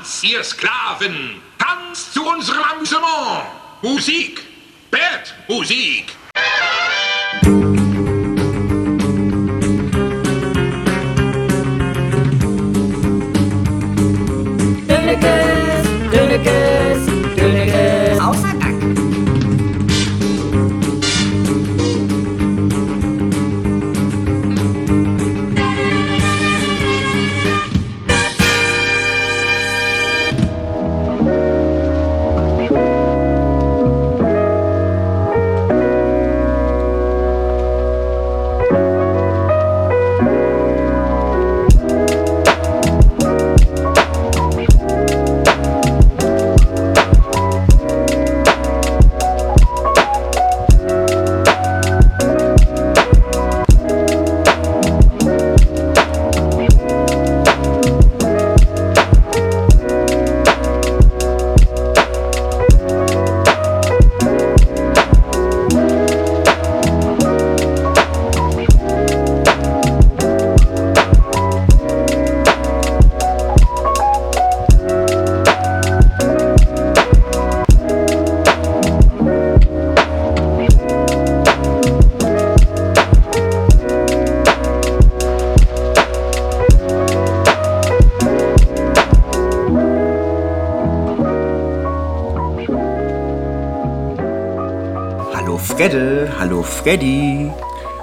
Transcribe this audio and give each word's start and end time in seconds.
Tanz, 0.00 0.22
ihr 0.24 0.42
Sklaven! 0.42 1.42
Tanz 1.58 2.12
zu 2.12 2.26
unserem 2.26 2.62
Amüsement! 2.62 3.44
Musik! 3.82 4.40
Bert, 4.90 5.34
Musik! 5.46 6.16
Freddy. 96.90 97.48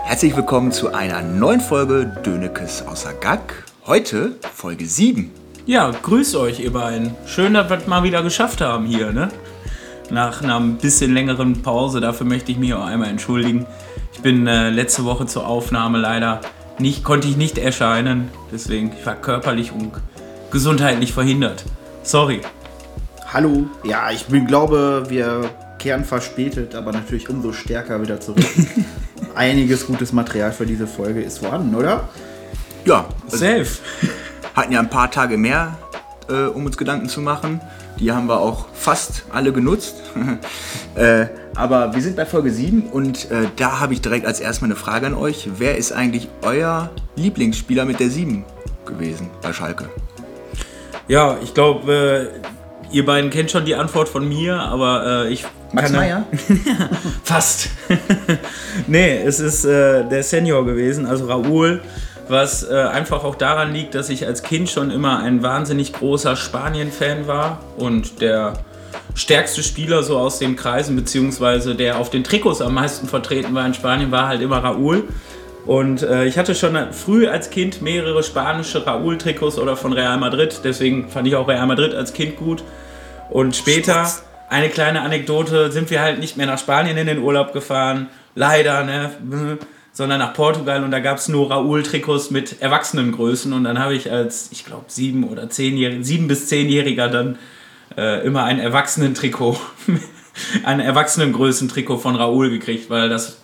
Herzlich 0.05 0.33
willkommen 0.33 0.71
zu 0.71 0.93
einer 0.93 1.21
neuen 1.21 1.59
Folge 1.59 2.05
Dönekes 2.25 2.87
außer 2.87 3.13
Gack. 3.15 3.65
Heute 3.85 4.37
Folge 4.53 4.85
7. 4.85 5.29
Ja, 5.65 5.91
grüßt 5.91 6.37
euch 6.37 6.61
ihr 6.61 6.71
beiden. 6.71 7.13
Schön, 7.25 7.53
dass 7.53 7.69
wir 7.69 7.79
es 7.79 7.87
mal 7.87 8.03
wieder 8.03 8.23
geschafft 8.23 8.61
haben 8.61 8.85
hier, 8.85 9.11
ne? 9.11 9.27
Nach 10.09 10.41
einer 10.41 10.57
ein 10.57 10.77
bisschen 10.77 11.13
längeren 11.13 11.61
Pause. 11.63 11.99
Dafür 11.99 12.25
möchte 12.25 12.53
ich 12.53 12.57
mich 12.59 12.73
auch 12.73 12.85
einmal 12.85 13.09
entschuldigen. 13.09 13.65
Ich 14.13 14.21
bin 14.21 14.47
äh, 14.47 14.69
letzte 14.69 15.03
Woche 15.03 15.25
zur 15.25 15.45
Aufnahme 15.47 15.97
leider 15.97 16.39
nicht, 16.79 17.03
konnte 17.03 17.27
ich 17.27 17.35
nicht 17.35 17.57
erscheinen. 17.57 18.29
Deswegen, 18.53 18.93
ich 18.97 19.05
war 19.05 19.15
körperlich 19.15 19.73
und 19.73 19.91
gesundheitlich 20.49 21.11
verhindert. 21.11 21.65
Sorry. 22.03 22.39
Hallo. 23.33 23.65
Ja, 23.83 24.11
ich 24.11 24.27
bin, 24.27 24.47
glaube, 24.47 25.07
wir 25.09 25.49
kehren 25.77 26.05
verspätet, 26.05 26.75
aber 26.75 26.91
natürlich 26.91 27.29
umso 27.29 27.53
stärker 27.53 28.01
wieder 28.01 28.19
zurück. 28.19 28.45
Einiges 29.35 29.85
gutes 29.85 30.13
Material 30.13 30.51
für 30.51 30.65
diese 30.65 30.87
Folge 30.87 31.21
ist 31.21 31.39
vorhanden, 31.39 31.75
oder? 31.75 32.09
Ja, 32.85 33.05
also 33.25 33.37
Safe. 33.37 33.67
hatten 34.55 34.71
ja 34.71 34.79
ein 34.79 34.89
paar 34.89 35.11
Tage 35.11 35.37
mehr, 35.37 35.77
äh, 36.29 36.45
um 36.45 36.65
uns 36.65 36.77
Gedanken 36.77 37.09
zu 37.09 37.21
machen. 37.21 37.61
Die 37.99 38.11
haben 38.11 38.27
wir 38.27 38.39
auch 38.39 38.67
fast 38.73 39.23
alle 39.31 39.51
genutzt. 39.51 39.95
äh, 40.95 41.27
aber 41.55 41.93
wir 41.95 42.01
sind 42.01 42.15
bei 42.15 42.25
Folge 42.25 42.51
7 42.51 42.83
und 42.91 43.31
äh, 43.31 43.47
da 43.55 43.79
habe 43.79 43.93
ich 43.93 44.01
direkt 44.01 44.25
als 44.25 44.39
erstmal 44.39 44.69
eine 44.69 44.75
Frage 44.75 45.07
an 45.07 45.15
euch. 45.15 45.49
Wer 45.57 45.77
ist 45.77 45.91
eigentlich 45.91 46.29
euer 46.43 46.91
Lieblingsspieler 47.15 47.85
mit 47.85 47.99
der 47.99 48.09
7 48.09 48.45
gewesen 48.85 49.29
bei 49.41 49.53
Schalke? 49.53 49.89
Ja, 51.07 51.37
ich 51.41 51.53
glaube, 51.53 52.31
äh, 52.33 52.56
ihr 52.91 53.05
beiden 53.05 53.29
kennt 53.29 53.51
schon 53.51 53.65
die 53.65 53.75
Antwort 53.75 54.09
von 54.09 54.27
mir, 54.27 54.59
aber 54.59 55.25
äh, 55.25 55.33
ich. 55.33 55.45
Max 55.73 55.91
kann- 55.91 55.99
Meyer? 55.99 56.25
Fast. 57.23 57.69
nee, 58.87 59.17
es 59.23 59.39
ist 59.39 59.65
äh, 59.65 60.03
der 60.07 60.23
Senior 60.23 60.65
gewesen, 60.65 61.05
also 61.05 61.25
Raúl, 61.25 61.81
was 62.29 62.63
äh, 62.69 62.73
einfach 62.75 63.23
auch 63.23 63.35
daran 63.35 63.73
liegt, 63.73 63.95
dass 63.95 64.09
ich 64.09 64.25
als 64.25 64.43
Kind 64.43 64.69
schon 64.69 64.91
immer 64.91 65.19
ein 65.19 65.43
wahnsinnig 65.43 65.93
großer 65.93 66.35
Spanien-Fan 66.35 67.27
war 67.27 67.59
und 67.77 68.21
der 68.21 68.53
stärkste 69.15 69.63
Spieler 69.63 70.03
so 70.03 70.17
aus 70.17 70.39
den 70.39 70.55
Kreisen, 70.55 70.95
beziehungsweise 70.95 71.75
der 71.75 71.97
auf 71.97 72.09
den 72.09 72.23
Trikots 72.23 72.61
am 72.61 72.73
meisten 72.73 73.07
vertreten 73.07 73.53
war 73.55 73.65
in 73.65 73.73
Spanien, 73.73 74.11
war 74.11 74.27
halt 74.27 74.41
immer 74.41 74.63
Raúl. 74.63 75.03
Und 75.65 76.01
äh, 76.01 76.25
ich 76.25 76.37
hatte 76.37 76.55
schon 76.55 76.77
früh 76.93 77.27
als 77.27 77.49
Kind 77.49 77.81
mehrere 77.81 78.23
spanische 78.23 78.85
Raúl-Trikots 78.85 79.57
oder 79.59 79.75
von 79.75 79.91
Real 79.91 80.17
Madrid, 80.17 80.61
deswegen 80.63 81.09
fand 81.09 81.27
ich 81.27 81.35
auch 81.35 81.47
Real 81.47 81.67
Madrid 81.67 81.93
als 81.93 82.13
Kind 82.13 82.37
gut. 82.37 82.63
Und 83.29 83.55
später, 83.55 84.09
eine 84.49 84.69
kleine 84.69 85.01
Anekdote, 85.01 85.71
sind 85.71 85.89
wir 85.89 86.01
halt 86.01 86.19
nicht 86.19 86.37
mehr 86.37 86.47
nach 86.47 86.59
Spanien 86.59 86.97
in 86.97 87.07
den 87.07 87.19
Urlaub 87.19 87.53
gefahren, 87.53 88.07
leider, 88.35 88.83
ne, 88.83 89.57
sondern 89.91 90.19
nach 90.19 90.33
Portugal 90.33 90.83
und 90.83 90.91
da 90.91 90.99
gab 90.99 91.17
es 91.17 91.27
nur 91.27 91.49
Raúl-Trikots 91.51 92.29
mit 92.29 92.61
Erwachsenengrößen 92.61 93.51
und 93.51 93.63
dann 93.63 93.79
habe 93.79 93.95
ich 93.95 94.11
als, 94.11 94.49
ich 94.51 94.63
glaube, 94.63 94.85
sieben 94.87 95.23
oder 95.23 95.49
zehnjähriger, 95.49 96.03
sieben 96.03 96.27
bis 96.27 96.47
zehnjähriger 96.47 97.07
dann 97.09 97.39
äh, 97.97 98.23
immer 98.23 98.43
ein 98.43 98.59
Erwachsenentrikot, 98.59 99.59
ein 100.63 100.79
Erwachsenengrößen-Trikot 100.79 101.97
von 101.97 102.15
Raúl 102.15 102.51
gekriegt, 102.51 102.91
weil 102.91 103.09
das 103.09 103.39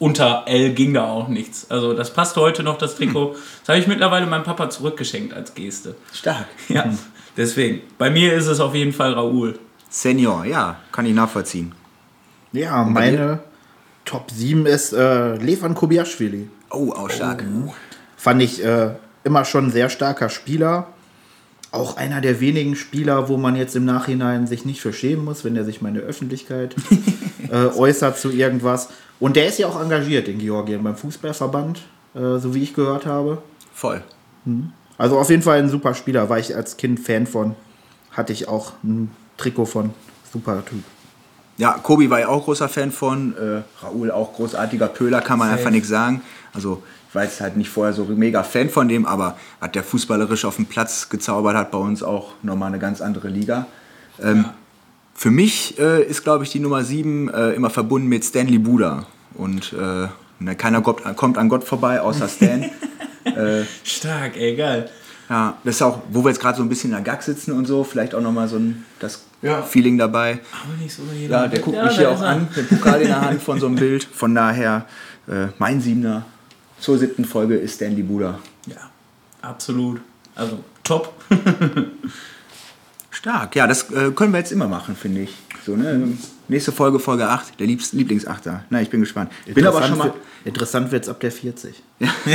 unter 0.00 0.44
L 0.46 0.70
ging 0.70 0.94
da 0.94 1.08
auch 1.08 1.28
nichts. 1.28 1.70
Also 1.70 1.92
das 1.94 2.12
passt 2.12 2.36
heute 2.36 2.62
noch, 2.62 2.78
das 2.78 2.96
Trikot. 2.96 3.36
Das 3.62 3.68
habe 3.68 3.78
ich 3.78 3.86
mittlerweile 3.86 4.26
meinem 4.26 4.42
Papa 4.42 4.70
zurückgeschenkt 4.70 5.34
als 5.34 5.54
Geste. 5.54 5.94
Stark. 6.12 6.46
Ja, 6.68 6.92
deswegen. 7.36 7.80
Bei 7.98 8.10
mir 8.10 8.32
ist 8.34 8.46
es 8.46 8.60
auf 8.60 8.74
jeden 8.74 8.92
Fall 8.92 9.14
Raoul. 9.14 9.58
Senior, 9.88 10.44
ja, 10.44 10.80
kann 10.90 11.06
ich 11.06 11.14
nachvollziehen. 11.14 11.72
Ja, 12.52 12.82
meine 12.84 13.40
Top 14.04 14.30
7 14.30 14.66
ist 14.66 14.92
äh, 14.92 15.36
Levan 15.36 15.74
Kobiaschwili. 15.74 16.48
Oh, 16.70 16.92
auch 16.92 17.10
stark. 17.10 17.44
Fand 18.16 18.42
ich 18.42 18.64
äh, 18.64 18.90
immer 19.24 19.44
schon 19.44 19.66
ein 19.66 19.70
sehr 19.70 19.88
starker 19.88 20.28
Spieler. 20.28 20.88
Auch 21.70 21.96
einer 21.96 22.20
der 22.20 22.40
wenigen 22.40 22.76
Spieler, 22.76 23.28
wo 23.28 23.36
man 23.36 23.56
jetzt 23.56 23.76
im 23.76 23.84
Nachhinein 23.84 24.46
sich 24.46 24.64
nicht 24.64 24.80
für 24.80 24.92
schämen 24.92 25.24
muss, 25.24 25.44
wenn 25.44 25.56
er 25.56 25.64
sich 25.64 25.80
mal 25.80 25.88
in 25.88 25.94
der 25.94 26.04
Öffentlichkeit 26.04 26.74
äh, 27.50 27.66
äußert 27.66 28.18
zu 28.18 28.30
irgendwas. 28.30 28.88
Und 29.20 29.36
der 29.36 29.46
ist 29.46 29.58
ja 29.58 29.68
auch 29.68 29.80
engagiert 29.80 30.28
in 30.28 30.38
Georgien 30.38 30.82
beim 30.82 30.96
Fußballverband, 30.96 31.80
äh, 32.14 32.38
so 32.38 32.54
wie 32.54 32.62
ich 32.62 32.74
gehört 32.74 33.06
habe. 33.06 33.42
Voll. 33.72 34.02
Also 35.02 35.18
auf 35.18 35.30
jeden 35.30 35.42
Fall 35.42 35.58
ein 35.58 35.68
super 35.68 35.94
Spieler, 35.94 36.28
war 36.28 36.38
ich 36.38 36.54
als 36.54 36.76
Kind 36.76 37.00
Fan 37.00 37.26
von. 37.26 37.56
Hatte 38.12 38.32
ich 38.32 38.46
auch 38.46 38.74
ein 38.84 39.10
Trikot 39.36 39.64
von. 39.64 39.90
Super 40.32 40.64
Typ. 40.64 40.84
Ja, 41.56 41.72
Kobi 41.72 42.08
war 42.08 42.20
ja 42.20 42.28
auch 42.28 42.44
großer 42.44 42.68
Fan 42.68 42.92
von. 42.92 43.34
Äh, 43.36 43.84
Raoul 43.84 44.12
auch 44.12 44.32
großartiger 44.34 44.86
Pöler, 44.86 45.20
kann 45.20 45.40
man 45.40 45.50
einfach 45.50 45.70
nichts 45.72 45.88
sagen. 45.88 46.22
Also 46.54 46.84
ich 47.08 47.16
war 47.16 47.24
jetzt 47.24 47.40
halt 47.40 47.56
nicht 47.56 47.68
vorher 47.68 47.92
so 47.92 48.04
mega 48.04 48.44
Fan 48.44 48.70
von 48.70 48.86
dem, 48.86 49.04
aber 49.04 49.36
hat 49.60 49.74
der 49.74 49.82
fußballerisch 49.82 50.44
auf 50.44 50.54
dem 50.54 50.66
Platz 50.66 51.08
gezaubert 51.08 51.56
hat 51.56 51.72
bei 51.72 51.78
uns 51.78 52.04
auch 52.04 52.34
nochmal 52.44 52.68
eine 52.68 52.78
ganz 52.78 53.00
andere 53.00 53.26
Liga. 53.26 53.66
Ähm, 54.22 54.44
Für 55.14 55.32
mich 55.32 55.80
äh, 55.80 56.04
ist, 56.04 56.22
glaube 56.22 56.44
ich, 56.44 56.50
die 56.50 56.60
Nummer 56.60 56.84
7 56.84 57.28
äh, 57.28 57.50
immer 57.54 57.70
verbunden 57.70 58.06
mit 58.06 58.24
Stanley 58.24 58.58
Buda. 58.58 59.06
Und 59.34 59.72
äh, 59.72 60.06
ne, 60.38 60.54
keiner 60.56 60.80
kommt, 60.80 61.16
kommt 61.16 61.38
an 61.38 61.48
Gott 61.48 61.64
vorbei, 61.64 62.00
außer 62.00 62.28
Stan. 62.28 62.70
Stark, 63.84 64.36
ey, 64.36 64.56
geil. 64.56 64.90
Ja, 65.32 65.56
das 65.64 65.76
ist 65.76 65.82
auch, 65.82 66.00
wo 66.10 66.22
wir 66.22 66.28
jetzt 66.28 66.40
gerade 66.42 66.58
so 66.58 66.62
ein 66.62 66.68
bisschen 66.68 66.90
in 66.90 67.02
der 67.02 67.14
Gag 67.14 67.22
sitzen 67.22 67.52
und 67.52 67.64
so, 67.66 67.84
vielleicht 67.84 68.14
auch 68.14 68.20
nochmal 68.20 68.48
so 68.48 68.56
ein 68.56 68.84
das 69.00 69.24
Ja. 69.40 69.62
Feeling 69.62 69.96
dabei. 69.96 70.40
Aber 70.62 70.74
nicht 70.78 70.94
so 70.94 71.02
jeder. 71.14 71.42
Ja, 71.44 71.48
der 71.48 71.60
guckt 71.60 71.74
Ja, 71.76 71.84
mich 71.86 71.96
hier 71.96 72.10
auch 72.10 72.20
er. 72.20 72.28
an, 72.28 72.48
mit 72.54 72.68
Pokal 72.68 73.00
in 73.00 73.06
der 73.08 73.20
Hand 73.22 73.40
von 73.42 73.58
so 73.58 73.64
einem 73.66 73.76
Bild. 73.84 74.04
Von 74.04 74.34
daher, 74.34 74.84
äh, 75.26 75.46
mein 75.58 75.80
Siebener 75.80 76.26
zur 76.80 76.98
siebten 76.98 77.24
Folge 77.24 77.56
ist 77.56 77.76
Stanley 77.76 78.02
Buda. 78.02 78.40
Ja, 78.66 78.76
absolut. 79.40 80.02
Also 80.34 80.58
top. 80.84 81.14
Stark, 83.10 83.56
ja, 83.56 83.66
das 83.66 83.90
äh, 83.90 84.10
können 84.10 84.32
wir 84.32 84.38
jetzt 84.38 84.52
immer 84.52 84.68
machen, 84.68 84.96
finde 84.96 85.22
ich. 85.22 85.34
So, 85.64 85.76
ne? 85.76 86.08
Nächste 86.48 86.72
Folge, 86.72 86.98
Folge 86.98 87.28
8, 87.28 87.58
der 87.60 87.66
Liebs 87.68 87.92
Lieblingsachter. 87.94 88.64
Na, 88.68 88.82
ich 88.82 88.90
bin 88.90 89.00
gespannt. 89.00 89.30
Bin 89.46 89.66
aber 89.66 89.82
schon 89.86 89.96
mal. 89.96 90.12
interessant 90.44 90.90
wird 90.90 91.04
es 91.04 91.08
ab 91.08 91.20
der 91.20 91.30
40. 91.32 91.82
Ja, 92.00 92.08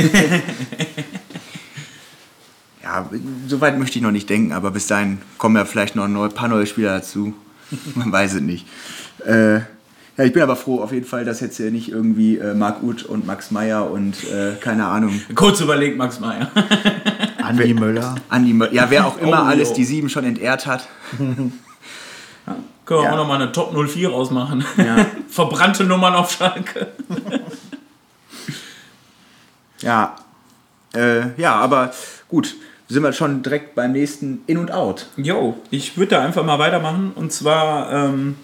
Ja, 2.88 3.06
so 3.46 3.60
weit 3.60 3.78
möchte 3.78 3.98
ich 3.98 4.02
noch 4.02 4.10
nicht 4.12 4.30
denken, 4.30 4.52
aber 4.52 4.70
bis 4.70 4.86
dahin 4.86 5.18
kommen 5.36 5.56
ja 5.56 5.66
vielleicht 5.66 5.94
noch 5.94 6.04
ein 6.04 6.32
paar 6.32 6.48
neue 6.48 6.66
Spieler 6.66 6.94
dazu. 6.94 7.34
Man 7.94 8.10
weiß 8.10 8.32
es 8.34 8.40
nicht. 8.40 8.66
Äh, 9.26 9.56
ja, 9.56 10.24
ich 10.24 10.32
bin 10.32 10.40
aber 10.42 10.56
froh 10.56 10.80
auf 10.82 10.90
jeden 10.92 11.04
Fall, 11.04 11.26
dass 11.26 11.40
jetzt 11.40 11.58
hier 11.58 11.70
nicht 11.70 11.90
irgendwie 11.90 12.38
äh, 12.38 12.54
Marc 12.54 12.82
Uth 12.82 13.02
und 13.04 13.26
Max 13.26 13.50
Meyer 13.50 13.90
und 13.90 14.16
äh, 14.30 14.54
keine 14.58 14.86
Ahnung, 14.86 15.20
Kurz 15.34 15.60
überlegt, 15.60 15.98
Max 15.98 16.18
Meyer. 16.18 16.50
Andi 17.42 17.74
Möller. 17.74 18.14
Andi, 18.30 18.52
Mö- 18.52 18.72
ja, 18.72 18.86
wer 18.88 19.06
auch 19.06 19.18
immer 19.20 19.42
Oh, 19.42 19.48
alles 19.48 19.74
die 19.74 19.84
sieben 19.84 20.08
schon 20.08 20.24
entehrt 20.24 20.66
hat. 20.66 20.88
Können 21.18 21.52
wir 22.88 23.02
Ja. 23.02 23.12
auch 23.12 23.16
nochmal 23.18 23.42
eine 23.42 23.52
Top 23.52 23.74
04 23.76 24.08
rausmachen. 24.08 24.64
Ja. 24.78 25.04
Verbrannte 25.28 25.84
Nummern 25.84 26.14
auf 26.14 26.32
Schalke. 26.32 26.86
Ja, 29.82 30.16
äh, 30.94 31.38
ja, 31.40 31.54
aber 31.54 31.92
gut, 32.28 32.56
sind 32.88 33.02
wir 33.02 33.12
schon 33.12 33.42
direkt 33.42 33.74
beim 33.74 33.92
nächsten 33.92 34.42
In 34.46 34.58
und 34.58 34.72
Out. 34.72 35.06
Jo, 35.16 35.56
ich 35.70 35.96
würde 35.96 36.16
da 36.16 36.22
einfach 36.24 36.44
mal 36.44 36.58
weitermachen. 36.58 37.12
Und 37.14 37.32
zwar, 37.32 37.92
ähm, 37.92 38.36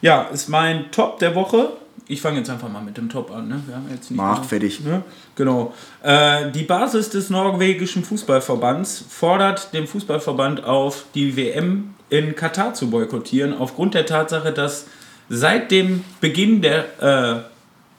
ja, 0.00 0.22
ist 0.32 0.48
mein 0.48 0.90
Top 0.90 1.18
der 1.18 1.34
Woche. 1.34 1.70
Ich 2.08 2.20
fange 2.20 2.38
jetzt 2.38 2.50
einfach 2.50 2.68
mal 2.70 2.82
mit 2.82 2.96
dem 2.96 3.08
Top 3.10 3.30
an. 3.30 3.48
Ne? 3.48 3.62
Wir 3.66 3.76
haben 3.76 3.86
jetzt 3.90 4.10
nicht 4.10 4.16
Mach, 4.18 4.38
mehr- 4.40 4.48
fertig. 4.48 4.80
Ne? 4.80 5.02
Genau. 5.36 5.72
Äh, 6.02 6.50
die 6.50 6.62
Basis 6.64 7.10
des 7.10 7.30
norwegischen 7.30 8.02
Fußballverbands 8.04 9.04
fordert 9.08 9.72
den 9.72 9.86
Fußballverband 9.86 10.64
auf, 10.64 11.04
die 11.14 11.36
WM 11.36 11.94
in 12.08 12.34
Katar 12.34 12.74
zu 12.74 12.90
boykottieren, 12.90 13.56
aufgrund 13.56 13.94
der 13.94 14.04
Tatsache, 14.06 14.52
dass 14.52 14.86
seit 15.28 15.70
dem 15.70 16.02
Beginn 16.20 16.60
der, 16.60 16.84
äh, 17.00 17.40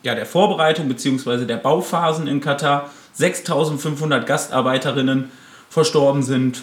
ja, 0.04 0.16
der 0.16 0.26
Vorbereitung 0.26 0.88
bzw. 0.90 1.46
der 1.46 1.58
Bauphasen 1.58 2.28
in 2.28 2.42
Katar 2.42 2.90
6500 3.14 4.26
Gastarbeiterinnen 4.26 5.32
verstorben 5.74 6.22
sind. 6.22 6.62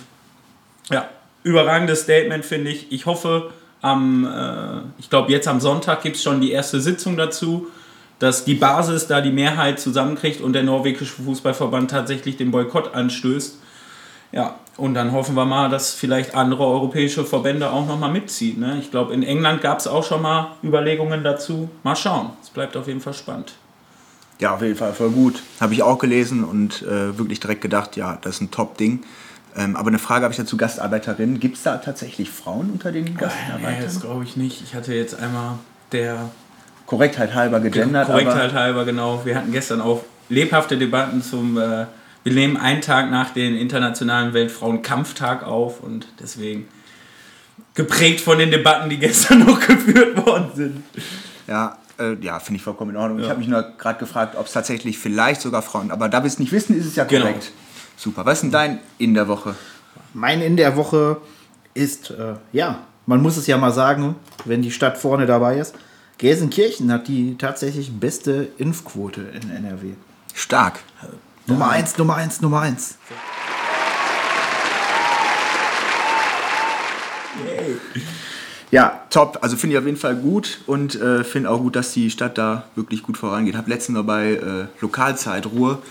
Ja, 0.89 1.09
überragendes 1.43 2.03
Statement 2.03 2.45
finde 2.45 2.71
ich. 2.71 2.93
Ich 2.93 3.07
hoffe, 3.07 3.51
am, 3.83 4.25
äh, 4.25 5.01
ich 5.01 5.11
glaube, 5.11 5.33
jetzt 5.33 5.49
am 5.49 5.61
Sonntag 5.61 6.03
gibt 6.03 6.17
es 6.17 6.23
schon 6.23 6.41
die 6.41 6.53
erste 6.53 6.81
Sitzung 6.81 7.17
dazu, 7.17 7.67
dass 8.21 8.45
die 8.45 8.55
Basis 8.55 9.09
da 9.09 9.21
die 9.21 9.33
Mehrheit 9.33 9.81
zusammenkriegt 9.81 10.41
und 10.41 10.53
der 10.53 10.63
norwegische 10.63 11.23
Fußballverband 11.23 11.91
tatsächlich 11.91 12.37
den 12.37 12.53
Boykott 12.53 12.95
anstößt. 12.95 13.59
Ja, 14.33 14.61
und 14.77 14.95
dann 14.95 15.11
hoffen 15.11 15.35
wir 15.35 15.45
mal, 15.45 15.69
dass 15.69 15.93
vielleicht 15.93 16.37
andere 16.37 16.65
europäische 16.65 17.25
Verbände 17.25 17.73
auch 17.73 17.89
nochmal 17.89 18.13
mitziehen. 18.13 18.61
Ne? 18.61 18.79
Ich 18.79 18.93
glaube, 18.93 19.13
in 19.13 19.25
England 19.25 19.61
gab 19.61 19.81
es 19.81 19.89
auch 19.89 20.05
schon 20.05 20.23
mal 20.23 20.53
Überlegungen 20.63 21.25
dazu. 21.25 21.69
Mal 21.83 21.97
schauen. 21.97 22.31
Es 22.43 22.51
bleibt 22.51 22.77
auf 22.77 22.87
jeden 22.87 23.01
Fall 23.01 23.15
spannend. 23.15 23.55
Ja, 24.41 24.55
auf 24.55 24.63
jeden 24.63 24.77
Fall 24.77 24.93
voll 24.95 25.11
gut. 25.11 25.43
Habe 25.61 25.75
ich 25.75 25.83
auch 25.83 25.99
gelesen 25.99 26.45
und 26.45 26.83
äh, 26.83 27.17
wirklich 27.19 27.41
direkt 27.41 27.61
gedacht, 27.61 27.97
ja, 27.97 28.19
das 28.23 28.37
ist 28.37 28.41
ein 28.41 28.51
Top-Ding. 28.51 29.05
Ähm, 29.57 29.77
aber 29.77 29.89
eine 29.89 29.99
Frage 29.99 30.25
habe 30.25 30.33
ich 30.33 30.39
dazu 30.39 30.57
Gastarbeiterinnen. 30.57 31.41
Gibt 31.41 31.57
es 31.57 31.63
da 31.63 31.77
tatsächlich 31.79 32.31
Frauen 32.31 32.71
unter 32.71 32.91
den 32.93 33.05
Nee, 33.05 33.11
Gastarbeitern? 33.19 33.83
das 33.85 34.01
glaube 34.01 34.25
ich 34.25 34.37
nicht. 34.37 34.63
Ich 34.63 34.75
hatte 34.75 34.95
jetzt 34.95 35.15
einmal 35.19 35.59
der 35.93 36.31
Korrektheit 36.87 37.35
halber 37.35 37.61
gegendert, 37.61 38.07
Korrektheit 38.07 38.55
halber, 38.55 38.85
genau. 38.85 39.21
Wir 39.25 39.37
hatten 39.37 39.53
gestern 39.53 39.81
auch 39.81 40.03
lebhafte 40.29 40.79
Debatten 40.79 41.23
zum. 41.23 41.59
Äh, 41.59 41.87
wir 42.23 42.33
nehmen 42.35 42.57
einen 42.59 42.81
Tag 42.83 43.11
nach 43.11 43.31
dem 43.31 43.57
Internationalen 43.57 44.35
Weltfrauenkampftag 44.35 45.43
auf 45.43 45.81
und 45.81 46.07
deswegen 46.21 46.69
geprägt 47.75 48.21
von 48.21 48.39
den 48.39 48.51
Debatten, 48.51 48.91
die 48.91 48.99
gestern 48.99 49.39
noch 49.47 49.59
geführt 49.61 50.25
worden 50.27 50.51
sind. 50.55 50.83
ja, 51.47 51.77
äh, 52.01 52.17
ja 52.21 52.41
finde 52.41 52.57
ich 52.57 52.63
vollkommen 52.63 52.91
in 52.93 52.97
Ordnung. 52.97 53.21
Ich 53.21 53.29
habe 53.29 53.39
mich 53.39 53.49
nur 53.49 53.63
gerade 53.79 53.99
gefragt, 53.99 54.37
ob 54.37 54.47
es 54.47 54.53
tatsächlich 54.53 54.99
vielleicht 54.99 55.41
sogar 55.41 55.63
Frauen, 55.63 55.91
aber 55.91 56.09
da 56.09 56.23
wir 56.23 56.27
es 56.29 56.39
nicht 56.39 56.53
wissen, 56.53 56.77
ist 56.79 56.87
es 56.87 56.97
ja 56.97 57.05
Genau. 57.05 57.27
korrekt. 57.27 57.53
Super. 57.97 58.25
Was 58.25 58.35
ist 58.39 58.43
denn 58.43 58.51
dein 58.51 58.79
in 58.99 59.15
der 59.15 59.29
Woche? 59.29 59.55
Mein 60.15 60.41
in 60.41 60.57
der 60.57 60.77
Woche 60.77 61.19
ist, 61.75 62.11
äh, 62.11 62.35
ja, 62.53 62.81
man 63.07 63.21
muss 63.23 63.37
es 63.37 63.47
ja 63.47 63.59
mal 63.59 63.73
sagen, 63.73 64.17
wenn 64.45 64.63
die 64.63 64.71
Stadt 64.71 64.97
vorne 64.99 65.27
dabei 65.27 65.59
ist. 65.59 65.75
Gelsenkirchen 66.19 66.93
hat 66.93 67.09
die 67.09 67.37
tatsächlich 67.39 67.91
beste 67.99 68.49
Impfquote 68.59 69.21
in 69.23 69.51
NRW. 69.51 69.93
Stark. 70.35 70.81
Nummer 71.47 71.71
eins, 71.71 71.97
Nummer 71.97 72.17
eins, 72.17 72.41
Nummer 72.41 72.61
eins. 72.61 72.97
Ja, 78.71 79.03
top. 79.11 79.39
Also 79.43 79.57
finde 79.57 79.75
ich 79.75 79.79
auf 79.79 79.87
jeden 79.87 79.99
Fall 79.99 80.17
gut 80.17 80.61
und 80.67 80.95
äh, 80.95 81.25
finde 81.25 81.51
auch 81.51 81.61
gut, 81.61 81.75
dass 81.77 81.93
die 81.93 82.11
Stadt 82.11 82.39
da 82.39 82.65
wirklich 82.77 83.03
gut 83.03 83.17
vorangeht. 83.17 83.57
Habe 83.57 83.71
letztens 83.71 83.97
noch 83.97 84.05
bei 84.05 84.35
äh, 84.35 84.67
Lokalzeit 84.81 85.47
Ruhr 85.47 85.83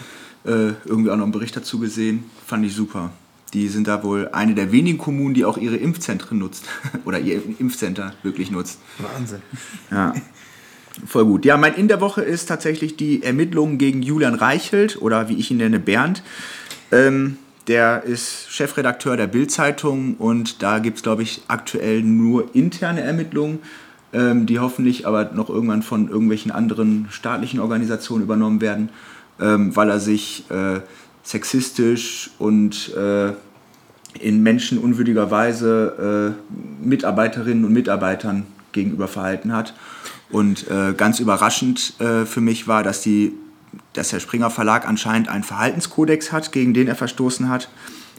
äh, 0.46 0.74
irgendwie 0.86 1.10
auch 1.12 1.18
noch 1.18 1.24
einen 1.24 1.31
Bericht 1.31 1.56
dazu 1.56 1.80
gesehen. 1.80 2.24
Fand 2.46 2.66
ich 2.66 2.74
super. 2.74 3.12
Die 3.54 3.68
sind 3.68 3.88
da 3.88 4.04
wohl 4.04 4.30
eine 4.31 4.54
der 4.54 4.72
wenigen 4.72 4.98
Kommunen, 4.98 5.34
die 5.34 5.44
auch 5.44 5.58
ihre 5.58 5.76
Impfzentren 5.76 6.38
nutzt. 6.38 6.66
Oder 7.06 7.20
ihr 7.20 7.42
Impfcenter 7.60 8.14
wirklich 8.24 8.52
nutzt. 8.52 8.80
Wahnsinn. 9.00 9.42
Ja. 9.92 10.14
Voll 11.06 11.26
gut. 11.26 11.46
Ja, 11.46 11.58
mein 11.58 11.76
In 11.76 11.88
der 11.88 12.02
Woche 12.02 12.22
ist 12.22 12.48
tatsächlich 12.48 12.96
die 12.98 13.24
Ermittlungen 13.24 13.78
gegen 13.78 14.02
Julian 14.02 14.36
Reichelt 14.36 15.02
oder 15.02 15.30
wie 15.30 15.36
ich 15.36 15.50
ihn 15.50 15.58
nenne, 15.58 15.80
Bernd. 15.80 16.24
Ähm, 16.92 17.38
der 17.69 18.04
ist 18.04 18.51
Chefredakteur 18.51 19.16
der 19.16 19.27
Bild-Zeitung 19.27 20.16
und 20.16 20.63
da 20.63 20.80
gibt 20.80 20.98
es, 20.98 21.04
glaube 21.04 21.21
ich, 21.21 21.44
aktuell 21.48 22.01
nur 22.01 22.56
interne 22.56 23.01
Ermittlungen, 23.01 23.60
ähm, 24.12 24.48
die 24.48 24.57
hoffentlich 24.57 25.06
aber 25.06 25.25
noch 25.33 25.50
irgendwann 25.50 25.83
von 25.83 26.10
irgendwelchen 26.10 26.51
anderen 26.51 27.06
staatlichen 27.12 27.60
Organisationen 27.60 28.24
übernommen 28.24 28.60
werden, 28.60 28.89
ähm, 29.39 29.75
weil 29.75 29.92
er 29.92 30.00
sich 30.00 30.50
äh, 30.50 30.80
sexistisch 31.21 32.31
und 32.39 32.92
äh, 32.95 33.33
in 34.19 34.42
menschenunwürdiger 34.42 35.30
Weise 35.30 36.36
äh, 36.36 36.86
Mitarbeiterinnen 36.88 37.66
und 37.66 37.74
Mitarbeitern 37.74 38.48
gegenüber 38.71 39.07
verhalten 39.07 39.54
hat. 39.54 39.75
Und 40.31 40.68
äh, 40.71 40.94
ganz 40.98 41.19
überraschend 41.19 41.94
äh, 42.00 42.25
für 42.25 42.42
mich 42.42 42.68
war, 42.68 42.81
dass, 42.81 43.01
die, 43.01 43.33
dass 43.94 44.10
der 44.10 44.19
Springer 44.19 44.50
Verlag 44.50 44.88
anscheinend 44.88 45.30
einen 45.30 45.44
Verhaltenskodex 45.44 46.31
hat, 46.31 46.51
gegen 46.51 46.74
den 46.74 46.88
er 46.88 46.95
verstoßen 46.95 47.50
hat. 47.50 47.69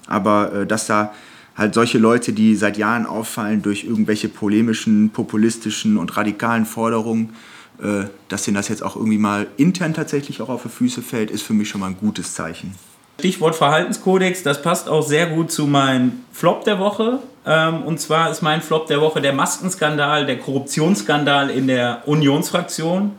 Aber 0.06 0.52
äh, 0.52 0.66
dass 0.66 0.86
da 0.86 1.12
halt 1.56 1.74
solche 1.74 1.98
Leute, 1.98 2.32
die 2.32 2.56
seit 2.56 2.76
Jahren 2.78 3.06
auffallen 3.06 3.62
durch 3.62 3.84
irgendwelche 3.84 4.28
polemischen, 4.28 5.10
populistischen 5.10 5.96
und 5.96 6.16
radikalen 6.16 6.66
Forderungen, 6.66 7.34
äh, 7.82 8.04
dass 8.28 8.44
denen 8.44 8.56
das 8.56 8.68
jetzt 8.68 8.82
auch 8.82 8.96
irgendwie 8.96 9.18
mal 9.18 9.46
intern 9.56 9.94
tatsächlich 9.94 10.40
auch 10.42 10.48
auf 10.48 10.62
die 10.62 10.68
Füße 10.68 11.02
fällt, 11.02 11.30
ist 11.30 11.42
für 11.42 11.54
mich 11.54 11.68
schon 11.68 11.80
mal 11.80 11.88
ein 11.88 11.96
gutes 11.96 12.34
Zeichen. 12.34 12.74
Stichwort 13.20 13.54
Verhaltenskodex, 13.54 14.42
das 14.42 14.62
passt 14.62 14.88
auch 14.88 15.02
sehr 15.02 15.26
gut 15.26 15.52
zu 15.52 15.66
meinem 15.66 16.24
Flop 16.32 16.64
der 16.64 16.78
Woche. 16.78 17.20
Ähm, 17.46 17.82
und 17.82 18.00
zwar 18.00 18.30
ist 18.30 18.42
mein 18.42 18.62
Flop 18.62 18.86
der 18.86 19.00
Woche 19.00 19.20
der 19.20 19.32
Maskenskandal, 19.32 20.26
der 20.26 20.38
Korruptionsskandal 20.38 21.50
in 21.50 21.66
der 21.66 22.02
Unionsfraktion. 22.06 23.12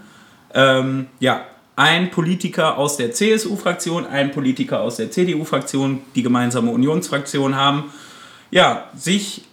Ähm, 0.53 1.07
ja, 1.19 1.41
ein 1.81 2.11
Politiker 2.11 2.77
aus 2.77 2.95
der 2.97 3.11
CSU-Fraktion, 3.11 4.05
ein 4.05 4.29
Politiker 4.29 4.81
aus 4.81 4.97
der 4.97 5.09
CDU-Fraktion, 5.09 6.01
die 6.13 6.21
gemeinsame 6.21 6.69
Unionsfraktion 6.69 7.55
haben, 7.55 7.85
ja, 8.51 8.88
sich 8.95 9.45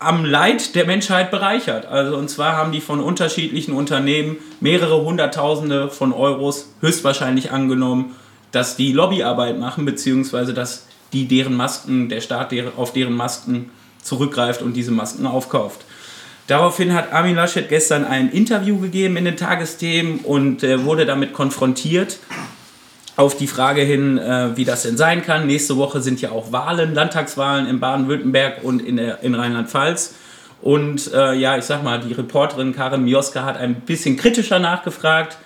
am 0.00 0.24
Leid 0.24 0.74
der 0.74 0.86
Menschheit 0.86 1.30
bereichert. 1.30 1.86
Also 1.86 2.16
und 2.16 2.30
zwar 2.30 2.56
haben 2.56 2.72
die 2.72 2.80
von 2.80 2.98
unterschiedlichen 2.98 3.74
Unternehmen 3.74 4.38
mehrere 4.58 5.04
Hunderttausende 5.04 5.88
von 5.88 6.12
Euros 6.12 6.68
höchstwahrscheinlich 6.80 7.52
angenommen, 7.52 8.16
dass 8.50 8.74
die 8.74 8.92
Lobbyarbeit 8.92 9.56
machen, 9.56 9.84
beziehungsweise 9.84 10.54
dass 10.54 10.86
die 11.12 11.28
deren 11.28 11.54
Masken, 11.54 12.08
der 12.08 12.20
Staat 12.20 12.52
auf 12.76 12.92
deren 12.92 13.14
Masken 13.14 13.70
zurückgreift 14.02 14.62
und 14.62 14.72
diese 14.74 14.90
Masken 14.90 15.26
aufkauft. 15.26 15.84
Daraufhin 16.48 16.94
hat 16.94 17.12
Armin 17.12 17.36
Laschet 17.36 17.68
gestern 17.68 18.06
ein 18.06 18.30
Interview 18.30 18.80
gegeben 18.80 19.18
in 19.18 19.26
den 19.26 19.36
Tagesthemen 19.36 20.20
und 20.20 20.64
äh, 20.64 20.82
wurde 20.82 21.04
damit 21.04 21.34
konfrontiert 21.34 22.18
auf 23.16 23.36
die 23.36 23.46
Frage 23.46 23.82
hin, 23.82 24.16
äh, 24.16 24.56
wie 24.56 24.64
das 24.64 24.84
denn 24.84 24.96
sein 24.96 25.22
kann. 25.22 25.46
Nächste 25.46 25.76
Woche 25.76 26.00
sind 26.00 26.22
ja 26.22 26.30
auch 26.30 26.50
Wahlen, 26.50 26.94
Landtagswahlen 26.94 27.66
in 27.66 27.80
Baden-Württemberg 27.80 28.64
und 28.64 28.80
in, 28.80 28.96
in 28.96 29.34
Rheinland-Pfalz. 29.34 30.14
Und 30.62 31.12
äh, 31.12 31.34
ja, 31.34 31.58
ich 31.58 31.64
sag 31.64 31.82
mal, 31.82 32.00
die 32.00 32.14
Reporterin 32.14 32.74
Karin 32.74 33.04
Mioska 33.04 33.44
hat 33.44 33.58
ein 33.58 33.82
bisschen 33.82 34.16
kritischer 34.16 34.58
nachgefragt. 34.58 35.36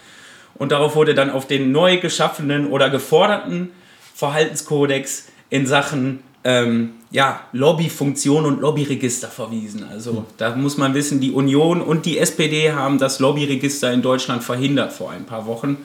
Und 0.54 0.70
darauf 0.70 0.94
wurde 0.94 1.14
dann 1.14 1.30
auf 1.30 1.48
den 1.48 1.72
neu 1.72 1.96
geschaffenen 1.96 2.68
oder 2.68 2.90
geforderten 2.90 3.70
Verhaltenskodex 4.14 5.26
in 5.50 5.66
Sachen 5.66 6.22
ähm, 6.44 6.94
ja, 7.10 7.40
Lobbyfunktion 7.52 8.46
und 8.46 8.60
Lobbyregister 8.60 9.28
verwiesen. 9.28 9.84
Also 9.84 10.26
da 10.38 10.54
muss 10.56 10.76
man 10.76 10.94
wissen, 10.94 11.20
die 11.20 11.32
Union 11.32 11.80
und 11.80 12.06
die 12.06 12.18
SPD 12.18 12.72
haben 12.72 12.98
das 12.98 13.20
Lobbyregister 13.20 13.92
in 13.92 14.02
Deutschland 14.02 14.42
verhindert 14.42 14.92
vor 14.92 15.10
ein 15.10 15.24
paar 15.24 15.46
Wochen 15.46 15.76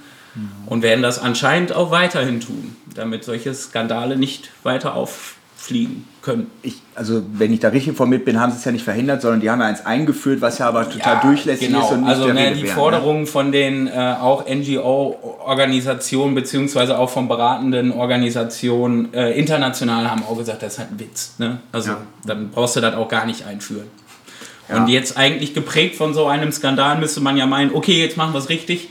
und 0.67 0.83
werden 0.83 1.01
das 1.01 1.19
anscheinend 1.19 1.73
auch 1.73 1.91
weiterhin 1.91 2.39
tun, 2.39 2.75
damit 2.93 3.23
solche 3.23 3.53
Skandale 3.53 4.17
nicht 4.17 4.51
weiter 4.63 4.95
fliegen 5.67 6.07
können. 6.21 6.49
Ich, 6.61 6.81
also, 6.95 7.21
wenn 7.33 7.51
ich 7.51 7.59
da 7.59 7.69
richtig 7.69 7.89
informiert 7.89 8.23
bin, 8.23 8.39
haben 8.39 8.51
sie 8.51 8.57
es 8.57 8.65
ja 8.65 8.71
nicht 8.71 8.85
verhindert, 8.85 9.21
sondern 9.21 9.41
die 9.41 9.49
haben 9.49 9.59
ja 9.59 9.67
eins 9.67 9.85
eingeführt, 9.85 10.39
was 10.39 10.59
ja 10.59 10.67
aber 10.67 10.89
total 10.89 11.19
durchlässig 11.21 11.67
genau. 11.67 11.85
ist 11.85 11.91
und 11.91 12.01
nicht 12.01 12.09
also 12.09 12.25
der 12.25 12.33
ne, 12.33 12.53
die 12.53 12.63
wert, 12.63 12.71
Forderungen 12.71 13.27
von 13.27 13.51
den 13.51 13.87
äh, 13.87 14.15
auch 14.19 14.45
NGO-Organisationen 14.47 16.35
beziehungsweise 16.35 16.97
auch 16.97 17.09
von 17.09 17.27
beratenden 17.27 17.91
Organisationen 17.91 19.13
äh, 19.13 19.31
international 19.37 20.09
haben 20.09 20.23
auch 20.23 20.37
gesagt, 20.37 20.63
das 20.63 20.73
ist 20.73 20.79
halt 20.79 20.91
ein 20.91 20.99
Witz. 20.99 21.35
Ne? 21.37 21.59
Also 21.71 21.91
Ja. 21.91 21.97
dann 22.25 22.49
brauchst 22.49 22.77
du 22.77 22.81
das 22.81 22.95
auch 22.95 23.09
gar 23.09 23.25
nicht 23.25 23.45
einführen. 23.45 23.87
Ja. 24.69 24.77
Und 24.77 24.87
jetzt 24.87 25.17
eigentlich 25.17 25.53
geprägt 25.53 25.95
von 25.95 26.13
so 26.13 26.27
einem 26.27 26.51
Skandal 26.51 26.97
müsste 26.97 27.19
man 27.21 27.37
ja 27.37 27.45
meinen, 27.45 27.73
okay, 27.73 28.01
jetzt 28.01 28.17
machen 28.17 28.33
wir 28.33 28.39
es 28.39 28.49
richtig. 28.49 28.89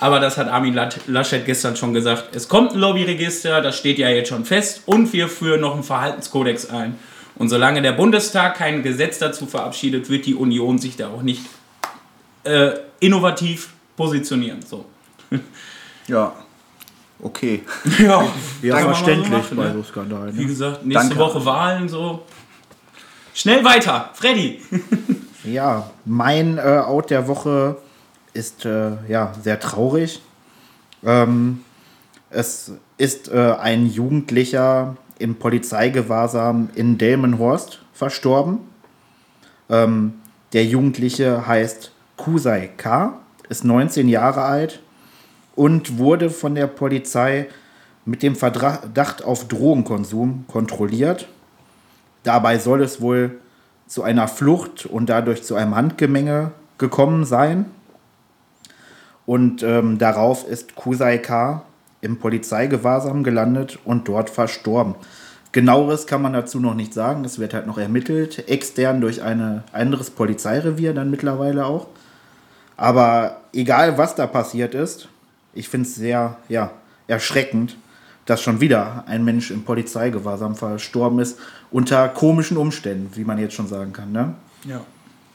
Aber 0.00 0.18
das 0.18 0.38
hat 0.38 0.48
Armin 0.48 0.78
Laschet 1.06 1.44
gestern 1.44 1.76
schon 1.76 1.92
gesagt. 1.92 2.34
Es 2.34 2.48
kommt 2.48 2.72
ein 2.72 2.78
Lobbyregister, 2.78 3.60
das 3.60 3.76
steht 3.76 3.98
ja 3.98 4.08
jetzt 4.08 4.28
schon 4.30 4.44
fest. 4.46 4.82
Und 4.86 5.12
wir 5.12 5.28
führen 5.28 5.60
noch 5.60 5.74
einen 5.74 5.82
Verhaltenskodex 5.84 6.70
ein. 6.70 6.98
Und 7.36 7.48
solange 7.50 7.82
der 7.82 7.92
Bundestag 7.92 8.56
kein 8.56 8.82
Gesetz 8.82 9.18
dazu 9.18 9.46
verabschiedet, 9.46 10.08
wird 10.10 10.26
die 10.26 10.34
Union 10.34 10.78
sich 10.78 10.96
da 10.96 11.08
auch 11.08 11.22
nicht 11.22 11.42
äh, 12.44 12.70
innovativ 13.00 13.70
positionieren. 13.96 14.60
So. 14.62 14.84
Ja. 16.06 16.32
Okay. 17.22 17.62
Ja, 17.98 18.24
Ja, 18.62 18.78
verständlich 18.78 19.28
so 19.28 19.36
machen, 19.36 19.56
bei 19.58 19.64
ne? 19.64 19.74
so 19.74 19.82
Skandalen. 19.84 20.36
Wie 20.36 20.42
Ne? 20.42 20.46
gesagt, 20.48 20.84
nächste 20.84 21.08
Danke. 21.10 21.22
Woche 21.22 21.44
Wahlen 21.44 21.88
so. 21.88 22.22
Schnell 23.34 23.62
weiter, 23.64 24.10
Freddy. 24.14 24.60
Ja, 25.44 25.90
mein 26.04 26.58
äh, 26.58 26.60
Out 26.84 27.08
der 27.10 27.26
Woche 27.28 27.76
ist 28.32 28.64
äh, 28.64 28.92
ja 29.08 29.32
sehr 29.42 29.60
traurig. 29.60 30.22
Ähm, 31.04 31.64
es 32.30 32.72
ist 32.96 33.28
äh, 33.28 33.54
ein 33.58 33.86
Jugendlicher 33.86 34.96
im 35.18 35.36
Polizeigewahrsam 35.36 36.70
in 36.74 36.98
Delmenhorst 36.98 37.80
verstorben. 37.92 38.60
Ähm, 39.68 40.14
der 40.52 40.64
Jugendliche 40.64 41.46
heißt 41.46 41.92
Kusai 42.16 42.70
K., 42.76 43.18
ist 43.48 43.64
19 43.64 44.08
Jahre 44.08 44.42
alt 44.42 44.80
und 45.56 45.98
wurde 45.98 46.30
von 46.30 46.54
der 46.54 46.68
Polizei 46.68 47.48
mit 48.04 48.22
dem 48.22 48.36
Verdacht 48.36 49.24
auf 49.24 49.48
Drogenkonsum 49.48 50.44
kontrolliert. 50.48 51.28
Dabei 52.22 52.58
soll 52.58 52.82
es 52.82 53.00
wohl 53.00 53.38
zu 53.86 54.02
einer 54.02 54.28
Flucht 54.28 54.86
und 54.86 55.06
dadurch 55.10 55.42
zu 55.42 55.54
einem 55.56 55.74
Handgemenge 55.74 56.52
gekommen 56.78 57.24
sein. 57.24 57.66
Und 59.26 59.62
ähm, 59.62 59.98
darauf 59.98 60.46
ist 60.48 60.74
Kusai 60.74 61.18
K. 61.18 61.62
im 62.00 62.18
Polizeigewahrsam 62.18 63.22
gelandet 63.22 63.78
und 63.84 64.08
dort 64.08 64.30
verstorben. 64.30 64.94
Genaueres 65.52 66.06
kann 66.06 66.22
man 66.22 66.32
dazu 66.32 66.60
noch 66.60 66.74
nicht 66.74 66.94
sagen. 66.94 67.22
Das 67.22 67.38
wird 67.38 67.54
halt 67.54 67.66
noch 67.66 67.78
ermittelt, 67.78 68.48
extern 68.48 69.00
durch 69.00 69.22
ein 69.22 69.64
anderes 69.72 70.10
Polizeirevier 70.10 70.94
dann 70.94 71.10
mittlerweile 71.10 71.66
auch. 71.66 71.88
Aber 72.76 73.40
egal, 73.52 73.98
was 73.98 74.14
da 74.14 74.26
passiert 74.26 74.74
ist, 74.74 75.08
ich 75.52 75.68
finde 75.68 75.88
es 75.88 75.96
sehr 75.96 76.36
ja, 76.48 76.70
erschreckend, 77.08 77.76
dass 78.26 78.40
schon 78.40 78.60
wieder 78.60 79.04
ein 79.06 79.24
Mensch 79.24 79.50
im 79.50 79.64
Polizeigewahrsam 79.64 80.54
verstorben 80.54 81.18
ist, 81.18 81.38
unter 81.72 82.08
komischen 82.08 82.56
Umständen, 82.56 83.10
wie 83.16 83.24
man 83.24 83.38
jetzt 83.38 83.54
schon 83.54 83.66
sagen 83.66 83.92
kann. 83.92 84.12
Ne? 84.12 84.34
Ja. 84.64 84.80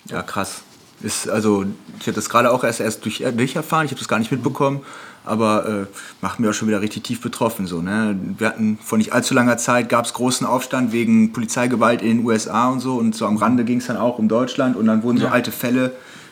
Ja, 0.05 0.21
krass. 0.21 0.61
Ist, 1.01 1.29
also, 1.29 1.65
ich 1.99 2.07
habe 2.07 2.15
das 2.15 2.29
gerade 2.29 2.51
auch 2.51 2.63
erst, 2.63 2.79
erst 2.79 3.03
durch, 3.05 3.23
durch 3.35 3.55
erfahren, 3.55 3.85
ich 3.85 3.91
habe 3.91 3.99
das 3.99 4.07
gar 4.07 4.17
nicht 4.17 4.31
mitbekommen, 4.31 4.79
aber 5.25 5.67
äh, 5.67 5.85
macht 6.21 6.39
mir 6.39 6.49
auch 6.49 6.53
schon 6.53 6.67
wieder 6.67 6.81
richtig 6.81 7.03
tief 7.03 7.21
betroffen. 7.21 7.67
So, 7.67 7.81
ne? 7.81 8.17
Wir 8.37 8.47
hatten 8.47 8.79
vor 8.83 8.97
nicht 8.97 9.11
allzu 9.13 9.33
langer 9.33 9.57
Zeit, 9.57 9.89
gab 9.89 10.05
es 10.05 10.13
großen 10.13 10.47
Aufstand 10.47 10.91
wegen 10.93 11.33
Polizeigewalt 11.33 12.01
in 12.01 12.17
den 12.17 12.25
USA 12.25 12.69
und 12.69 12.79
so 12.79 12.95
und 12.95 13.13
so 13.15 13.25
am 13.25 13.37
Rande 13.37 13.65
ging 13.65 13.79
es 13.79 13.87
dann 13.87 13.97
auch 13.97 14.19
um 14.19 14.27
Deutschland 14.29 14.75
und 14.77 14.85
dann 14.85 15.03
wurden 15.03 15.17
so 15.17 15.25
Ja. 15.25 15.31
alte 15.31 15.51
Fälle 15.51 15.91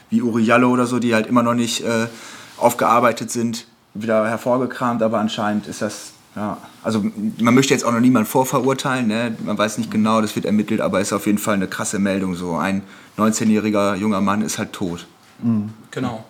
wie 0.09 0.21
Uri 0.21 0.43
Jallo 0.43 0.69
oder 0.69 0.85
so, 0.85 0.99
die 0.99 1.13
halt 1.13 1.27
immer 1.27 1.43
noch 1.43 1.55
nicht 1.55 1.81
äh, 1.83 2.07
aufgearbeitet 2.57 3.31
sind, 3.31 3.65
wieder 3.95 4.27
hervorgekramt, 4.27 5.01
aber 5.03 5.19
anscheinend 5.19 5.67
ist 5.67 5.81
das, 5.81 6.13
ja, 6.35 6.57
also 6.83 7.03
man 7.39 7.53
möchte 7.53 7.73
jetzt 7.73 7.83
auch 7.83 7.91
noch 7.91 7.99
niemanden 7.99 8.29
vorverurteilen, 8.29 9.07
ne? 9.07 9.35
man 9.43 9.57
weiß 9.57 9.77
nicht 9.79 9.91
genau, 9.91 10.21
das 10.21 10.35
wird 10.35 10.45
ermittelt, 10.45 10.81
aber 10.81 11.01
ist 11.01 11.13
auf 11.13 11.25
jeden 11.25 11.37
Fall 11.39 11.55
eine 11.55 11.67
krasse 11.67 11.99
Meldung, 11.99 12.35
so 12.35 12.55
ein 12.55 12.83
19-jähriger 13.17 13.95
junger 13.95 14.21
Mann 14.21 14.41
ist 14.41 14.57
halt 14.57 14.73
tot. 14.73 15.05
Genau. 15.91 16.25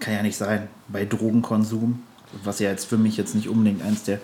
Kann 0.00 0.14
ja 0.14 0.22
nicht 0.22 0.36
sein. 0.36 0.68
Bei 0.88 1.04
Drogenkonsum, 1.04 2.02
was 2.44 2.58
ja 2.58 2.70
jetzt 2.70 2.86
für 2.86 2.98
mich 2.98 3.16
jetzt 3.16 3.34
nicht 3.34 3.48
unbedingt 3.48 3.82
eins 3.82 4.02
der 4.04 4.20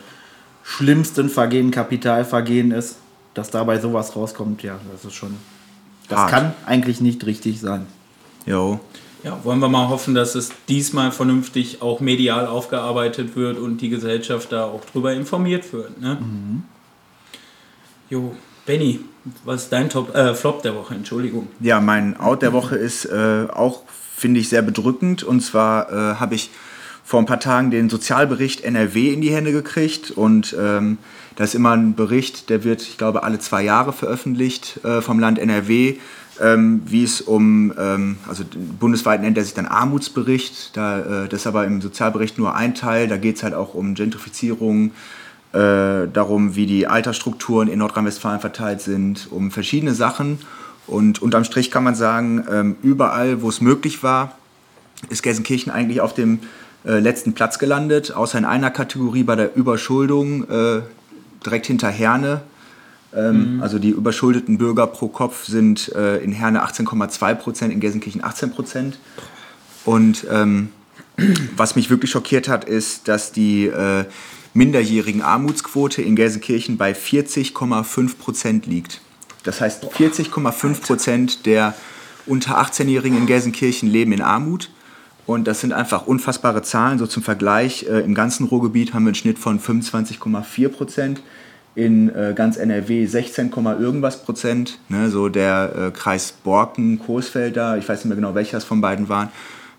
schlimmsten 0.65 1.29
Vergehen, 1.29 1.71
Kapitalvergehen 1.71 2.73
ist, 2.73 2.97
dass 3.35 3.51
dabei 3.51 3.79
sowas 3.79 4.17
rauskommt, 4.17 4.63
ja, 4.63 4.79
das 4.93 5.05
ist 5.05 5.15
schon. 5.15 5.37
Das 6.09 6.19
Hart. 6.19 6.31
kann 6.31 6.53
eigentlich 6.67 7.01
nicht 7.01 7.25
richtig 7.27 7.61
sein. 7.61 7.87
Jo. 8.47 8.81
Ja, 9.23 9.45
wollen 9.45 9.59
wir 9.59 9.69
mal 9.69 9.89
hoffen, 9.89 10.15
dass 10.15 10.35
es 10.35 10.51
diesmal 10.69 11.13
vernünftig 11.13 11.83
auch 11.83 12.01
medial 12.01 12.47
aufgearbeitet 12.47 13.37
wird 13.37 13.59
und 13.59 13.79
die 13.79 13.89
Gesellschaft 13.89 14.53
da 14.53 14.65
auch 14.65 14.85
drüber 14.85 15.13
informiert 15.13 15.73
wird. 15.73 16.01
Ne? 16.01 16.19
Jo, 18.09 18.35
Benny, 18.69 19.01
was 19.47 19.63
ist 19.63 19.73
dein 19.73 19.89
Top, 19.89 20.15
äh, 20.15 20.35
Flop 20.35 20.63
der 20.63 20.75
Woche? 20.75 20.95
Entschuldigung. 20.95 21.49
Ja, 21.59 21.81
mein 21.81 22.21
Out 22.21 22.43
der 22.43 22.53
Woche 22.53 22.77
ist 22.77 23.07
äh, 23.07 23.47
auch, 23.51 23.85
finde 24.15 24.41
ich, 24.41 24.51
sehr 24.51 24.61
bedrückend. 24.61 25.23
Und 25.23 25.41
zwar 25.41 25.91
äh, 25.91 26.17
habe 26.17 26.35
ich 26.35 26.51
vor 27.03 27.19
ein 27.19 27.25
paar 27.25 27.41
Tagen 27.41 27.71
den 27.71 27.89
Sozialbericht 27.89 28.65
NRW 28.65 29.11
in 29.11 29.23
die 29.23 29.35
Hände 29.35 29.53
gekriegt. 29.53 30.11
Und 30.11 30.55
ähm, 30.61 30.99
da 31.37 31.45
ist 31.45 31.55
immer 31.55 31.73
ein 31.73 31.95
Bericht, 31.95 32.51
der 32.51 32.63
wird, 32.63 32.83
ich 32.83 32.99
glaube, 32.99 33.23
alle 33.23 33.39
zwei 33.39 33.63
Jahre 33.63 33.95
veröffentlicht 33.95 34.85
äh, 34.85 35.01
vom 35.01 35.19
Land 35.19 35.39
NRW. 35.39 35.95
Ähm, 36.39 36.83
wie 36.85 37.05
es 37.05 37.23
um, 37.23 37.73
ähm, 37.79 38.19
also 38.29 38.45
bundesweit 38.79 39.23
nennt 39.23 39.39
er 39.39 39.45
sich 39.45 39.55
dann 39.55 39.67
Armutsbericht, 39.67 40.77
da, 40.77 41.25
äh, 41.25 41.29
das 41.29 41.41
ist 41.41 41.47
aber 41.49 41.65
im 41.65 41.81
Sozialbericht 41.81 42.39
nur 42.39 42.55
ein 42.55 42.77
Teil, 42.77 43.09
da 43.09 43.17
geht 43.17 43.37
es 43.37 43.43
halt 43.43 43.55
auch 43.55 43.75
um 43.75 43.95
Gentrifizierung, 43.95 44.93
äh, 45.53 46.09
darum, 46.13 46.57
wie 46.57 46.67
die 46.67 46.87
Altersstrukturen 46.87 47.69
in 47.69 47.79
Nordrhein-Westfalen 47.79 48.41
verteilt 48.41 48.81
sind, 48.83 49.29
um 49.31 49.51
verschiedene 49.51 49.95
Sachen. 49.95 50.39
Und 50.87 51.23
unterm 51.23 51.45
Strich 51.45 51.71
kann 51.71 51.85
man 51.85 51.95
sagen, 51.95 52.45
ähm, 52.51 52.77
überall, 52.83 53.43
wo 53.43 53.49
es 53.49 53.61
möglich 53.61 54.03
war, 54.03 54.37
ist 55.09 55.23
Gelsenkirchen 55.23 55.73
eigentlich 55.73 56.01
auf 56.01 56.15
dem 56.15 56.41
äh, 56.85 56.99
letzten 56.99 57.33
Platz 57.33 57.59
gelandet, 57.59 58.13
außer 58.13 58.39
in 58.39 58.45
einer 58.45 58.71
Kategorie 58.71 59.23
bei 59.23 59.37
der 59.37 59.55
Überschuldung, 59.57 60.49
äh, 60.51 60.81
direkt 61.45 61.67
hinter 61.67 61.89
Herne. 61.89 62.43
Ähm, 63.15 63.61
Also 63.63 63.79
die 63.79 63.91
überschuldeten 63.91 64.59
Bürger 64.59 64.87
pro 64.87 65.09
Kopf 65.09 65.47
sind 65.47 65.95
äh, 65.95 66.19
in 66.19 66.33
Herne 66.33 66.63
18,2 66.65 67.35
Prozent, 67.37 67.73
in 67.73 67.81
Gelsenkirchen 67.81 68.23
18 68.23 68.51
Prozent. 68.51 68.99
Und 69.85 70.27
ähm, 70.31 70.71
was 71.57 71.75
mich 71.75 71.91
wirklich 71.91 72.11
schockiert 72.11 72.49
hat, 72.49 72.65
ist, 72.65 73.09
dass 73.09 73.33
die 73.33 73.71
minderjährigen 74.59 75.23
Armutsquote 75.23 76.03
in 76.03 76.17
Gelsenkirchen 76.17 76.77
bei 76.77 76.93
40,5 76.93 78.19
Prozent 78.19 78.67
liegt. 78.67 79.01
Das 79.45 79.61
heißt, 79.61 79.85
40,5 79.85 80.83
Prozent 80.83 81.47
der 81.47 81.75
unter 82.27 82.61
18-Jährigen 82.61 83.17
in 83.17 83.27
Gelsenkirchen 83.27 83.89
leben 83.89 84.13
in 84.13 84.21
Armut. 84.21 84.71
Und 85.27 85.47
das 85.47 85.61
sind 85.61 85.73
einfach 85.73 86.07
unfassbare 86.07 86.63
Zahlen. 86.63 86.99
So 86.99 87.07
zum 87.07 87.23
Vergleich, 87.23 87.85
äh, 87.85 88.01
im 88.01 88.15
ganzen 88.15 88.47
Ruhrgebiet 88.47 88.93
haben 88.93 89.05
wir 89.05 89.09
einen 89.09 89.15
Schnitt 89.15 89.39
von 89.39 89.61
25,4 89.61 90.69
Prozent. 90.69 91.23
In 91.75 92.09
äh, 92.09 92.33
ganz 92.35 92.57
NRW 92.57 93.07
16, 93.07 93.51
Komma 93.51 93.75
irgendwas 93.75 94.25
Prozent. 94.25 94.79
Ne, 94.89 95.09
so 95.11 95.29
der 95.29 95.73
äh, 95.77 95.91
Kreis 95.97 96.33
Borken, 96.33 96.99
Coesfeld 96.99 97.57
da, 97.57 97.77
ich 97.77 97.89
weiß 97.89 97.99
nicht 98.01 98.09
mehr 98.09 98.17
genau, 98.17 98.35
welcher 98.35 98.59
es 98.59 98.65
von 98.65 98.81
beiden 98.81 99.09
waren, 99.09 99.29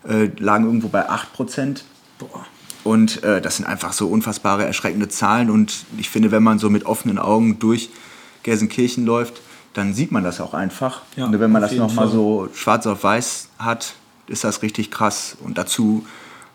äh, 0.07 0.29
lagen 0.37 0.65
irgendwo 0.65 0.87
bei 0.87 1.09
8 1.09 1.33
Prozent. 1.33 1.83
Boah. 2.17 2.45
Und 2.83 3.23
äh, 3.23 3.41
das 3.41 3.57
sind 3.57 3.65
einfach 3.65 3.93
so 3.93 4.07
unfassbare, 4.07 4.65
erschreckende 4.65 5.09
Zahlen. 5.09 5.49
Und 5.49 5.85
ich 5.97 6.09
finde, 6.09 6.31
wenn 6.31 6.43
man 6.43 6.59
so 6.59 6.69
mit 6.69 6.85
offenen 6.85 7.19
Augen 7.19 7.59
durch 7.59 7.89
Gelsenkirchen 8.43 9.05
läuft, 9.05 9.41
dann 9.73 9.93
sieht 9.93 10.11
man 10.11 10.23
das 10.23 10.41
auch 10.41 10.53
einfach. 10.53 11.01
Ja, 11.15 11.25
und 11.25 11.39
wenn 11.39 11.51
man 11.51 11.61
das 11.61 11.73
nochmal 11.73 12.07
so 12.07 12.49
schwarz 12.53 12.87
auf 12.87 13.03
weiß 13.03 13.49
hat, 13.59 13.93
ist 14.27 14.43
das 14.43 14.61
richtig 14.61 14.91
krass. 14.91 15.37
Und 15.43 15.57
dazu 15.57 16.05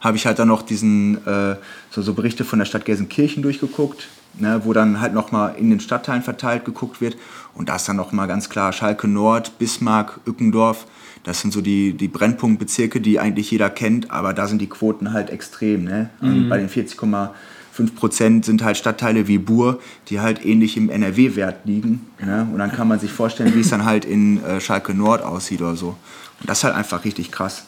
habe 0.01 0.17
ich 0.17 0.27
halt 0.27 0.39
dann 0.39 0.49
noch 0.49 0.63
diesen, 0.63 1.27
äh, 1.27 1.57
so, 1.91 2.03
so 2.03 2.15
Berichte 2.15 2.45
von 2.45 2.59
der 2.59 2.67
Stadt 2.67 2.85
Gelsenkirchen 2.85 3.43
durchgeguckt, 3.43 4.09
ne, 4.35 4.61
wo 4.65 4.73
dann 4.73 5.01
halt 5.01 5.15
nochmal 5.15 5.55
in 5.57 5.71
den 5.71 5.81
Stadtteilen 5.81 6.23
verteilt 6.23 6.65
geguckt 6.65 7.01
wird. 7.01 7.17
Und 7.55 7.69
da 7.69 7.77
ist 7.77 7.89
dann 7.89 7.97
nochmal 7.97 8.29
ganz 8.29 8.49
klar 8.49 8.73
Schalke 8.73 9.09
Nord, 9.09 9.59
Bismarck, 9.59 10.21
Ückendorf. 10.27 10.87
Das 11.25 11.41
sind 11.41 11.53
so 11.53 11.61
die, 11.61 11.95
die 11.95 12.09
Brennpunktbezirke, 12.09 13.01
die 13.01 13.19
eigentlich 13.19 13.51
jeder 13.51 13.71
kennt, 13.71 14.11
aber 14.11 14.33
da 14.35 14.47
sind 14.47 14.61
die 14.61 14.69
Quoten 14.69 15.13
halt 15.13 15.31
extrem. 15.31 15.85
Ne? 15.85 16.11
Und 16.21 16.49
bei 16.51 16.59
den 16.59 16.69
40,5 16.69 17.95
Prozent 17.97 18.45
sind 18.45 18.63
halt 18.63 18.77
Stadtteile 18.77 19.27
wie 19.27 19.39
Bur, 19.39 19.81
die 20.09 20.21
halt 20.21 20.45
ähnlich 20.45 20.77
im 20.77 20.91
NRW-Wert 20.91 21.65
liegen. 21.65 22.07
Ne? 22.23 22.47
Und 22.53 22.59
dann 22.59 22.71
kann 22.71 22.89
man 22.89 23.01
sich 23.01 23.11
vorstellen, 23.11 23.55
wie 23.55 23.61
es 23.61 23.71
dann 23.71 23.87
halt 23.87 24.05
in 24.05 24.45
äh, 24.45 24.61
Schalke 24.61 24.95
Nord 24.95 25.23
aussieht 25.23 25.63
oder 25.63 25.77
so. 25.77 25.97
Und 26.41 26.51
das 26.51 26.59
ist 26.59 26.65
halt 26.65 26.75
einfach 26.75 27.05
richtig 27.05 27.33
krass. 27.33 27.65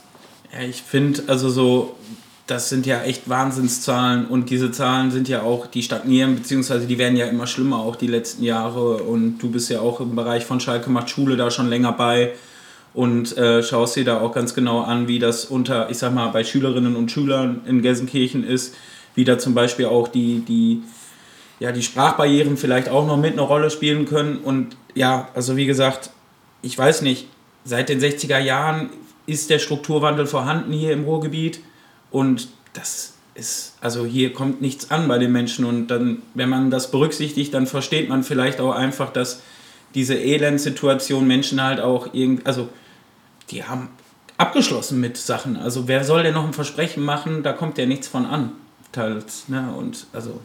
Ja, 0.52 0.62
ich 0.62 0.82
finde, 0.82 1.24
also 1.26 1.48
so 1.48 1.96
das 2.46 2.68
sind 2.68 2.86
ja 2.86 3.02
echt 3.02 3.28
Wahnsinnszahlen 3.28 4.26
und 4.26 4.50
diese 4.50 4.70
Zahlen 4.70 5.10
sind 5.10 5.28
ja 5.28 5.42
auch, 5.42 5.66
die 5.66 5.82
stagnieren, 5.82 6.36
beziehungsweise 6.36 6.86
die 6.86 6.96
werden 6.96 7.16
ja 7.16 7.26
immer 7.26 7.46
schlimmer 7.46 7.78
auch 7.78 7.96
die 7.96 8.06
letzten 8.06 8.44
Jahre 8.44 8.98
und 8.98 9.38
du 9.38 9.50
bist 9.50 9.68
ja 9.68 9.80
auch 9.80 10.00
im 10.00 10.14
Bereich 10.14 10.44
von 10.44 10.60
Schalke 10.60 10.88
macht 10.88 11.10
Schule 11.10 11.36
da 11.36 11.50
schon 11.50 11.68
länger 11.68 11.92
bei 11.92 12.34
und 12.96 13.36
äh, 13.36 13.62
schaust 13.62 13.94
dir 13.94 14.04
da 14.04 14.20
auch 14.20 14.32
ganz 14.32 14.54
genau 14.54 14.80
an, 14.80 15.06
wie 15.06 15.18
das 15.18 15.44
unter, 15.44 15.90
ich 15.90 15.98
sag 15.98 16.14
mal, 16.14 16.28
bei 16.28 16.42
Schülerinnen 16.44 16.96
und 16.96 17.12
Schülern 17.12 17.60
in 17.66 17.82
Gelsenkirchen 17.82 18.42
ist, 18.42 18.74
wie 19.14 19.24
da 19.24 19.38
zum 19.38 19.54
Beispiel 19.54 19.84
auch 19.84 20.08
die, 20.08 20.40
die, 20.40 20.82
ja, 21.60 21.72
die 21.72 21.82
Sprachbarrieren 21.82 22.56
vielleicht 22.56 22.88
auch 22.88 23.06
noch 23.06 23.18
mit 23.18 23.34
eine 23.34 23.42
Rolle 23.42 23.70
spielen 23.70 24.06
können 24.06 24.38
und 24.38 24.76
ja, 24.94 25.28
also 25.34 25.56
wie 25.56 25.66
gesagt, 25.66 26.08
ich 26.62 26.76
weiß 26.76 27.02
nicht, 27.02 27.28
seit 27.64 27.90
den 27.90 28.00
60er 28.00 28.38
Jahren 28.38 28.88
ist 29.26 29.50
der 29.50 29.58
Strukturwandel 29.58 30.26
vorhanden 30.26 30.72
hier 30.72 30.92
im 30.92 31.04
Ruhrgebiet 31.04 31.60
und 32.10 32.48
das 32.72 33.12
ist, 33.34 33.76
also 33.82 34.06
hier 34.06 34.32
kommt 34.32 34.62
nichts 34.62 34.90
an 34.90 35.06
bei 35.06 35.18
den 35.18 35.32
Menschen. 35.32 35.66
Und 35.66 35.88
dann, 35.88 36.22
wenn 36.32 36.48
man 36.48 36.70
das 36.70 36.90
berücksichtigt, 36.90 37.52
dann 37.52 37.66
versteht 37.66 38.08
man 38.08 38.22
vielleicht 38.22 38.60
auch 38.60 38.74
einfach, 38.74 39.12
dass 39.12 39.42
diese 39.94 40.14
Elendsituation 40.14 41.26
Menschen 41.26 41.62
halt 41.62 41.80
auch 41.80 42.14
irgendwie, 42.14 42.46
also 42.46 42.70
die 43.50 43.64
haben 43.64 43.88
abgeschlossen 44.38 45.00
mit 45.00 45.16
Sachen. 45.16 45.56
Also 45.56 45.88
wer 45.88 46.04
soll 46.04 46.22
denn 46.22 46.34
noch 46.34 46.44
ein 46.46 46.52
Versprechen 46.52 47.02
machen? 47.02 47.42
Da 47.42 47.52
kommt 47.52 47.78
ja 47.78 47.86
nichts 47.86 48.08
von 48.08 48.26
an. 48.26 48.52
Teils, 48.92 49.44
ne? 49.48 49.68
Und 49.76 50.06
also, 50.12 50.40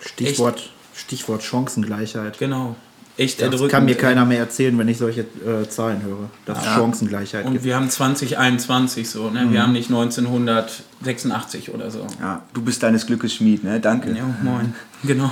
Stichwort, 0.00 0.70
Stichwort 0.94 1.42
Chancengleichheit. 1.42 2.38
genau. 2.38 2.76
Echt 3.16 3.38
Das 3.38 3.44
erdrückend. 3.44 3.70
kann 3.70 3.84
mir 3.84 3.94
keiner 3.94 4.24
mehr 4.24 4.40
erzählen, 4.40 4.76
wenn 4.76 4.88
ich 4.88 4.98
solche 4.98 5.20
äh, 5.20 5.68
Zahlen 5.68 6.02
höre, 6.02 6.28
dass 6.46 6.58
es 6.58 6.64
Chancengleichheit 6.64 7.44
Und 7.46 7.52
gibt. 7.52 7.64
wir 7.64 7.76
haben 7.76 7.88
2021 7.88 9.08
so, 9.08 9.30
ne? 9.30 9.46
Wir 9.52 9.62
haben 9.62 9.72
nicht 9.72 9.88
1986 9.88 11.72
oder 11.72 11.90
so. 11.90 12.06
Ja, 12.20 12.42
du 12.52 12.62
bist 12.62 12.82
deines 12.82 13.06
Glückes 13.06 13.34
Schmied, 13.34 13.62
ne? 13.64 13.80
Danke. 13.80 14.10
Ja, 14.16 14.24
moin. 14.42 14.74
Genau. 15.04 15.30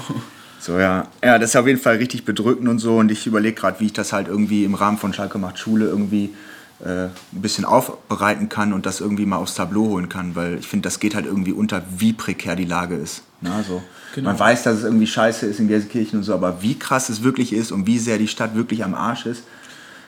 So, 0.61 0.79
ja. 0.79 1.09
Ja, 1.25 1.39
das 1.39 1.51
ist 1.51 1.57
auf 1.57 1.67
jeden 1.67 1.81
Fall 1.81 1.97
richtig 1.97 2.25
bedrückend 2.25 2.69
und 2.69 2.79
so. 2.79 2.99
Und 2.99 3.11
ich 3.11 3.27
überlege 3.27 3.55
gerade, 3.61 3.81
wie 3.81 3.87
ich 3.87 3.93
das 3.93 4.13
halt 4.13 4.29
irgendwie 4.29 4.65
im 4.65 4.75
Rahmen 4.75 4.97
von 4.99 5.13
Schalke 5.13 5.39
macht 5.39 5.59
Schule 5.59 5.87
irgendwie 5.87 6.31
äh, 6.85 7.05
ein 7.07 7.13
bisschen 7.33 7.65
aufbereiten 7.65 8.49
kann 8.49 8.73
und 8.73 8.87
das 8.87 9.01
irgendwie 9.01 9.27
mal 9.27 9.37
aufs 9.37 9.55
Tableau 9.55 9.87
holen 9.87 10.09
kann. 10.09 10.35
Weil 10.37 10.59
ich 10.59 10.67
finde, 10.67 10.85
das 10.87 11.01
geht 11.01 11.15
halt 11.15 11.27
irgendwie 11.27 11.53
unter, 11.53 11.83
wie 11.97 12.13
prekär 12.13 12.57
die 12.57 12.65
Lage 12.65 12.97
ist. 12.97 13.23
Ne? 13.41 13.53
Also, 13.53 13.83
Genau. 14.15 14.29
Man 14.29 14.39
weiß, 14.39 14.65
dass 14.65 14.77
es 14.77 14.85
irgendwie 14.85 15.07
scheiße 15.07 15.47
ist 15.47 15.59
in 15.59 15.69
Gelsenkirchen 15.69 16.19
und 16.19 16.23
so, 16.25 16.35
aber 16.35 16.61
wie 16.61 16.79
krass 16.79 17.09
es 17.09 17.23
wirklich 17.23 17.51
ist 17.55 17.73
und 17.73 17.87
wie 17.87 17.99
sehr 17.99 18.19
die 18.19 18.29
Stadt 18.29 18.55
wirklich 18.55 18.85
am 18.85 18.93
Arsch 18.95 19.25
ist. 19.25 19.45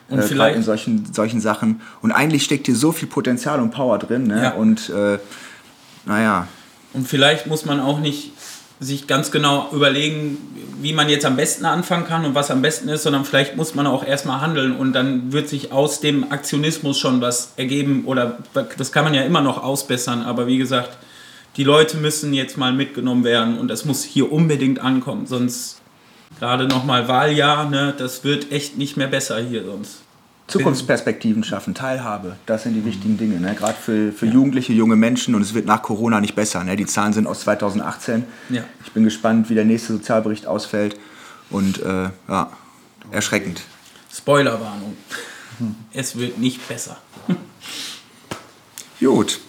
Und 0.09 0.19
äh, 0.19 0.21
vielleicht- 0.21 0.55
in 0.57 0.61
solchen, 0.61 1.11
solchen 1.11 1.41
Sachen. 1.41 1.81
Und 2.03 2.11
eigentlich 2.11 2.43
steckt 2.43 2.67
hier 2.67 2.75
so 2.75 2.91
viel 2.91 3.07
Potenzial 3.07 3.59
und 3.59 3.71
Power 3.71 3.97
drin. 3.97 4.27
Ne? 4.27 4.43
Ja. 4.43 4.51
Und 4.51 4.89
äh, 4.91 5.17
naja, 6.05 6.47
Und 6.93 7.07
vielleicht 7.07 7.47
muss 7.47 7.65
man 7.65 7.79
auch 7.79 7.99
nicht 7.99 8.34
sich 8.79 9.07
ganz 9.07 9.31
genau 9.31 9.69
überlegen, 9.71 10.37
wie 10.81 10.93
man 10.93 11.09
jetzt 11.09 11.25
am 11.25 11.37
besten 11.37 11.65
anfangen 11.65 12.05
kann 12.05 12.25
und 12.25 12.35
was 12.35 12.51
am 12.51 12.61
besten 12.61 12.89
ist, 12.89 13.03
sondern 13.03 13.25
vielleicht 13.25 13.55
muss 13.55 13.73
man 13.73 13.87
auch 13.87 14.05
erstmal 14.05 14.41
handeln 14.41 14.75
und 14.75 14.93
dann 14.93 15.31
wird 15.31 15.47
sich 15.47 15.71
aus 15.71 16.01
dem 16.01 16.31
Aktionismus 16.31 16.99
schon 16.99 17.21
was 17.21 17.53
ergeben 17.55 18.03
oder 18.05 18.37
das 18.77 18.91
kann 18.91 19.05
man 19.05 19.13
ja 19.13 19.23
immer 19.23 19.41
noch 19.41 19.63
ausbessern, 19.63 20.23
aber 20.23 20.47
wie 20.47 20.57
gesagt, 20.57 20.97
die 21.57 21.63
Leute 21.63 21.97
müssen 21.97 22.33
jetzt 22.33 22.57
mal 22.57 22.73
mitgenommen 22.73 23.23
werden 23.23 23.57
und 23.57 23.69
das 23.69 23.85
muss 23.85 24.03
hier 24.03 24.31
unbedingt 24.31 24.79
ankommen, 24.79 25.25
sonst 25.25 25.81
gerade 26.39 26.67
nochmal 26.67 27.07
Wahljahr, 27.07 27.69
ne, 27.69 27.93
das 27.97 28.25
wird 28.25 28.51
echt 28.51 28.77
nicht 28.77 28.97
mehr 28.97 29.07
besser 29.07 29.39
hier 29.39 29.63
sonst. 29.63 30.04
Zukunftsperspektiven 30.47 31.43
schaffen, 31.43 31.73
Teilhabe, 31.73 32.35
das 32.45 32.63
sind 32.63 32.75
die 32.75 32.85
wichtigen 32.85 33.17
Dinge. 33.17 33.39
Ne? 33.39 33.55
Gerade 33.55 33.73
für, 33.73 34.11
für 34.11 34.27
Jugendliche, 34.27 34.73
junge 34.73 34.95
Menschen 34.95 35.33
und 35.33 35.41
es 35.41 35.55
wird 35.55 35.65
nach 35.65 35.81
Corona 35.81 36.21
nicht 36.21 36.35
besser. 36.35 36.63
Ne? 36.63 36.75
Die 36.75 36.85
Zahlen 36.85 37.13
sind 37.13 37.25
aus 37.25 37.41
2018. 37.41 38.25
Ja. 38.49 38.63
Ich 38.85 38.91
bin 38.91 39.03
gespannt, 39.03 39.49
wie 39.49 39.55
der 39.55 39.65
nächste 39.65 39.93
Sozialbericht 39.93 40.45
ausfällt. 40.45 40.97
Und 41.49 41.81
äh, 41.81 42.09
ja, 42.27 42.51
erschreckend. 43.11 43.61
Spoilerwarnung. 44.11 44.95
Es 45.93 46.17
wird 46.17 46.37
nicht 46.37 46.67
besser. 46.67 46.97
Gut. 48.99 49.39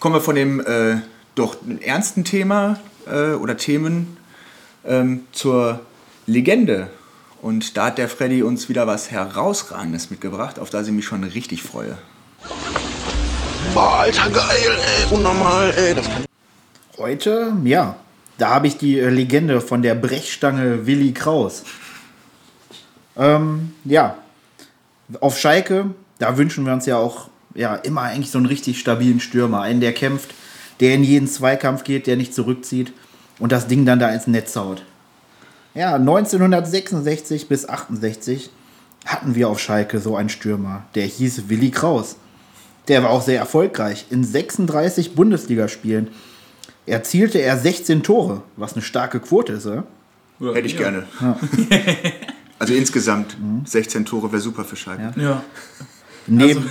Kommen 0.00 0.14
wir 0.14 0.20
von 0.20 0.34
dem 0.34 0.60
äh, 0.60 0.98
doch 1.34 1.56
ernsten 1.80 2.24
Thema 2.24 2.78
äh, 3.06 3.32
oder 3.32 3.56
Themen 3.56 4.16
ähm, 4.84 5.24
zur 5.32 5.80
Legende. 6.26 6.90
Und 7.40 7.76
da 7.76 7.86
hat 7.86 7.98
der 7.98 8.08
Freddy 8.08 8.42
uns 8.42 8.68
wieder 8.68 8.86
was 8.86 9.10
Herausragendes 9.10 10.10
mitgebracht, 10.10 10.58
auf 10.58 10.70
das 10.70 10.86
ich 10.86 10.92
mich 10.92 11.04
schon 11.04 11.22
richtig 11.24 11.62
freue. 11.62 11.96
Boah, 13.74 14.00
Alter, 14.00 14.30
geil, 14.30 14.46
ey. 14.50 15.14
Unnormal, 15.14 15.72
ey. 15.76 15.94
Das 15.94 16.06
kann 16.06 16.24
Heute, 16.98 17.52
ja, 17.62 17.94
da 18.38 18.50
habe 18.50 18.66
ich 18.66 18.76
die 18.76 18.98
äh, 18.98 19.08
Legende 19.08 19.60
von 19.60 19.82
der 19.82 19.94
Brechstange 19.94 20.86
Willi 20.86 21.12
Kraus. 21.12 21.62
Ähm, 23.16 23.72
ja, 23.84 24.16
auf 25.20 25.38
Schalke, 25.38 25.90
da 26.18 26.36
wünschen 26.36 26.66
wir 26.66 26.72
uns 26.72 26.86
ja 26.86 26.96
auch 26.96 27.28
ja, 27.54 27.76
immer 27.76 28.02
eigentlich 28.02 28.32
so 28.32 28.38
einen 28.38 28.46
richtig 28.46 28.80
stabilen 28.80 29.20
Stürmer. 29.20 29.62
Einen, 29.62 29.80
der 29.80 29.92
kämpft, 29.92 30.34
der 30.80 30.94
in 30.94 31.04
jeden 31.04 31.28
Zweikampf 31.28 31.84
geht, 31.84 32.06
der 32.08 32.16
nicht 32.16 32.34
zurückzieht 32.34 32.92
und 33.38 33.52
das 33.52 33.68
Ding 33.68 33.86
dann 33.86 34.00
da 34.00 34.10
ins 34.10 34.26
Netz 34.26 34.56
haut. 34.56 34.82
Ja, 35.78 35.94
1966 35.94 37.46
bis 37.46 37.68
68 37.68 38.50
hatten 39.06 39.36
wir 39.36 39.48
auf 39.48 39.60
Schalke 39.60 40.00
so 40.00 40.16
einen 40.16 40.28
Stürmer, 40.28 40.82
der 40.96 41.04
hieß 41.04 41.48
Willi 41.48 41.70
Kraus. 41.70 42.16
Der 42.88 43.04
war 43.04 43.10
auch 43.10 43.22
sehr 43.22 43.38
erfolgreich. 43.38 44.06
In 44.10 44.24
36 44.24 45.14
Bundesligaspielen 45.14 46.08
erzielte 46.84 47.38
er 47.38 47.56
16 47.56 48.02
Tore, 48.02 48.42
was 48.56 48.72
eine 48.72 48.82
starke 48.82 49.20
Quote 49.20 49.52
ist, 49.52 49.66
oder? 49.66 49.84
Hätte 50.40 50.66
ich 50.66 50.76
gerne. 50.76 51.04
Also 52.60 52.74
insgesamt 52.74 53.36
16 53.66 54.04
Tore 54.04 54.32
wäre 54.32 54.42
super 54.42 54.64
für 54.64 54.74
Schalke. 54.74 55.12
Ja. 55.14 55.44
Neben, 56.26 56.68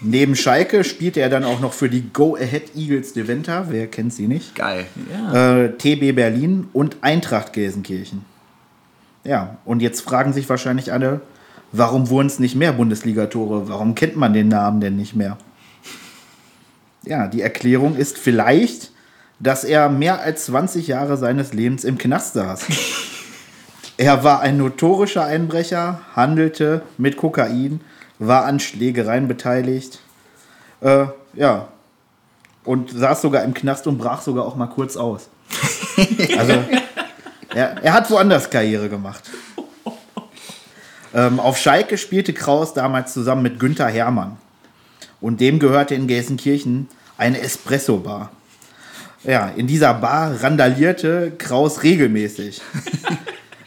neben 0.00 0.36
Schalke 0.36 0.84
spielte 0.84 1.18
er 1.18 1.28
dann 1.28 1.42
auch 1.42 1.58
noch 1.58 1.72
für 1.72 1.88
die 1.88 2.08
Go 2.12 2.36
Ahead 2.36 2.76
Eagles 2.76 3.14
Deventer, 3.14 3.66
wer 3.68 3.88
kennt 3.88 4.14
sie 4.14 4.28
nicht? 4.28 4.54
Geil. 4.54 4.86
Äh, 5.32 5.70
TB 5.70 6.14
Berlin 6.14 6.68
und 6.72 6.98
Eintracht 7.00 7.52
Gelsenkirchen. 7.52 8.24
Ja, 9.24 9.56
und 9.64 9.80
jetzt 9.80 10.02
fragen 10.02 10.32
sich 10.32 10.48
wahrscheinlich 10.48 10.92
alle, 10.92 11.22
warum 11.72 12.10
wurden 12.10 12.26
es 12.26 12.38
nicht 12.38 12.54
mehr 12.54 12.72
Bundesligatore? 12.72 13.68
Warum 13.68 13.94
kennt 13.94 14.16
man 14.16 14.32
den 14.32 14.48
Namen 14.48 14.80
denn 14.80 14.96
nicht 14.96 15.16
mehr? 15.16 15.38
Ja, 17.02 17.26
die 17.26 17.42
Erklärung 17.42 17.96
ist 17.96 18.18
vielleicht, 18.18 18.92
dass 19.40 19.64
er 19.64 19.88
mehr 19.88 20.20
als 20.20 20.46
20 20.46 20.86
Jahre 20.86 21.16
seines 21.16 21.52
Lebens 21.52 21.84
im 21.84 21.98
Knast 21.98 22.34
saß. 22.34 22.66
Er 23.96 24.24
war 24.24 24.40
ein 24.40 24.56
notorischer 24.56 25.24
Einbrecher, 25.24 26.00
handelte 26.16 26.82
mit 26.98 27.16
Kokain, 27.16 27.80
war 28.18 28.44
an 28.44 28.58
Schlägereien 28.58 29.28
beteiligt. 29.28 30.00
Äh, 30.80 31.06
ja. 31.34 31.68
Und 32.64 32.90
saß 32.90 33.22
sogar 33.22 33.44
im 33.44 33.54
Knast 33.54 33.86
und 33.86 33.98
brach 33.98 34.20
sogar 34.20 34.46
auch 34.46 34.56
mal 34.56 34.66
kurz 34.66 34.96
aus. 34.96 35.28
Also, 36.36 36.54
er, 37.54 37.82
er 37.82 37.92
hat 37.92 38.10
woanders 38.10 38.50
Karriere 38.50 38.88
gemacht. 38.88 39.30
Ähm, 41.14 41.38
auf 41.38 41.56
Schalke 41.56 41.96
spielte 41.96 42.32
Kraus 42.32 42.74
damals 42.74 43.12
zusammen 43.12 43.42
mit 43.42 43.60
Günther 43.60 43.86
Hermann. 43.86 44.36
Und 45.20 45.40
dem 45.40 45.60
gehörte 45.60 45.94
in 45.94 46.08
Gelsenkirchen 46.08 46.88
eine 47.16 47.40
Espresso-Bar. 47.40 48.30
Ja, 49.22 49.48
in 49.48 49.66
dieser 49.66 49.94
Bar 49.94 50.42
randalierte 50.42 51.32
Kraus 51.38 51.82
regelmäßig. 51.82 52.60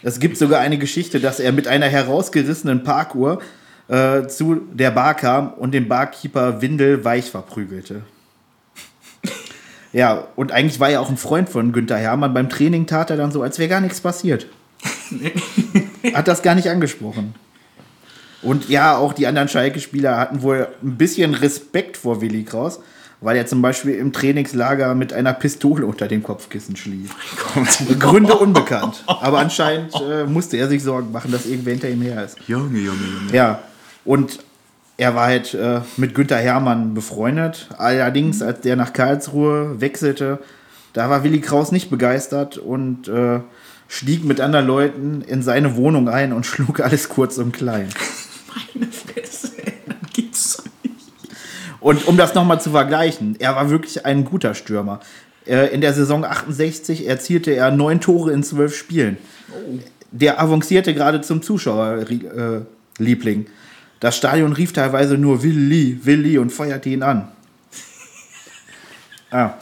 Es 0.02 0.20
gibt 0.20 0.36
sogar 0.36 0.60
eine 0.60 0.78
Geschichte, 0.78 1.18
dass 1.18 1.40
er 1.40 1.50
mit 1.50 1.66
einer 1.66 1.86
herausgerissenen 1.86 2.84
Parkuhr 2.84 3.42
äh, 3.88 4.28
zu 4.28 4.62
der 4.72 4.92
Bar 4.92 5.14
kam 5.14 5.52
und 5.54 5.72
den 5.72 5.88
Barkeeper 5.88 6.62
windelweich 6.62 7.30
verprügelte. 7.30 8.02
Ja, 9.98 10.28
und 10.36 10.52
eigentlich 10.52 10.78
war 10.78 10.90
er 10.90 11.00
auch 11.00 11.10
ein 11.10 11.16
Freund 11.16 11.48
von 11.48 11.72
Günther 11.72 11.96
Hermann. 11.96 12.32
Beim 12.32 12.48
Training 12.48 12.86
tat 12.86 13.10
er 13.10 13.16
dann 13.16 13.32
so, 13.32 13.42
als 13.42 13.58
wäre 13.58 13.68
gar 13.68 13.80
nichts 13.80 14.00
passiert. 14.00 14.46
Hat 16.14 16.28
das 16.28 16.42
gar 16.42 16.54
nicht 16.54 16.70
angesprochen. 16.70 17.34
Und 18.40 18.68
ja, 18.68 18.96
auch 18.96 19.12
die 19.12 19.26
anderen 19.26 19.48
Schalke-Spieler 19.48 20.16
hatten 20.16 20.42
wohl 20.42 20.68
ein 20.84 20.96
bisschen 20.96 21.34
Respekt 21.34 21.96
vor 21.96 22.20
Willi 22.20 22.44
Kraus, 22.44 22.78
weil 23.20 23.36
er 23.36 23.46
zum 23.46 23.60
Beispiel 23.60 23.96
im 23.96 24.12
Trainingslager 24.12 24.94
mit 24.94 25.12
einer 25.12 25.32
Pistole 25.32 25.84
unter 25.84 26.06
dem 26.06 26.22
Kopfkissen 26.22 26.76
schlief. 26.76 27.10
Gründe 27.98 28.34
unbekannt. 28.34 29.02
Aber 29.08 29.40
anscheinend 29.40 29.92
äh, 30.00 30.26
musste 30.26 30.58
er 30.58 30.68
sich 30.68 30.84
Sorgen 30.84 31.10
machen, 31.10 31.32
dass 31.32 31.44
irgendwer 31.44 31.72
hinter 31.72 31.88
ihm 31.88 32.02
her 32.02 32.24
ist. 32.24 32.36
Junge, 32.46 32.78
Junge, 32.78 33.02
Junge. 33.02 33.32
Ja, 33.32 33.64
und 34.04 34.38
er 34.98 35.14
war 35.14 35.28
halt 35.28 35.54
äh, 35.54 35.80
mit 35.96 36.14
Günther 36.14 36.38
Hermann 36.38 36.92
befreundet. 36.92 37.68
Allerdings, 37.78 38.42
als 38.42 38.60
der 38.60 38.76
nach 38.76 38.92
Karlsruhe 38.92 39.80
wechselte, 39.80 40.40
da 40.92 41.08
war 41.08 41.22
Willi 41.22 41.40
Kraus 41.40 41.70
nicht 41.70 41.88
begeistert 41.88 42.58
und 42.58 43.06
äh, 43.06 43.38
stieg 43.86 44.24
mit 44.24 44.40
anderen 44.40 44.66
Leuten 44.66 45.22
in 45.22 45.42
seine 45.42 45.76
Wohnung 45.76 46.08
ein 46.08 46.32
und 46.32 46.46
schlug 46.46 46.80
alles 46.80 47.08
kurz 47.08 47.38
und 47.38 47.52
klein. 47.52 47.88
Meine 48.74 48.90
Fresse, 48.90 49.52
das 49.86 50.12
gibt's 50.12 50.56
doch 50.56 50.64
nicht. 50.82 50.96
Und 51.78 52.08
um 52.08 52.16
das 52.16 52.34
nochmal 52.34 52.60
zu 52.60 52.70
vergleichen, 52.70 53.36
er 53.38 53.54
war 53.54 53.70
wirklich 53.70 54.04
ein 54.04 54.24
guter 54.24 54.54
Stürmer. 54.54 54.98
Äh, 55.46 55.72
In 55.72 55.80
der 55.80 55.94
Saison 55.94 56.24
68 56.24 57.06
erzielte 57.06 57.52
er 57.52 57.70
neun 57.70 58.00
Tore 58.00 58.32
in 58.32 58.42
zwölf 58.42 58.76
Spielen. 58.76 59.16
Der 60.10 60.40
avancierte 60.40 60.92
gerade 60.92 61.20
zum 61.20 61.40
Zuschauerliebling. 61.40 63.46
Das 64.00 64.16
Stadion 64.16 64.52
rief 64.52 64.72
teilweise 64.72 65.18
nur 65.18 65.42
Willi, 65.42 66.00
Willi 66.04 66.38
und 66.38 66.50
feuerte 66.50 66.88
ihn 66.88 67.02
an. 67.02 67.28
Ah. 69.30 69.54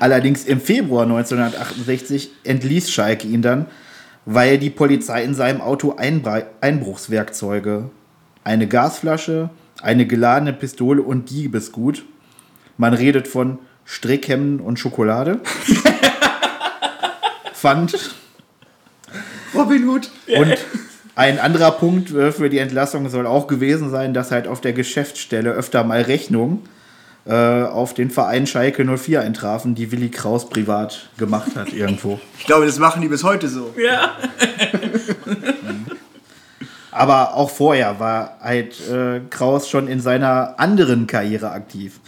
Allerdings 0.00 0.44
im 0.44 0.60
Februar 0.60 1.02
1968 1.02 2.30
entließ 2.44 2.90
Schalke 2.90 3.26
ihn 3.26 3.42
dann, 3.42 3.66
weil 4.24 4.58
die 4.58 4.70
Polizei 4.70 5.24
in 5.24 5.34
seinem 5.34 5.60
Auto 5.60 5.96
Einbra 5.96 6.42
Einbruchswerkzeuge, 6.60 7.90
eine 8.44 8.68
Gasflasche, 8.68 9.50
eine 9.82 10.06
geladene 10.06 10.52
Pistole 10.52 11.02
und 11.02 11.30
Diebesgut. 11.30 12.04
Man 12.76 12.94
redet 12.94 13.26
von 13.26 13.58
Strickhemden 13.84 14.60
und 14.60 14.78
Schokolade. 14.78 15.40
fand. 17.58 18.14
Robin 19.54 19.88
Hood. 19.88 20.10
Und 20.28 20.56
ein 21.18 21.40
anderer 21.40 21.72
Punkt 21.72 22.14
äh, 22.14 22.30
für 22.30 22.48
die 22.48 22.58
Entlassung 22.58 23.08
soll 23.08 23.26
auch 23.26 23.48
gewesen 23.48 23.90
sein, 23.90 24.14
dass 24.14 24.30
halt 24.30 24.46
auf 24.46 24.60
der 24.60 24.72
Geschäftsstelle 24.72 25.50
öfter 25.50 25.82
mal 25.82 26.02
Rechnungen 26.02 26.60
äh, 27.26 27.34
auf 27.34 27.92
den 27.92 28.10
Verein 28.10 28.46
Schalke 28.46 28.84
04 28.84 29.22
eintrafen, 29.22 29.74
die 29.74 29.90
Willi 29.90 30.10
Kraus 30.10 30.48
privat 30.48 31.10
gemacht 31.18 31.56
hat 31.56 31.72
irgendwo. 31.72 32.20
Ich 32.38 32.46
glaube, 32.46 32.66
das 32.66 32.78
machen 32.78 33.02
die 33.02 33.08
bis 33.08 33.24
heute 33.24 33.48
so. 33.48 33.74
Ja. 33.76 34.12
Aber 36.92 37.34
auch 37.34 37.50
vorher 37.50 37.98
war 37.98 38.38
halt 38.40 38.76
äh, 38.88 39.20
Kraus 39.28 39.68
schon 39.68 39.88
in 39.88 40.00
seiner 40.00 40.54
anderen 40.60 41.08
Karriere 41.08 41.50
aktiv. 41.50 41.98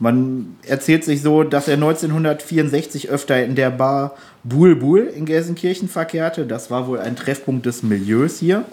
Man 0.00 0.56
erzählt 0.62 1.04
sich 1.04 1.22
so, 1.22 1.42
dass 1.42 1.66
er 1.66 1.74
1964 1.74 3.08
öfter 3.08 3.42
in 3.42 3.56
der 3.56 3.70
Bar 3.70 4.14
Bul 4.44 4.76
Bul 4.76 5.00
in 5.00 5.26
Gelsenkirchen 5.26 5.88
verkehrte. 5.88 6.46
Das 6.46 6.70
war 6.70 6.86
wohl 6.86 7.00
ein 7.00 7.16
Treffpunkt 7.16 7.66
des 7.66 7.82
Milieus 7.82 8.38
hier. 8.38 8.64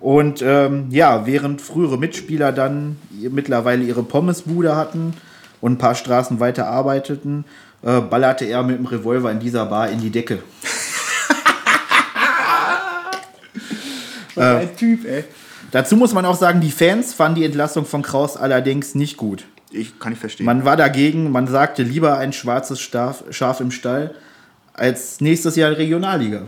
Und 0.00 0.42
ähm, 0.42 0.88
ja, 0.90 1.26
während 1.26 1.62
frühere 1.62 1.96
Mitspieler 1.96 2.52
dann 2.52 2.96
mittlerweile 3.10 3.84
ihre 3.84 4.02
Pommesbude 4.02 4.76
hatten 4.76 5.14
und 5.60 5.72
ein 5.72 5.78
paar 5.78 5.94
Straßen 5.94 6.40
weiter 6.40 6.66
arbeiteten, 6.66 7.44
äh, 7.82 8.00
ballerte 8.00 8.44
er 8.44 8.64
mit 8.64 8.76
dem 8.76 8.86
Revolver 8.86 9.30
in 9.30 9.40
dieser 9.40 9.66
Bar 9.66 9.90
in 9.90 10.00
die 10.00 10.10
Decke. 10.10 10.40
Was 14.34 14.44
ein 14.44 14.76
Typ, 14.76 15.06
ey. 15.06 15.24
Dazu 15.70 15.96
muss 15.96 16.12
man 16.12 16.26
auch 16.26 16.36
sagen, 16.36 16.60
die 16.60 16.72
Fans 16.72 17.14
fanden 17.14 17.36
die 17.36 17.44
Entlassung 17.44 17.86
von 17.86 18.02
Kraus 18.02 18.36
allerdings 18.36 18.94
nicht 18.94 19.16
gut. 19.16 19.44
Ich 19.74 19.98
kann 19.98 20.12
ich 20.12 20.18
verstehen. 20.18 20.46
Man 20.46 20.64
war 20.64 20.76
dagegen, 20.76 21.32
man 21.32 21.48
sagte 21.48 21.82
lieber 21.82 22.18
ein 22.18 22.32
schwarzes 22.32 22.80
Schaf, 22.80 23.24
Schaf 23.30 23.60
im 23.60 23.72
Stall 23.72 24.14
als 24.72 25.20
nächstes 25.20 25.56
Jahr 25.56 25.76
Regionalliga. 25.76 26.42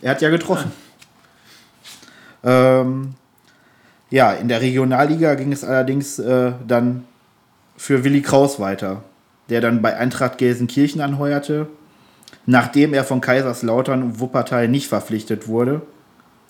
Er 0.00 0.10
hat 0.12 0.22
ja 0.22 0.30
getroffen. 0.30 0.72
Ähm, 2.42 3.14
ja, 4.10 4.32
in 4.32 4.48
der 4.48 4.60
Regionalliga 4.60 5.34
ging 5.34 5.52
es 5.52 5.64
allerdings 5.64 6.18
äh, 6.18 6.52
dann 6.66 7.04
für 7.76 8.02
Willi 8.04 8.20
Kraus 8.20 8.58
weiter, 8.58 9.02
der 9.48 9.60
dann 9.60 9.80
bei 9.80 9.96
Eintracht 9.96 10.38
Gelsenkirchen 10.38 11.00
anheuerte, 11.00 11.68
nachdem 12.46 12.94
er 12.94 13.04
von 13.04 13.20
Kaiserslautern 13.20 14.02
und 14.02 14.20
Wuppertal 14.20 14.68
nicht 14.68 14.88
verpflichtet 14.88 15.46
wurde. 15.46 15.82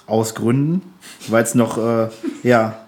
Aus 0.07 0.35
Gründen, 0.35 0.83
weil 1.29 1.45
es 1.45 1.55
noch 1.55 1.79
äh, 1.79 2.09
ja, 2.43 2.82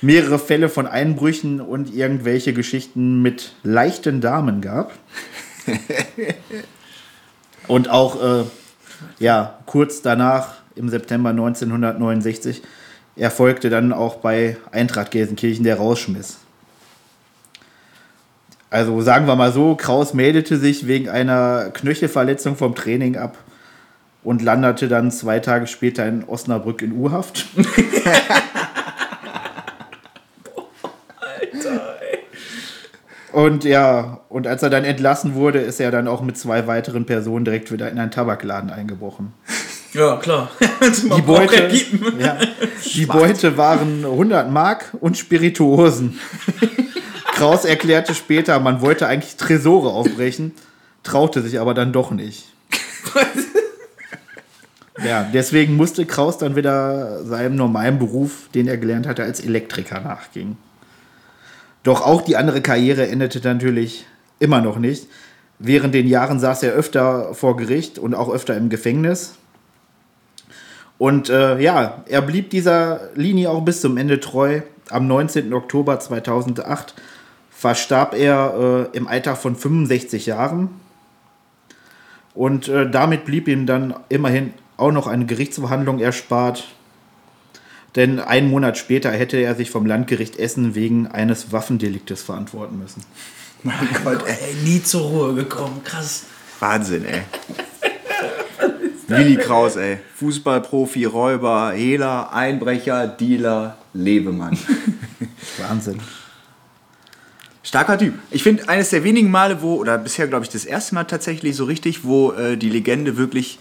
mehrere 0.00 0.38
Fälle 0.38 0.68
von 0.68 0.86
Einbrüchen 0.86 1.60
und 1.60 1.94
irgendwelche 1.94 2.52
Geschichten 2.52 3.22
mit 3.22 3.54
leichten 3.62 4.20
Damen 4.20 4.60
gab. 4.60 4.92
Und 7.68 7.88
auch 7.88 8.20
äh, 8.20 8.44
ja, 9.18 9.58
kurz 9.66 10.02
danach, 10.02 10.54
im 10.74 10.88
September 10.88 11.30
1969, 11.30 12.62
erfolgte 13.16 13.70
dann 13.70 13.92
auch 13.92 14.16
bei 14.16 14.56
Eintracht 14.72 15.10
Gelsenkirchen 15.10 15.64
der 15.64 15.76
Rausschmiss. 15.76 16.38
Also 18.70 19.00
sagen 19.02 19.26
wir 19.26 19.36
mal 19.36 19.52
so, 19.52 19.74
Kraus 19.74 20.14
meldete 20.14 20.56
sich 20.56 20.86
wegen 20.86 21.08
einer 21.08 21.70
Knöchelverletzung 21.72 22.56
vom 22.56 22.74
Training 22.74 23.16
ab 23.16 23.36
und 24.22 24.42
landete 24.42 24.88
dann 24.88 25.10
zwei 25.10 25.40
Tage 25.40 25.66
später 25.66 26.06
in 26.06 26.24
Osnabrück 26.24 26.82
in 26.82 26.92
U-Haft. 26.92 27.46
Und 33.32 33.64
ja, 33.64 34.20
und 34.28 34.46
als 34.46 34.62
er 34.62 34.70
dann 34.70 34.84
entlassen 34.84 35.34
wurde, 35.34 35.60
ist 35.60 35.80
er 35.80 35.90
dann 35.90 36.08
auch 36.08 36.22
mit 36.22 36.36
zwei 36.36 36.66
weiteren 36.66 37.06
Personen 37.06 37.44
direkt 37.44 37.70
wieder 37.70 37.90
in 37.90 37.98
einen 37.98 38.10
Tabakladen 38.10 38.70
eingebrochen. 38.70 39.32
Ja, 39.92 40.18
klar. 40.18 40.48
Die 41.16 41.22
Beute, 41.22 41.68
ja, 42.20 42.38
die 42.94 43.06
Beute 43.06 43.56
waren 43.56 44.04
100 44.04 44.48
Mark 44.48 44.96
und 45.00 45.18
Spirituosen. 45.18 46.20
Kraus 47.32 47.64
erklärte 47.64 48.14
später, 48.14 48.60
man 48.60 48.82
wollte 48.82 49.08
eigentlich 49.08 49.34
Tresore 49.34 49.88
aufbrechen, 49.88 50.52
traute 51.02 51.42
sich 51.42 51.58
aber 51.58 51.74
dann 51.74 51.92
doch 51.92 52.12
nicht. 52.12 52.52
Ja, 55.04 55.28
deswegen 55.32 55.76
musste 55.76 56.04
Kraus 56.06 56.38
dann 56.38 56.56
wieder 56.56 57.24
seinem 57.24 57.56
normalen 57.56 57.98
Beruf, 57.98 58.48
den 58.54 58.68
er 58.68 58.76
gelernt 58.76 59.06
hatte, 59.06 59.22
als 59.22 59.40
Elektriker 59.40 60.00
nachgehen. 60.00 60.56
Doch 61.82 62.02
auch 62.02 62.22
die 62.22 62.36
andere 62.36 62.60
Karriere 62.60 63.08
endete 63.08 63.40
natürlich 63.46 64.06
immer 64.38 64.60
noch 64.60 64.78
nicht. 64.78 65.06
Während 65.58 65.94
den 65.94 66.08
Jahren 66.08 66.40
saß 66.40 66.62
er 66.62 66.72
öfter 66.72 67.34
vor 67.34 67.56
Gericht 67.56 67.98
und 67.98 68.14
auch 68.14 68.30
öfter 68.30 68.56
im 68.56 68.68
Gefängnis. 68.68 69.34
Und 70.98 71.30
äh, 71.30 71.58
ja, 71.60 72.04
er 72.08 72.22
blieb 72.22 72.50
dieser 72.50 73.08
Linie 73.14 73.50
auch 73.50 73.62
bis 73.62 73.80
zum 73.80 73.96
Ende 73.96 74.20
treu. 74.20 74.60
Am 74.90 75.06
19. 75.06 75.52
Oktober 75.54 75.98
2008 76.00 76.94
verstarb 77.50 78.14
er 78.14 78.88
äh, 78.92 78.96
im 78.96 79.06
Alter 79.06 79.36
von 79.36 79.56
65 79.56 80.26
Jahren. 80.26 80.70
Und 82.34 82.68
äh, 82.68 82.90
damit 82.90 83.24
blieb 83.24 83.48
ihm 83.48 83.66
dann 83.66 83.94
immerhin 84.08 84.54
auch 84.76 84.92
noch 84.92 85.06
eine 85.06 85.26
Gerichtsverhandlung 85.26 85.98
erspart. 85.98 86.68
Denn 87.96 88.20
einen 88.20 88.50
Monat 88.50 88.78
später 88.78 89.10
hätte 89.10 89.36
er 89.38 89.54
sich 89.54 89.70
vom 89.70 89.86
Landgericht 89.86 90.38
Essen 90.38 90.74
wegen 90.74 91.08
eines 91.08 91.52
Waffendeliktes 91.52 92.22
verantworten 92.22 92.78
müssen. 92.78 93.02
mein 93.62 93.88
Gott, 94.04 94.24
ey. 94.26 94.54
Nie 94.64 94.82
zur 94.82 95.02
Ruhe 95.02 95.34
gekommen. 95.34 95.82
Krass. 95.84 96.24
Wahnsinn, 96.60 97.04
ey. 97.04 97.22
Willi 99.08 99.36
Kraus, 99.36 99.76
ey. 99.76 99.98
Fußballprofi, 100.14 101.04
Räuber, 101.04 101.72
Hehler, 101.72 102.32
Einbrecher, 102.32 103.08
Dealer, 103.08 103.76
Lebemann. 103.92 104.56
Wahnsinn. 105.58 106.00
Starker 107.62 107.98
Typ. 107.98 108.14
Ich 108.30 108.42
finde, 108.42 108.68
eines 108.68 108.90
der 108.90 109.04
wenigen 109.04 109.30
Male, 109.30 109.62
wo, 109.62 109.74
oder 109.74 109.98
bisher 109.98 110.26
glaube 110.26 110.44
ich 110.44 110.50
das 110.50 110.64
erste 110.64 110.94
Mal 110.94 111.04
tatsächlich 111.04 111.56
so 111.56 111.64
richtig, 111.64 112.04
wo 112.04 112.32
äh, 112.32 112.56
die 112.56 112.70
Legende 112.70 113.16
wirklich, 113.16 113.58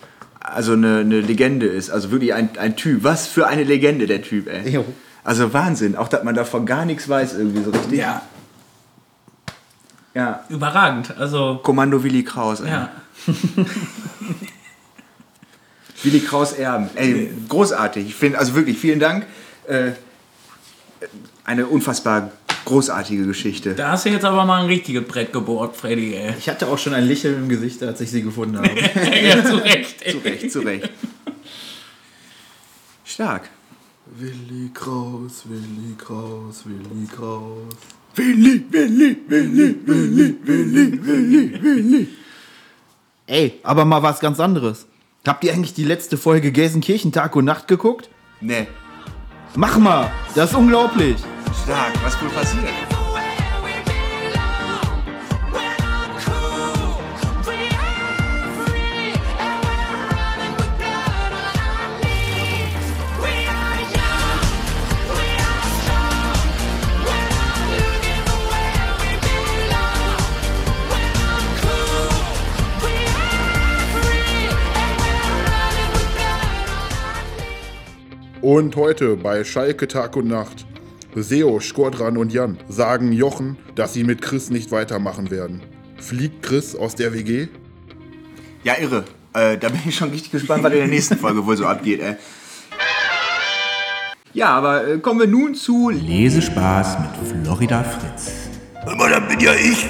also 0.53 0.73
eine, 0.73 0.99
eine 0.99 1.21
Legende 1.21 1.65
ist. 1.67 1.89
Also 1.89 2.11
wirklich 2.11 2.33
ein, 2.33 2.49
ein 2.57 2.75
Typ. 2.75 3.03
Was 3.03 3.27
für 3.27 3.47
eine 3.47 3.63
Legende, 3.63 4.07
der 4.07 4.21
Typ, 4.21 4.47
ey. 4.47 4.69
Jo. 4.69 4.85
Also 5.23 5.53
Wahnsinn. 5.53 5.95
Auch, 5.95 6.07
dass 6.07 6.23
man 6.23 6.35
davon 6.35 6.65
gar 6.65 6.85
nichts 6.85 7.07
weiß 7.09 7.33
irgendwie 7.33 7.63
so 7.63 7.71
richtig. 7.71 7.99
Ja, 7.99 8.21
Ja. 10.13 10.43
überragend. 10.49 11.15
Also, 11.17 11.59
Kommando 11.63 12.03
Willi 12.03 12.23
Kraus, 12.23 12.61
ey. 12.61 12.69
ja. 12.69 12.89
Willi 16.03 16.19
Kraus 16.21 16.53
Erben. 16.53 16.89
Ey, 16.95 17.31
großartig. 17.49 18.07
Ich 18.07 18.15
finde, 18.15 18.39
also 18.39 18.55
wirklich, 18.55 18.77
vielen 18.77 18.99
Dank. 18.99 19.25
Äh, 19.67 19.91
eine 21.43 21.67
unfassbar 21.67 22.31
großartige 22.65 23.25
Geschichte. 23.25 23.75
Da 23.75 23.91
hast 23.91 24.05
du 24.05 24.09
jetzt 24.09 24.25
aber 24.25 24.45
mal 24.45 24.61
ein 24.61 24.67
richtiges 24.67 25.03
Brett 25.05 25.33
gebohrt, 25.33 25.75
Freddy, 25.75 26.15
ey. 26.15 26.33
Ich 26.37 26.49
hatte 26.49 26.67
auch 26.67 26.77
schon 26.77 26.93
ein 26.93 27.05
Lächeln 27.05 27.35
im 27.35 27.49
Gesicht, 27.49 27.81
als 27.83 28.01
ich 28.01 28.11
sie 28.11 28.21
gefunden 28.21 28.57
habe. 28.57 28.69
ja, 29.23 29.43
zu 29.43 29.57
Recht, 29.57 30.01
ey. 30.01 30.11
Zu 30.13 30.17
Recht, 30.19 30.51
zu 30.51 30.59
Recht. 30.59 30.89
Stark. 33.05 33.49
Willi 34.17 34.71
Kraus, 34.73 35.43
Willi 35.45 35.95
Kraus, 35.97 36.63
Willi 36.65 37.07
Kraus. 37.07 37.75
Willi, 38.15 38.65
Willi, 38.69 39.17
Willi, 39.27 39.75
Willi, 39.85 40.35
Willi, 40.43 41.05
Willi, 41.05 41.63
Willi. 41.63 42.07
Ey, 43.27 43.59
aber 43.63 43.85
mal 43.85 44.01
was 44.01 44.19
ganz 44.19 44.39
anderes. 44.39 44.87
Habt 45.25 45.43
ihr 45.43 45.53
eigentlich 45.53 45.73
die 45.73 45.83
letzte 45.83 46.17
Folge 46.17 46.51
Gelsenkirchen 46.51 47.11
Tag 47.11 47.35
und 47.35 47.45
Nacht 47.45 47.67
geguckt? 47.67 48.09
Ne, 48.41 48.67
Mach 49.55 49.77
mal, 49.77 50.11
das 50.35 50.51
ist 50.51 50.55
unglaublich. 50.55 51.15
Stark, 51.53 51.93
was 52.03 52.21
wohl 52.21 52.29
passiert? 52.29 52.73
Und 78.41 78.75
heute 78.75 79.15
bei 79.15 79.43
Schalke 79.43 79.87
Tag 79.87 80.15
und 80.15 80.27
Nacht 80.27 80.65
Seo, 81.15 81.59
Skordran 81.59 82.17
und 82.17 82.31
Jan 82.31 82.57
sagen 82.67 83.11
Jochen, 83.11 83.57
dass 83.75 83.93
sie 83.93 84.03
mit 84.03 84.21
Chris 84.21 84.49
nicht 84.49 84.71
weitermachen 84.71 85.31
werden. 85.31 85.61
Fliegt 85.97 86.43
Chris 86.43 86.75
aus 86.75 86.95
der 86.95 87.13
WG? 87.13 87.47
Ja, 88.63 88.75
irre. 88.79 89.05
Äh, 89.33 89.57
da 89.57 89.69
bin 89.69 89.81
ich 89.87 89.95
schon 89.95 90.11
richtig 90.11 90.31
gespannt, 90.31 90.63
was 90.63 90.71
in 90.71 90.79
der 90.79 90.87
nächsten 90.87 91.17
Folge 91.17 91.45
wohl 91.45 91.57
so 91.57 91.65
abgeht. 91.65 92.01
Ey. 92.01 92.15
Ja, 94.33 94.49
aber 94.49 94.87
äh, 94.87 94.97
kommen 94.99 95.19
wir 95.19 95.27
nun 95.27 95.55
zu 95.55 95.89
Lesespaß 95.89 96.97
mit 96.99 97.43
Florida 97.43 97.83
Fritz. 97.83 98.31
Aber 98.85 99.09
da 99.09 99.19
bin 99.19 99.39
ja 99.39 99.53
ich. 99.53 99.85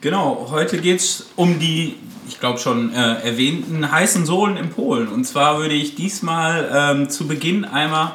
Genau, 0.00 0.48
heute 0.50 0.78
geht 0.78 1.00
es 1.00 1.26
um 1.36 1.58
die, 1.58 1.96
ich 2.28 2.38
glaube 2.38 2.58
schon 2.58 2.94
äh, 2.94 3.20
erwähnten 3.22 3.90
heißen 3.90 4.24
Sohlen 4.24 4.56
in 4.56 4.70
Polen. 4.70 5.08
Und 5.08 5.24
zwar 5.24 5.58
würde 5.58 5.74
ich 5.74 5.96
diesmal 5.96 6.70
ähm, 6.72 7.10
zu 7.10 7.26
Beginn 7.26 7.64
einmal 7.64 8.12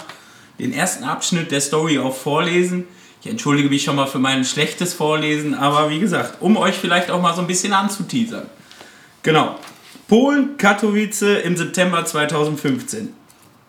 den 0.60 0.74
ersten 0.74 1.04
Abschnitt 1.04 1.52
der 1.52 1.62
Story 1.62 2.00
auch 2.00 2.16
vorlesen. 2.16 2.86
Ich 3.22 3.30
entschuldige 3.30 3.70
mich 3.70 3.84
schon 3.84 3.96
mal 3.96 4.06
für 4.06 4.20
mein 4.20 4.46
schlechtes 4.46 4.94
Vorlesen, 4.94 5.56
aber 5.56 5.90
wie 5.90 6.00
gesagt, 6.00 6.42
um 6.42 6.58
euch 6.58 6.76
vielleicht 6.76 7.10
auch 7.10 7.22
mal 7.22 7.34
so 7.34 7.42
ein 7.42 7.48
bisschen 7.48 7.74
anzuteasern. 7.74 8.46
Genau. 9.24 9.60
Polen, 10.08 10.58
Katowice 10.58 11.44
im 11.44 11.58
September 11.58 12.06
2015. 12.06 13.14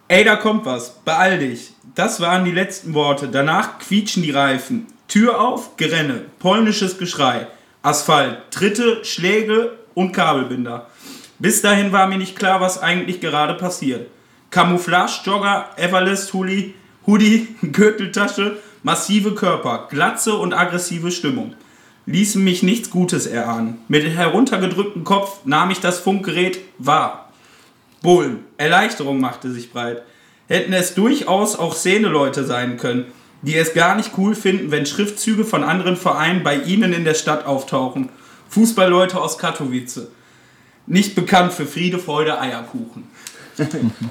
Ey, 0.08 0.22
da 0.22 0.36
kommt 0.36 0.66
was. 0.66 0.98
Beeil 1.04 1.38
dich. 1.38 1.72
Das 1.94 2.20
waren 2.20 2.44
die 2.44 2.50
letzten 2.50 2.92
Worte. 2.92 3.28
Danach 3.28 3.78
quietschen 3.78 4.22
die 4.22 4.30
Reifen. 4.30 4.86
Tür 5.08 5.40
auf, 5.40 5.76
Gerenne. 5.78 6.26
Polnisches 6.38 6.98
Geschrei. 6.98 7.46
Asphalt. 7.82 8.38
Tritte, 8.50 9.04
Schläge 9.04 9.78
und 9.94 10.12
Kabelbinder. 10.12 10.88
Bis 11.38 11.62
dahin 11.62 11.92
war 11.92 12.06
mir 12.06 12.18
nicht 12.18 12.36
klar, 12.36 12.60
was 12.60 12.82
eigentlich 12.82 13.20
gerade 13.20 13.54
passiert. 13.54 14.08
Camouflage, 14.50 15.20
Jogger, 15.24 15.70
Everlist, 15.76 16.32
Hoodie, 16.32 16.74
Hoodie, 17.06 17.48
Gürteltasche, 17.72 18.58
massive 18.82 19.34
Körper, 19.34 19.88
Glatze 19.90 20.34
und 20.34 20.54
aggressive 20.54 21.10
Stimmung. 21.10 21.54
Ließen 22.06 22.42
mich 22.42 22.62
nichts 22.62 22.90
Gutes 22.90 23.26
erahnen. 23.26 23.78
Mit 23.88 24.06
heruntergedrücktem 24.06 25.02
Kopf 25.04 25.40
nahm 25.44 25.70
ich 25.70 25.80
das 25.80 25.98
Funkgerät 25.98 26.60
wahr. 26.78 27.32
Bullen. 28.00 28.44
Erleichterung 28.56 29.20
machte 29.20 29.50
sich 29.50 29.72
breit. 29.72 30.02
Hätten 30.46 30.72
es 30.72 30.94
durchaus 30.94 31.56
auch 31.56 31.74
Szeneleute 31.74 32.44
sein 32.44 32.76
können, 32.76 33.06
die 33.42 33.56
es 33.56 33.74
gar 33.74 33.96
nicht 33.96 34.12
cool 34.16 34.36
finden, 34.36 34.70
wenn 34.70 34.86
Schriftzüge 34.86 35.44
von 35.44 35.64
anderen 35.64 35.96
Vereinen 35.96 36.44
bei 36.44 36.56
ihnen 36.56 36.92
in 36.92 37.04
der 37.04 37.14
Stadt 37.14 37.44
auftauchen. 37.46 38.10
Fußballleute 38.48 39.20
aus 39.20 39.38
Katowice. 39.38 40.08
Nicht 40.86 41.16
bekannt 41.16 41.52
für 41.52 41.66
Friede, 41.66 41.98
Freude, 41.98 42.40
Eierkuchen. 42.40 43.08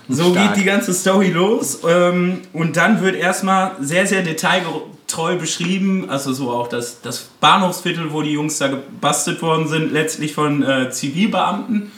So 0.09 0.31
geht 0.33 0.55
die 0.55 0.63
ganze 0.63 0.93
Story 0.93 1.29
los. 1.29 1.79
Ähm, 1.87 2.41
und 2.53 2.77
dann 2.77 3.01
wird 3.01 3.15
erstmal 3.15 3.71
sehr, 3.79 4.07
sehr 4.07 4.23
detailgetreu 4.23 5.35
beschrieben, 5.37 6.09
also 6.09 6.33
so 6.33 6.49
auch 6.49 6.67
das, 6.67 7.01
das 7.01 7.29
Bahnhofsviertel, 7.39 8.11
wo 8.11 8.21
die 8.21 8.31
Jungs 8.31 8.57
da 8.57 8.67
gebastelt 8.67 9.41
worden 9.41 9.67
sind, 9.67 9.91
letztlich 9.91 10.33
von 10.33 10.63
äh, 10.63 10.89
Zivilbeamten. 10.89 11.91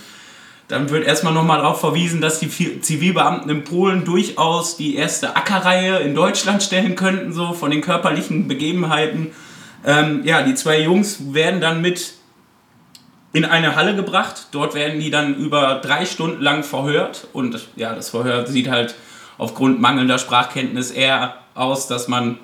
Dann 0.68 0.90
wird 0.90 1.06
erstmal 1.08 1.34
nochmal 1.34 1.60
darauf 1.60 1.80
verwiesen, 1.80 2.20
dass 2.20 2.42
die 2.42 2.50
Vi- 2.50 2.82
Zivilbeamten 2.82 3.50
in 3.50 3.64
Polen 3.64 4.04
durchaus 4.04 4.76
die 4.76 4.96
erste 4.96 5.38
Ackerreihe 5.38 6.00
in 6.00 6.14
Deutschland 6.14 6.62
stellen 6.62 6.96
könnten, 6.96 7.32
so 7.32 7.54
von 7.54 7.72
den 7.72 7.80
körperlichen 7.80 8.50
Begebenheiten. 8.50 9.28
Ähm, 9.86 10.22
ja, 10.26 10.42
die 10.42 10.56
zwei 10.56 10.82
Jungs 10.82 11.34
werden 11.34 11.62
dann 11.62 11.82
mit 11.82 12.16
in 13.34 13.46
eine 13.46 13.76
Halle 13.76 13.96
gebracht. 13.96 14.48
Dort 14.52 14.74
werden 14.74 15.00
die 15.00 15.12
dann 15.12 15.36
über 15.36 15.82
drei 15.84 16.06
Stunden 16.06 16.42
lang 16.42 16.64
verhört. 16.64 17.28
Und 17.34 17.68
ja, 17.76 17.94
das 17.94 18.10
Verhör 18.10 18.48
sieht 18.48 18.70
halt 18.70 18.96
aufgrund 19.38 19.80
mangelnder 19.80 20.18
Sprachkenntnis 20.18 20.92
eher 20.92 21.36
aus, 21.54 21.88
dass 21.88 22.08
man 22.08 22.40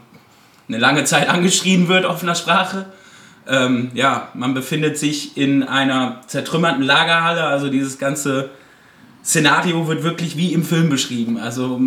eine 0.68 0.78
lange 0.78 1.04
Zeit 1.04 1.30
angeschrien 1.30 1.88
wird 1.88 2.06
auf 2.06 2.24
einer 2.24 2.36
Sprache. 2.36 2.86
Ähm, 3.48 3.92
ja, 3.94 4.30
man 4.34 4.54
befindet 4.54 4.98
sich 4.98 5.38
in 5.38 5.64
einer 5.64 6.22
zertrümmerten 6.28 6.84
Lagerhalle. 6.84 7.44
Also 7.44 7.70
dieses 7.70 7.98
ganze 7.98 8.50
Szenario 9.24 9.88
wird 9.88 10.04
wirklich 10.04 10.38
wie 10.38 10.54
im 10.54 10.64
Film 10.64 10.90
beschrieben. 10.90 11.38
Also 11.38 11.80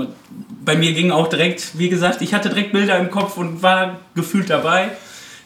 bei 0.65 0.77
mir 0.77 0.93
ging 0.93 1.11
auch 1.11 1.29
direkt, 1.29 1.79
wie 1.79 1.89
gesagt, 1.89 2.23
ich 2.23 2.35
hatte 2.35 2.49
direkt 2.49 2.73
Bilder 2.73 2.99
im 2.99 3.11
Kopf 3.11 3.37
und 3.37 3.63
war 3.63 3.99
gefühlt 4.15 4.51
dabei. 4.51 4.91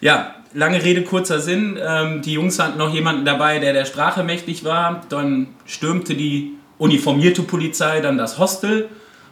Ja, 0.01 0.35
lange 0.53 0.83
Rede, 0.83 1.03
kurzer 1.03 1.41
Sinn. 1.41 1.79
Ähm, 1.81 2.23
die 2.23 2.33
Jungs 2.33 2.59
hatten 2.59 2.79
noch 2.79 2.93
jemanden 2.93 3.25
dabei, 3.25 3.59
der 3.59 3.73
der 3.73 3.85
Sprache 3.85 4.23
mächtig 4.23 4.65
war. 4.65 5.03
Dann 5.09 5.49
stürmte 5.67 6.15
die 6.15 6.55
uniformierte 6.79 7.43
Polizei 7.43 8.01
dann 8.01 8.19
das 8.19 8.39
Hostel 8.39 8.89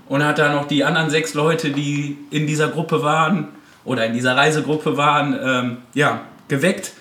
und 0.08 0.24
hat 0.24 0.38
da 0.38 0.52
noch 0.52 0.66
die 0.66 0.84
anderen 0.84 1.10
sechs 1.10 1.34
Leute, 1.34 1.70
die 1.70 2.18
in 2.30 2.46
dieser 2.46 2.68
Gruppe 2.68 3.02
waren 3.02 3.48
oder 3.84 4.06
in 4.06 4.12
dieser 4.12 4.36
Reisegruppe 4.36 4.96
waren, 4.96 5.38
ähm, 5.42 5.76
ja, 5.94 6.22
geweckt. 6.48 6.92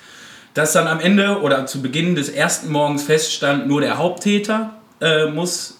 Dass 0.53 0.73
dann 0.73 0.87
am 0.87 0.99
Ende 0.99 1.41
oder 1.41 1.65
zu 1.67 1.81
Beginn 1.81 2.15
des 2.15 2.29
ersten 2.29 2.71
Morgens 2.71 3.03
feststand, 3.03 3.67
nur 3.67 3.81
der 3.81 3.97
Haupttäter 3.97 4.73
äh, 4.99 5.27
muss 5.27 5.79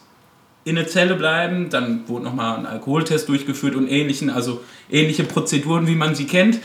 in 0.66 0.78
eine 0.78 0.86
Zelle 0.86 1.16
bleiben. 1.16 1.70
Dann 1.70 2.08
wurde 2.08 2.26
nochmal 2.26 2.60
ein 2.60 2.66
Alkoholtest 2.66 3.28
durchgeführt 3.28 3.76
und 3.76 3.88
ähnlichen, 3.88 4.30
also 4.30 4.62
ähnliche 4.92 5.24
Prozeduren, 5.24 5.88
wie 5.88 5.96
man 5.96 6.14
sie 6.14 6.28
kennt. 6.28 6.60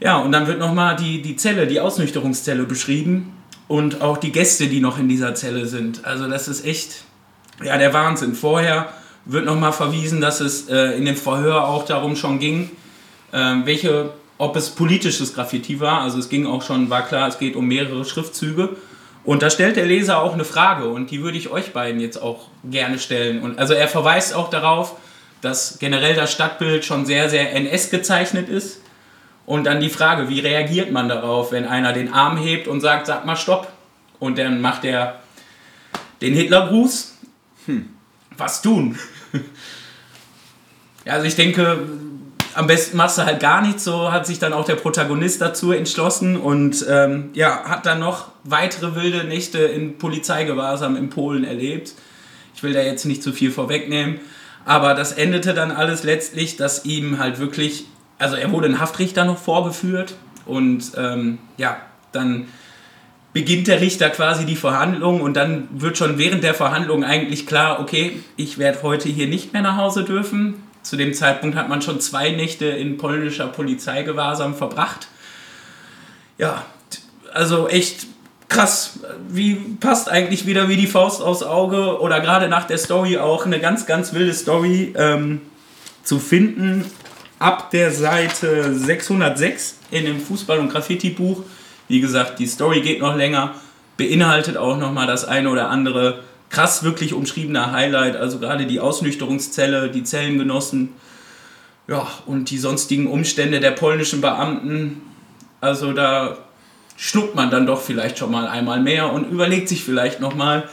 Ja, 0.00 0.18
und 0.18 0.32
dann 0.32 0.46
wird 0.46 0.58
nochmal 0.58 0.96
die, 0.96 1.22
die 1.22 1.36
Zelle, 1.36 1.66
die 1.66 1.80
Ausnüchterungszelle 1.80 2.64
beschrieben 2.64 3.32
und 3.68 4.02
auch 4.02 4.18
die 4.18 4.32
Gäste, 4.32 4.66
die 4.66 4.80
noch 4.80 4.98
in 4.98 5.08
dieser 5.08 5.34
Zelle 5.34 5.66
sind. 5.66 6.04
Also 6.04 6.28
das 6.28 6.48
ist 6.48 6.64
echt, 6.64 7.04
ja, 7.62 7.78
der 7.78 7.92
Wahnsinn. 7.94 8.34
Vorher 8.34 8.90
wird 9.24 9.44
nochmal 9.44 9.72
verwiesen, 9.72 10.20
dass 10.20 10.40
es 10.40 10.68
äh, 10.68 10.96
in 10.96 11.04
dem 11.04 11.16
Verhör 11.16 11.66
auch 11.68 11.84
darum 11.84 12.14
schon 12.14 12.38
ging, 12.38 12.70
ähm, 13.32 13.64
welche, 13.64 14.10
ob 14.38 14.54
es 14.56 14.70
politisches 14.70 15.34
Graffiti 15.34 15.80
war. 15.80 16.02
Also 16.02 16.18
es 16.18 16.28
ging 16.28 16.46
auch 16.46 16.62
schon, 16.62 16.90
war 16.90 17.02
klar, 17.02 17.28
es 17.28 17.38
geht 17.38 17.56
um 17.56 17.66
mehrere 17.66 18.04
Schriftzüge. 18.04 18.76
Und 19.24 19.42
da 19.42 19.50
stellt 19.50 19.76
der 19.76 19.86
Leser 19.86 20.22
auch 20.22 20.34
eine 20.34 20.44
Frage 20.44 20.88
und 20.88 21.10
die 21.10 21.20
würde 21.20 21.36
ich 21.36 21.50
euch 21.50 21.72
beiden 21.72 22.00
jetzt 22.00 22.22
auch 22.22 22.46
gerne 22.62 23.00
stellen. 23.00 23.42
Und 23.42 23.58
also 23.58 23.74
er 23.74 23.88
verweist 23.88 24.34
auch 24.34 24.50
darauf, 24.50 24.94
dass 25.40 25.80
generell 25.80 26.14
das 26.14 26.32
Stadtbild 26.32 26.84
schon 26.84 27.06
sehr, 27.06 27.28
sehr 27.28 27.52
NS 27.52 27.90
gezeichnet 27.90 28.48
ist. 28.48 28.80
Und 29.46 29.64
dann 29.64 29.80
die 29.80 29.88
Frage, 29.88 30.28
wie 30.28 30.40
reagiert 30.40 30.90
man 30.90 31.08
darauf, 31.08 31.52
wenn 31.52 31.66
einer 31.66 31.92
den 31.92 32.12
Arm 32.12 32.36
hebt 32.36 32.68
und 32.68 32.80
sagt, 32.80 33.06
sag 33.06 33.24
mal 33.24 33.36
Stopp. 33.36 33.72
Und 34.18 34.38
dann 34.38 34.60
macht 34.60 34.84
er 34.84 35.20
den 36.20 36.34
Hitlergruß. 36.34 37.14
Hm. 37.66 37.88
Was 38.36 38.60
tun? 38.60 38.98
ja, 41.04 41.14
also 41.14 41.26
ich 41.26 41.36
denke, 41.36 41.78
am 42.56 42.66
besten 42.66 42.96
machst 42.96 43.18
du 43.18 43.24
halt 43.24 43.38
gar 43.38 43.60
nichts, 43.60 43.84
so 43.84 44.10
hat 44.10 44.26
sich 44.26 44.38
dann 44.38 44.52
auch 44.52 44.64
der 44.64 44.76
Protagonist 44.76 45.40
dazu 45.42 45.72
entschlossen 45.72 46.36
und 46.36 46.84
ähm, 46.88 47.30
ja, 47.34 47.64
hat 47.64 47.84
dann 47.84 48.00
noch 48.00 48.28
weitere 48.44 48.94
wilde 48.94 49.24
Nächte 49.24 49.58
in 49.58 49.98
Polizeigewahrsam 49.98 50.96
in 50.96 51.10
Polen 51.10 51.44
erlebt. 51.44 51.92
Ich 52.54 52.62
will 52.62 52.72
da 52.72 52.80
jetzt 52.80 53.04
nicht 53.04 53.22
zu 53.22 53.32
viel 53.32 53.50
vorwegnehmen, 53.50 54.20
aber 54.64 54.94
das 54.94 55.12
endete 55.12 55.52
dann 55.52 55.70
alles 55.70 56.02
letztlich, 56.02 56.56
dass 56.56 56.86
ihm 56.86 57.18
halt 57.18 57.38
wirklich, 57.38 57.84
also 58.18 58.36
er 58.36 58.50
wurde 58.52 58.68
ein 58.68 58.80
Haftrichter 58.80 59.24
noch 59.24 59.38
vorgeführt 59.38 60.14
und 60.46 60.92
ähm, 60.96 61.38
ja, 61.56 61.76
dann 62.12 62.46
beginnt 63.32 63.68
der 63.68 63.82
Richter 63.82 64.08
quasi 64.08 64.46
die 64.46 64.56
Verhandlung 64.56 65.20
und 65.20 65.34
dann 65.34 65.68
wird 65.70 65.98
schon 65.98 66.16
während 66.16 66.42
der 66.42 66.54
Verhandlung 66.54 67.04
eigentlich 67.04 67.46
klar, 67.46 67.80
okay, 67.80 68.22
ich 68.36 68.56
werde 68.56 68.82
heute 68.82 69.10
hier 69.10 69.26
nicht 69.26 69.52
mehr 69.52 69.60
nach 69.60 69.76
Hause 69.76 70.04
dürfen. 70.04 70.54
Zu 70.82 70.96
dem 70.96 71.12
Zeitpunkt 71.12 71.56
hat 71.56 71.68
man 71.68 71.82
schon 71.82 72.00
zwei 72.00 72.30
Nächte 72.30 72.64
in 72.64 72.96
polnischer 72.96 73.48
Polizeigewahrsam 73.48 74.54
verbracht. 74.54 75.08
Ja, 76.38 76.64
also 77.34 77.68
echt 77.68 78.06
krass. 78.48 79.00
Wie 79.28 79.56
passt 79.80 80.08
eigentlich 80.08 80.46
wieder 80.46 80.70
wie 80.70 80.76
die 80.76 80.86
Faust 80.86 81.20
aufs 81.20 81.42
Auge 81.42 82.00
oder 82.00 82.20
gerade 82.20 82.48
nach 82.48 82.64
der 82.66 82.78
Story 82.78 83.18
auch 83.18 83.44
eine 83.44 83.60
ganz, 83.60 83.84
ganz 83.84 84.14
wilde 84.14 84.32
Story 84.32 84.94
ähm, 84.96 85.42
zu 86.04 86.18
finden. 86.18 86.86
Ab 87.38 87.70
der 87.70 87.92
Seite 87.92 88.74
606 88.74 89.76
in 89.90 90.06
dem 90.06 90.20
Fußball- 90.20 90.58
und 90.58 90.70
Graffiti-Buch. 90.70 91.42
Wie 91.86 92.00
gesagt, 92.00 92.38
die 92.38 92.46
Story 92.46 92.80
geht 92.80 93.00
noch 93.00 93.14
länger, 93.14 93.54
beinhaltet 93.98 94.56
auch 94.56 94.78
nochmal 94.78 95.06
das 95.06 95.26
eine 95.26 95.50
oder 95.50 95.68
andere 95.68 96.20
krass 96.48 96.82
wirklich 96.82 97.12
umschriebene 97.12 97.72
Highlight. 97.72 98.16
Also 98.16 98.38
gerade 98.38 98.64
die 98.64 98.80
Ausnüchterungszelle, 98.80 99.90
die 99.90 100.02
Zellengenossen, 100.02 100.94
ja, 101.88 102.06
und 102.24 102.48
die 102.50 102.58
sonstigen 102.58 103.06
Umstände 103.06 103.60
der 103.60 103.72
polnischen 103.72 104.22
Beamten. 104.22 105.02
Also 105.60 105.92
da 105.92 106.38
schluckt 106.96 107.34
man 107.34 107.50
dann 107.50 107.66
doch 107.66 107.82
vielleicht 107.82 108.18
schon 108.18 108.30
mal 108.30 108.48
einmal 108.48 108.80
mehr 108.80 109.12
und 109.12 109.30
überlegt 109.30 109.68
sich 109.68 109.84
vielleicht 109.84 110.20
nochmal, 110.20 110.68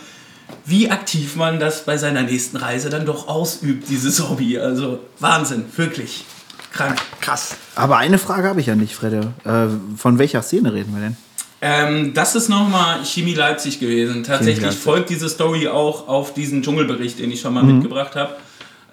wie 0.65 0.89
aktiv 0.89 1.35
man 1.35 1.59
das 1.59 1.83
bei 1.83 1.97
seiner 1.97 2.21
nächsten 2.21 2.55
Reise 2.55 2.89
dann 2.89 3.05
doch 3.05 3.27
ausübt, 3.27 3.89
dieses 3.89 4.29
Hobby. 4.29 4.57
Also 4.57 4.99
Wahnsinn, 5.19 5.65
wirklich 5.75 6.23
krank. 6.73 6.97
Krass. 7.21 7.55
Aber 7.75 7.97
eine 7.97 8.17
Frage 8.17 8.47
habe 8.47 8.59
ich 8.59 8.65
ja 8.67 8.75
nicht, 8.75 8.95
Fredde. 8.95 9.33
Äh, 9.45 9.97
von 9.97 10.19
welcher 10.19 10.41
Szene 10.41 10.73
reden 10.73 10.93
wir 10.93 11.01
denn? 11.01 11.17
Ähm, 11.61 12.13
das 12.13 12.35
ist 12.35 12.49
nochmal 12.49 13.05
Chemie 13.05 13.35
Leipzig 13.35 13.79
gewesen. 13.79 14.23
Tatsächlich 14.23 14.63
Leipzig. 14.65 14.81
folgt 14.81 15.09
diese 15.09 15.29
Story 15.29 15.67
auch 15.69 16.07
auf 16.09 16.33
diesen 16.33 16.61
Dschungelbericht, 16.61 17.19
den 17.19 17.31
ich 17.31 17.39
schon 17.39 17.53
mal 17.53 17.63
mitgebracht 17.63 18.15
habe. 18.15 18.35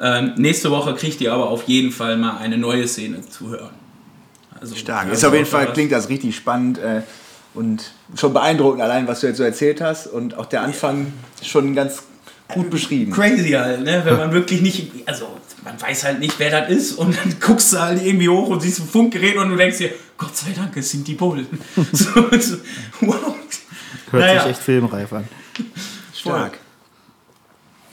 Ähm, 0.00 0.32
nächste 0.36 0.70
Woche 0.70 0.94
kriegt 0.94 1.20
ihr 1.20 1.32
aber 1.32 1.50
auf 1.50 1.64
jeden 1.64 1.90
Fall 1.90 2.16
mal 2.16 2.38
eine 2.38 2.56
neue 2.56 2.86
Szene 2.86 3.20
zu 3.28 3.50
hören. 3.50 3.70
Also, 4.60 4.74
Stark. 4.76 5.02
also 5.08 5.12
Ist 5.14 5.24
auf 5.24 5.34
jeden 5.34 5.46
Fall, 5.46 5.66
was- 5.66 5.74
klingt 5.74 5.90
das 5.90 6.08
richtig 6.08 6.36
spannend 6.36 6.78
äh, 6.78 7.02
und 7.54 7.90
schon 8.14 8.32
beeindruckend 8.32 8.82
allein, 8.82 9.08
was 9.08 9.20
du 9.20 9.26
jetzt 9.26 9.38
so 9.38 9.42
erzählt 9.42 9.80
hast. 9.80 10.06
Und 10.06 10.36
auch 10.38 10.46
der 10.46 10.62
Anfang 10.62 11.12
schon 11.42 11.74
ganz 11.74 12.02
gut 12.48 12.70
beschrieben. 12.70 13.12
crazy 13.12 13.50
halt, 13.50 13.82
ne? 13.84 14.02
wenn 14.04 14.16
man 14.16 14.32
wirklich 14.32 14.60
nicht, 14.60 14.90
also 15.06 15.26
man 15.64 15.80
weiß 15.80 16.04
halt 16.04 16.20
nicht, 16.20 16.38
wer 16.38 16.60
das 16.60 16.70
ist 16.70 16.92
und 16.92 17.16
dann 17.16 17.36
guckst 17.40 17.72
du 17.72 17.80
halt 17.80 18.02
irgendwie 18.02 18.28
hoch 18.28 18.48
und 18.48 18.60
siehst 18.60 18.80
ein 18.80 18.88
Funkgerät 18.88 19.36
und 19.36 19.50
du 19.50 19.56
denkst 19.56 19.78
dir, 19.78 19.90
Gott 20.16 20.36
sei 20.36 20.52
Dank, 20.52 20.76
es 20.76 20.90
sind 20.90 21.06
die 21.06 21.14
Bullen. 21.14 21.46
so, 21.92 22.10
so, 22.38 22.56
wow. 23.00 23.34
Hört 24.10 24.24
Naja. 24.24 24.42
sich 24.42 24.50
echt 24.50 24.62
filmreif 24.62 25.12
an. 25.12 25.24
Stark. 26.12 26.58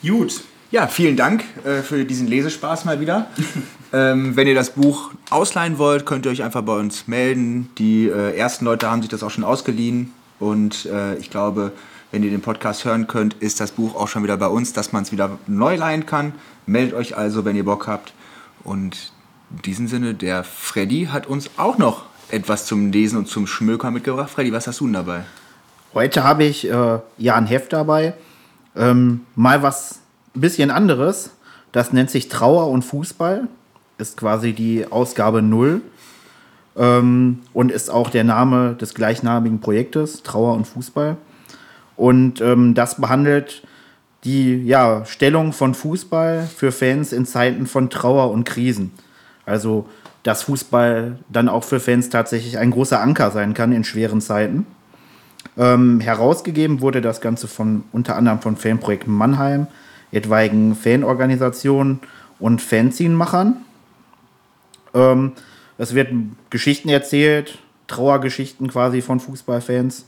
Gut. 0.01 0.41
Ja, 0.69 0.87
vielen 0.87 1.15
Dank 1.15 1.43
äh, 1.63 1.81
für 1.81 2.03
diesen 2.03 2.27
Lesespaß 2.27 2.85
mal 2.85 2.99
wieder. 2.99 3.27
ähm, 3.93 4.35
wenn 4.35 4.47
ihr 4.47 4.55
das 4.55 4.71
Buch 4.71 5.11
ausleihen 5.29 5.77
wollt, 5.77 6.05
könnt 6.05 6.25
ihr 6.25 6.31
euch 6.31 6.43
einfach 6.43 6.63
bei 6.63 6.77
uns 6.77 7.07
melden. 7.07 7.69
Die 7.77 8.07
äh, 8.07 8.35
ersten 8.35 8.65
Leute 8.65 8.89
haben 8.89 9.01
sich 9.01 9.09
das 9.09 9.23
auch 9.23 9.31
schon 9.31 9.45
ausgeliehen. 9.45 10.11
Und 10.39 10.85
äh, 10.87 11.15
ich 11.15 11.29
glaube, 11.29 11.71
wenn 12.11 12.23
ihr 12.23 12.29
den 12.29 12.41
Podcast 12.41 12.85
hören 12.85 13.07
könnt, 13.07 13.33
ist 13.35 13.59
das 13.59 13.71
Buch 13.71 13.95
auch 13.95 14.07
schon 14.07 14.23
wieder 14.23 14.37
bei 14.37 14.47
uns, 14.47 14.73
dass 14.73 14.93
man 14.93 15.03
es 15.03 15.11
wieder 15.11 15.37
neu 15.47 15.75
leihen 15.75 16.05
kann. 16.05 16.33
Meldet 16.65 16.93
euch 16.93 17.17
also, 17.17 17.43
wenn 17.45 17.55
ihr 17.55 17.65
Bock 17.65 17.87
habt. 17.87 18.13
Und 18.63 19.11
in 19.51 19.61
diesem 19.63 19.87
Sinne, 19.87 20.13
der 20.13 20.43
Freddy 20.43 21.09
hat 21.11 21.27
uns 21.27 21.49
auch 21.57 21.77
noch 21.77 22.05
etwas 22.29 22.65
zum 22.65 22.91
Lesen 22.91 23.17
und 23.17 23.27
zum 23.27 23.47
Schmökern 23.47 23.93
mitgebracht. 23.93 24.29
Freddy, 24.29 24.51
was 24.51 24.67
hast 24.67 24.79
du 24.79 24.85
denn 24.85 24.93
dabei? 24.93 25.23
Heute 25.93 26.23
habe 26.23 26.43
ich 26.43 26.69
äh, 26.69 26.99
ja 27.17 27.35
ein 27.35 27.47
Heft 27.47 27.73
dabei. 27.73 28.13
Ähm, 28.75 29.25
mal 29.35 29.63
was 29.63 29.99
ein 30.35 30.41
bisschen 30.41 30.71
anderes. 30.71 31.31
Das 31.71 31.93
nennt 31.93 32.09
sich 32.09 32.29
Trauer 32.29 32.69
und 32.69 32.83
Fußball. 32.83 33.47
Ist 33.97 34.17
quasi 34.17 34.53
die 34.53 34.85
Ausgabe 34.89 35.41
0. 35.41 35.81
Ähm, 36.77 37.39
und 37.53 37.71
ist 37.71 37.89
auch 37.89 38.09
der 38.09 38.23
Name 38.23 38.75
des 38.75 38.93
gleichnamigen 38.93 39.59
Projektes, 39.59 40.23
Trauer 40.23 40.53
und 40.53 40.65
Fußball. 40.65 41.17
Und 41.97 42.39
ähm, 42.41 42.73
das 42.73 43.01
behandelt 43.01 43.63
die 44.23 44.63
ja, 44.63 45.03
Stellung 45.05 45.51
von 45.51 45.73
Fußball 45.73 46.47
für 46.47 46.71
Fans 46.71 47.11
in 47.11 47.25
Zeiten 47.25 47.65
von 47.67 47.89
Trauer 47.89 48.31
und 48.31 48.45
Krisen. 48.45 48.91
Also, 49.45 49.87
dass 50.23 50.43
Fußball 50.43 51.19
dann 51.29 51.49
auch 51.49 51.63
für 51.63 51.79
Fans 51.79 52.09
tatsächlich 52.09 52.57
ein 52.57 52.71
großer 52.71 53.01
Anker 53.01 53.31
sein 53.31 53.53
kann 53.53 53.71
in 53.71 53.83
schweren 53.83 54.21
Zeiten. 54.21 54.65
Ähm, 55.57 55.99
herausgegeben 55.99 56.81
wurde 56.81 57.01
das 57.01 57.21
Ganze 57.21 57.47
von 57.47 57.83
unter 57.91 58.15
anderem 58.15 58.39
von 58.41 58.57
Fanprojekt 58.57 59.07
Mannheim, 59.07 59.67
etwaigen 60.11 60.75
Fanorganisationen 60.75 61.99
und 62.39 62.61
Fanzinmachern. 62.61 63.57
Ähm, 64.93 65.31
es 65.77 65.95
wird 65.95 66.09
Geschichten 66.49 66.89
erzählt, 66.89 67.59
Trauergeschichten 67.87 68.67
quasi 68.67 69.01
von 69.01 69.19
Fußballfans. 69.19 70.05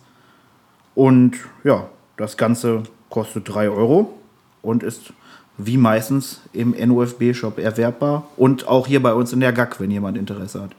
Und 0.99 1.37
ja, 1.63 1.87
das 2.17 2.35
Ganze 2.35 2.83
kostet 3.09 3.47
3 3.47 3.69
Euro 3.69 4.19
und 4.61 4.83
ist 4.83 5.13
wie 5.57 5.77
meistens 5.77 6.41
im 6.51 6.71
NOFB-Shop 6.71 7.57
erwerbbar 7.57 8.27
und 8.35 8.67
auch 8.67 8.85
hier 8.85 9.01
bei 9.01 9.13
uns 9.13 9.31
in 9.31 9.39
der 9.39 9.53
GAG, 9.53 9.79
wenn 9.79 9.91
jemand 9.91 10.17
Interesse 10.17 10.61
hat. 10.61 10.71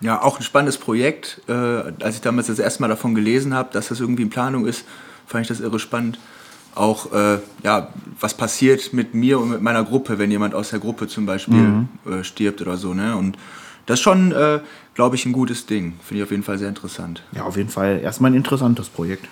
Ja, 0.00 0.22
auch 0.22 0.38
ein 0.38 0.42
spannendes 0.44 0.78
Projekt. 0.78 1.42
Äh, 1.46 1.52
als 1.52 2.14
ich 2.14 2.20
damals 2.22 2.46
das 2.46 2.58
erste 2.58 2.80
Mal 2.80 2.88
davon 2.88 3.14
gelesen 3.14 3.52
habe, 3.52 3.68
dass 3.70 3.88
das 3.88 4.00
irgendwie 4.00 4.22
in 4.22 4.30
Planung 4.30 4.64
ist, 4.64 4.86
fand 5.26 5.42
ich 5.42 5.48
das 5.48 5.60
irre 5.60 5.78
spannend. 5.78 6.18
Auch, 6.74 7.12
äh, 7.12 7.40
ja, 7.62 7.88
was 8.18 8.32
passiert 8.32 8.94
mit 8.94 9.12
mir 9.12 9.38
und 9.38 9.50
mit 9.50 9.60
meiner 9.60 9.84
Gruppe, 9.84 10.18
wenn 10.18 10.30
jemand 10.30 10.54
aus 10.54 10.70
der 10.70 10.78
Gruppe 10.78 11.06
zum 11.06 11.26
Beispiel 11.26 11.86
äh, 12.10 12.24
stirbt 12.24 12.62
oder 12.62 12.78
so. 12.78 12.94
Ne? 12.94 13.14
Und 13.14 13.36
das 13.84 13.98
ist 13.98 14.04
schon, 14.04 14.32
äh, 14.32 14.60
glaube 14.94 15.16
ich, 15.16 15.26
ein 15.26 15.32
gutes 15.32 15.66
Ding. 15.66 15.98
Finde 16.02 16.22
ich 16.22 16.24
auf 16.24 16.30
jeden 16.30 16.44
Fall 16.44 16.56
sehr 16.56 16.70
interessant. 16.70 17.22
Ja, 17.32 17.42
auf 17.42 17.58
jeden 17.58 17.68
Fall 17.68 18.00
erstmal 18.02 18.30
ein 18.30 18.36
interessantes 18.36 18.88
Projekt. 18.88 19.28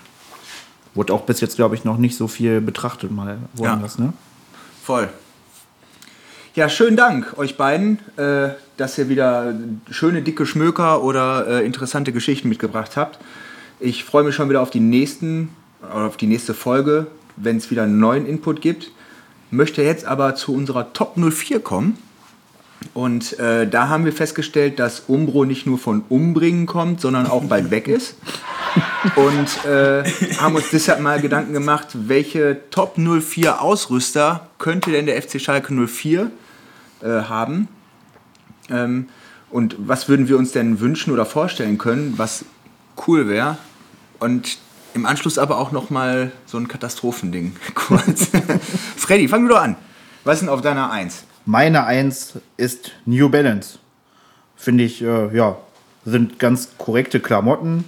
Wurde 0.99 1.13
auch 1.13 1.21
bis 1.21 1.39
jetzt, 1.39 1.55
glaube 1.55 1.75
ich, 1.75 1.85
noch 1.85 1.97
nicht 1.97 2.17
so 2.17 2.27
viel 2.27 2.59
betrachtet, 2.59 3.09
mal 3.09 3.37
woanders, 3.53 3.99
ne? 3.99 4.11
Voll. 4.83 5.07
Ja, 6.55 6.67
schönen 6.67 6.97
Dank 6.97 7.37
euch 7.37 7.55
beiden, 7.55 7.99
äh, 8.17 8.49
dass 8.75 8.97
ihr 8.97 9.07
wieder 9.07 9.53
schöne, 9.89 10.23
dicke 10.23 10.45
Schmöker 10.45 11.01
oder 11.01 11.47
äh, 11.47 11.65
interessante 11.65 12.11
Geschichten 12.11 12.49
mitgebracht 12.49 12.97
habt. 12.97 13.17
Ich 13.79 14.03
freue 14.03 14.25
mich 14.25 14.35
schon 14.35 14.49
wieder 14.49 14.59
auf 14.59 14.71
die 14.71 14.81
nächsten, 14.81 15.55
oder 15.81 16.07
auf 16.07 16.17
die 16.17 16.27
nächste 16.27 16.53
Folge, 16.53 17.07
wenn 17.37 17.55
es 17.55 17.71
wieder 17.71 17.83
einen 17.83 18.01
neuen 18.01 18.25
Input 18.25 18.59
gibt. 18.59 18.91
Möchte 19.51 19.81
jetzt 19.81 20.03
aber 20.03 20.35
zu 20.35 20.53
unserer 20.53 20.91
Top 20.91 21.15
04 21.15 21.61
kommen. 21.61 21.97
Und 22.93 23.37
äh, 23.39 23.67
da 23.67 23.89
haben 23.89 24.05
wir 24.05 24.13
festgestellt, 24.13 24.79
dass 24.79 25.01
Umbro 25.01 25.45
nicht 25.45 25.65
nur 25.65 25.77
von 25.77 26.03
Umbringen 26.09 26.65
kommt, 26.65 27.01
sondern 27.01 27.27
auch 27.27 27.43
bald 27.43 27.71
weg 27.71 27.87
ist. 27.89 28.15
Und 29.15 29.65
äh, 29.65 30.03
haben 30.37 30.55
uns 30.55 30.69
deshalb 30.71 31.01
mal 31.01 31.19
Gedanken 31.21 31.53
gemacht, 31.53 31.89
welche 31.93 32.61
Top 32.71 32.97
04 32.97 33.61
Ausrüster 33.61 34.47
könnte 34.57 34.91
denn 34.91 35.05
der 35.05 35.21
FC 35.21 35.41
Schalke 35.41 35.73
04 35.73 36.31
äh, 37.01 37.07
haben? 37.07 37.67
Ähm, 38.69 39.09
und 39.49 39.75
was 39.79 40.07
würden 40.07 40.27
wir 40.27 40.37
uns 40.37 40.51
denn 40.51 40.79
wünschen 40.79 41.11
oder 41.11 41.25
vorstellen 41.25 41.77
können, 41.77 42.13
was 42.17 42.45
cool 43.07 43.27
wäre? 43.27 43.57
Und 44.19 44.59
im 44.93 45.05
Anschluss 45.05 45.37
aber 45.37 45.57
auch 45.57 45.71
noch 45.71 45.89
mal 45.89 46.31
so 46.45 46.57
ein 46.57 46.67
Katastrophending. 46.67 47.55
Kurz. 47.75 48.27
Freddy, 48.95 49.27
fang 49.27 49.43
du 49.43 49.53
doch 49.53 49.61
an. 49.61 49.75
Was 50.23 50.35
ist 50.35 50.41
denn 50.41 50.49
auf 50.49 50.61
deiner 50.61 50.91
Eins? 50.91 51.23
Meine 51.51 51.85
Eins 51.85 52.33
ist 52.57 52.91
New 53.07 53.27
Balance. 53.27 53.79
Finde 54.55 54.83
ich, 54.83 55.01
äh, 55.01 55.35
ja, 55.35 55.57
sind 56.05 56.37
ganz 56.37 56.77
korrekte 56.77 57.19
Klamotten. 57.19 57.85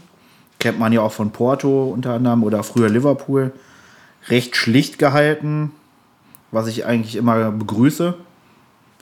Kennt 0.57 0.79
man 0.79 0.91
ja 0.91 1.01
auch 1.01 1.11
von 1.11 1.29
Porto 1.29 1.83
unter 1.83 2.15
anderem 2.15 2.43
oder 2.43 2.63
früher 2.63 2.89
Liverpool. 2.89 3.51
Recht 4.29 4.55
schlicht 4.55 4.97
gehalten, 4.97 5.73
was 6.49 6.65
ich 6.65 6.85
eigentlich 6.85 7.15
immer 7.15 7.51
begrüße. 7.51 8.15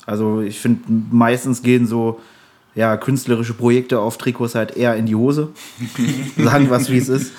Also 0.05 0.41
ich 0.41 0.59
finde, 0.59 0.81
meistens 1.09 1.61
gehen 1.61 1.87
so 1.87 2.19
ja, 2.75 2.97
künstlerische 2.97 3.53
Projekte 3.53 4.01
auf 4.01 4.17
Trikots 4.17 4.55
halt 4.55 4.75
eher 4.75 4.97
in 4.97 5.05
die 5.05 5.15
Hose. 5.15 5.53
Sagen 6.37 6.69
was, 6.69 6.89
wie 6.89 6.97
es 6.97 7.07
ist. 7.07 7.31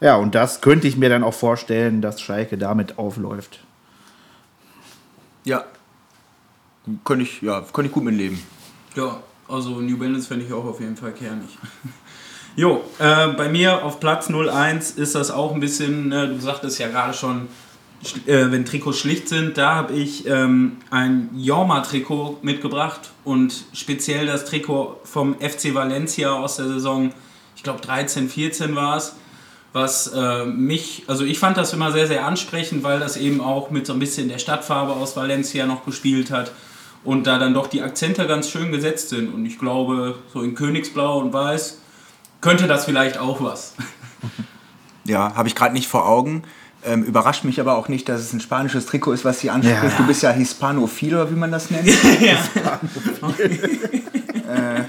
ja, 0.00 0.14
und 0.14 0.36
das 0.36 0.60
könnte 0.60 0.86
ich 0.86 0.96
mir 0.96 1.08
dann 1.08 1.24
auch 1.24 1.34
vorstellen, 1.34 2.00
dass 2.00 2.20
Schalke 2.20 2.58
damit 2.58 2.96
aufläuft. 2.96 3.58
Ja. 5.48 5.64
Könnte 7.04 7.24
ich, 7.24 7.42
ja, 7.42 7.60
könnte 7.72 7.88
ich 7.88 7.92
gut 7.94 8.04
mitleben. 8.04 8.38
Ja, 8.94 9.20
also 9.48 9.80
New 9.80 9.96
Balance 9.98 10.28
finde 10.28 10.46
ich 10.46 10.52
auch 10.52 10.64
auf 10.64 10.80
jeden 10.80 10.96
Fall 10.96 11.12
kernig. 11.12 11.48
Jo, 12.56 12.82
äh, 12.98 13.28
bei 13.34 13.48
mir 13.48 13.84
auf 13.84 14.00
Platz 14.00 14.28
01 14.30 14.90
ist 14.92 15.14
das 15.14 15.30
auch 15.30 15.54
ein 15.54 15.60
bisschen, 15.60 16.10
äh, 16.10 16.26
du 16.26 16.40
sagtest 16.40 16.80
ja 16.80 16.88
gerade 16.88 17.14
schon, 17.14 17.46
sch- 18.02 18.26
äh, 18.26 18.50
wenn 18.50 18.64
Trikots 18.64 18.98
schlicht 18.98 19.28
sind, 19.28 19.56
da 19.58 19.76
habe 19.76 19.92
ich 19.92 20.26
ähm, 20.26 20.78
ein 20.90 21.30
Jorma-Trikot 21.36 22.38
mitgebracht 22.42 23.10
und 23.22 23.54
speziell 23.74 24.26
das 24.26 24.44
Trikot 24.44 24.98
vom 25.04 25.36
FC 25.38 25.72
Valencia 25.72 26.32
aus 26.32 26.56
der 26.56 26.66
Saison, 26.66 27.12
ich 27.54 27.62
glaube 27.62 27.80
13, 27.80 28.28
14 28.28 28.74
war 28.74 28.96
es, 28.96 29.14
was 29.78 30.08
äh, 30.08 30.44
mich, 30.44 31.04
also 31.06 31.24
ich 31.24 31.38
fand 31.38 31.56
das 31.56 31.72
immer 31.72 31.92
sehr, 31.92 32.08
sehr 32.08 32.26
ansprechend, 32.26 32.82
weil 32.82 32.98
das 32.98 33.16
eben 33.16 33.40
auch 33.40 33.70
mit 33.70 33.86
so 33.86 33.92
ein 33.92 34.00
bisschen 34.00 34.28
der 34.28 34.38
Stadtfarbe 34.38 34.92
aus 34.92 35.16
Valencia 35.16 35.66
noch 35.66 35.84
gespielt 35.84 36.32
hat 36.32 36.50
und 37.04 37.28
da 37.28 37.38
dann 37.38 37.54
doch 37.54 37.68
die 37.68 37.80
Akzente 37.80 38.26
ganz 38.26 38.50
schön 38.50 38.72
gesetzt 38.72 39.10
sind. 39.10 39.32
Und 39.32 39.46
ich 39.46 39.58
glaube, 39.58 40.16
so 40.32 40.42
in 40.42 40.54
Königsblau 40.54 41.20
und 41.20 41.32
Weiß 41.32 41.78
könnte 42.40 42.66
das 42.66 42.84
vielleicht 42.84 43.18
auch 43.18 43.40
was. 43.40 43.74
Ja, 45.04 45.34
habe 45.34 45.48
ich 45.48 45.54
gerade 45.54 45.72
nicht 45.72 45.88
vor 45.88 46.06
Augen. 46.06 46.42
Ähm, 46.84 47.02
überrascht 47.02 47.44
mich 47.44 47.62
aber 47.62 47.78
auch 47.78 47.88
nicht, 47.88 48.10
dass 48.10 48.20
es 48.20 48.34
ein 48.34 48.40
spanisches 48.40 48.84
Trikot 48.84 49.12
ist, 49.12 49.24
was 49.24 49.40
sie 49.40 49.48
anspricht. 49.48 49.82
Ja. 49.82 49.90
Du 49.96 50.06
bist 50.06 50.22
ja 50.22 50.32
Hispanophil, 50.32 51.14
oder 51.14 51.30
wie 51.30 51.34
man 51.34 51.50
das 51.50 51.70
nennt. 51.70 51.86
ja. 52.20 52.36
äh, 54.54 54.84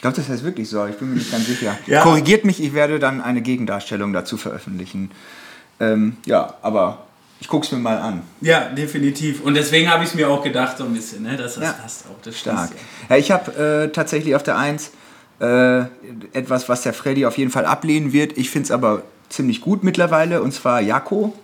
ich 0.00 0.02
glaube, 0.02 0.16
das 0.16 0.30
heißt 0.30 0.44
wirklich 0.44 0.66
so, 0.66 0.86
ich 0.86 0.96
bin 0.96 1.10
mir 1.10 1.16
nicht 1.16 1.30
ganz 1.30 1.44
sicher. 1.44 1.76
Ja. 1.86 2.00
Korrigiert 2.00 2.46
mich, 2.46 2.58
ich 2.58 2.72
werde 2.72 2.98
dann 2.98 3.20
eine 3.20 3.42
Gegendarstellung 3.42 4.14
dazu 4.14 4.38
veröffentlichen. 4.38 5.10
Ähm, 5.78 6.16
ja, 6.24 6.54
aber 6.62 7.04
ich 7.38 7.48
gucke 7.48 7.66
es 7.66 7.72
mir 7.72 7.80
mal 7.80 7.98
an. 7.98 8.22
ja, 8.40 8.70
definitiv. 8.70 9.42
Und 9.42 9.52
deswegen 9.52 9.90
habe 9.90 10.02
ich 10.02 10.08
es 10.08 10.14
mir 10.14 10.30
auch 10.30 10.42
gedacht, 10.42 10.78
so 10.78 10.84
ein 10.84 10.94
bisschen, 10.94 11.24
ne? 11.24 11.36
dass 11.36 11.56
das 11.56 11.64
Ja. 11.64 11.72
passt 11.72 12.06
auch. 12.06 12.16
Das 12.22 12.38
Stark. 12.38 12.70
Ja, 13.10 13.16
ich 13.18 13.30
habe 13.30 13.52
äh, 13.52 13.92
tatsächlich 13.92 14.34
auf 14.34 14.42
der 14.42 14.56
1 14.56 14.90
äh, 15.40 15.80
etwas, 16.32 16.70
was 16.70 16.80
der 16.80 16.94
Freddy 16.94 17.26
auf 17.26 17.36
jeden 17.36 17.50
Fall 17.50 17.66
ablehnen 17.66 18.14
wird. 18.14 18.38
Ich 18.38 18.48
finde 18.48 18.64
es 18.64 18.70
aber 18.70 19.02
ziemlich 19.28 19.60
gut 19.60 19.84
mittlerweile, 19.84 20.40
und 20.40 20.52
zwar 20.52 20.80
Jako. 20.80 21.38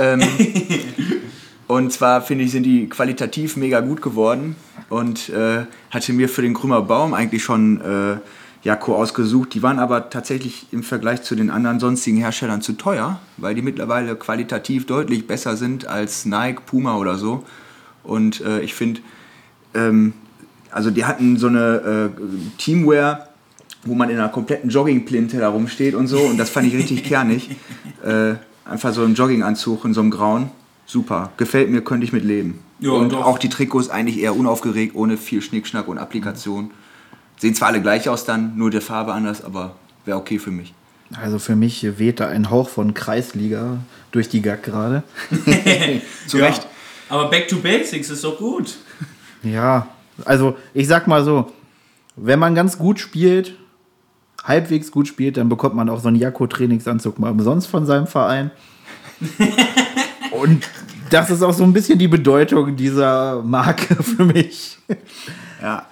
Ähm, 0.00 0.20
und 1.68 1.92
zwar 1.92 2.22
finde 2.22 2.42
ich, 2.42 2.50
sind 2.50 2.64
die 2.64 2.88
qualitativ 2.88 3.56
mega 3.56 3.78
gut 3.78 4.02
geworden 4.02 4.56
und 4.92 5.30
äh, 5.30 5.64
hatte 5.90 6.12
mir 6.12 6.28
für 6.28 6.42
den 6.42 6.52
Krümmer 6.52 6.82
Baum 6.82 7.14
eigentlich 7.14 7.42
schon 7.42 7.80
äh, 7.80 8.16
Jakko 8.62 8.94
ausgesucht. 8.94 9.54
Die 9.54 9.62
waren 9.62 9.78
aber 9.78 10.10
tatsächlich 10.10 10.66
im 10.70 10.82
Vergleich 10.82 11.22
zu 11.22 11.34
den 11.34 11.48
anderen 11.50 11.80
sonstigen 11.80 12.18
Herstellern 12.18 12.60
zu 12.60 12.74
teuer, 12.74 13.18
weil 13.38 13.54
die 13.54 13.62
mittlerweile 13.62 14.16
qualitativ 14.16 14.84
deutlich 14.84 15.26
besser 15.26 15.56
sind 15.56 15.86
als 15.86 16.26
Nike, 16.26 16.60
Puma 16.66 16.98
oder 16.98 17.16
so. 17.16 17.42
Und 18.04 18.42
äh, 18.42 18.60
ich 18.60 18.74
finde, 18.74 19.00
ähm, 19.72 20.12
also 20.70 20.90
die 20.90 21.06
hatten 21.06 21.38
so 21.38 21.46
eine 21.46 22.10
äh, 22.14 22.58
Teamwear, 22.58 23.28
wo 23.84 23.94
man 23.94 24.10
in 24.10 24.18
einer 24.18 24.28
kompletten 24.28 24.68
Joggingplinte 24.68 25.38
da 25.38 25.48
rumsteht 25.48 25.94
und 25.94 26.06
so. 26.06 26.18
Und 26.18 26.36
das 26.36 26.50
fand 26.50 26.66
ich 26.66 26.74
richtig 26.74 27.04
kernig. 27.04 27.50
Äh, 28.04 28.34
einfach 28.64 28.92
so 28.92 29.04
ein 29.04 29.14
Jogginganzug 29.14 29.84
in 29.84 29.94
so 29.94 30.00
einem 30.00 30.10
Grauen. 30.10 30.50
Super. 30.92 31.32
Gefällt 31.38 31.70
mir, 31.70 31.80
könnte 31.80 32.04
ich 32.04 32.12
mit 32.12 32.22
leben. 32.22 32.58
Ja, 32.78 32.90
und 32.90 33.14
doch. 33.14 33.24
auch 33.24 33.38
die 33.38 33.48
Trikots 33.48 33.88
eigentlich 33.88 34.20
eher 34.20 34.36
unaufgeregt, 34.36 34.94
ohne 34.94 35.16
viel 35.16 35.40
Schnickschnack 35.40 35.88
und 35.88 35.96
Applikation. 35.96 36.70
Sehen 37.38 37.54
zwar 37.54 37.68
alle 37.68 37.80
gleich 37.80 38.10
aus 38.10 38.26
dann, 38.26 38.58
nur 38.58 38.70
der 38.70 38.82
Farbe 38.82 39.14
anders, 39.14 39.42
aber 39.42 39.74
wäre 40.04 40.18
okay 40.18 40.38
für 40.38 40.50
mich. 40.50 40.74
Also 41.18 41.38
für 41.38 41.56
mich 41.56 41.98
weht 41.98 42.20
da 42.20 42.28
ein 42.28 42.50
Hauch 42.50 42.68
von 42.68 42.92
Kreisliga 42.92 43.78
durch 44.10 44.28
die 44.28 44.42
Gag 44.42 44.64
gerade. 44.64 45.02
Zu 46.26 46.36
Recht. 46.36 46.66
Aber 47.08 47.30
Back 47.30 47.48
to 47.48 47.56
Basics 47.56 48.10
ist 48.10 48.22
doch 48.22 48.36
gut. 48.36 48.76
Ja, 49.42 49.86
also 50.26 50.58
ich 50.74 50.88
sag 50.88 51.06
mal 51.06 51.24
so, 51.24 51.50
wenn 52.16 52.38
man 52.38 52.54
ganz 52.54 52.76
gut 52.76 53.00
spielt, 53.00 53.54
halbwegs 54.44 54.90
gut 54.90 55.08
spielt, 55.08 55.38
dann 55.38 55.48
bekommt 55.48 55.74
man 55.74 55.88
auch 55.88 56.00
so 56.00 56.08
einen 56.08 56.18
Jakko-Trainingsanzug 56.18 57.18
mal 57.18 57.30
umsonst 57.30 57.68
von 57.68 57.86
seinem 57.86 58.06
Verein. 58.06 58.50
Und 60.32 60.68
das 61.12 61.30
ist 61.30 61.42
auch 61.42 61.52
so 61.52 61.62
ein 61.64 61.72
bisschen 61.72 61.98
die 61.98 62.08
Bedeutung 62.08 62.76
dieser 62.76 63.42
Marke 63.42 63.94
für 64.02 64.24
mich. 64.24 64.78
Ja, 65.60 65.86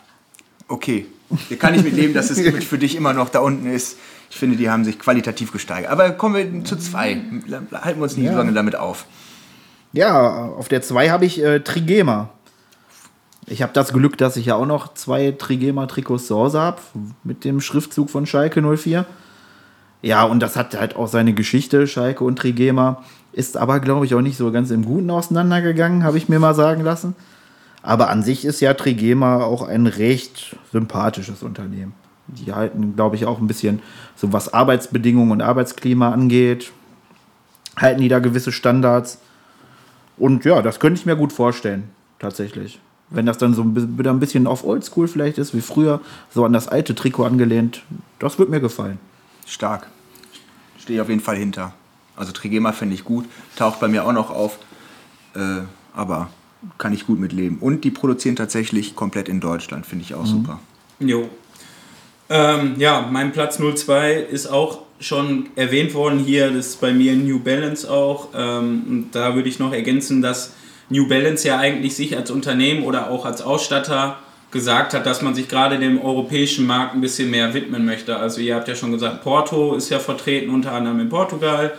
okay. 0.69 1.07
Hier 1.49 1.59
kann 1.59 1.75
ich 1.75 1.85
mit 1.85 1.95
leben, 1.95 2.13
dass 2.15 2.29
das 2.29 2.39
Image 2.39 2.65
für 2.67 2.79
dich 2.79 2.97
immer 2.97 3.13
noch 3.13 3.29
da 3.29 3.39
unten 3.41 3.67
ist. 3.71 3.97
Ich 4.31 4.37
finde, 4.37 4.57
die 4.57 4.69
haben 4.71 4.85
sich 4.85 4.99
qualitativ 4.99 5.53
gesteigert. 5.53 5.91
Aber 5.91 6.11
kommen 6.13 6.35
wir 6.55 6.65
zu 6.65 6.77
zwei. 6.77 7.21
Halten 7.73 7.99
wir 7.99 8.03
uns 8.03 8.17
nicht 8.17 8.27
Ja. 8.27 8.33
so 8.33 8.39
lange 8.39 8.53
damit 8.53 8.77
auf. 8.77 9.07
Ja, 9.93 10.47
auf 10.47 10.69
der 10.69 10.83
2 10.83 11.11
habe 11.11 11.25
ich 11.25 11.43
äh, 11.43 11.61
Trigema. 11.61 12.31
Ich 13.47 13.63
habe 13.63 13.73
das 13.73 13.93
Glück, 13.93 14.17
dass 14.19 14.37
ich 14.37 14.47
ja 14.47 14.55
auch 14.55 14.67
noch 14.67 14.95
zwei 14.95 15.33
Trigema-Trikots 15.33 16.29
zu 16.29 16.37
Hause 16.37 16.61
habe, 16.61 16.79
mit 17.25 17.45
dem 17.45 17.61
Schriftzug 17.61 18.09
von 18.09 18.25
Schalke 18.27 18.63
04. 18.63 19.05
Ja, 20.03 20.23
und 20.23 20.39
das 20.41 20.55
hat 20.55 20.79
halt 20.79 20.95
auch 20.95 21.09
seine 21.09 21.33
Geschichte, 21.35 21.89
Schalke 21.89 22.23
und 22.23 22.37
Trigema. 22.37 23.03
Ist 23.33 23.57
aber, 23.57 23.81
glaube 23.81 24.07
ich, 24.07 24.15
auch 24.15 24.21
nicht 24.21 24.37
so 24.37 24.51
ganz 24.51 24.71
im 24.71 24.85
Guten 24.85 25.11
auseinandergegangen, 25.11 26.05
habe 26.05 26.19
ich 26.19 26.29
mir 26.29 26.41
mal 26.41 26.55
sagen 26.55 26.83
lassen. 26.83 27.15
Aber 27.83 28.11
an 28.11 28.23
sich 28.23 28.45
ist 28.45 28.61
ja 28.61 28.75
Trigema 28.75 29.45
auch 29.45 29.63
ein 29.63 29.87
recht 29.87 30.57
sympathisches 30.73 31.43
Unternehmen. 31.43 31.95
Die 32.27 32.53
halten, 32.53 32.95
glaube 32.95 33.17
ich, 33.17 33.27
auch 33.27 33.39
ein 33.39 33.47
bisschen, 33.47 33.81
so 34.17 34.33
was 34.33 34.53
Arbeitsbedingungen 34.53 35.33
und 35.33 35.43
Arbeitsklima 35.43 36.13
angeht, 36.13 36.73
halten 37.77 38.01
die 38.01 38.09
da 38.09 38.19
gewisse 38.19 38.53
Standards. 38.53 39.19
Und 40.17 40.45
ja, 40.45 40.61
das 40.63 40.79
könnte 40.79 41.01
ich 41.01 41.07
mir 41.07 41.17
gut 41.17 41.33
vorstellen, 41.33 41.85
tatsächlich. 42.19 42.79
Wenn 43.09 43.27
das 43.27 43.39
dann 43.39 43.55
so 43.55 43.65
wieder 43.75 44.11
ein 44.11 44.21
bisschen 44.21 44.47
auf 44.47 44.65
Oldschool 44.65 45.09
vielleicht 45.09 45.39
ist, 45.39 45.55
wie 45.55 45.61
früher, 45.61 46.01
so 46.33 46.45
an 46.45 46.53
das 46.53 46.69
alte 46.69 46.95
Trikot 46.95 47.25
angelehnt, 47.25 47.83
das 48.19 48.39
wird 48.39 48.51
mir 48.51 48.61
gefallen. 48.61 48.99
Stark. 49.47 49.89
Stehe 50.79 50.99
ich 50.99 51.03
auf 51.03 51.09
jeden 51.09 51.21
Fall 51.21 51.37
hinter. 51.37 51.73
Also 52.21 52.33
Trigema 52.33 52.73
finde 52.73 52.95
ich 52.95 53.05
gut. 53.05 53.25
Taucht 53.57 53.81
bei 53.81 53.89
mir 53.89 54.05
auch 54.05 54.13
noch 54.13 54.31
auf. 54.31 54.59
Äh, 55.35 55.63
aber 55.95 56.31
kann 56.79 56.93
ich 56.93 57.07
gut 57.07 57.19
mit 57.19 57.33
leben. 57.33 57.59
Und 57.61 57.85
die 57.85 57.91
produzieren 57.91 58.37
tatsächlich 58.37 58.95
komplett 58.95 59.29
in 59.29 59.41
Deutschland. 59.41 59.87
Finde 59.87 60.05
ich 60.05 60.15
auch 60.15 60.27
super. 60.27 60.61
Jo. 60.99 61.29
Ähm, 62.29 62.75
ja, 62.79 63.09
mein 63.11 63.33
Platz 63.33 63.59
02 63.59 64.15
ist 64.15 64.47
auch 64.47 64.83
schon 65.01 65.49
erwähnt 65.57 65.95
worden 65.95 66.19
hier. 66.19 66.51
Das 66.51 66.67
ist 66.67 66.81
bei 66.81 66.93
mir 66.93 67.17
New 67.17 67.41
Balance 67.41 67.91
auch. 67.91 68.29
Ähm, 68.35 68.83
und 68.89 69.11
da 69.13 69.35
würde 69.35 69.49
ich 69.49 69.59
noch 69.59 69.73
ergänzen, 69.73 70.21
dass 70.21 70.53
New 70.91 71.09
Balance 71.09 71.49
ja 71.49 71.59
eigentlich 71.59 71.97
sich 71.97 72.17
als 72.17 72.31
Unternehmen 72.31 72.85
oder 72.85 73.11
auch 73.11 73.25
als 73.25 73.41
Ausstatter 73.41 74.19
gesagt 74.51 74.95
hat, 74.95 75.07
dass 75.07 75.23
man 75.23 75.35
sich 75.35 75.49
gerade 75.49 75.79
dem 75.79 76.01
europäischen 76.01 76.67
Markt 76.67 76.95
ein 76.95 77.01
bisschen 77.01 77.31
mehr 77.31 77.55
widmen 77.55 77.87
möchte. 77.87 78.17
Also 78.17 78.41
ihr 78.41 78.57
habt 78.57 78.69
ja 78.69 78.75
schon 78.75 78.93
gesagt, 78.93 79.23
Porto 79.23 79.75
ist 79.75 79.91
ja 79.91 80.01
vertreten, 80.01 80.51
unter 80.51 80.73
anderem 80.73 81.01
in 81.01 81.09
Portugal. 81.09 81.73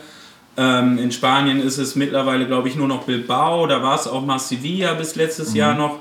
Ähm, 0.57 0.97
in 0.97 1.11
Spanien 1.11 1.61
ist 1.61 1.77
es 1.77 1.95
mittlerweile, 1.95 2.45
glaube 2.45 2.67
ich, 2.67 2.75
nur 2.75 2.87
noch 2.87 3.03
Bilbao. 3.03 3.67
Da 3.67 3.81
war 3.81 3.95
es 3.95 4.07
auch 4.07 4.25
mal 4.25 4.39
Sevilla 4.39 4.93
bis 4.93 5.15
letztes 5.15 5.53
Jahr 5.53 5.75
noch. 5.75 5.99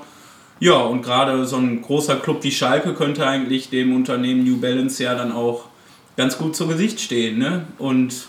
Ja, 0.59 0.75
und 0.75 1.01
gerade 1.01 1.45
so 1.45 1.57
ein 1.57 1.81
großer 1.81 2.17
Club 2.17 2.43
wie 2.43 2.51
Schalke 2.51 2.93
könnte 2.93 3.25
eigentlich 3.25 3.69
dem 3.69 3.95
Unternehmen 3.95 4.43
New 4.43 4.57
Balance 4.59 5.03
ja 5.03 5.15
dann 5.15 5.31
auch 5.31 5.65
ganz 6.17 6.37
gut 6.37 6.55
zu 6.55 6.67
Gesicht 6.67 6.99
stehen. 6.99 7.39
Ne? 7.39 7.65
Und 7.79 8.27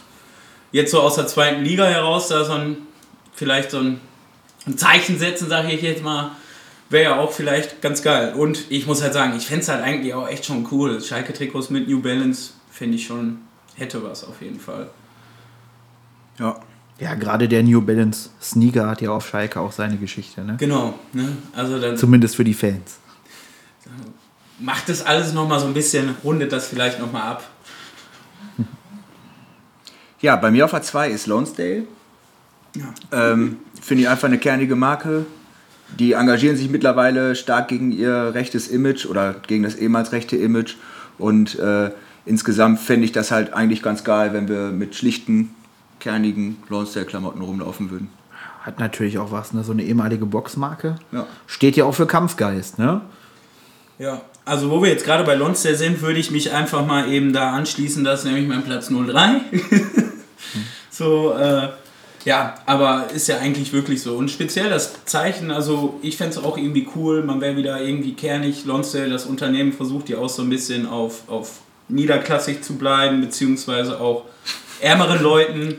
jetzt 0.70 0.92
so 0.92 1.00
aus 1.00 1.16
der 1.16 1.26
zweiten 1.26 1.62
Liga 1.62 1.84
heraus 1.84 2.28
da 2.28 2.44
so 2.44 2.52
ein, 2.52 2.78
vielleicht 3.34 3.70
so 3.70 3.80
ein, 3.80 4.00
ein 4.66 4.78
Zeichen 4.78 5.18
setzen, 5.18 5.48
sage 5.48 5.72
ich 5.72 5.82
jetzt 5.82 6.02
mal, 6.02 6.30
wäre 6.88 7.04
ja 7.04 7.20
auch 7.20 7.32
vielleicht 7.32 7.82
ganz 7.82 8.02
geil. 8.02 8.32
Und 8.34 8.70
ich 8.70 8.86
muss 8.86 9.02
halt 9.02 9.12
sagen, 9.12 9.34
ich 9.36 9.46
fände 9.46 9.62
es 9.62 9.68
halt 9.68 9.82
eigentlich 9.82 10.14
auch 10.14 10.28
echt 10.28 10.46
schon 10.46 10.66
cool. 10.70 11.02
Schalke-Trikots 11.02 11.70
mit 11.70 11.88
New 11.88 12.00
Balance 12.00 12.52
finde 12.70 12.96
ich 12.96 13.06
schon, 13.06 13.40
hätte 13.74 14.02
was 14.04 14.24
auf 14.24 14.40
jeden 14.40 14.60
Fall. 14.60 14.88
Ja. 16.42 16.60
Ja, 16.98 17.14
gerade 17.14 17.48
der 17.48 17.62
New 17.62 17.80
Balance 17.80 18.30
Sneaker 18.40 18.86
hat 18.88 19.00
ja 19.00 19.10
auf 19.10 19.26
Schalke 19.26 19.58
auch 19.58 19.72
seine 19.72 19.96
Geschichte, 19.96 20.42
ne? 20.42 20.56
Genau, 20.58 20.94
ne? 21.12 21.36
also 21.56 21.80
dann 21.80 21.96
Zumindest 21.96 22.36
für 22.36 22.44
die 22.44 22.54
Fans. 22.54 22.98
macht 24.60 24.88
das 24.88 25.04
alles 25.04 25.32
nochmal 25.32 25.58
so 25.58 25.66
ein 25.66 25.74
bisschen, 25.74 26.14
rundet 26.22 26.52
das 26.52 26.68
vielleicht 26.68 27.00
nochmal 27.00 27.22
ab. 27.22 27.50
Ja, 30.20 30.36
bei 30.36 30.52
mir 30.52 30.64
auf 30.66 30.74
A2 30.74 31.08
ist 31.08 31.26
Lonsdale. 31.26 31.82
Ähm, 33.10 33.56
Finde 33.80 34.02
ich 34.04 34.08
einfach 34.08 34.28
eine 34.28 34.38
kernige 34.38 34.76
Marke. 34.76 35.26
Die 35.98 36.12
engagieren 36.12 36.56
sich 36.56 36.70
mittlerweile 36.70 37.34
stark 37.34 37.66
gegen 37.66 37.90
ihr 37.90 38.32
rechtes 38.32 38.68
Image 38.68 39.04
oder 39.06 39.34
gegen 39.34 39.64
das 39.64 39.74
ehemals 39.74 40.12
rechte 40.12 40.36
Image. 40.36 40.76
Und 41.18 41.58
äh, 41.58 41.90
insgesamt 42.24 42.78
fände 42.78 43.04
ich 43.04 43.10
das 43.10 43.32
halt 43.32 43.52
eigentlich 43.52 43.82
ganz 43.82 44.04
geil, 44.04 44.32
wenn 44.32 44.48
wir 44.48 44.70
mit 44.70 44.94
schlichten, 44.94 45.54
kernigen 46.02 46.58
Lonsdale-Klamotten 46.68 47.40
rumlaufen 47.40 47.90
würden. 47.90 48.10
Hat 48.62 48.78
natürlich 48.78 49.18
auch 49.18 49.30
was, 49.30 49.52
ne? 49.52 49.64
So 49.64 49.72
eine 49.72 49.84
ehemalige 49.84 50.26
Boxmarke. 50.26 50.96
Ja. 51.12 51.26
Steht 51.46 51.76
ja 51.76 51.84
auch 51.84 51.94
für 51.94 52.06
Kampfgeist, 52.06 52.78
ne? 52.78 53.00
Ja, 53.98 54.20
also 54.44 54.70
wo 54.70 54.82
wir 54.82 54.90
jetzt 54.90 55.04
gerade 55.04 55.22
bei 55.22 55.34
Lonsdale 55.34 55.76
sind, 55.76 56.02
würde 56.02 56.18
ich 56.18 56.30
mich 56.30 56.52
einfach 56.52 56.84
mal 56.84 57.08
eben 57.10 57.32
da 57.32 57.52
anschließen, 57.52 58.02
das 58.02 58.20
ist 58.20 58.24
nämlich 58.26 58.48
mein 58.48 58.64
Platz 58.64 58.88
03. 58.88 59.40
so, 60.90 61.34
äh, 61.34 61.68
ja, 62.24 62.54
aber 62.66 63.08
ist 63.14 63.28
ja 63.28 63.38
eigentlich 63.38 63.72
wirklich 63.72 64.02
so. 64.02 64.14
Und 64.16 64.30
speziell 64.30 64.70
das 64.70 65.04
Zeichen, 65.04 65.52
also 65.52 66.00
ich 66.02 66.16
fände 66.16 66.36
es 66.36 66.42
auch 66.42 66.56
irgendwie 66.56 66.88
cool, 66.96 67.22
man 67.22 67.40
wäre 67.40 67.56
wieder 67.56 67.80
irgendwie 67.80 68.14
kernig. 68.14 68.64
Lonsdale, 68.64 69.10
das 69.10 69.26
Unternehmen 69.26 69.72
versucht 69.72 70.08
ja 70.08 70.18
auch 70.18 70.28
so 70.28 70.42
ein 70.42 70.50
bisschen 70.50 70.86
auf, 70.86 71.28
auf 71.28 71.60
niederklassig 71.88 72.62
zu 72.62 72.74
bleiben, 72.74 73.20
beziehungsweise 73.20 74.00
auch 74.00 74.24
ärmeren 74.80 75.22
Leuten. 75.22 75.76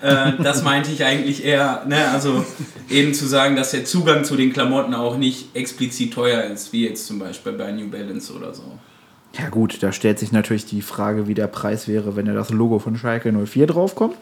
Äh, 0.00 0.32
das 0.42 0.62
meinte 0.62 0.90
ich 0.90 1.04
eigentlich 1.04 1.44
eher, 1.44 1.84
ne, 1.86 2.08
also 2.08 2.44
eben 2.90 3.14
zu 3.14 3.26
sagen, 3.26 3.56
dass 3.56 3.70
der 3.70 3.84
Zugang 3.84 4.24
zu 4.24 4.36
den 4.36 4.52
Klamotten 4.52 4.94
auch 4.94 5.16
nicht 5.16 5.54
explizit 5.54 6.12
teuer 6.12 6.42
ist, 6.44 6.72
wie 6.72 6.86
jetzt 6.86 7.06
zum 7.06 7.18
Beispiel 7.18 7.52
bei 7.52 7.72
New 7.72 7.88
Balance 7.88 8.32
oder 8.32 8.52
so. 8.52 8.78
Ja 9.38 9.48
gut, 9.48 9.82
da 9.82 9.92
stellt 9.92 10.18
sich 10.18 10.32
natürlich 10.32 10.66
die 10.66 10.82
Frage, 10.82 11.28
wie 11.28 11.34
der 11.34 11.46
Preis 11.46 11.88
wäre, 11.88 12.16
wenn 12.16 12.26
da 12.26 12.32
das 12.32 12.50
Logo 12.50 12.78
von 12.78 12.96
Schalke 12.96 13.32
04 13.32 13.66
draufkommt. 13.66 14.16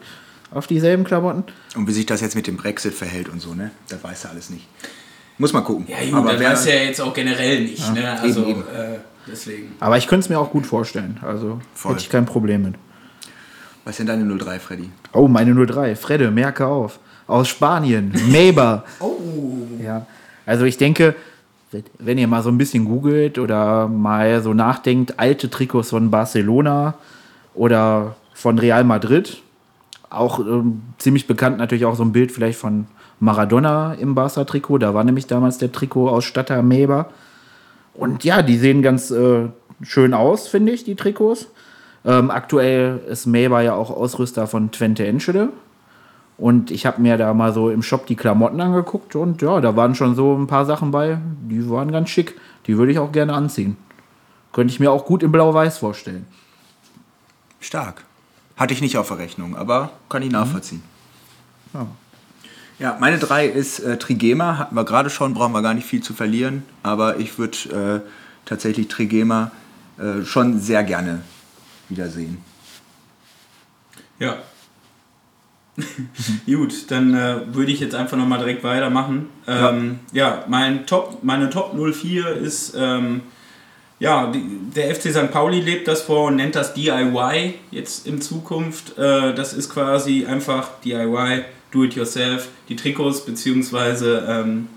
Auf 0.50 0.66
dieselben 0.66 1.04
Klamotten. 1.04 1.44
Und 1.74 1.88
wie 1.88 1.92
sich 1.92 2.06
das 2.06 2.20
jetzt 2.20 2.36
mit 2.36 2.46
dem 2.46 2.56
Brexit 2.56 2.94
verhält 2.94 3.28
und 3.28 3.40
so, 3.40 3.54
ne? 3.54 3.72
Das 3.88 4.04
weiß 4.04 4.24
er 4.24 4.30
alles 4.30 4.50
nicht. 4.50 4.66
Muss 5.38 5.52
man 5.52 5.64
gucken. 5.64 5.86
Ja, 5.88 5.98
gut, 6.04 6.14
Aber 6.14 6.34
das 6.34 6.42
weiß 6.42 6.66
ja 6.66 6.74
jetzt 6.74 7.00
auch 7.00 7.12
generell 7.12 7.62
nicht, 7.62 7.92
ne? 7.92 8.20
Also 8.20 8.42
eben, 8.42 8.50
eben. 8.50 8.60
Äh, 8.60 8.98
deswegen. 9.26 9.74
Aber 9.80 9.98
ich 9.98 10.06
könnte 10.06 10.24
es 10.24 10.28
mir 10.28 10.38
auch 10.38 10.50
gut 10.50 10.66
vorstellen. 10.66 11.18
Also 11.22 11.60
Voll. 11.74 11.92
hätte 11.92 12.02
ich 12.02 12.10
kein 12.10 12.24
Problem 12.24 12.62
mit. 12.62 12.74
Was 13.84 13.92
ist 13.92 13.98
denn 13.98 14.06
deine 14.06 14.38
03, 14.38 14.58
Freddy? 14.58 14.90
Oh, 15.12 15.28
meine 15.28 15.54
03. 15.54 15.94
Fredde, 15.96 16.30
merke 16.30 16.66
auf. 16.66 16.98
Aus 17.26 17.48
Spanien. 17.48 18.12
Maber. 18.28 18.84
oh. 19.00 19.58
Ja. 19.82 20.06
Also 20.46 20.64
ich 20.64 20.78
denke, 20.78 21.14
wenn 21.98 22.18
ihr 22.18 22.28
mal 22.28 22.42
so 22.42 22.50
ein 22.50 22.58
bisschen 22.58 22.84
googelt 22.84 23.38
oder 23.38 23.88
mal 23.88 24.42
so 24.42 24.54
nachdenkt, 24.54 25.18
alte 25.18 25.50
Trikots 25.50 25.90
von 25.90 26.10
Barcelona 26.10 26.94
oder 27.54 28.16
von 28.32 28.58
Real 28.58 28.84
Madrid, 28.84 29.42
auch 30.10 30.38
ähm, 30.38 30.82
ziemlich 30.98 31.26
bekannt 31.26 31.58
natürlich 31.58 31.84
auch 31.84 31.96
so 31.96 32.04
ein 32.04 32.12
Bild 32.12 32.32
vielleicht 32.32 32.58
von 32.58 32.86
Maradona 33.20 33.94
im 33.94 34.14
Barca-Trikot. 34.14 34.78
Da 34.78 34.94
war 34.94 35.04
nämlich 35.04 35.26
damals 35.26 35.58
der 35.58 35.72
Trikotausstatter 35.72 36.62
Maber. 36.62 37.10
Und 37.94 38.24
ja, 38.24 38.42
die 38.42 38.58
sehen 38.58 38.82
ganz 38.82 39.10
äh, 39.10 39.48
schön 39.82 40.14
aus, 40.14 40.48
finde 40.48 40.72
ich, 40.72 40.84
die 40.84 40.94
Trikots. 40.94 41.48
Ähm, 42.04 42.30
aktuell 42.30 43.00
ist 43.08 43.26
Maber 43.26 43.62
ja 43.62 43.74
auch 43.74 43.90
Ausrüster 43.90 44.46
von 44.46 44.70
Twente 44.70 45.06
Enschede. 45.06 45.48
Und 46.36 46.70
ich 46.70 46.84
habe 46.84 47.00
mir 47.00 47.16
da 47.16 47.32
mal 47.32 47.52
so 47.52 47.70
im 47.70 47.82
Shop 47.82 48.06
die 48.06 48.16
Klamotten 48.16 48.60
angeguckt 48.60 49.14
und 49.14 49.40
ja, 49.40 49.60
da 49.60 49.76
waren 49.76 49.94
schon 49.94 50.16
so 50.16 50.36
ein 50.36 50.48
paar 50.48 50.66
Sachen 50.66 50.90
bei, 50.90 51.18
die 51.48 51.70
waren 51.70 51.92
ganz 51.92 52.10
schick. 52.10 52.38
Die 52.66 52.76
würde 52.76 52.90
ich 52.90 52.98
auch 52.98 53.12
gerne 53.12 53.34
anziehen. 53.34 53.76
Könnte 54.52 54.72
ich 54.72 54.80
mir 54.80 54.90
auch 54.90 55.04
gut 55.04 55.22
in 55.22 55.30
Blau-Weiß 55.30 55.78
vorstellen. 55.78 56.26
Stark. 57.60 58.04
Hatte 58.56 58.74
ich 58.74 58.80
nicht 58.80 58.98
auf 58.98 59.08
der 59.08 59.18
Rechnung, 59.18 59.56
aber 59.56 59.90
kann 60.08 60.22
ich 60.22 60.30
nachvollziehen. 60.30 60.82
Ja. 61.72 61.86
Ja, 62.80 62.96
meine 63.00 63.18
drei 63.18 63.46
ist 63.46 63.78
äh, 63.78 63.98
Trigema, 63.98 64.58
hatten 64.58 64.74
wir 64.74 64.84
gerade 64.84 65.08
schon, 65.08 65.32
brauchen 65.32 65.52
wir 65.52 65.62
gar 65.62 65.74
nicht 65.74 65.86
viel 65.86 66.02
zu 66.02 66.12
verlieren, 66.12 66.64
aber 66.82 67.18
ich 67.18 67.38
würde 67.38 68.02
äh, 68.04 68.10
tatsächlich 68.44 68.88
Trigema 68.88 69.52
äh, 69.96 70.24
schon 70.24 70.58
sehr 70.58 70.82
gerne 70.82 71.22
wiedersehen. 71.88 72.38
Ja. 74.18 74.38
Gut, 76.46 76.90
dann 76.90 77.14
äh, 77.14 77.54
würde 77.54 77.72
ich 77.72 77.80
jetzt 77.80 77.94
einfach 77.94 78.16
nochmal 78.16 78.38
direkt 78.38 78.62
weitermachen. 78.62 79.28
Ähm, 79.46 79.98
ja. 80.12 80.44
mein 80.48 80.86
Top, 80.86 81.18
meine 81.22 81.50
Top 81.50 81.74
04 81.74 82.28
ist, 82.28 82.74
ähm, 82.76 83.22
ja, 83.98 84.32
der 84.74 84.94
FC 84.94 85.12
St. 85.12 85.30
Pauli 85.30 85.60
lebt 85.60 85.88
das 85.88 86.02
vor 86.02 86.26
und 86.26 86.36
nennt 86.36 86.54
das 86.54 86.74
DIY 86.74 87.54
jetzt 87.70 88.06
in 88.06 88.20
Zukunft. 88.20 88.98
Äh, 88.98 89.34
das 89.34 89.52
ist 89.52 89.70
quasi 89.70 90.26
einfach 90.26 90.68
DIY, 90.84 91.44
do 91.72 91.84
it 91.84 91.94
yourself, 91.94 92.48
die 92.68 92.76
Trikots 92.76 93.24
beziehungsweise 93.24 94.24
ähm, 94.28 94.68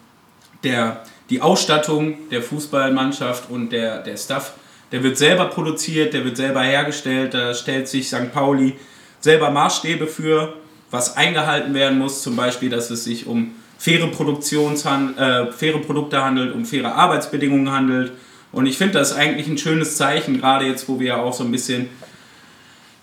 der, 0.63 1.03
die 1.29 1.41
Ausstattung 1.41 2.29
der 2.31 2.41
Fußballmannschaft 2.41 3.49
und 3.49 3.71
der, 3.71 4.01
der 4.01 4.17
Stuff, 4.17 4.53
der 4.91 5.03
wird 5.03 5.17
selber 5.17 5.45
produziert, 5.45 6.13
der 6.13 6.23
wird 6.23 6.37
selber 6.37 6.61
hergestellt, 6.61 7.33
da 7.33 7.53
stellt 7.53 7.87
sich 7.87 8.07
St. 8.07 8.31
Pauli 8.33 8.75
selber 9.19 9.49
Maßstäbe 9.49 10.07
für, 10.07 10.53
was 10.91 11.17
eingehalten 11.17 11.73
werden 11.73 11.97
muss, 11.97 12.21
zum 12.21 12.35
Beispiel, 12.35 12.69
dass 12.69 12.89
es 12.89 13.03
sich 13.03 13.27
um 13.27 13.55
faire, 13.77 14.05
äh, 14.05 15.51
faire 15.51 15.79
Produkte 15.79 16.23
handelt, 16.23 16.53
um 16.53 16.65
faire 16.65 16.95
Arbeitsbedingungen 16.95 17.71
handelt. 17.71 18.11
Und 18.51 18.65
ich 18.65 18.77
finde 18.77 18.93
das 18.93 19.13
eigentlich 19.13 19.47
ein 19.47 19.57
schönes 19.57 19.97
Zeichen, 19.97 20.39
gerade 20.39 20.65
jetzt, 20.65 20.87
wo 20.87 20.99
wir 20.99 21.07
ja 21.07 21.17
auch 21.17 21.33
so 21.33 21.43
ein 21.43 21.51
bisschen 21.51 21.89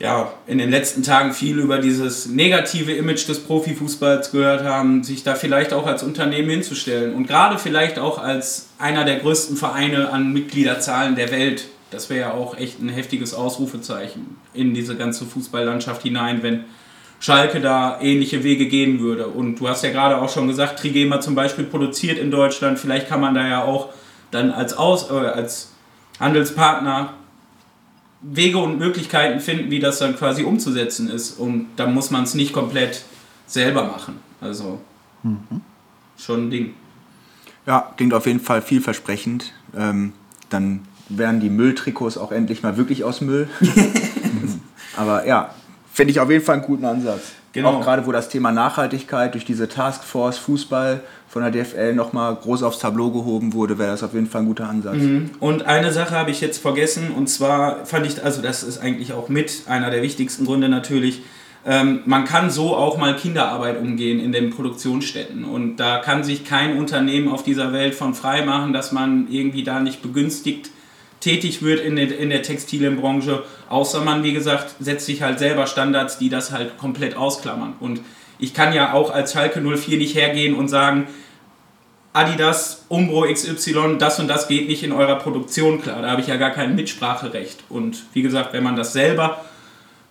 ja, 0.01 0.33
in 0.47 0.59
den 0.59 0.71
letzten 0.71 1.03
Tagen 1.03 1.33
viel 1.33 1.59
über 1.59 1.79
dieses 1.79 2.27
negative 2.27 2.93
Image 2.93 3.29
des 3.29 3.41
Profifußballs 3.41 4.33
gehört 4.33 4.65
haben, 4.65 5.05
sich 5.05 5.23
da 5.23 5.35
vielleicht 5.35 5.73
auch 5.73 5.87
als 5.87 6.03
Unternehmen 6.03 6.51
hinzustellen 6.51 7.15
und 7.15 7.27
gerade 7.27 7.59
vielleicht 7.59 7.99
auch 7.99 8.19
als 8.19 8.71
einer 8.79 9.05
der 9.05 9.21
größten 9.21 9.57
Vereine 9.57 10.11
an 10.11 10.33
Mitgliederzahlen 10.33 11.15
der 11.15 11.31
Welt. 11.31 11.69
Das 11.95 12.11
wäre 12.11 12.29
ja 12.29 12.35
auch 12.35 12.57
echt 12.57 12.81
ein 12.81 12.89
heftiges 12.89 13.35
Ausrufezeichen 13.35 14.37
in 14.53 14.75
diese 14.75 14.97
ganze 14.97 15.25
Fußballlandschaft 15.25 16.03
hinein, 16.03 16.43
wenn 16.43 16.65
Schalke 17.21 17.61
da 17.61 18.01
ähnliche 18.01 18.45
Wege 18.45 18.67
gehen 18.67 19.01
würde. 19.01 19.29
Und 19.29 19.61
du 19.61 19.69
hast 19.69 19.83
ja 19.83 19.91
gerade 19.91 20.21
auch 20.21 20.29
schon 20.29 20.47
gesagt, 20.49 20.79
Trigema 20.79 21.21
zum 21.21 21.35
Beispiel 21.35 21.65
produziert 21.65 22.19
in 22.19 22.31
Deutschland. 22.31 22.79
Vielleicht 22.79 23.09
kann 23.09 23.21
man 23.21 23.35
da 23.35 23.47
ja 23.47 23.65
auch 23.65 23.91
dann 24.31 24.51
als, 24.51 24.77
Aus, 24.77 25.11
äh, 25.11 25.15
als 25.15 25.73
Handelspartner 26.21 27.15
Wege 28.21 28.59
und 28.59 28.79
Möglichkeiten 28.79 29.41
finden, 29.41 29.71
wie 29.71 29.81
das 29.81 29.99
dann 29.99 30.17
quasi 30.17 30.45
umzusetzen 30.45 31.11
ist. 31.11 31.39
Und 31.39 31.69
da 31.77 31.87
muss 31.87 32.11
man 32.11 32.25
es 32.25 32.35
nicht 32.35 32.53
komplett 32.53 33.05
selber 33.47 33.85
machen. 33.85 34.19
Also 34.41 34.81
schon 36.19 36.49
ein 36.49 36.51
Ding. 36.51 36.75
Ja, 37.67 37.93
klingt 37.97 38.15
auf 38.15 38.27
jeden 38.27 38.41
Fall 38.41 38.63
vielversprechend. 38.63 39.53
Ähm, 39.77 40.13
dann 40.51 40.87
wären 41.09 41.41
die 41.41 41.51
Mülltrikots 41.51 42.19
auch 42.19 42.33
endlich 42.33 42.63
mal 42.63 42.77
wirklich 42.77 43.05
aus 43.05 43.21
Müll. 43.21 43.49
Aber 44.97 45.27
ja, 45.27 45.51
finde 45.93 46.13
ich 46.13 46.21
auf 46.21 46.31
jeden 46.31 46.45
Fall 46.45 46.57
einen 46.57 46.65
guten 46.65 46.85
Ansatz. 46.85 47.33
Genau. 47.53 47.71
Auch 47.71 47.83
gerade 47.83 48.05
wo 48.05 48.11
das 48.11 48.29
Thema 48.29 48.51
Nachhaltigkeit 48.51 49.35
durch 49.35 49.45
diese 49.45 49.69
Taskforce 49.69 50.39
Fußball 50.39 51.01
von 51.29 51.43
der 51.43 51.53
DFL 51.53 51.95
nochmal 51.95 52.35
groß 52.35 52.65
aufs 52.65 52.81
Tableau 52.81 53.11
gehoben 53.11 53.53
wurde, 53.53 53.79
wäre 53.79 53.93
das 53.93 54.03
auf 54.03 54.13
jeden 54.13 54.27
Fall 54.27 54.43
ein 54.43 54.47
guter 54.47 54.69
Ansatz. 54.69 54.97
Und 55.39 55.65
eine 55.65 55.93
Sache 55.93 56.17
habe 56.17 56.33
ich 56.33 56.41
jetzt 56.41 56.59
vergessen, 56.59 57.13
und 57.17 57.29
zwar 57.29 57.87
fand 57.87 58.07
ich, 58.07 58.25
also 58.25 58.43
das 58.43 58.65
ist 58.65 58.79
eigentlich 58.79 59.13
auch 59.13 59.29
mit 59.29 59.63
einer 59.67 59.91
der 59.91 60.03
wichtigsten 60.03 60.45
Gründe 60.47 60.69
natürlich, 60.69 61.23
ähm, 61.67 62.01
man 62.05 62.25
kann 62.25 62.51
so 62.51 62.77
auch 62.77 62.99
mal 62.99 63.17
Kinderarbeit 63.17 63.81
umgehen 63.81 64.21
in 64.21 64.33
den 64.33 64.51
Produktionsstätten. 64.51 65.45
Und 65.45 65.77
da 65.77 65.99
kann 65.99 66.25
sich 66.25 66.45
kein 66.45 66.77
Unternehmen 66.77 67.29
auf 67.29 67.43
dieser 67.43 67.73
Welt 67.73 67.95
von 67.95 68.15
frei 68.15 68.45
machen, 68.45 68.73
dass 68.73 68.93
man 68.93 69.29
irgendwie 69.31 69.63
da 69.63 69.81
nicht 69.81 70.03
begünstigt 70.03 70.71
tätig 71.25 71.63
wird 71.63 71.81
in 71.81 71.97
der, 71.97 72.19
in 72.19 72.29
der 72.29 72.43
Textilienbranche, 72.43 73.43
außer 73.71 74.03
man, 74.03 74.23
wie 74.23 74.35
gesagt, 74.35 74.75
setzt 74.79 75.07
sich 75.07 75.23
halt 75.23 75.39
selber 75.39 75.67
Standards, 75.67 76.19
die 76.19 76.29
das 76.29 76.53
halt 76.53 76.77
komplett 76.77 77.17
ausklammern. 77.17 77.73
Und 77.81 78.01
ich 78.39 78.53
kann 78.53 78.75
ja 78.75 78.93
auch 78.93 79.11
als 79.11 79.33
Schalke 79.33 79.63
04 79.63 79.97
nicht 79.97 80.15
hergehen 80.15 80.55
und 80.55 80.69
sagen, 80.69 81.07
Adidas, 82.13 82.85
Umbro 82.89 83.23
XY, 83.23 83.97
das 83.99 84.21
und 84.21 84.29
das 84.29 84.49
geht 84.49 84.69
nicht 84.69 84.83
in 84.83 84.93
eurer 84.93 85.17
Produktion 85.17 85.81
klar. 85.81 86.03
Da 86.03 86.11
habe 86.11 86.21
ich 86.21 86.27
ja 86.27 86.37
gar 86.37 86.51
kein 86.51 86.77
Mitspracherecht. 86.77 87.65
Und 87.71 88.05
wie 88.13 88.23
gesagt, 88.23 88.53
wenn 88.53 88.63
man 88.63 88.77
das 88.77 88.93
selber 88.93 89.45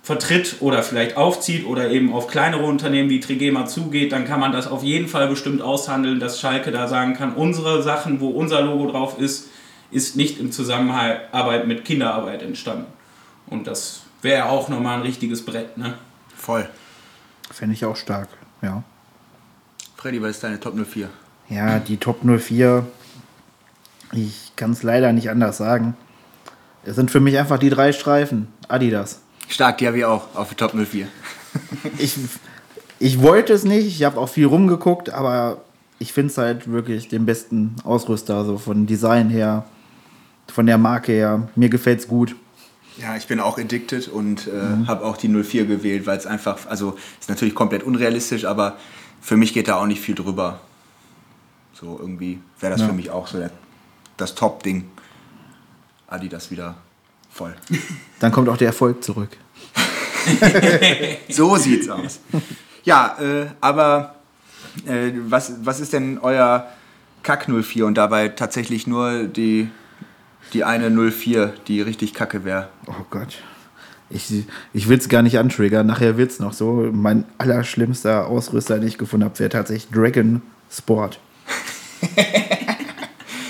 vertritt 0.01 0.57
oder 0.61 0.81
vielleicht 0.81 1.15
aufzieht 1.15 1.65
oder 1.65 1.91
eben 1.91 2.11
auf 2.11 2.27
kleinere 2.27 2.65
Unternehmen 2.65 3.09
wie 3.09 3.19
Trigema 3.19 3.67
zugeht, 3.67 4.11
dann 4.11 4.25
kann 4.25 4.39
man 4.39 4.51
das 4.51 4.67
auf 4.67 4.83
jeden 4.83 5.07
Fall 5.07 5.27
bestimmt 5.27 5.61
aushandeln, 5.61 6.19
dass 6.19 6.41
Schalke 6.41 6.71
da 6.71 6.87
sagen 6.87 7.13
kann, 7.13 7.35
unsere 7.35 7.83
Sachen, 7.83 8.19
wo 8.19 8.29
unser 8.29 8.61
Logo 8.61 8.91
drauf 8.91 9.17
ist, 9.19 9.49
ist 9.93 10.15
nicht 10.15 10.39
in 10.39 10.51
Zusammenarbeit 10.51 11.67
mit 11.67 11.85
Kinderarbeit 11.85 12.41
entstanden. 12.41 12.85
Und 13.47 13.67
das 13.67 14.01
wäre 14.21 14.45
auch 14.45 14.69
nochmal 14.69 14.97
ein 14.97 15.03
richtiges 15.03 15.45
Brett, 15.45 15.77
ne? 15.77 15.95
Voll. 16.35 16.67
Fände 17.51 17.73
ich 17.73 17.85
auch 17.85 17.95
stark, 17.95 18.29
ja. 18.61 18.83
Freddy, 19.95 20.21
was 20.21 20.31
ist 20.31 20.43
deine 20.43 20.59
Top 20.59 20.73
04? 20.75 21.09
Ja, 21.49 21.79
die 21.79 21.97
Top 21.97 22.23
04, 22.23 22.85
ich 24.11 24.51
kann 24.55 24.71
es 24.71 24.83
leider 24.83 25.13
nicht 25.13 25.29
anders 25.29 25.57
sagen. 25.57 25.95
Es 26.83 26.95
sind 26.95 27.11
für 27.11 27.19
mich 27.19 27.37
einfach 27.37 27.59
die 27.59 27.69
drei 27.69 27.93
Streifen. 27.93 28.47
Adidas. 28.67 29.21
Stark, 29.47 29.77
die 29.77 29.87
habe 29.87 29.97
ich 29.99 30.05
auch 30.05 30.35
auf 30.35 30.49
der 30.49 30.57
Top 30.57 30.73
04. 30.73 31.07
Ich, 31.97 32.17
ich 32.99 33.21
wollte 33.21 33.53
es 33.53 33.63
nicht, 33.63 33.85
ich 33.85 34.03
habe 34.03 34.19
auch 34.19 34.29
viel 34.29 34.47
rumgeguckt, 34.47 35.11
aber 35.11 35.61
ich 35.99 36.13
finde 36.13 36.31
es 36.31 36.37
halt 36.37 36.71
wirklich 36.71 37.07
den 37.07 37.25
besten 37.25 37.75
Ausrüster, 37.83 38.43
so 38.45 38.57
von 38.57 38.87
Design 38.87 39.29
her, 39.29 39.65
von 40.51 40.65
der 40.65 40.77
Marke 40.77 41.11
her. 41.11 41.47
Mir 41.55 41.69
gefällt 41.69 41.99
es 41.99 42.07
gut. 42.07 42.35
Ja, 42.97 43.15
ich 43.15 43.25
bin 43.27 43.39
auch 43.39 43.57
addicted 43.57 44.07
und 44.07 44.47
äh, 44.47 44.87
habe 44.87 45.03
auch 45.05 45.17
die 45.17 45.27
04 45.27 45.65
gewählt, 45.65 46.05
weil 46.05 46.17
es 46.17 46.27
einfach, 46.27 46.67
also 46.67 46.95
ist 47.19 47.27
natürlich 47.29 47.55
komplett 47.55 47.81
unrealistisch, 47.83 48.45
aber 48.45 48.77
für 49.19 49.35
mich 49.35 49.53
geht 49.53 49.67
da 49.67 49.77
auch 49.77 49.87
nicht 49.87 50.01
viel 50.01 50.13
drüber. 50.15 50.59
So 51.73 51.97
irgendwie 51.99 52.39
wäre 52.59 52.71
das 52.71 52.81
Ja. 52.81 52.87
für 52.87 52.93
mich 52.93 53.09
auch 53.09 53.25
so 53.27 53.39
der, 53.39 53.49
das 54.17 54.35
Top-Ding. 54.35 54.85
Adidas 56.07 56.51
wieder 56.51 56.75
voll. 57.31 57.55
Dann 58.19 58.31
kommt 58.31 58.47
auch 58.49 58.57
der 58.57 58.67
Erfolg 58.67 59.03
zurück. 59.03 59.29
So 61.29 61.57
sieht's 61.57 61.89
aus. 61.89 62.19
Ja, 62.85 63.17
äh, 63.19 63.47
aber 63.59 64.15
äh, 64.85 65.11
was, 65.27 65.53
was 65.65 65.79
ist 65.81 65.91
denn 65.93 66.17
euer 66.19 66.67
Kack 67.23 67.47
04 67.49 67.85
und 67.85 67.95
dabei 67.95 68.29
tatsächlich 68.29 68.87
nur 68.87 69.23
die, 69.25 69.69
die 70.53 70.63
eine 70.63 70.89
04, 70.89 71.53
die 71.67 71.81
richtig 71.81 72.13
kacke 72.13 72.45
wäre? 72.45 72.69
Oh 72.87 73.05
Gott. 73.09 73.39
Ich, 74.09 74.31
ich 74.73 74.87
will 74.87 74.97
es 74.97 75.09
gar 75.09 75.23
nicht 75.23 75.39
antriggern. 75.39 75.87
Nachher 75.87 76.17
wird 76.17 76.31
es 76.31 76.39
noch 76.39 76.53
so. 76.53 76.89
Mein 76.91 77.25
allerschlimmster 77.39 78.27
Ausrüster, 78.27 78.77
den 78.77 78.87
ich 78.87 78.97
gefunden 78.97 79.25
habe, 79.25 79.37
wäre 79.39 79.49
tatsächlich 79.49 79.91
Dragon 79.91 80.41
Sport. 80.71 81.19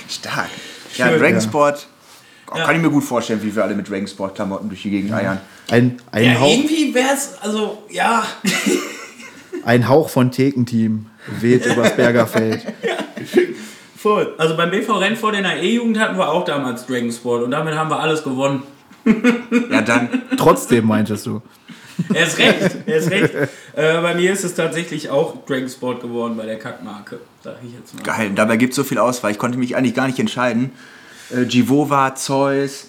Stark. 0.09 0.49
Ja, 0.95 1.09
Schön, 1.09 1.19
Dragon 1.19 1.35
ja. 1.35 1.41
Sport. 1.41 1.87
oh, 2.51 2.57
Ja. 2.57 2.65
Kann 2.65 2.75
ich 2.77 2.81
mir 2.81 2.89
gut 2.89 3.03
vorstellen, 3.03 3.41
wie 3.43 3.53
wir 3.53 3.63
alle 3.63 3.75
mit 3.75 3.89
Dragon 3.89 4.07
Sport 4.07 4.35
Klamotten 4.35 4.69
durch 4.69 4.83
die 4.83 4.91
Gegend 4.91 5.11
eiern. 5.11 5.41
Ein, 5.69 5.97
ein, 6.11 6.23
Ja, 6.23 6.39
Hauch, 6.39 6.49
irgendwie 6.49 6.93
wäre 6.93 7.13
es, 7.13 7.33
also, 7.41 7.83
ja. 7.89 8.25
ein 9.65 9.89
Hauch 9.89 10.09
von 10.09 10.31
Thekenteam 10.31 11.07
weht 11.39 11.65
übers 11.65 11.95
Bergerfeld. 11.95 12.65
Voll. 14.03 14.33
Also 14.37 14.57
beim 14.57 14.69
BV 14.69 14.97
Rennford 14.97 15.33
in 15.35 15.43
der 15.43 15.63
E-Jugend 15.63 15.97
hatten 15.97 16.17
wir 16.17 16.29
auch 16.29 16.43
damals 16.43 16.85
Dragon 16.85 17.09
Sport 17.09 17.43
und 17.43 17.51
damit 17.51 17.73
haben 17.73 17.89
wir 17.89 18.01
alles 18.01 18.21
gewonnen. 18.21 18.63
Ja, 19.69 19.81
dann. 19.81 20.23
Trotzdem 20.37 20.87
meintest 20.87 21.25
du. 21.25 21.41
Er 22.13 22.27
ist 22.27 22.37
recht, 22.37 22.77
er 22.85 22.97
ist 22.97 23.09
recht. 23.09 23.33
Äh, 23.75 24.01
bei 24.01 24.13
mir 24.13 24.33
ist 24.33 24.43
es 24.43 24.55
tatsächlich 24.55 25.09
auch 25.09 25.45
Dragon 25.45 25.69
Sport 25.69 26.01
geworden 26.01 26.35
bei 26.35 26.45
der 26.45 26.59
Kackmarke, 26.59 27.19
sag 27.43 27.55
ich 27.65 27.73
jetzt 27.73 27.95
mal. 27.95 28.03
Geil. 28.03 28.29
Und 28.29 28.35
dabei 28.35 28.57
gibt 28.57 28.71
es 28.71 28.75
so 28.75 28.83
viel 28.83 28.97
Auswahl. 28.97 29.31
Ich 29.31 29.37
konnte 29.37 29.57
mich 29.57 29.75
eigentlich 29.75 29.93
gar 29.93 30.07
nicht 30.07 30.19
entscheiden. 30.19 30.71
Äh, 31.29 31.45
Givova, 31.45 32.13
Zeus. 32.15 32.87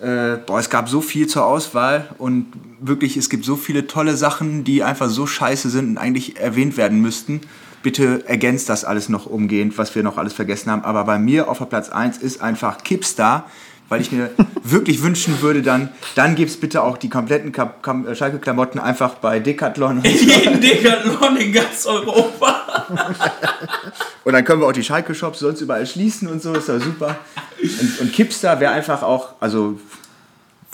Äh, 0.00 0.36
boah, 0.46 0.58
es 0.58 0.68
gab 0.68 0.88
so 0.90 1.00
viel 1.00 1.26
zur 1.26 1.46
Auswahl 1.46 2.08
und 2.18 2.52
wirklich, 2.80 3.16
es 3.16 3.30
gibt 3.30 3.44
so 3.44 3.56
viele 3.56 3.86
tolle 3.86 4.16
Sachen, 4.16 4.64
die 4.64 4.82
einfach 4.82 5.08
so 5.08 5.26
scheiße 5.26 5.70
sind 5.70 5.88
und 5.88 5.98
eigentlich 5.98 6.38
erwähnt 6.38 6.76
werden 6.76 7.00
müssten. 7.00 7.40
Bitte 7.82 8.24
ergänzt 8.26 8.68
das 8.68 8.84
alles 8.84 9.08
noch 9.08 9.26
umgehend, 9.26 9.78
was 9.78 9.94
wir 9.94 10.02
noch 10.02 10.18
alles 10.18 10.32
vergessen 10.32 10.70
haben. 10.70 10.84
Aber 10.84 11.04
bei 11.04 11.18
mir 11.18 11.48
auf 11.48 11.58
der 11.58 11.64
Platz 11.64 11.88
1 11.88 12.18
ist 12.18 12.42
einfach 12.42 12.82
Kipstar, 12.84 13.50
weil 13.88 14.00
ich 14.00 14.12
mir 14.12 14.30
wirklich 14.62 15.02
wünschen 15.02 15.40
würde, 15.40 15.62
dann, 15.62 15.88
dann 16.14 16.34
gibt 16.34 16.50
es 16.50 16.60
bitte 16.60 16.82
auch 16.82 16.98
die 16.98 17.08
kompletten 17.08 17.54
äh, 17.54 18.14
Schalke-Klamotten 18.14 18.78
einfach 18.78 19.14
bei 19.14 19.40
Decathlon. 19.40 20.02
Jeden 20.04 20.60
Decathlon 20.60 21.36
in 21.36 21.52
ganz 21.52 21.86
Europa. 21.86 22.86
Und 24.24 24.32
dann 24.32 24.44
können 24.44 24.60
wir 24.60 24.66
auch 24.66 24.72
die 24.72 24.84
Schalke-Shops 24.84 25.40
sonst 25.40 25.60
überall 25.60 25.86
schließen 25.86 26.28
und 26.28 26.42
so, 26.42 26.52
ist 26.52 26.68
ja 26.68 26.78
super. 26.78 27.18
Und, 27.60 28.00
und 28.00 28.12
Kipster 28.12 28.60
wäre 28.60 28.72
einfach 28.72 29.02
auch, 29.02 29.30
also 29.40 29.80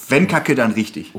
wenn 0.09 0.27
Kacke, 0.29 0.55
dann 0.55 0.73
richtig. 0.73 1.13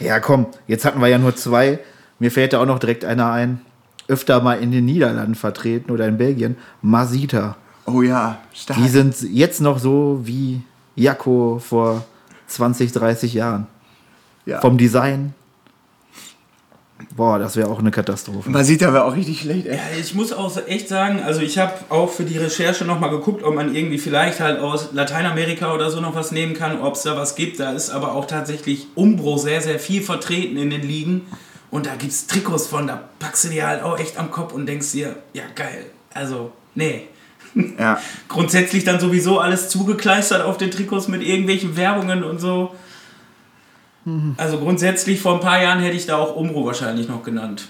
Ja, 0.00 0.20
komm, 0.20 0.46
jetzt 0.66 0.84
hatten 0.84 1.00
wir 1.00 1.08
ja 1.08 1.18
nur 1.18 1.34
zwei. 1.36 1.78
Mir 2.18 2.30
fällt 2.30 2.52
da 2.52 2.60
auch 2.60 2.66
noch 2.66 2.78
direkt 2.78 3.04
einer 3.04 3.30
ein. 3.30 3.60
Öfter 4.08 4.40
mal 4.40 4.54
in 4.54 4.70
den 4.70 4.84
Niederlanden 4.84 5.34
vertreten 5.34 5.90
oder 5.90 6.06
in 6.06 6.18
Belgien. 6.18 6.56
Masita. 6.82 7.56
Oh 7.86 8.02
ja, 8.02 8.38
stark. 8.52 8.78
Die 8.80 8.88
sind 8.88 9.14
jetzt 9.32 9.60
noch 9.60 9.78
so 9.78 10.20
wie 10.24 10.60
Jakko 10.94 11.60
vor 11.64 12.04
20, 12.48 12.92
30 12.92 13.34
Jahren. 13.34 13.66
ja. 14.44 14.60
Vom 14.60 14.78
Design. 14.78 15.34
Boah, 17.14 17.38
das 17.38 17.56
wäre 17.56 17.68
auch 17.68 17.78
eine 17.78 17.90
Katastrophe. 17.90 18.48
Masita 18.48 18.92
wäre 18.92 19.04
auch 19.04 19.14
richtig 19.14 19.40
schlecht, 19.40 19.66
ey. 19.66 19.76
Ja, 19.76 19.82
ich 20.00 20.14
muss 20.14 20.32
auch 20.32 20.50
echt 20.66 20.88
sagen, 20.88 21.20
also 21.22 21.40
ich 21.42 21.58
habe 21.58 21.72
auch 21.90 22.10
für 22.10 22.24
die 22.24 22.38
Recherche 22.38 22.84
nochmal 22.86 23.10
geguckt, 23.10 23.42
ob 23.42 23.54
man 23.54 23.74
irgendwie 23.74 23.98
vielleicht 23.98 24.40
halt 24.40 24.60
aus 24.60 24.90
Lateinamerika 24.92 25.74
oder 25.74 25.90
so 25.90 26.00
noch 26.00 26.14
was 26.14 26.32
nehmen 26.32 26.54
kann, 26.54 26.80
ob 26.80 26.94
es 26.94 27.02
da 27.02 27.16
was 27.16 27.34
gibt. 27.34 27.60
Da 27.60 27.72
ist 27.72 27.90
aber 27.90 28.14
auch 28.14 28.24
tatsächlich 28.26 28.86
Umbro 28.94 29.36
sehr, 29.36 29.60
sehr 29.60 29.78
viel 29.78 30.02
vertreten 30.02 30.56
in 30.56 30.70
den 30.70 30.82
Ligen. 30.82 31.22
Und 31.70 31.86
da 31.86 31.94
gibt 31.96 32.12
es 32.12 32.26
Trikots 32.26 32.66
von, 32.66 32.86
da 32.86 33.08
packst 33.18 33.44
du 33.44 33.48
dir 33.48 33.66
halt 33.66 33.82
auch 33.82 33.98
echt 33.98 34.18
am 34.18 34.30
Kopf 34.30 34.52
und 34.52 34.66
denkst 34.66 34.92
dir, 34.92 35.16
ja 35.32 35.44
geil. 35.54 35.86
Also, 36.14 36.52
nee. 36.74 37.08
Ja. 37.78 37.98
Grundsätzlich 38.28 38.84
dann 38.84 39.00
sowieso 39.00 39.40
alles 39.40 39.70
zugekleistert 39.70 40.42
auf 40.42 40.58
den 40.58 40.70
Trikots 40.70 41.08
mit 41.08 41.22
irgendwelchen 41.22 41.74
Werbungen 41.74 42.22
und 42.22 42.38
so. 42.38 42.74
Also 44.36 44.58
grundsätzlich 44.58 45.20
vor 45.20 45.34
ein 45.34 45.40
paar 45.40 45.60
Jahren 45.60 45.80
hätte 45.80 45.96
ich 45.96 46.06
da 46.06 46.16
auch 46.16 46.36
Umbro 46.36 46.64
wahrscheinlich 46.64 47.08
noch 47.08 47.24
genannt. 47.24 47.68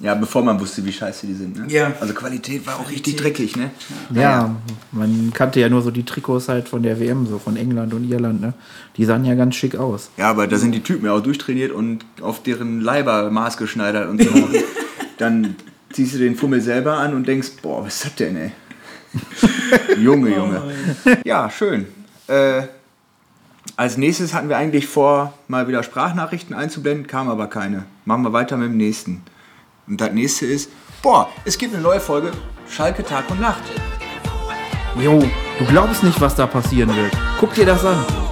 Ja, 0.00 0.14
bevor 0.14 0.42
man 0.42 0.58
wusste, 0.58 0.84
wie 0.84 0.92
scheiße 0.92 1.26
die 1.26 1.34
sind. 1.34 1.58
Ne? 1.58 1.66
Ja. 1.68 1.92
Also 2.00 2.14
Qualität 2.14 2.66
war 2.66 2.80
auch 2.80 2.90
richtig 2.90 3.16
dreckig, 3.16 3.56
ne? 3.56 3.70
Ja, 4.14 4.56
man 4.92 5.30
kannte 5.34 5.60
ja 5.60 5.68
nur 5.68 5.82
so 5.82 5.90
die 5.90 6.04
Trikots 6.04 6.48
halt 6.48 6.68
von 6.68 6.82
der 6.82 6.98
WM, 6.98 7.26
so 7.26 7.38
von 7.38 7.56
England 7.56 7.92
und 7.92 8.10
Irland, 8.10 8.40
ne? 8.40 8.54
Die 8.96 9.04
sahen 9.04 9.26
ja 9.26 9.34
ganz 9.34 9.56
schick 9.56 9.76
aus. 9.76 10.10
Ja, 10.16 10.30
aber 10.30 10.46
da 10.46 10.56
sind 10.56 10.72
die 10.72 10.82
Typen 10.82 11.04
ja 11.04 11.12
auch 11.12 11.22
durchtrainiert 11.22 11.70
und 11.70 12.04
auf 12.22 12.42
deren 12.42 12.80
Leiber 12.80 13.30
maßgeschneidert 13.30 14.08
und 14.08 14.22
so. 14.22 14.30
Dann 15.18 15.56
ziehst 15.92 16.14
du 16.14 16.18
den 16.18 16.34
Fummel 16.34 16.62
selber 16.62 16.96
an 16.96 17.14
und 17.14 17.28
denkst, 17.28 17.50
boah, 17.60 17.84
was 17.84 17.96
ist 17.96 18.04
das 18.06 18.14
denn, 18.14 18.36
ey? 18.36 18.52
Junge, 19.98 20.34
Junge. 20.34 20.62
Ja, 21.24 21.50
schön. 21.50 21.86
Äh, 22.26 22.62
als 23.76 23.98
nächstes 23.98 24.32
hatten 24.32 24.48
wir 24.48 24.56
eigentlich 24.56 24.86
vor, 24.86 25.34
mal 25.48 25.68
wieder 25.68 25.82
Sprachnachrichten 25.82 26.54
einzublenden, 26.54 27.06
kam 27.06 27.28
aber 27.28 27.48
keine. 27.48 27.84
Machen 28.06 28.22
wir 28.22 28.32
weiter 28.32 28.56
mit 28.56 28.68
dem 28.68 28.76
nächsten. 28.78 29.22
Und 29.86 30.00
das 30.00 30.12
nächste 30.12 30.46
ist, 30.46 30.70
boah, 31.02 31.28
es 31.44 31.58
gibt 31.58 31.74
eine 31.74 31.82
neue 31.82 32.00
Folge 32.00 32.32
Schalke 32.68 33.04
Tag 33.04 33.30
und 33.30 33.40
Nacht. 33.40 33.62
Jo, 35.00 35.18
du 35.58 35.64
glaubst 35.66 36.02
nicht, 36.02 36.20
was 36.20 36.34
da 36.34 36.46
passieren 36.46 36.94
wird. 36.94 37.12
Guck 37.38 37.54
dir 37.54 37.66
das 37.66 37.84
an. 37.84 38.29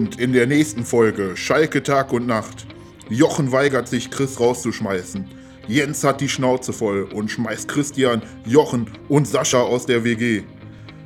Und 0.00 0.18
in 0.18 0.32
der 0.32 0.46
nächsten 0.46 0.86
Folge 0.86 1.36
Schalke 1.36 1.82
Tag 1.82 2.14
und 2.14 2.26
Nacht. 2.26 2.66
Jochen 3.10 3.52
weigert 3.52 3.86
sich, 3.86 4.10
Chris 4.10 4.40
rauszuschmeißen. 4.40 5.26
Jens 5.68 6.02
hat 6.04 6.22
die 6.22 6.28
Schnauze 6.30 6.72
voll 6.72 7.02
und 7.02 7.30
schmeißt 7.30 7.68
Christian, 7.68 8.22
Jochen 8.46 8.86
und 9.10 9.28
Sascha 9.28 9.60
aus 9.60 9.84
der 9.84 10.02
WG. 10.02 10.44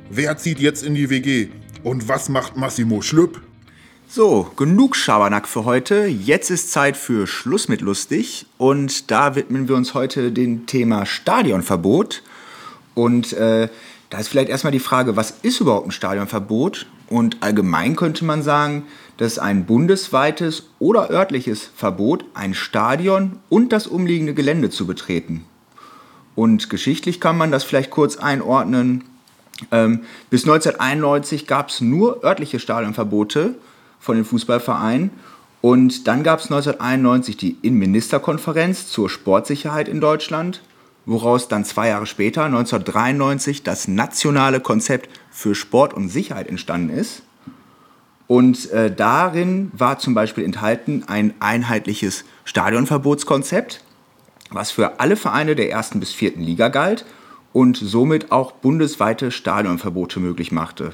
Wer 0.09 0.37
zieht 0.37 0.59
jetzt 0.59 0.81
in 0.81 0.95
die 0.95 1.09
WG? 1.09 1.49
Und 1.83 2.07
was 2.07 2.29
macht 2.29 2.55
Massimo 2.55 3.01
Schlüpp? 3.01 3.41
So, 4.07 4.49
genug 4.55 4.95
Schabernack 4.95 5.49
für 5.49 5.65
heute. 5.65 6.05
Jetzt 6.05 6.49
ist 6.49 6.71
Zeit 6.71 6.95
für 6.95 7.27
Schluss 7.27 7.67
mit 7.67 7.81
lustig. 7.81 8.45
Und 8.57 9.11
da 9.11 9.35
widmen 9.35 9.67
wir 9.67 9.75
uns 9.75 9.93
heute 9.93 10.31
dem 10.31 10.67
Thema 10.67 11.05
Stadionverbot. 11.05 12.23
Und 12.93 13.33
äh, 13.33 13.67
da 14.09 14.19
ist 14.19 14.27
vielleicht 14.27 14.49
erstmal 14.49 14.71
die 14.71 14.79
Frage, 14.79 15.15
was 15.15 15.31
ist 15.41 15.59
überhaupt 15.59 15.87
ein 15.87 15.91
Stadionverbot? 15.91 16.85
Und 17.07 17.37
allgemein 17.41 17.95
könnte 17.95 18.25
man 18.25 18.41
sagen, 18.41 18.83
dass 19.17 19.39
ein 19.39 19.65
bundesweites 19.65 20.69
oder 20.79 21.09
örtliches 21.09 21.69
Verbot, 21.75 22.25
ein 22.33 22.53
Stadion 22.53 23.39
und 23.49 23.71
das 23.71 23.87
umliegende 23.87 24.33
Gelände 24.33 24.69
zu 24.69 24.87
betreten. 24.87 25.45
Und 26.35 26.69
geschichtlich 26.69 27.19
kann 27.19 27.37
man 27.37 27.51
das 27.51 27.63
vielleicht 27.63 27.91
kurz 27.91 28.17
einordnen. 28.17 29.03
Ähm, 29.71 30.01
bis 30.29 30.43
1991 30.43 31.47
gab 31.47 31.69
es 31.69 31.79
nur 31.79 32.23
örtliche 32.23 32.59
Stadionverbote 32.59 33.55
von 33.99 34.15
den 34.15 34.25
Fußballvereinen. 34.25 35.11
Und 35.61 36.07
dann 36.07 36.23
gab 36.23 36.39
es 36.39 36.45
1991 36.45 37.37
die 37.37 37.57
Innenministerkonferenz 37.61 38.87
zur 38.87 39.09
Sportsicherheit 39.09 39.87
in 39.87 40.01
Deutschland, 40.01 40.61
woraus 41.05 41.47
dann 41.47 41.65
zwei 41.65 41.89
Jahre 41.89 42.05
später, 42.05 42.45
1993, 42.45 43.63
das 43.63 43.87
nationale 43.87 44.59
Konzept 44.59 45.09
für 45.31 45.55
Sport 45.55 45.93
und 45.93 46.09
Sicherheit 46.09 46.47
entstanden 46.47 46.89
ist. 46.89 47.23
Und 48.27 48.71
äh, 48.71 48.93
darin 48.93 49.71
war 49.73 49.99
zum 49.99 50.15
Beispiel 50.15 50.43
enthalten 50.43 51.03
ein 51.07 51.33
einheitliches 51.39 52.25
Stadionverbotskonzept, 52.43 53.83
was 54.49 54.71
für 54.71 54.99
alle 54.99 55.15
Vereine 55.15 55.55
der 55.55 55.69
ersten 55.69 55.99
bis 55.99 56.11
vierten 56.11 56.41
Liga 56.41 56.69
galt 56.69 57.05
und 57.53 57.77
somit 57.77 58.31
auch 58.31 58.51
bundesweite 58.51 59.31
Stadionverbote 59.31 60.19
möglich 60.19 60.51
machte. 60.51 60.93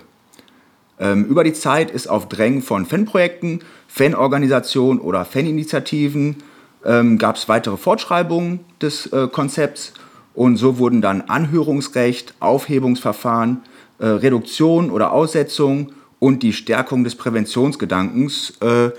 Ähm, 1.00 1.26
über 1.26 1.44
die 1.44 1.54
Zeit 1.54 1.90
ist 1.90 2.08
auf 2.08 2.28
Drängen 2.28 2.62
von 2.62 2.86
Fanprojekten, 2.86 3.64
Fanorganisationen 3.88 5.02
oder 5.02 5.26
Faninitiativen 5.26 6.44
ähm, 6.86 7.18
gab 7.18 7.36
es 7.36 7.48
weitere 7.50 7.78
Fortschreibungen 7.78 8.62
des 8.82 9.08
äh, 9.08 9.28
Konzepts 9.28 9.94
und 10.34 10.58
so 10.58 10.78
wurden 10.78 11.02
dann 11.02 11.22
Anhörungsrecht, 11.22 12.36
Aufhebungsverfahren, 12.40 13.62
äh, 14.00 14.08
Reduktion 14.08 14.90
oder 14.90 15.12
Aussetzung 15.12 15.92
und 16.20 16.44
die 16.44 16.54
Stärkung 16.54 17.04
des 17.04 17.16
Präventionsgedankens 17.16 18.54
äh, 18.62 18.92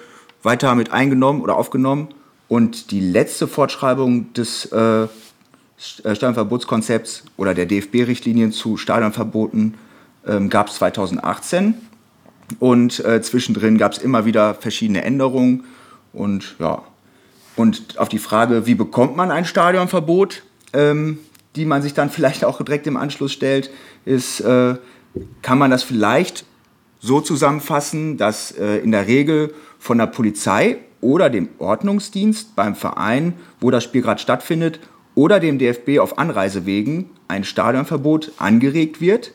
weiter 0.42 0.74
mit 0.74 0.92
eingenommen 0.92 1.40
oder 1.40 1.56
aufgenommen. 1.56 2.08
Und 2.48 2.90
die 2.90 3.00
letzte 3.00 3.48
Fortschreibung 3.48 4.32
des 4.34 4.66
äh, 4.66 5.06
Stadionverbotskonzepts 5.78 7.24
oder 7.36 7.54
der 7.54 7.66
DFB-Richtlinien 7.66 8.52
zu 8.52 8.76
Stadionverboten 8.76 9.74
ähm, 10.26 10.50
gab 10.50 10.68
es 10.68 10.74
2018. 10.74 11.74
Und 12.58 13.02
äh, 13.04 13.22
zwischendrin 13.22 13.78
gab 13.78 13.92
es 13.92 13.98
immer 13.98 14.26
wieder 14.26 14.54
verschiedene 14.54 15.02
Änderungen. 15.02 15.64
Und 16.12 16.56
ja, 16.58 16.82
und 17.56 17.98
auf 17.98 18.08
die 18.08 18.18
Frage, 18.18 18.66
wie 18.66 18.74
bekommt 18.74 19.16
man 19.16 19.30
ein 19.30 19.44
Stadionverbot, 19.44 20.42
ähm, 20.72 21.18
die 21.56 21.64
man 21.64 21.82
sich 21.82 21.94
dann 21.94 22.10
vielleicht 22.10 22.44
auch 22.44 22.62
direkt 22.62 22.86
im 22.86 22.96
Anschluss 22.96 23.32
stellt, 23.32 23.70
ist, 24.04 24.40
äh, 24.40 24.76
kann 25.42 25.58
man 25.58 25.70
das 25.70 25.82
vielleicht 25.82 26.44
so 27.00 27.20
zusammenfassen, 27.20 28.16
dass 28.16 28.52
äh, 28.52 28.78
in 28.78 28.92
der 28.92 29.06
Regel 29.06 29.52
von 29.78 29.98
der 29.98 30.06
Polizei 30.06 30.78
oder 31.00 31.28
dem 31.28 31.48
Ordnungsdienst 31.58 32.56
beim 32.56 32.74
Verein, 32.74 33.34
wo 33.60 33.70
das 33.70 33.84
Spiel 33.84 34.02
gerade 34.02 34.20
stattfindet, 34.20 34.80
oder 35.14 35.40
dem 35.40 35.58
DFB 35.58 35.98
auf 35.98 36.16
Anreisewegen 36.16 37.10
ein 37.28 37.44
Stadionverbot 37.44 38.32
angeregt 38.38 39.00
wird, 39.00 39.32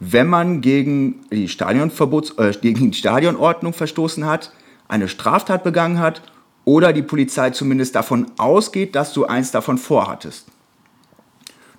wenn 0.00 0.26
man 0.26 0.62
gegen 0.62 1.26
die, 1.30 1.48
Stadionverbots, 1.48 2.38
äh, 2.38 2.52
gegen 2.60 2.90
die 2.90 2.96
Stadionordnung 2.96 3.72
verstoßen 3.72 4.24
hat, 4.24 4.52
eine 4.88 5.08
Straftat 5.08 5.64
begangen 5.64 5.98
hat 5.98 6.22
oder 6.64 6.92
die 6.92 7.02
Polizei 7.02 7.50
zumindest 7.50 7.94
davon 7.94 8.26
ausgeht, 8.38 8.94
dass 8.94 9.12
du 9.12 9.26
eins 9.26 9.50
davon 9.50 9.78
vorhattest. 9.78 10.46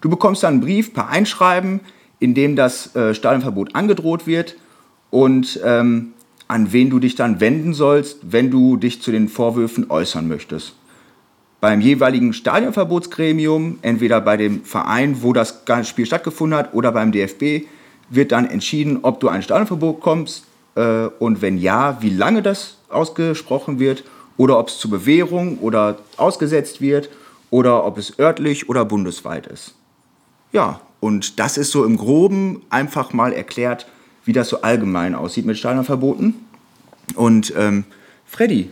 Du 0.01 0.09
bekommst 0.09 0.43
dann 0.43 0.55
einen 0.55 0.61
Brief 0.61 0.93
per 0.93 1.07
Einschreiben, 1.07 1.79
in 2.19 2.33
dem 2.33 2.55
das 2.55 2.95
äh, 2.95 3.13
Stadionverbot 3.13 3.75
angedroht 3.75 4.27
wird 4.27 4.55
und 5.09 5.59
ähm, 5.63 6.13
an 6.47 6.73
wen 6.73 6.89
du 6.89 6.99
dich 6.99 7.15
dann 7.15 7.39
wenden 7.39 7.73
sollst, 7.73 8.19
wenn 8.23 8.51
du 8.51 8.77
dich 8.77 9.01
zu 9.01 9.11
den 9.11 9.29
Vorwürfen 9.29 9.89
äußern 9.89 10.27
möchtest. 10.27 10.75
Beim 11.61 11.79
jeweiligen 11.79 12.33
Stadionverbotsgremium, 12.33 13.79
entweder 13.81 14.19
bei 14.19 14.35
dem 14.35 14.65
Verein, 14.65 15.23
wo 15.23 15.31
das 15.31 15.63
Spiel 15.83 16.05
stattgefunden 16.05 16.59
hat, 16.59 16.73
oder 16.73 16.91
beim 16.91 17.13
DFB, 17.13 17.67
wird 18.09 18.33
dann 18.33 18.49
entschieden, 18.49 18.99
ob 19.03 19.21
du 19.21 19.29
ein 19.29 19.41
Stadionverbot 19.41 19.97
bekommst 19.97 20.45
äh, 20.75 21.05
und 21.19 21.41
wenn 21.41 21.57
ja, 21.57 21.97
wie 22.01 22.09
lange 22.09 22.41
das 22.41 22.77
ausgesprochen 22.89 23.79
wird 23.79 24.03
oder 24.37 24.59
ob 24.59 24.69
es 24.69 24.79
zur 24.79 24.91
Bewährung 24.91 25.59
oder 25.59 25.97
ausgesetzt 26.17 26.81
wird 26.81 27.09
oder 27.49 27.85
ob 27.85 27.97
es 27.97 28.17
örtlich 28.19 28.69
oder 28.69 28.85
bundesweit 28.85 29.47
ist. 29.47 29.75
Ja, 30.51 30.81
und 30.99 31.39
das 31.39 31.57
ist 31.57 31.71
so 31.71 31.83
im 31.85 31.97
groben 31.97 32.61
einfach 32.69 33.13
mal 33.13 33.33
erklärt, 33.33 33.87
wie 34.25 34.33
das 34.33 34.49
so 34.49 34.61
allgemein 34.61 35.15
aussieht 35.15 35.45
mit 35.45 35.57
Stadionverboten. 35.57 36.35
Und 37.15 37.53
ähm, 37.57 37.83
Freddy, 38.25 38.71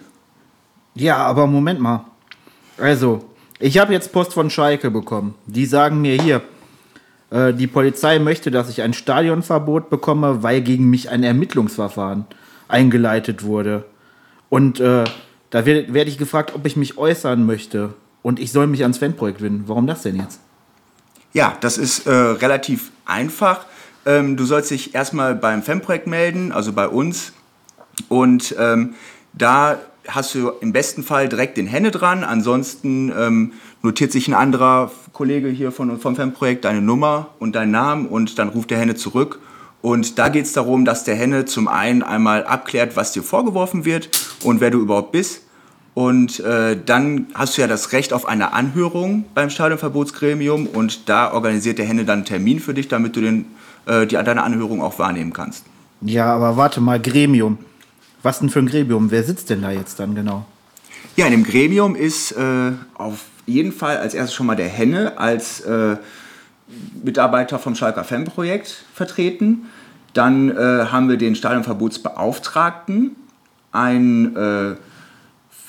Ja, 0.96 1.18
aber 1.18 1.48
Moment 1.48 1.80
mal. 1.80 2.06
Also, 2.78 3.26
Ich 3.60 3.78
habe 3.78 3.94
jetzt 3.94 4.12
Post 4.12 4.34
von 4.34 4.50
Schalke 4.50 4.90
bekommen. 4.90 5.36
Die 5.46 5.68
sagen 5.68 6.02
mir 6.02 6.20
hier, 6.20 6.42
äh, 7.30 7.54
die 7.54 7.68
Polizei 7.68 8.18
möchte, 8.18 8.50
dass 8.50 8.70
ich 8.70 8.82
ein 8.82 8.94
Stadionverbot 8.94 9.92
bekomme, 9.92 10.42
weil 10.42 10.62
gegen 10.62 10.90
mich 10.90 11.12
ein 11.12 11.24
Ermittlungsverfahren 11.24 12.26
eingeleitet 12.68 13.44
wurde. 13.44 13.86
Und 14.50 14.80
äh, 14.80 15.04
da 15.52 15.66
werde 15.66 15.94
werd 15.94 16.08
ich 16.08 16.18
gefragt, 16.18 16.54
ob 16.56 16.66
ich 16.66 16.76
mich 16.76 16.98
äußern 16.98 17.46
möchte. 17.46 17.94
Und 18.24 18.40
ich 18.40 18.52
soll 18.52 18.68
mich 18.68 18.82
ans 18.84 18.98
Fanprojekt 18.98 19.42
wenden. 19.42 19.64
Warum 19.68 19.88
das 19.88 20.04
denn 20.04 20.16
jetzt? 20.16 20.40
Ja, 21.34 21.58
das 21.62 21.78
ist 21.78 22.08
äh, 22.08 22.12
relativ 22.12 22.92
einfach. 23.06 23.66
Ähm, 24.06 24.38
du 24.38 24.46
sollst 24.46 24.72
dich 24.72 24.96
erstmal 24.96 25.36
beim 25.36 25.64
Fanprojekt 25.64 26.08
melden, 26.08 26.52
also 26.52 26.74
bei 26.74 26.88
uns. 26.88 27.34
Und 28.10 28.56
ähm, 28.60 28.96
da 29.34 29.80
hast 30.08 30.36
du 30.36 30.50
im 30.62 30.74
besten 30.74 31.04
Fall 31.04 31.30
direkt 31.30 31.58
den 31.58 31.68
Henne 31.68 31.92
dran. 31.92 32.24
Ansonsten 32.24 33.12
ähm, 33.18 33.54
notiert 33.82 34.12
sich 34.12 34.28
ein 34.28 34.34
anderer 34.34 34.92
Kollege 35.14 35.50
hier 35.50 35.72
von, 35.72 36.00
vom 36.00 36.16
Fanprojekt 36.16 36.66
deine 36.66 36.82
Nummer 36.82 37.30
und 37.40 37.56
deinen 37.56 37.72
Namen 37.72 38.08
und 38.08 38.40
dann 38.40 38.50
ruft 38.50 38.72
der 38.72 38.80
Henne 38.80 38.96
zurück. 38.96 39.40
Und 39.82 40.20
da 40.20 40.30
geht 40.30 40.46
es 40.46 40.54
darum, 40.54 40.86
dass 40.86 41.04
der 41.04 41.16
Henne 41.16 41.46
zum 41.46 41.68
einen 41.68 42.04
einmal 42.04 42.46
abklärt, 42.46 42.96
was 42.96 43.14
dir 43.14 43.24
vorgeworfen 43.24 43.84
wird 43.86 44.10
und 44.44 44.62
wer 44.62 44.70
du 44.70 44.80
überhaupt 44.80 45.12
bist. 45.12 45.42
Und 45.94 46.40
äh, 46.40 46.78
dann 46.86 47.28
hast 47.34 47.58
du 47.58 47.62
ja 47.62 47.68
das 47.68 47.92
Recht 47.92 48.14
auf 48.14 48.26
eine 48.26 48.54
Anhörung 48.54 49.26
beim 49.34 49.50
Stadionverbotsgremium 49.50 50.68
und 50.68 51.10
da 51.10 51.34
organisiert 51.34 51.80
der 51.80 51.86
Henne 51.86 52.06
dann 52.06 52.20
einen 52.20 52.26
Termin 52.26 52.60
für 52.60 52.74
dich, 52.74 52.88
damit 52.88 53.16
du 53.16 53.22
den, 53.22 53.46
äh, 53.88 54.08
die, 54.08 54.16
deine 54.16 54.44
Anhörung 54.44 54.82
auch 54.82 55.00
wahrnehmen 55.00 55.34
kannst. 55.34 55.66
Ja, 56.02 56.34
aber 56.34 56.56
warte 56.56 56.80
mal, 56.80 57.00
Gremium. 57.00 57.58
Was 58.24 58.40
denn 58.40 58.50
für 58.50 58.60
ein 58.60 58.68
Gremium? 58.68 59.12
Wer 59.12 59.24
sitzt 59.24 59.50
denn 59.50 59.64
da 59.64 59.72
jetzt 59.72 60.00
dann 60.00 60.16
genau? 60.16 60.46
Ja, 61.18 61.26
in 61.26 61.32
dem 61.32 61.44
Gremium 61.44 61.96
ist 61.96 62.32
äh, 62.32 62.72
auf 62.94 63.26
jeden 63.46 63.74
Fall 63.74 63.98
als 63.98 64.14
erstes 64.14 64.34
schon 64.34 64.46
mal 64.46 64.56
der 64.56 64.70
Henne 64.70 65.18
als 65.18 65.60
äh, 65.62 65.98
Mitarbeiter 67.04 67.60
vom 67.60 67.76
Schalker 67.76 68.04
Fanprojekt 68.04 68.86
vertreten. 68.94 69.68
Dann 70.14 70.50
äh, 70.50 70.86
haben 70.92 71.10
wir 71.10 71.18
den 71.18 71.36
Stadionverbotsbeauftragten, 71.36 73.16
ein 73.72 74.36
äh, 74.36 74.72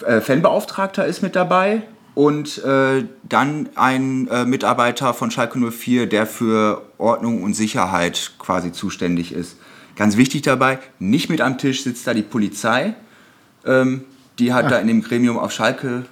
äh, 0.04 0.20
Fanbeauftragter 0.20 1.06
ist 1.06 1.22
mit 1.22 1.36
dabei 1.36 1.82
und 2.14 2.62
äh, 2.64 3.04
dann 3.22 3.68
ein 3.76 4.28
äh, 4.28 4.44
Mitarbeiter 4.44 5.14
von 5.14 5.30
Schalke 5.30 5.58
04, 5.58 6.08
der 6.08 6.26
für 6.26 6.82
Ordnung 6.98 7.42
und 7.42 7.54
Sicherheit 7.54 8.32
quasi 8.38 8.72
zuständig 8.72 9.32
ist. 9.32 9.56
Ganz 9.96 10.16
wichtig 10.16 10.42
dabei, 10.42 10.78
nicht 10.98 11.30
mit 11.30 11.40
am 11.40 11.58
Tisch 11.58 11.84
sitzt 11.84 12.06
da 12.06 12.14
die 12.14 12.22
Polizei. 12.22 12.94
Ähm, 13.64 14.04
die 14.38 14.52
hat 14.52 14.66
Ah. 14.66 14.70
da 14.70 14.78
in 14.78 14.88
dem 14.88 15.02
Gremium 15.02 15.38
auf 15.38 15.52
Schalke 15.52 16.04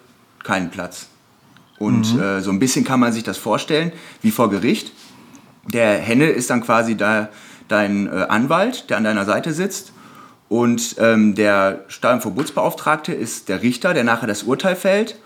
keinen 0.45 0.71
Platz. 0.71 1.10
Und 1.81 2.15
Mhm. 2.15 2.21
äh, 2.21 2.41
so 2.43 2.51
ein 2.53 2.61
bisschen 2.61 2.85
kann 2.85 3.01
man 3.01 3.13
sich 3.13 3.25
das 3.25 3.39
vorstellen, 3.39 3.91
wie 4.23 4.31
vor 4.31 4.51
Gericht. 4.51 4.93
Der 5.67 5.99
Henne 5.99 6.27
ist 6.27 6.51
dann 6.51 6.61
quasi 6.61 6.97
da 6.97 7.31
dein 7.69 8.07
äh, 8.07 8.27
Anwalt, 8.29 8.91
der 8.91 8.99
an 8.99 9.05
deiner 9.05 9.25
Seite 9.25 9.53
sitzt. 9.53 9.93
Und 10.49 10.97
ähm, 10.99 11.35
der 11.35 11.85
Stadionverbotsbeauftragte 11.89 13.13
ist 13.15 13.49
der 13.49 13.63
Richter, 13.63 13.95
der 13.95 14.05
nachher 14.05 14.27
das 14.27 14.43
Urteil 14.43 14.77
fällt. 14.77 15.17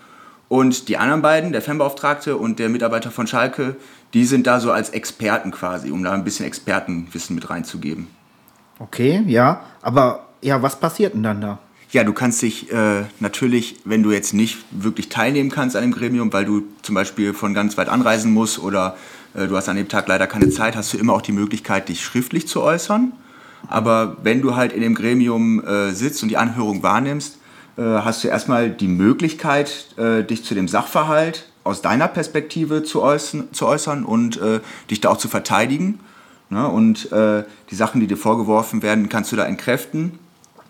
Und 0.47 0.87
die 0.87 0.97
anderen 0.97 1.21
beiden, 1.21 1.51
der 1.51 1.61
Fanbeauftragte 1.61 2.37
und 2.37 2.59
der 2.59 2.69
Mitarbeiter 2.69 3.11
von 3.11 3.27
Schalke, 3.27 3.75
die 4.13 4.23
sind 4.25 4.47
da 4.47 4.59
so 4.59 4.71
als 4.71 4.91
Experten 4.91 5.51
quasi, 5.51 5.91
um 5.91 6.03
da 6.03 6.11
ein 6.13 6.23
bisschen 6.23 6.45
Expertenwissen 6.45 7.35
mit 7.35 7.49
reinzugeben. 7.49 8.07
Okay, 8.79 9.23
ja. 9.27 9.61
Aber 9.81 10.27
ja, 10.41 10.61
was 10.61 10.79
passiert 10.79 11.15
denn 11.15 11.23
dann 11.23 11.41
da? 11.41 11.57
Ja, 11.95 12.03
du 12.03 12.11
kannst 12.11 12.41
dich 12.41 12.69
äh, 12.73 13.03
natürlich, 13.21 13.77
wenn 13.85 14.03
du 14.03 14.11
jetzt 14.11 14.33
nicht 14.33 14.57
wirklich 14.69 15.07
teilnehmen 15.07 15.49
kannst 15.49 15.77
an 15.77 15.81
dem 15.81 15.93
Gremium, 15.93 16.33
weil 16.33 16.43
du 16.43 16.63
zum 16.81 16.93
Beispiel 16.93 17.33
von 17.33 17.53
ganz 17.53 17.77
weit 17.77 17.87
anreisen 17.87 18.33
musst 18.33 18.59
oder 18.59 18.97
äh, 19.33 19.47
du 19.47 19.55
hast 19.55 19.69
an 19.69 19.77
dem 19.77 19.87
Tag 19.87 20.05
leider 20.09 20.27
keine 20.27 20.49
Zeit, 20.49 20.75
hast 20.75 20.91
du 20.91 20.97
immer 20.97 21.13
auch 21.13 21.21
die 21.21 21.31
Möglichkeit, 21.31 21.87
dich 21.87 22.03
schriftlich 22.03 22.49
zu 22.49 22.61
äußern. 22.61 23.13
Aber 23.69 24.17
wenn 24.23 24.41
du 24.41 24.57
halt 24.57 24.73
in 24.73 24.81
dem 24.81 24.93
Gremium 24.93 25.63
äh, 25.63 25.91
sitzt 25.91 26.21
und 26.21 26.27
die 26.27 26.35
Anhörung 26.35 26.83
wahrnimmst, 26.83 27.37
äh, 27.77 27.81
hast 27.83 28.25
du 28.25 28.27
erstmal 28.27 28.71
die 28.71 28.89
Möglichkeit, 28.89 29.95
äh, 29.95 30.21
dich 30.21 30.43
zu 30.43 30.53
dem 30.53 30.67
Sachverhalt 30.67 31.47
aus 31.63 31.81
deiner 31.81 32.09
Perspektive 32.09 32.83
zu 32.83 33.03
äußern, 33.03 33.53
zu 33.53 33.67
äußern 33.67 34.03
und 34.03 34.35
äh, 34.41 34.59
dich 34.91 34.99
da 34.99 35.11
auch 35.11 35.17
zu 35.17 35.29
verteidigen. 35.29 36.01
Ne? 36.49 36.67
Und 36.67 37.09
die 37.11 37.75
Sachen, 37.75 38.01
die 38.01 38.07
dir 38.07 38.17
vorgeworfen 38.17 38.83
werden, 38.83 39.07
kannst 39.07 39.31
du 39.31 39.37
da 39.37 39.45
entkräften. 39.45 40.19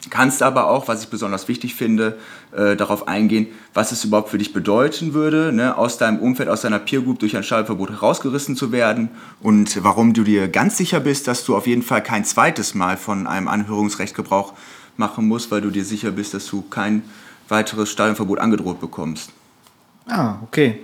Kannst 0.10 0.44
aber 0.44 0.70
auch, 0.70 0.88
was 0.88 1.04
ich 1.04 1.10
besonders 1.10 1.48
wichtig 1.48 1.76
finde, 1.76 2.18
äh, 2.56 2.76
darauf 2.76 3.08
eingehen, 3.08 3.48
was 3.74 3.92
es 3.92 4.04
überhaupt 4.04 4.30
für 4.30 4.38
dich 4.38 4.54
bedeuten 4.54 5.14
würde, 5.14 5.52
ne, 5.52 5.78
aus 5.78 5.98
deinem 5.98 6.20
Umfeld, 6.20 6.50
aus 6.50 6.62
deiner 6.62 6.80
Peer 6.80 7.02
Group 7.02 7.20
durch 7.20 7.36
ein 7.36 7.44
Schallverbot 7.44 7.90
herausgerissen 7.90 8.56
zu 8.56 8.72
werden 8.72 9.10
und 9.42 9.84
warum 9.84 10.14
du 10.14 10.24
dir 10.24 10.48
ganz 10.48 10.78
sicher 10.78 11.00
bist, 11.00 11.28
dass 11.28 11.44
du 11.44 11.56
auf 11.56 11.68
jeden 11.68 11.82
Fall 11.82 12.04
kein 12.04 12.26
zweites 12.26 12.76
Mal 12.76 12.98
von 12.98 13.28
einem 13.28 13.48
Anhörungsrecht 13.48 14.16
Gebrauch 14.16 14.54
machen 14.98 15.28
musst, 15.28 15.52
weil 15.52 15.62
du 15.62 15.70
dir 15.70 15.86
sicher 15.86 16.12
bist, 16.12 16.34
dass 16.34 16.46
du 16.48 16.62
kein 16.62 17.04
weiteres 17.48 17.90
Stadionverbot 17.92 18.40
angedroht 18.40 18.80
bekommst. 18.80 19.32
Ah, 20.08 20.36
okay. 20.44 20.80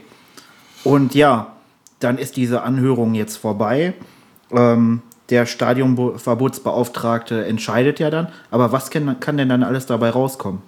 Und 0.83 1.15
ja, 1.15 1.55
dann 1.99 2.17
ist 2.17 2.37
diese 2.37 2.63
Anhörung 2.63 3.13
jetzt 3.13 3.37
vorbei. 3.37 3.93
Ähm, 4.51 5.01
der 5.31 5.45
Stadionverbotsbeauftragte 5.45 7.45
entscheidet 7.45 7.99
ja 7.99 8.09
dann. 8.09 8.27
Aber 8.51 8.71
was 8.71 8.91
kann, 8.91 9.19
kann 9.19 9.37
denn 9.37 9.49
dann 9.49 9.63
alles 9.63 9.85
dabei 9.85 10.09
rauskommen? 10.09 10.61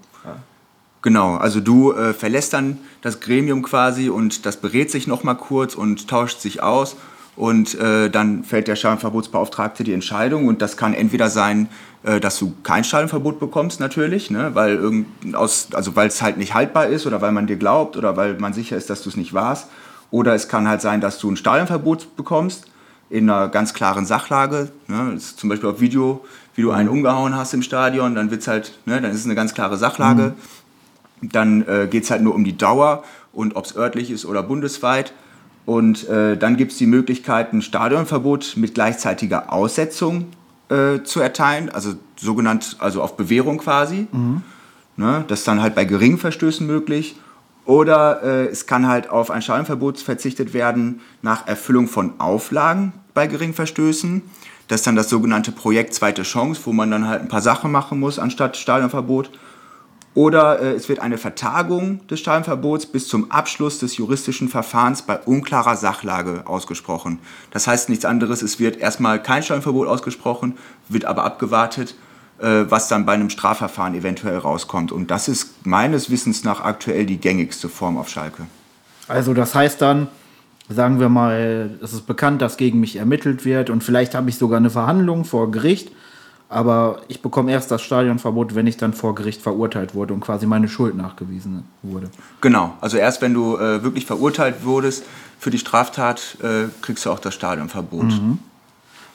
Genau, 1.04 1.36
also 1.36 1.60
du 1.60 1.92
äh, 1.92 2.14
verlässt 2.14 2.54
dann 2.54 2.80
das 3.02 3.20
Gremium 3.20 3.62
quasi 3.62 4.10
und 4.10 4.46
das 4.46 4.56
berät 4.56 4.90
sich 4.90 5.06
nochmal 5.06 5.36
kurz 5.36 5.76
und 5.76 6.08
tauscht 6.08 6.40
sich 6.40 6.64
aus 6.64 6.96
und 7.36 7.76
äh, 7.76 8.10
dann 8.10 8.46
fällt 8.46 8.70
der 8.70 8.78
Schadenverbotsbeauftragte 8.78 9.84
die 9.84 9.92
Entscheidung 9.92 10.48
und 10.48 10.62
das 10.62 10.78
kann 10.78 10.94
entweder 10.94 11.30
sein, 11.30 11.68
äh, 12.04 12.22
dass 12.22 12.40
du 12.40 12.54
kein 12.64 12.86
Schadenverbot 12.86 13.42
bekommst 13.42 13.82
natürlich, 13.82 14.32
ne, 14.32 14.52
weil 14.54 15.04
aus, 15.34 15.68
also 15.74 15.92
es 15.96 16.22
halt 16.22 16.38
nicht 16.38 16.54
haltbar 16.54 16.88
ist 16.88 17.06
oder 17.06 17.22
weil 17.22 17.34
man 17.34 17.48
dir 17.48 17.58
glaubt 17.58 17.98
oder 17.98 18.16
weil 18.16 18.40
man 18.40 18.54
sicher 18.54 18.78
ist, 18.78 18.90
dass 18.90 19.04
du 19.04 19.10
es 19.10 19.18
nicht 19.18 19.34
warst, 19.34 19.68
oder 20.10 20.34
es 20.36 20.48
kann 20.48 20.70
halt 20.70 20.80
sein, 20.80 21.02
dass 21.02 21.20
du 21.20 21.30
ein 21.30 21.36
Stadionverbot 21.36 22.16
bekommst 22.16 22.68
in 23.14 23.30
einer 23.30 23.48
ganz 23.48 23.76
klaren 23.76 24.08
Sachlage, 24.08 24.72
ne, 24.88 25.16
zum 25.20 25.48
Beispiel 25.48 25.70
auf 25.70 25.80
Video, 25.80 26.26
wie 26.56 26.64
du 26.64 26.72
einen 26.72 26.90
umgehauen 26.90 27.36
hast 27.36 27.54
im 27.54 27.62
Stadion, 27.62 28.16
dann 28.16 28.32
wird's 28.32 28.48
halt, 28.48 28.80
ne, 28.88 29.00
dann 29.00 29.12
ist 29.12 29.20
es 29.20 29.26
eine 29.26 29.36
ganz 29.36 29.54
klare 29.54 29.78
Sachlage. 29.78 30.34
Dann 31.22 31.62
äh, 31.68 31.88
geht 31.90 32.06
es 32.06 32.12
halt 32.12 32.24
nur 32.24 32.34
um 32.34 32.44
die 32.44 32.58
Dauer 32.58 33.04
und 33.32 33.56
ob 33.56 33.66
es 33.66 33.76
örtlich 33.76 34.10
ist 34.10 34.26
oder 34.26 34.42
bundesweit. 34.42 35.14
Und 35.68 36.10
äh, 36.10 36.38
dann 36.38 36.58
gibt 36.58 36.72
es 36.72 36.80
die 36.80 36.88
Möglichkeit, 36.88 37.54
ein 37.54 37.62
Stadionverbot 37.62 38.54
mit 38.58 38.74
gleichzeitiger 38.74 39.54
Aussetzung 39.54 40.26
äh, 40.70 41.04
zu 41.04 41.20
erteilen, 41.20 41.70
also 41.70 41.94
sogenannt, 42.16 42.78
also 42.80 43.04
auf 43.04 43.16
Bewährung 43.16 43.60
quasi. 43.60 44.08
Ne, 44.98 45.24
das 45.28 45.40
ist 45.40 45.48
dann 45.48 45.62
halt 45.62 45.76
bei 45.76 45.86
geringen 45.86 46.18
Verstößen 46.18 46.66
möglich. 46.66 47.16
Oder 47.66 48.24
äh, 48.24 48.48
es 48.48 48.66
kann 48.66 48.88
halt 48.88 49.12
auf 49.12 49.30
ein 49.30 49.44
Stadionverbot 49.44 50.00
verzichtet 50.00 50.56
werden 50.56 51.02
nach 51.22 51.48
Erfüllung 51.48 51.88
von 51.88 52.20
Auflagen 52.20 52.92
bei 53.14 53.28
geringen 53.28 53.54
Verstößen. 53.54 54.22
Das 54.68 54.82
ist 54.82 54.88
dann 54.88 54.96
das 54.96 55.10
sogenannte 55.10 55.52
Projekt 55.52 55.94
Zweite 55.94 56.24
Chance, 56.24 56.62
wo 56.66 56.74
man 56.74 56.90
dann 56.92 57.08
halt 57.08 57.22
ein 57.22 57.28
paar 57.28 57.42
Sachen 57.42 57.72
machen 57.72 58.00
muss 58.00 58.20
anstatt 58.20 58.58
Stadionverbot. 58.58 59.30
Oder 60.16 60.60
äh, 60.62 60.74
es 60.74 60.90
wird 60.90 61.00
eine 61.00 61.18
Vertagung 61.18 62.06
des 62.08 62.20
Stadionverbots 62.20 62.86
bis 62.86 63.08
zum 63.08 63.32
Abschluss 63.32 63.80
des 63.80 63.98
juristischen 63.98 64.48
Verfahrens 64.48 65.02
bei 65.02 65.18
unklarer 65.18 65.76
Sachlage 65.76 66.44
ausgesprochen. 66.46 67.20
Das 67.52 67.66
heißt 67.66 67.90
nichts 67.90 68.06
anderes, 68.06 68.42
es 68.42 68.60
wird 68.60 68.78
erstmal 68.78 69.22
kein 69.22 69.42
Stadionverbot 69.42 69.88
ausgesprochen, 69.88 70.58
wird 70.88 71.06
aber 71.06 71.24
abgewartet, 71.24 71.96
äh, 72.40 72.66
was 72.70 72.88
dann 72.90 73.06
bei 73.06 73.14
einem 73.14 73.32
Strafverfahren 73.32 73.96
eventuell 73.96 74.38
rauskommt. 74.38 74.92
Und 74.92 75.10
das 75.10 75.28
ist 75.28 75.66
meines 75.66 76.12
Wissens 76.12 76.44
nach 76.44 76.62
aktuell 76.64 77.08
die 77.08 77.18
gängigste 77.18 77.68
Form 77.68 77.98
auf 77.98 78.10
Schalke. 78.10 78.46
Also 79.08 79.34
das 79.34 79.56
heißt 79.56 79.82
dann, 79.82 80.08
sagen 80.70 81.00
wir 81.00 81.10
mal, 81.10 81.72
es 81.82 81.94
ist 81.94 82.08
bekannt, 82.08 82.42
dass 82.42 82.58
gegen 82.58 82.80
mich 82.80 82.96
ermittelt 82.96 83.46
wird 83.46 83.70
und 83.70 83.84
vielleicht 83.84 84.16
habe 84.16 84.30
ich 84.30 84.38
sogar 84.38 84.58
eine 84.58 84.70
Verhandlung 84.70 85.26
vor 85.26 85.52
Gericht, 85.52 85.92
aber 86.50 87.02
ich 87.08 87.22
bekomme 87.22 87.52
erst 87.52 87.72
das 87.72 87.82
Stadionverbot, 87.82 88.56
wenn 88.56 88.68
ich 88.68 88.78
dann 88.78 88.94
vor 88.94 89.16
Gericht 89.16 89.42
verurteilt 89.42 89.96
wurde 89.96 90.14
und 90.14 90.22
quasi 90.22 90.46
meine 90.46 90.70
Schuld 90.70 90.96
nachgewiesen 90.96 91.64
wurde. 91.82 92.10
Genau, 92.42 92.74
also 92.80 92.98
erst 92.98 93.22
wenn 93.22 93.34
du 93.34 93.58
äh, 93.58 93.84
wirklich 93.84 94.06
verurteilt 94.06 94.64
wurdest 94.64 95.04
für 95.40 95.50
die 95.50 95.58
Straftat, 95.58 96.38
äh, 96.42 96.66
kriegst 96.82 97.06
du 97.06 97.12
auch 97.12 97.20
das 97.20 97.34
Stadionverbot. 97.34 98.14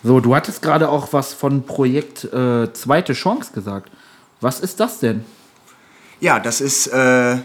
So, 0.03 0.21
du 0.21 0.35
hattest 0.35 0.63
gerade 0.63 0.89
auch 0.89 1.13
was 1.13 1.33
von 1.33 1.65
Projekt 1.65 2.25
äh, 2.33 2.73
Zweite 2.73 3.15
Chance 3.15 3.53
gesagt. 3.53 3.91
Was 4.41 4.61
ist 4.61 4.79
das 4.79 5.01
denn? 5.01 5.25
Ja, 6.21 6.39
das 6.39 6.61
ist 6.61 6.89
äh, 6.89 7.37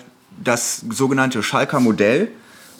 das 0.43 0.83
sogenannte 0.89 1.41
Schalker 1.41 1.79
Modell. 1.79 2.29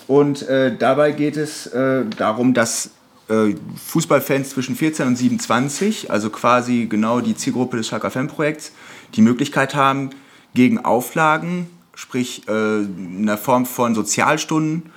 Und 0.07 0.47
äh, 0.47 0.75
dabei 0.75 1.11
geht 1.11 1.37
es 1.37 1.67
äh, 1.67 2.05
darum, 2.17 2.53
dass 2.53 2.91
äh, 3.29 3.55
Fußballfans 3.87 4.49
zwischen 4.49 4.75
14 4.75 5.07
und 5.07 5.15
27, 5.15 6.11
also 6.11 6.29
quasi 6.29 6.87
genau 6.89 7.21
die 7.21 7.35
Zielgruppe 7.35 7.77
des 7.77 7.87
Schalker 7.87 8.11
Fanprojekts, 8.11 8.73
die 9.15 9.21
Möglichkeit 9.21 9.75
haben, 9.75 10.09
gegen 10.53 10.83
Auflagen 10.83 11.67
sprich 11.95 12.47
äh, 12.47 12.81
in 12.81 13.25
der 13.25 13.37
Form 13.37 13.65
von 13.65 13.95
Sozialstunden 13.95 14.91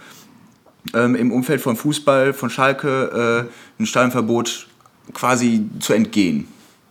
ähm, 0.95 1.15
im 1.15 1.33
Umfeld 1.33 1.61
von 1.61 1.77
Fußball, 1.77 2.33
von 2.33 2.51
Schalke, 2.51 3.49
äh, 3.79 3.83
ein 3.83 3.87
Stadionverbot 3.87 4.69
quasi 5.13 5.69
zu 5.81 5.93
entgehen. 5.93 6.49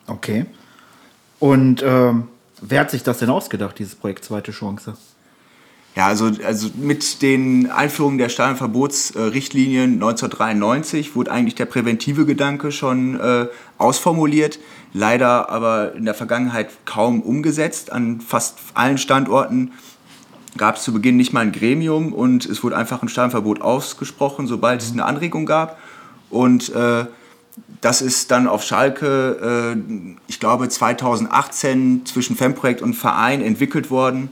Okay. 0.07 0.45
Und 1.39 1.83
ähm, 1.83 2.27
wer 2.61 2.81
hat 2.81 2.91
sich 2.91 3.03
das 3.03 3.19
denn 3.19 3.29
ausgedacht, 3.29 3.77
dieses 3.79 3.95
Projekt 3.95 4.23
Zweite 4.23 4.51
Chance? 4.51 4.95
Ja, 5.95 6.07
also, 6.07 6.29
also 6.45 6.69
mit 6.75 7.21
den 7.21 7.71
Einführungen 7.71 8.17
der 8.17 8.27
Stadionverbotsrichtlinien 8.27 9.93
1993 9.93 11.15
wurde 11.15 11.31
eigentlich 11.31 11.55
der 11.55 11.65
präventive 11.65 12.25
Gedanke 12.25 12.73
schon 12.73 13.17
äh, 13.17 13.47
ausformuliert, 13.77 14.59
leider 14.91 15.49
aber 15.49 15.95
in 15.95 16.03
der 16.03 16.13
Vergangenheit 16.13 16.69
kaum 16.83 17.21
umgesetzt. 17.21 17.93
An 17.93 18.19
fast 18.19 18.57
allen 18.73 18.97
Standorten 18.97 19.71
gab 20.57 20.75
es 20.75 20.83
zu 20.83 20.91
Beginn 20.91 21.15
nicht 21.15 21.31
mal 21.31 21.41
ein 21.41 21.53
Gremium 21.53 22.11
und 22.11 22.45
es 22.45 22.61
wurde 22.61 22.75
einfach 22.75 23.01
ein 23.01 23.07
Stadionverbot 23.07 23.61
ausgesprochen, 23.61 24.47
sobald 24.47 24.81
es 24.81 24.91
eine 24.91 25.05
Anregung 25.05 25.45
gab. 25.45 25.79
Und 26.29 26.75
äh, 26.75 27.05
das 27.79 28.01
ist 28.01 28.31
dann 28.31 28.49
auf 28.49 28.63
Schalke, 28.63 29.75
äh, 29.77 30.11
ich 30.27 30.41
glaube 30.41 30.67
2018 30.67 32.05
zwischen 32.05 32.35
Fanprojekt 32.35 32.81
und 32.81 32.95
Verein 32.95 33.41
entwickelt 33.41 33.89
worden 33.89 34.29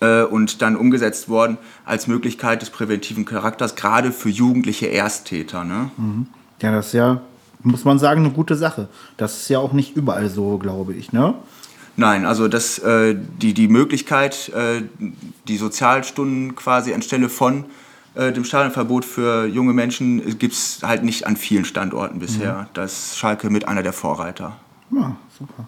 äh, 0.00 0.22
und 0.22 0.62
dann 0.62 0.76
umgesetzt 0.76 1.28
worden 1.28 1.58
als 1.84 2.06
Möglichkeit 2.06 2.62
des 2.62 2.70
präventiven 2.70 3.24
Charakters, 3.24 3.76
gerade 3.76 4.12
für 4.12 4.28
jugendliche 4.28 4.90
Ersttäter. 4.90 5.64
Ne? 5.64 5.90
Ja, 6.60 6.72
das 6.72 6.88
ist 6.88 6.92
ja, 6.94 7.20
muss 7.62 7.84
man 7.84 7.98
sagen, 7.98 8.24
eine 8.24 8.32
gute 8.32 8.56
Sache. 8.56 8.88
Das 9.16 9.36
ist 9.36 9.48
ja 9.48 9.58
auch 9.58 9.72
nicht 9.72 9.96
überall 9.96 10.28
so, 10.28 10.58
glaube 10.58 10.94
ich, 10.94 11.12
ne? 11.12 11.34
Nein, 11.98 12.26
also 12.26 12.46
das, 12.46 12.78
äh, 12.78 13.16
die, 13.16 13.54
die 13.54 13.68
Möglichkeit, 13.68 14.50
äh, 14.50 14.82
die 15.48 15.56
Sozialstunden 15.56 16.54
quasi 16.54 16.92
anstelle 16.92 17.30
von 17.30 17.64
äh, 18.14 18.32
dem 18.32 18.44
Stadionverbot 18.44 19.06
für 19.06 19.46
junge 19.46 19.72
Menschen 19.72 20.38
gibt 20.38 20.52
es 20.52 20.80
halt 20.82 21.04
nicht 21.04 21.26
an 21.26 21.36
vielen 21.36 21.64
Standorten 21.64 22.18
bisher. 22.18 22.68
Da 22.74 22.84
ist 22.84 23.16
Schalke 23.16 23.48
mit 23.48 23.66
einer 23.66 23.82
der 23.82 23.94
Vorreiter. 23.94 24.56
Ja, 24.90 25.16
super. 25.38 25.66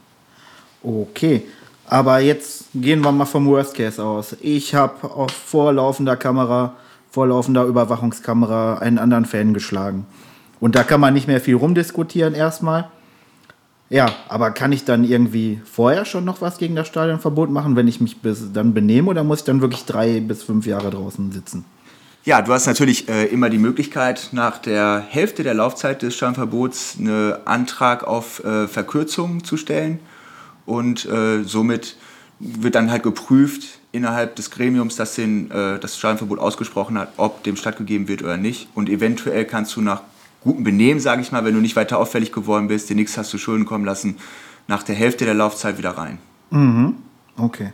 Okay, 0.82 1.44
aber 1.90 2.20
jetzt 2.20 2.66
gehen 2.74 3.00
wir 3.02 3.12
mal 3.12 3.24
vom 3.24 3.46
Worst 3.46 3.74
Case 3.74 4.02
aus. 4.02 4.36
Ich 4.40 4.74
habe 4.74 5.10
auf 5.10 5.30
vorlaufender 5.30 6.16
Kamera, 6.16 6.74
vorlaufender 7.10 7.64
Überwachungskamera 7.64 8.78
einen 8.78 8.98
anderen 8.98 9.24
Fan 9.24 9.54
geschlagen. 9.54 10.06
Und 10.60 10.74
da 10.74 10.82
kann 10.82 11.00
man 11.00 11.14
nicht 11.14 11.28
mehr 11.28 11.40
viel 11.40 11.54
rumdiskutieren 11.54 12.34
erstmal. 12.34 12.88
Ja, 13.90 14.10
aber 14.28 14.50
kann 14.50 14.72
ich 14.72 14.84
dann 14.84 15.04
irgendwie 15.04 15.60
vorher 15.64 16.04
schon 16.04 16.24
noch 16.24 16.42
was 16.42 16.58
gegen 16.58 16.76
das 16.76 16.88
Stadionverbot 16.88 17.50
machen, 17.50 17.74
wenn 17.74 17.88
ich 17.88 18.00
mich 18.02 18.20
bis 18.20 18.52
dann 18.52 18.74
benehme 18.74 19.08
oder 19.08 19.24
muss 19.24 19.38
ich 19.40 19.44
dann 19.44 19.62
wirklich 19.62 19.86
drei 19.86 20.20
bis 20.20 20.42
fünf 20.42 20.66
Jahre 20.66 20.90
draußen 20.90 21.32
sitzen? 21.32 21.64
Ja, 22.24 22.42
du 22.42 22.52
hast 22.52 22.66
natürlich 22.66 23.08
äh, 23.08 23.24
immer 23.26 23.48
die 23.48 23.58
Möglichkeit, 23.58 24.28
nach 24.32 24.58
der 24.58 25.02
Hälfte 25.08 25.42
der 25.42 25.54
Laufzeit 25.54 26.02
des 26.02 26.14
Stadionverbots 26.14 26.96
einen 26.98 27.34
Antrag 27.46 28.04
auf 28.04 28.44
äh, 28.44 28.68
Verkürzung 28.68 29.42
zu 29.44 29.56
stellen. 29.56 30.00
Und 30.68 31.06
äh, 31.06 31.44
somit 31.44 31.96
wird 32.40 32.74
dann 32.74 32.90
halt 32.90 33.02
geprüft 33.02 33.78
innerhalb 33.90 34.36
des 34.36 34.50
Gremiums, 34.50 34.96
das 34.96 35.14
den, 35.14 35.50
äh, 35.50 35.78
das 35.78 35.96
Stadionverbot 35.96 36.38
ausgesprochen 36.38 36.98
hat, 36.98 37.14
ob 37.16 37.42
dem 37.42 37.56
stattgegeben 37.56 38.06
wird 38.06 38.22
oder 38.22 38.36
nicht. 38.36 38.68
Und 38.74 38.90
eventuell 38.90 39.46
kannst 39.46 39.74
du 39.76 39.80
nach 39.80 40.02
gutem 40.42 40.64
Benehmen, 40.64 41.00
sage 41.00 41.22
ich 41.22 41.32
mal, 41.32 41.46
wenn 41.46 41.54
du 41.54 41.60
nicht 41.60 41.74
weiter 41.74 41.98
auffällig 41.98 42.32
geworden 42.32 42.68
bist, 42.68 42.90
dir 42.90 42.96
nichts 42.96 43.16
hast 43.16 43.30
zu 43.30 43.38
Schulden 43.38 43.64
kommen 43.64 43.86
lassen, 43.86 44.18
nach 44.66 44.82
der 44.82 44.94
Hälfte 44.94 45.24
der 45.24 45.32
Laufzeit 45.32 45.78
wieder 45.78 45.92
rein. 45.92 46.18
Okay. 47.38 47.72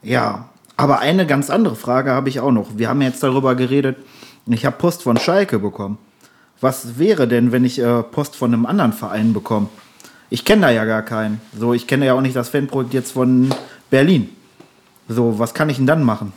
Ja, 0.00 0.50
aber 0.76 1.00
eine 1.00 1.26
ganz 1.26 1.50
andere 1.50 1.74
Frage 1.74 2.12
habe 2.12 2.28
ich 2.28 2.38
auch 2.38 2.52
noch. 2.52 2.78
Wir 2.78 2.88
haben 2.88 3.02
jetzt 3.02 3.24
darüber 3.24 3.56
geredet, 3.56 3.96
ich 4.46 4.64
habe 4.64 4.76
Post 4.76 5.02
von 5.02 5.16
Schalke 5.16 5.58
bekommen. 5.58 5.98
Was 6.60 6.96
wäre 7.00 7.26
denn, 7.26 7.50
wenn 7.50 7.64
ich 7.64 7.80
äh, 7.80 8.04
Post 8.04 8.36
von 8.36 8.54
einem 8.54 8.66
anderen 8.66 8.92
Verein 8.92 9.32
bekomme? 9.32 9.68
Ich 10.30 10.44
kenne 10.44 10.62
da 10.62 10.70
ja 10.70 10.84
gar 10.84 11.02
keinen. 11.02 11.40
So, 11.56 11.72
ich 11.72 11.86
kenne 11.86 12.06
ja 12.06 12.14
auch 12.14 12.20
nicht 12.20 12.36
das 12.36 12.50
Fanprojekt 12.50 12.92
jetzt 12.92 13.12
von 13.12 13.48
Berlin. 13.90 14.28
So, 15.08 15.38
was 15.38 15.54
kann 15.54 15.70
ich 15.70 15.76
denn 15.76 15.86
dann 15.86 16.02
machen? 16.02 16.32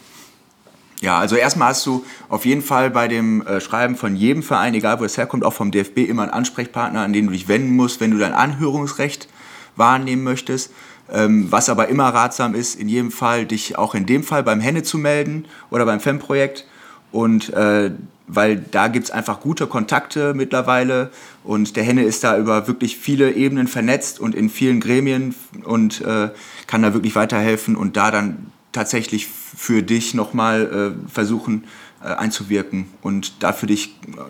Ja, 1.02 1.18
also 1.18 1.36
erstmal 1.36 1.70
hast 1.70 1.86
du 1.88 2.06
auf 2.30 2.46
jeden 2.46 2.62
Fall 2.62 2.92
bei 2.92 3.08
dem 3.08 3.46
äh, 3.46 3.60
Schreiben 3.60 3.96
von 3.96 4.16
jedem 4.16 4.44
Verein, 4.44 4.76
egal 4.76 5.00
wo 5.00 5.04
es 5.04 5.18
herkommt, 5.18 5.44
auch 5.44 5.54
vom 5.54 5.72
DFB 5.72 5.98
immer 5.98 6.22
einen 6.22 6.32
Ansprechpartner, 6.32 7.02
an 7.02 7.12
den 7.12 7.26
du 7.26 7.32
dich 7.32 7.48
wenden 7.48 7.76
musst, 7.76 8.00
wenn 8.00 8.12
du 8.12 8.18
dein 8.18 8.34
Anhörungsrecht 8.34 9.28
wahrnehmen 9.76 10.24
möchtest. 10.24 10.72
Ähm, 11.12 11.48
was 11.52 11.70
aber 11.70 11.88
immer 11.88 12.08
ratsam 12.10 12.54
ist, 12.54 12.80
in 12.80 12.88
jedem 12.88 13.12
Fall 13.12 13.46
dich 13.46 13.78
auch 13.78 13.96
in 13.96 14.06
dem 14.06 14.24
Fall 14.24 14.44
beim 14.44 14.62
Henne 14.62 14.84
zu 14.84 14.98
melden 14.98 15.46
oder 15.72 15.86
beim 15.86 16.00
Fanprojekt. 16.00 16.66
Und 17.12 17.52
äh, 17.52 17.92
weil 18.28 18.58
da 18.58 18.88
gibt 18.88 19.06
es 19.06 19.12
einfach 19.12 19.40
gute 19.42 19.68
Kontakte 19.68 20.34
mittlerweile 20.34 21.12
und 21.44 21.76
der 21.76 21.84
Henne 21.84 22.04
ist 22.04 22.24
da 22.24 22.38
über 22.38 22.68
wirklich 22.68 22.98
viele 22.98 23.34
Ebenen 23.34 23.68
vernetzt 23.68 24.20
und 24.20 24.36
in 24.36 24.50
vielen 24.50 24.80
Gremien 24.80 25.36
und 25.64 26.02
äh, 26.02 26.30
kann 26.68 26.82
da 26.82 26.94
wirklich 26.94 27.16
weiterhelfen 27.16 27.76
und 27.76 27.98
da 27.98 28.12
dann 28.12 28.52
tatsächlich 28.72 29.28
für 29.28 29.84
dich 29.84 30.14
nochmal 30.14 30.96
äh, 30.96 31.10
versuchen 31.10 31.66
äh, 32.04 32.08
einzuwirken 32.08 32.86
und 33.02 33.44
da 33.44 33.54
für 33.54 33.68
dich 33.68 33.96
äh, 34.08 34.22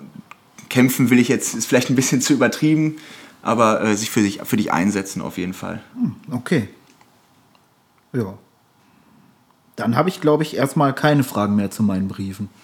kämpfen 0.70 1.10
will 1.10 1.20
ich 1.20 1.28
jetzt, 1.28 1.54
ist 1.54 1.66
vielleicht 1.68 1.90
ein 1.90 1.96
bisschen 1.96 2.22
zu 2.22 2.34
übertrieben, 2.34 2.98
aber 3.42 3.84
äh, 3.84 3.96
sich 3.96 4.10
für, 4.10 4.22
sich 4.22 4.42
für 4.44 4.58
dich 4.58 4.72
einsetzen 4.72 5.22
auf 5.22 5.38
jeden 5.38 5.54
Fall. 5.54 5.82
Okay. 6.32 6.70
Ja. 8.14 8.38
Dann 9.76 9.96
habe 9.96 10.10
ich, 10.10 10.22
glaube 10.22 10.44
ich, 10.44 10.56
erstmal 10.56 10.94
keine 10.94 11.24
Fragen 11.24 11.56
mehr 11.56 11.72
zu 11.72 11.84
meinen 11.84 12.08
Briefen. 12.08 12.50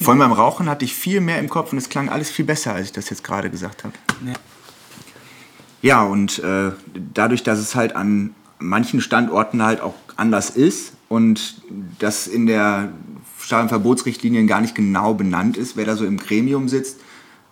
Von 0.00 0.18
meinem 0.18 0.32
Rauchen 0.32 0.68
hatte 0.68 0.84
ich 0.84 0.94
viel 0.94 1.20
mehr 1.20 1.38
im 1.38 1.48
Kopf 1.48 1.72
und 1.72 1.78
es 1.78 1.88
klang 1.88 2.08
alles 2.08 2.30
viel 2.30 2.44
besser, 2.44 2.74
als 2.74 2.86
ich 2.86 2.92
das 2.92 3.10
jetzt 3.10 3.22
gerade 3.22 3.50
gesagt 3.50 3.84
habe. 3.84 3.94
Ja, 5.82 6.02
und 6.02 6.40
äh, 6.40 6.72
dadurch, 7.14 7.44
dass 7.44 7.58
es 7.58 7.74
halt 7.74 7.94
an 7.94 8.34
manchen 8.58 9.00
Standorten 9.00 9.62
halt 9.62 9.80
auch 9.80 9.94
anders 10.16 10.50
ist 10.50 10.94
und 11.08 11.62
das 11.98 12.26
in 12.26 12.46
der 12.46 12.92
Stadionverbotsrichtlinien 13.40 14.46
gar 14.46 14.60
nicht 14.60 14.74
genau 14.74 15.14
benannt 15.14 15.56
ist, 15.56 15.76
wer 15.76 15.84
da 15.84 15.96
so 15.96 16.04
im 16.04 16.16
Gremium 16.16 16.68
sitzt 16.68 17.00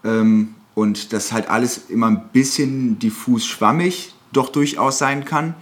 ähm, 0.04 0.54
und 0.74 1.12
das 1.12 1.32
halt 1.32 1.48
alles 1.48 1.88
immer 1.88 2.08
ein 2.08 2.28
bisschen 2.32 2.98
diffus 2.98 3.46
schwammig 3.46 4.14
doch 4.32 4.50
durchaus 4.50 4.98
sein 4.98 5.24
kann, 5.24 5.54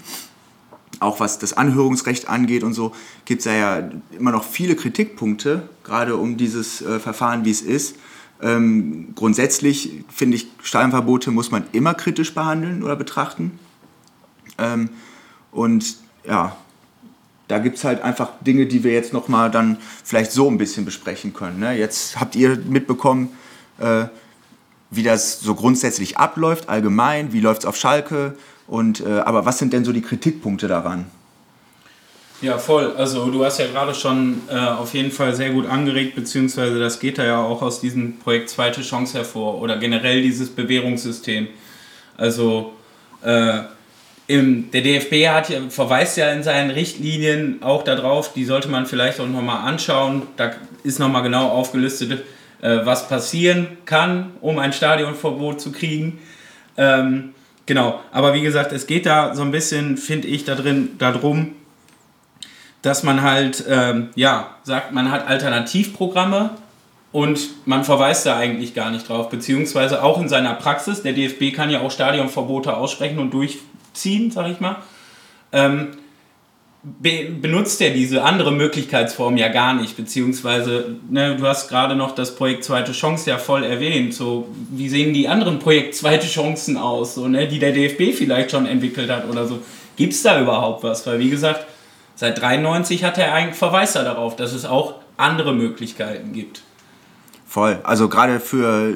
auch 1.01 1.21
was 1.21 1.39
das 1.39 1.53
Anhörungsrecht 1.53 2.29
angeht 2.29 2.63
und 2.63 2.75
so, 2.75 2.93
gibt 3.25 3.41
es 3.41 3.47
ja 3.47 3.91
immer 4.17 4.33
noch 4.33 4.45
viele 4.45 4.77
Kritikpunkte, 4.77 5.69
gerade 5.83 6.17
um 6.17 6.37
dieses 6.37 6.83
äh, 6.83 6.99
Verfahren, 7.01 7.45
wie 7.45 7.51
es 7.51 7.63
ist. 7.63 7.97
Ähm, 8.43 9.13
grundsätzlich 9.15 10.05
finde 10.09 10.37
ich, 10.37 10.49
Stadionverbote 10.63 11.31
muss 11.31 11.51
man 11.51 11.65
immer 11.73 11.95
kritisch 11.95 12.35
behandeln 12.35 12.83
oder 12.83 12.97
betrachten. 12.97 13.59
Ähm, 14.59 14.91
und 15.51 15.97
ja, 16.27 16.57
da 17.49 17.59
gibt 17.59 17.77
es 17.77 17.85
halt 17.85 18.03
einfach 18.03 18.33
Dinge, 18.41 18.67
die 18.67 18.85
wir 18.85 18.93
jetzt 18.93 19.13
nochmal 19.13 19.51
dann 19.51 19.79
vielleicht 20.03 20.33
so 20.33 20.49
ein 20.51 20.59
bisschen 20.59 20.85
besprechen 20.85 21.33
können. 21.33 21.61
Ne? 21.61 21.77
Jetzt 21.77 22.19
habt 22.19 22.37
ihr 22.37 22.57
mitbekommen, 22.57 23.31
äh, 23.79 24.07
wie 24.91 25.03
das 25.03 25.41
so 25.41 25.55
grundsätzlich 25.55 26.19
abläuft, 26.19 26.69
allgemein, 26.69 27.33
wie 27.33 27.41
läuft 27.41 27.63
es 27.63 27.67
auf 27.67 27.77
Schalke. 27.77 28.37
Und, 28.67 29.01
äh, 29.01 29.21
aber 29.21 29.45
was 29.45 29.59
sind 29.59 29.73
denn 29.73 29.85
so 29.85 29.93
die 29.93 30.03
Kritikpunkte 30.03 30.69
daran? 30.69 31.07
Ja, 32.41 32.59
voll. 32.59 32.95
Also 32.97 33.31
du 33.31 33.45
hast 33.45 33.59
ja 33.59 33.67
gerade 33.67 33.95
schon 33.95 34.43
äh, 34.51 34.59
auf 34.59 34.93
jeden 34.93 35.11
Fall 35.11 35.35
sehr 35.35 35.51
gut 35.51 35.67
angeregt, 35.67 36.15
beziehungsweise 36.15 36.79
das 36.79 36.99
geht 36.99 37.19
da 37.19 37.25
ja 37.25 37.43
auch 37.43 37.63
aus 37.63 37.81
diesem 37.81 38.19
Projekt 38.19 38.51
Zweite 38.51 38.83
Chance 38.83 39.17
hervor 39.19 39.61
oder 39.61 39.77
generell 39.79 40.21
dieses 40.21 40.51
Bewährungssystem. 40.51 41.49
Also 42.17 42.75
äh, 43.23 43.61
im, 44.27 44.71
der 44.71 44.83
DFB 44.83 45.29
hat 45.29 45.53
verweist 45.71 46.17
ja 46.17 46.33
in 46.33 46.43
seinen 46.43 46.71
Richtlinien 46.71 47.63
auch 47.63 47.83
darauf, 47.83 48.33
die 48.33 48.45
sollte 48.45 48.69
man 48.69 48.87
vielleicht 48.87 49.21
auch 49.21 49.29
nochmal 49.29 49.67
anschauen. 49.67 50.23
Da 50.37 50.53
ist 50.83 50.99
nochmal 50.99 51.23
genau 51.23 51.49
aufgelistet, 51.49 52.25
äh, 52.61 52.81
was 52.85 53.09
passieren 53.09 53.69
kann, 53.85 54.33
um 54.41 54.59
ein 54.59 54.73
Stadionverbot 54.73 55.61
zu 55.61 55.73
kriegen. 55.73 56.19
Ähm, 56.77 57.35
genau, 57.67 58.01
aber 58.13 58.35
wie 58.35 58.43
gesagt, 58.43 58.73
es 58.73 58.87
geht 58.87 59.07
da 59.07 59.35
so 59.35 59.43
ein 59.43 59.51
bisschen, 59.51 59.97
finde 59.97 60.29
ich, 60.29 60.45
da 60.45 60.55
drin 60.55 60.97
darum, 60.99 61.53
dass 62.83 63.03
man 63.03 63.23
halt, 63.23 63.65
ähm, 63.69 64.11
ja, 64.15 64.57
sagt, 64.63 64.93
man 64.93 65.11
hat 65.11 65.27
Alternativprogramme 65.27 66.51
und 67.13 67.67
man 67.67 67.85
verweist 67.85 68.27
da 68.27 68.37
eigentlich 68.37 68.75
gar 68.75 68.91
nicht 68.91 69.09
drauf, 69.09 69.31
beziehungsweise 69.31 70.03
auch 70.03 70.21
in 70.21 70.29
seiner 70.29 70.55
Praxis, 70.55 71.03
der 71.03 71.13
DFB 71.13 71.55
kann 71.55 71.71
ja 71.71 71.81
auch 71.81 71.91
Stadionverbote 71.91 72.77
aussprechen 72.77 73.19
und 73.19 73.33
durchziehen, 73.33 74.31
sag 74.31 74.51
ich 74.51 74.61
mal, 74.61 74.77
ähm, 75.53 75.93
be 76.85 77.31
benutzt 77.41 77.81
er 77.81 77.91
diese 77.91 78.23
andere 78.23 78.53
Möglichkeitsform 78.53 79.37
ja 79.37 79.49
gar 79.49 79.75
nicht, 79.75 79.97
beziehungsweise, 79.97 80.97
ne, 81.09 81.37
du 81.37 81.47
hast 81.47 81.69
gerade 81.69 81.97
noch 81.97 82.15
das 82.15 82.37
Projekt 82.37 82.65
Zweite 82.65 82.93
Chance 82.93 83.31
ja 83.31 83.39
voll 83.39 83.65
erwähnt, 83.65 84.15
so, 84.15 84.49
wie 84.71 84.89
sehen 84.89 85.15
die 85.15 85.29
anderen 85.29 85.59
Projekt 85.59 85.95
Zweite 85.95 86.27
Chancen 86.27 86.77
aus, 86.77 87.15
so, 87.15 87.27
ne, 87.29 87.49
die 87.49 87.59
der 87.59 87.73
DFB 87.73 88.17
vielleicht 88.17 88.51
schon 88.51 88.67
entwickelt 88.67 89.11
hat 89.11 89.29
oder 89.29 89.47
so, 89.47 89.61
gibt 89.97 90.13
es 90.13 90.23
da 90.23 90.41
überhaupt 90.41 90.83
was, 90.85 91.07
weil 91.07 91.19
wie 91.19 91.31
gesagt, 91.31 91.67
Seit 92.17 92.41
93 92.41 93.03
hat 93.05 93.19
er 93.19 93.35
eigentlich 93.35 93.59
verweist 93.59 93.97
er 93.97 94.05
darauf, 94.05 94.37
dass 94.37 94.53
es 94.53 94.65
auch 94.65 94.95
andere 95.17 95.53
Möglichkeiten 95.53 96.33
gibt. 96.33 96.63
Voll. 97.47 97.79
Also 97.83 98.09
gerade 98.09 98.41
für 98.41 98.95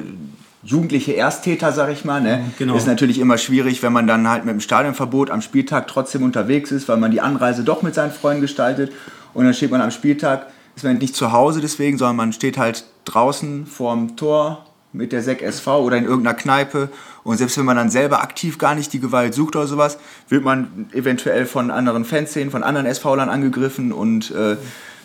jugendliche 0.63 1.15
Ersttäter, 1.15 1.73
sag 1.73 1.91
ich 1.91 2.05
mal, 2.05 2.21
ne, 2.21 2.45
genau. 2.59 2.77
ist 2.77 2.87
natürlich 2.87 3.19
immer 3.19 3.39
schwierig, 3.39 3.83
wenn 3.83 3.93
man 3.93 4.07
dann 4.07 4.29
halt 4.29 4.45
mit 4.45 4.53
dem 4.53 4.61
Stadionverbot 4.61 5.31
am 5.31 5.41
Spieltag 5.41 5.87
trotzdem 5.87 6.23
unterwegs 6.23 6.73
ist, 6.73 6.89
weil 6.89 6.97
man 6.97 7.11
die 7.11 7.21
Anreise 7.21 7.63
doch 7.63 7.83
mit 7.83 7.95
seinen 7.95 8.11
Freunden 8.11 8.43
gestaltet. 8.43 8.93
Und 9.35 9.45
dann 9.45 9.55
steht 9.55 9.71
man 9.71 9.81
am 9.81 9.91
Spieltag, 9.91 10.49
ist 10.75 10.85
man 10.85 10.99
nicht 10.99 11.15
zu 11.15 11.33
Hause 11.33 11.61
deswegen, 11.61 11.99
sondern 11.99 12.17
man 12.17 12.33
steht 12.33 12.59
halt 12.59 12.85
draußen 13.05 13.67
vorm 13.67 14.17
Tor 14.17 14.65
mit 14.93 15.13
der 15.13 15.23
SEC 15.23 15.43
SV 15.43 15.83
oder 15.83 15.97
in 15.97 16.05
irgendeiner 16.05 16.37
Kneipe. 16.37 16.89
Und 17.23 17.37
selbst 17.37 17.59
wenn 17.59 17.65
man 17.65 17.77
dann 17.77 17.91
selber 17.91 18.23
aktiv 18.23 18.59
gar 18.59 18.75
nicht 18.75 18.93
die 18.93 19.01
Gewalt 19.01 19.35
sucht 19.35 19.55
oder 19.55 19.67
sowas, 19.67 19.99
wird 20.29 20.45
man 20.45 20.89
eventuell 20.93 21.47
von 21.47 21.71
anderen 21.71 22.05
Fanszenen, 22.05 22.51
von 22.51 22.63
anderen 22.63 22.87
SV-Lern 22.87 23.29
angegriffen. 23.29 23.93
Und 23.93 24.31
äh, 24.31 24.57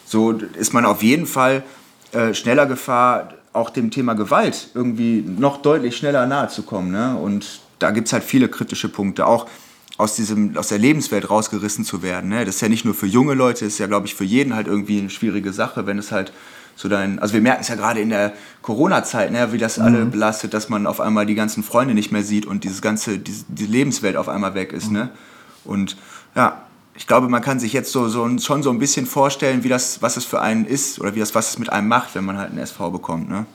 so 0.05 0.31
ist 0.31 0.73
man 0.73 0.85
auf 0.85 1.03
jeden 1.03 1.25
Fall 1.25 1.63
äh, 2.13 2.33
schneller 2.33 2.65
Gefahr, 2.65 3.33
auch 3.53 3.69
dem 3.69 3.91
Thema 3.91 4.13
Gewalt 4.15 4.69
irgendwie 4.73 5.23
noch 5.25 5.61
deutlich 5.61 5.95
schneller 5.95 6.25
nahe 6.25 6.49
zu 6.49 6.63
kommen. 6.63 6.91
Ne? 6.91 7.15
Und 7.15 7.61
da 7.79 7.91
gibt 7.91 8.07
es 8.07 8.13
halt 8.13 8.23
viele 8.23 8.49
kritische 8.49 8.89
Punkte, 8.89 9.27
auch 9.27 9.47
aus, 9.97 10.15
diesem, 10.15 10.57
aus 10.57 10.69
der 10.69 10.79
Lebenswelt 10.79 11.29
rausgerissen 11.29 11.85
zu 11.85 12.01
werden. 12.01 12.29
Ne? 12.29 12.45
Das 12.45 12.55
ist 12.55 12.61
ja 12.61 12.69
nicht 12.69 12.83
nur 12.83 12.95
für 12.95 13.05
junge 13.05 13.35
Leute, 13.35 13.65
das 13.65 13.73
ist 13.73 13.79
ja, 13.79 13.87
glaube 13.87 14.07
ich, 14.07 14.15
für 14.15 14.23
jeden 14.23 14.55
halt 14.55 14.67
irgendwie 14.67 14.99
eine 14.99 15.11
schwierige 15.11 15.53
Sache, 15.53 15.85
wenn 15.85 15.99
es 15.99 16.11
halt 16.11 16.33
so 16.75 16.89
dein, 16.89 17.19
also 17.19 17.35
wir 17.35 17.41
merken 17.41 17.61
es 17.61 17.67
ja 17.67 17.75
gerade 17.75 18.01
in 18.01 18.09
der 18.09 18.33
Corona-Zeit, 18.63 19.31
ne, 19.31 19.53
wie 19.53 19.59
das 19.59 19.77
alle 19.77 20.05
belastet, 20.05 20.55
dass 20.55 20.69
man 20.69 20.87
auf 20.87 20.99
einmal 20.99 21.27
die 21.27 21.35
ganzen 21.35 21.61
Freunde 21.63 21.93
nicht 21.93 22.11
mehr 22.11 22.23
sieht 22.23 22.47
und 22.47 22.63
dieses 22.63 22.81
ganze, 22.81 23.19
diese, 23.19 23.45
die 23.47 23.67
Lebenswelt 23.67 24.17
auf 24.17 24.27
einmal 24.27 24.55
weg 24.55 24.73
ist. 24.73 24.89
Ne? 24.89 25.09
Und 25.65 25.95
ja, 26.35 26.63
ich 26.95 27.07
glaube, 27.07 27.27
man 27.27 27.41
kann 27.41 27.59
sich 27.59 27.73
jetzt 27.73 27.91
so, 27.91 28.07
so 28.07 28.27
schon 28.39 28.63
so 28.63 28.69
ein 28.69 28.79
bisschen 28.79 29.05
vorstellen, 29.05 29.63
wie 29.63 29.69
das, 29.69 30.01
was 30.01 30.17
es 30.17 30.25
für 30.25 30.41
einen 30.41 30.65
ist 30.65 30.99
oder 30.99 31.15
wie 31.15 31.19
das, 31.19 31.33
was 31.33 31.51
es 31.51 31.59
mit 31.59 31.71
einem 31.71 31.87
macht, 31.87 32.13
wenn 32.15 32.23
man 32.23 32.37
halt 32.37 32.51
einen 32.51 32.59
SV 32.59 32.91
bekommt. 32.91 33.29
Ne? 33.29 33.45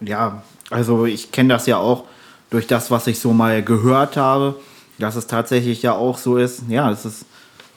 Ja, 0.00 0.42
also 0.70 1.06
ich 1.06 1.30
kenne 1.30 1.50
das 1.50 1.66
ja 1.66 1.76
auch 1.76 2.04
durch 2.50 2.66
das, 2.66 2.90
was 2.90 3.06
ich 3.06 3.18
so 3.18 3.32
mal 3.32 3.62
gehört 3.62 4.16
habe, 4.16 4.56
dass 4.98 5.16
es 5.16 5.26
tatsächlich 5.26 5.82
ja 5.82 5.92
auch 5.92 6.18
so 6.18 6.36
ist. 6.36 6.62
Ja, 6.68 6.90
es 6.90 7.04
ist 7.04 7.24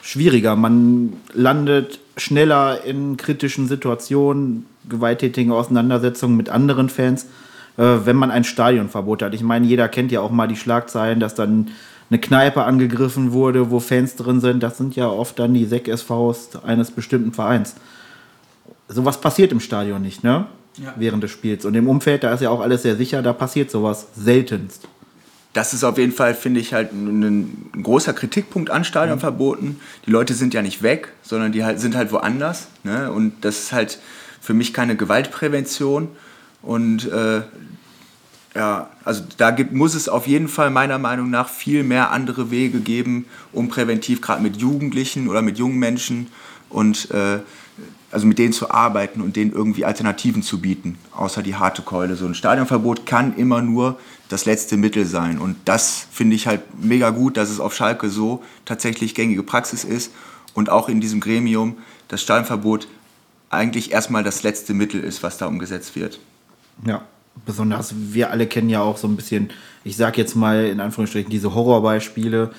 schwieriger. 0.01 0.55
Man 0.55 1.14
landet 1.34 1.99
schneller 2.18 2.84
in 2.84 3.18
kritischen 3.18 3.68
Situationen, 3.68 4.66
gewalttätigen 4.88 5.51
Auseinandersetzungen 5.51 6.36
mit 6.36 6.49
anderen 6.49 6.89
Fans, 6.89 7.26
äh, 7.78 7.97
wenn 8.03 8.16
man 8.16 8.32
ein 8.32 8.43
Stadionverbot 8.43 9.22
hat. 9.22 9.34
Ich 9.34 9.43
meine, 9.43 9.68
jeder 9.68 9.88
kennt 9.88 10.12
ja 10.12 10.22
auch 10.22 10.32
mal 10.32 10.47
die 10.47 10.55
Schlagzeilen, 10.55 11.20
dass 11.20 11.36
dann 11.36 11.70
eine 12.10 12.20
Kneipe 12.20 12.64
angegriffen 12.64 13.32
wurde, 13.34 13.70
wo 13.72 13.80
Fans 13.80 14.16
drin 14.16 14.41
sind. 14.41 14.64
Das 14.64 14.78
sind 14.78 14.95
ja 14.95 15.07
oft 15.07 15.38
dann 15.38 15.53
die 15.53 15.66
SEC-SVs 15.66 16.64
eines 16.64 16.91
bestimmten 16.91 17.34
Vereins. 17.34 17.76
Sowas 18.88 19.22
passiert 19.22 19.51
im 19.51 19.60
Stadion 19.60 20.01
nicht, 20.01 20.24
ne? 20.24 20.47
Ja. 20.78 20.93
Während 20.97 21.24
des 21.24 21.32
Spiels. 21.32 21.66
Und 21.66 21.76
im 21.76 21.88
Umfeld, 21.88 22.24
da 22.24 22.34
ist 22.34 22.41
ja 22.41 22.49
auch 22.49 22.62
alles 22.62 22.84
sehr 22.84 22.95
sicher, 22.95 23.22
da 23.22 23.34
passiert 23.34 23.70
sowas 23.70 24.07
seltenst. 24.16 24.88
das 25.53 25.74
ist 25.74 25.84
auf 25.84 25.97
jeden 25.97 26.12
Fall, 26.12 26.36
finde 26.36 26.60
ich, 26.60 26.74
halt 26.74 26.93
ein, 26.93 27.24
ein 27.74 27.84
großer 27.84 28.14
Kritikpunkt 28.14 28.70
an 28.70 28.84
Stadionverboten. 28.84 29.80
Die 30.05 30.12
Leute 30.12 30.34
sind 30.34 30.53
ja 30.53 30.62
nicht 30.62 30.84
weg, 30.84 31.12
sondern 31.22 31.51
die 31.51 31.64
halt, 31.64 31.80
sind 31.80 31.95
halt 31.95 32.12
woanders. 32.12 32.68
Ne? 32.84 33.12
Und 33.12 33.34
das 33.41 33.60
ist 33.60 33.74
halt 33.74 33.99
für 34.39 34.53
mich 34.53 34.74
keine 34.74 34.95
Gewaltprävention. 34.95 36.10
Und 36.62 37.12
äh, 37.12 37.41
ja, 38.60 38.89
also 39.05 39.24
da 39.38 39.51
gibt, 39.51 39.72
muss 39.72 39.95
es 39.95 40.10
auf 40.10 40.28
jeden 40.28 40.49
Fall 40.49 40.70
meiner 40.70 40.99
Meinung 40.99 41.30
nach 41.30 41.47
viel 41.47 41.82
mehr 41.82 42.12
andere 42.12 42.51
Wege 42.51 42.82
geben, 42.82 43.26
um 43.53 43.70
präventiv 43.70 44.20
gerade 44.20 44.43
mit 44.43 44.57
Jugendlichen 44.57 45.30
oder 45.30 45.41
mit 45.41 45.57
jungen 45.57 45.80
Menschen 45.80 46.28
und 46.68 47.10
äh, 47.12 47.39
also 48.12 48.28
mit 48.28 48.38
denen 48.38 48.51
zu 48.51 48.70
arbeiten 48.70 49.22
und 49.22 49.38
denen 49.38 49.53
irgendwie 49.53 49.86
Alternativen 49.86 50.43
zu 50.43 50.60
bieten, 50.60 50.97
außer 51.16 51.41
die 51.41 51.55
harte 51.55 51.84
Keule. 51.84 52.18
So 52.18 52.26
ein 52.26 52.36
Stadionverbot 52.36 53.05
kann 53.05 53.34
immer 53.38 53.62
nur 53.62 53.97
das 54.28 54.43
letzte 54.43 54.76
Mittel 54.76 55.05
sein. 55.05 55.39
Und 55.39 55.55
das 55.64 56.07
finde 56.12 56.36
ich 56.36 56.45
halt 56.45 56.84
mega 56.84 57.12
gut, 57.12 57.38
dass 57.38 57.49
es 57.49 57.62
auf 57.62 57.74
Schalke 57.74 58.10
so 58.10 58.43
tatsächlich 58.66 59.16
gängige 59.16 59.43
Praxis 59.43 59.86
ist 59.86 60.12
und 60.53 60.70
auch 60.70 60.89
in 60.89 60.99
diesem 60.99 61.22
Gremium 61.22 61.78
das 62.10 62.22
Stadionverbot 62.22 62.89
eigentlich 63.51 63.93
erstmal 63.93 64.26
das 64.26 64.43
letzte 64.43 64.74
Mittel 64.74 65.01
ist, 65.01 65.24
was 65.24 65.38
da 65.38 65.47
umgesetzt 65.47 65.95
wird. 65.95 66.20
Ja, 66.86 67.03
besonders 67.45 67.93
wir 67.97 68.31
alle 68.31 68.47
kennen 68.47 68.69
ja 68.69 68.81
auch 68.81 68.97
so 68.97 69.07
ein 69.07 69.15
bisschen, 69.15 69.49
ich 69.83 69.95
sag 69.95 70.17
jetzt 70.17 70.35
mal 70.35 70.65
in 70.65 70.79
Anführungsstrichen, 70.79 71.29
diese 71.29 71.53
Horrorbeispiele, 71.53 72.51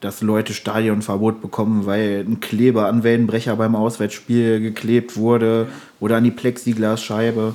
dass 0.00 0.22
Leute 0.22 0.54
Stadionverbot 0.54 1.40
bekommen, 1.40 1.86
weil 1.86 2.24
ein 2.26 2.40
Kleber 2.40 2.86
an 2.86 3.02
Wellenbrecher 3.02 3.56
beim 3.56 3.74
Auswärtsspiel 3.74 4.60
geklebt 4.60 5.16
wurde 5.16 5.68
oder 5.98 6.16
an 6.16 6.24
die 6.24 6.30
Plexiglasscheibe. 6.30 7.54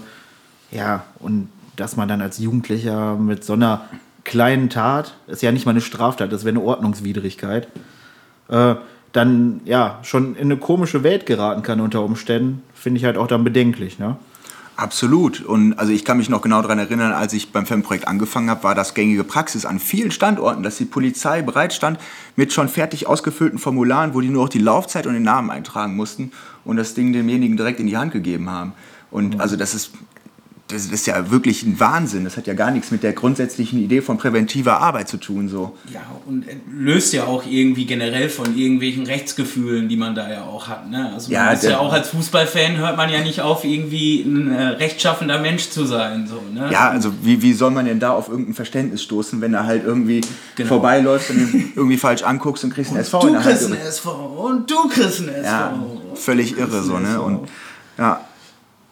Ja, 0.71 1.05
und 1.19 1.49
dass 1.75 1.95
man 1.95 2.07
dann 2.07 2.21
als 2.21 2.39
Jugendlicher 2.39 3.15
mit 3.15 3.43
so 3.43 3.53
einer 3.53 3.85
kleinen 4.23 4.69
Tat, 4.69 5.15
ist 5.27 5.41
ja 5.41 5.51
nicht 5.51 5.65
mal 5.65 5.71
eine 5.71 5.81
Straftat, 5.81 6.31
das 6.31 6.43
wäre 6.43 6.55
eine 6.55 6.65
Ordnungswidrigkeit, 6.65 7.67
äh, 8.49 8.75
dann 9.11 9.61
ja 9.65 9.99
schon 10.03 10.35
in 10.35 10.51
eine 10.51 10.57
komische 10.57 11.03
Welt 11.03 11.25
geraten 11.25 11.61
kann 11.61 11.79
unter 11.79 12.03
Umständen, 12.03 12.63
finde 12.73 12.97
ich 12.97 13.05
halt 13.05 13.17
auch 13.17 13.27
dann 13.27 13.43
bedenklich. 13.43 13.99
Ne? 13.99 14.17
Absolut. 14.75 15.41
Und 15.41 15.73
also 15.73 15.91
ich 15.91 16.03
kann 16.03 16.17
mich 16.17 16.29
noch 16.29 16.41
genau 16.41 16.61
daran 16.61 16.79
erinnern, 16.79 17.11
als 17.11 17.33
ich 17.33 17.51
beim 17.51 17.65
FEM-Projekt 17.65 18.07
angefangen 18.07 18.49
habe, 18.49 18.63
war 18.63 18.73
das 18.73 18.95
gängige 18.95 19.23
Praxis 19.23 19.65
an 19.65 19.79
vielen 19.79 20.09
Standorten, 20.09 20.63
dass 20.63 20.77
die 20.77 20.85
Polizei 20.85 21.43
bereit 21.43 21.73
stand 21.73 21.99
mit 22.35 22.53
schon 22.53 22.67
fertig 22.67 23.05
ausgefüllten 23.05 23.59
Formularen, 23.59 24.15
wo 24.15 24.21
die 24.21 24.29
nur 24.29 24.43
noch 24.43 24.49
die 24.49 24.59
Laufzeit 24.59 25.05
und 25.05 25.13
den 25.13 25.23
Namen 25.23 25.51
eintragen 25.51 25.95
mussten 25.95 26.31
und 26.65 26.77
das 26.77 26.95
Ding 26.95 27.13
demjenigen 27.13 27.55
direkt 27.55 27.79
in 27.79 27.87
die 27.87 27.97
Hand 27.97 28.13
gegeben 28.13 28.49
haben. 28.49 28.73
Und 29.11 29.39
also 29.39 29.55
das 29.55 29.75
ist, 29.75 29.91
das 30.73 30.85
ist 30.87 31.07
ja 31.07 31.31
wirklich 31.31 31.63
ein 31.63 31.79
Wahnsinn. 31.79 32.23
Das 32.23 32.35
hat 32.35 32.47
ja 32.47 32.53
gar 32.53 32.71
nichts 32.71 32.91
mit 32.91 33.03
der 33.03 33.13
grundsätzlichen 33.13 33.79
Idee 33.79 34.01
von 34.01 34.17
präventiver 34.17 34.79
Arbeit 34.81 35.07
zu 35.07 35.17
tun. 35.17 35.47
So. 35.47 35.77
Ja, 35.93 36.01
und 36.25 36.45
löst 36.71 37.13
ja 37.13 37.25
auch 37.25 37.43
irgendwie 37.47 37.85
generell 37.85 38.29
von 38.29 38.57
irgendwelchen 38.57 39.05
Rechtsgefühlen, 39.05 39.87
die 39.87 39.95
man 39.97 40.15
da 40.15 40.29
ja 40.29 40.43
auch 40.43 40.67
hat. 40.67 40.89
Ne? 40.89 41.11
Also 41.13 41.31
man 41.31 41.33
Ja, 41.45 41.51
ist 41.51 41.63
ja 41.63 41.79
auch 41.79 41.93
als 41.93 42.09
Fußballfan 42.09 42.77
hört 42.77 42.97
man 42.97 43.09
ja 43.09 43.21
nicht 43.21 43.41
auf, 43.41 43.63
irgendwie 43.63 44.21
ein 44.21 44.51
äh, 44.51 44.61
rechtschaffender 44.69 45.39
Mensch 45.39 45.69
zu 45.69 45.85
sein. 45.85 46.27
So, 46.27 46.41
ne? 46.53 46.69
Ja, 46.71 46.89
also 46.89 47.11
wie, 47.21 47.41
wie 47.41 47.53
soll 47.53 47.71
man 47.71 47.85
denn 47.85 47.99
da 47.99 48.11
auf 48.11 48.27
irgendein 48.27 48.55
Verständnis 48.55 49.03
stoßen, 49.03 49.39
wenn 49.41 49.53
er 49.53 49.65
halt 49.65 49.83
irgendwie 49.85 50.21
Genau. 50.55 50.67
vorbeiläuft 50.69 51.29
und 51.29 51.37
ihn 51.37 51.73
irgendwie 51.75 51.97
falsch 51.97 52.23
anguckst 52.23 52.63
und 52.63 52.73
kriegst 52.73 52.91
einen 52.91 52.99
SV 53.01 53.21
Du 53.21 53.33
kriegst 53.39 53.65
einen 53.65 53.75
SV 53.79 54.11
und 54.11 54.69
du 54.69 54.87
kriegst 54.87 55.19
einen 55.21 55.29
SV. 55.29 55.43
Ja, 55.45 55.73
völlig 56.15 56.57
irre 56.57 56.81
so, 56.83 56.99
ne? 56.99 57.21
Und 57.21 57.47
ja. 57.97 58.21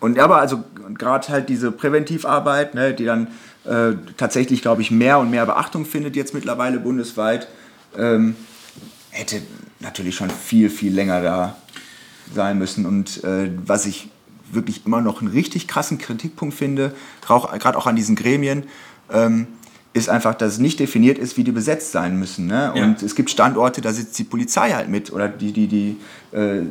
Und 0.02 0.20
aber 0.20 0.40
also 0.40 0.64
gerade 0.98 1.28
halt 1.30 1.48
diese 1.48 1.72
Präventivarbeit, 1.72 2.74
ne, 2.74 2.94
die 2.94 3.06
dann 3.06 3.28
äh, 3.66 3.94
tatsächlich, 4.18 4.62
glaube 4.64 4.82
ich, 4.82 4.92
mehr 4.92 5.20
und 5.20 5.30
mehr 5.30 5.46
Beachtung 5.46 5.86
findet 5.86 6.16
jetzt 6.16 6.34
mittlerweile 6.34 6.80
bundesweit, 6.80 7.48
ähm, 7.96 8.36
hätte 9.12 9.42
natürlich 9.80 10.16
schon 10.16 10.32
viel, 10.32 10.70
viel 10.72 10.94
länger 10.94 11.22
da 11.22 11.56
sein 12.34 12.58
müssen. 12.58 12.88
Und 12.88 13.24
äh, 13.24 13.52
was 13.66 13.86
ich 13.86 14.10
wirklich 14.52 14.86
immer 14.88 15.02
noch 15.02 15.22
einen 15.22 15.30
richtig 15.30 15.68
krassen 15.68 16.00
Kritikpunkt 16.00 16.56
finde, 16.56 16.94
gerade 17.22 17.78
auch 17.78 17.86
an 17.86 17.96
diesen 17.96 18.16
Gremien, 18.16 18.64
ähm, 19.14 19.48
ist 19.94 20.10
einfach, 20.10 20.36
dass 20.36 20.54
es 20.54 20.60
nicht 20.60 20.80
definiert 20.80 21.18
ist, 21.18 21.36
wie 21.38 21.44
die 21.44 21.52
besetzt 21.52 21.92
sein 21.92 22.18
müssen. 22.18 22.48
Ne? 22.48 22.72
Ja. 22.74 22.84
Und 22.84 23.04
es 23.04 23.14
gibt 23.14 23.30
Standorte, 23.30 23.82
da 23.82 23.92
sitzt 23.92 24.18
die 24.20 24.24
Polizei 24.24 24.72
halt 24.72 24.88
mit 24.88 25.12
oder 25.12 25.28
die, 25.28 25.52
die, 25.52 25.68
die 25.68 25.98
äh, 26.32 26.62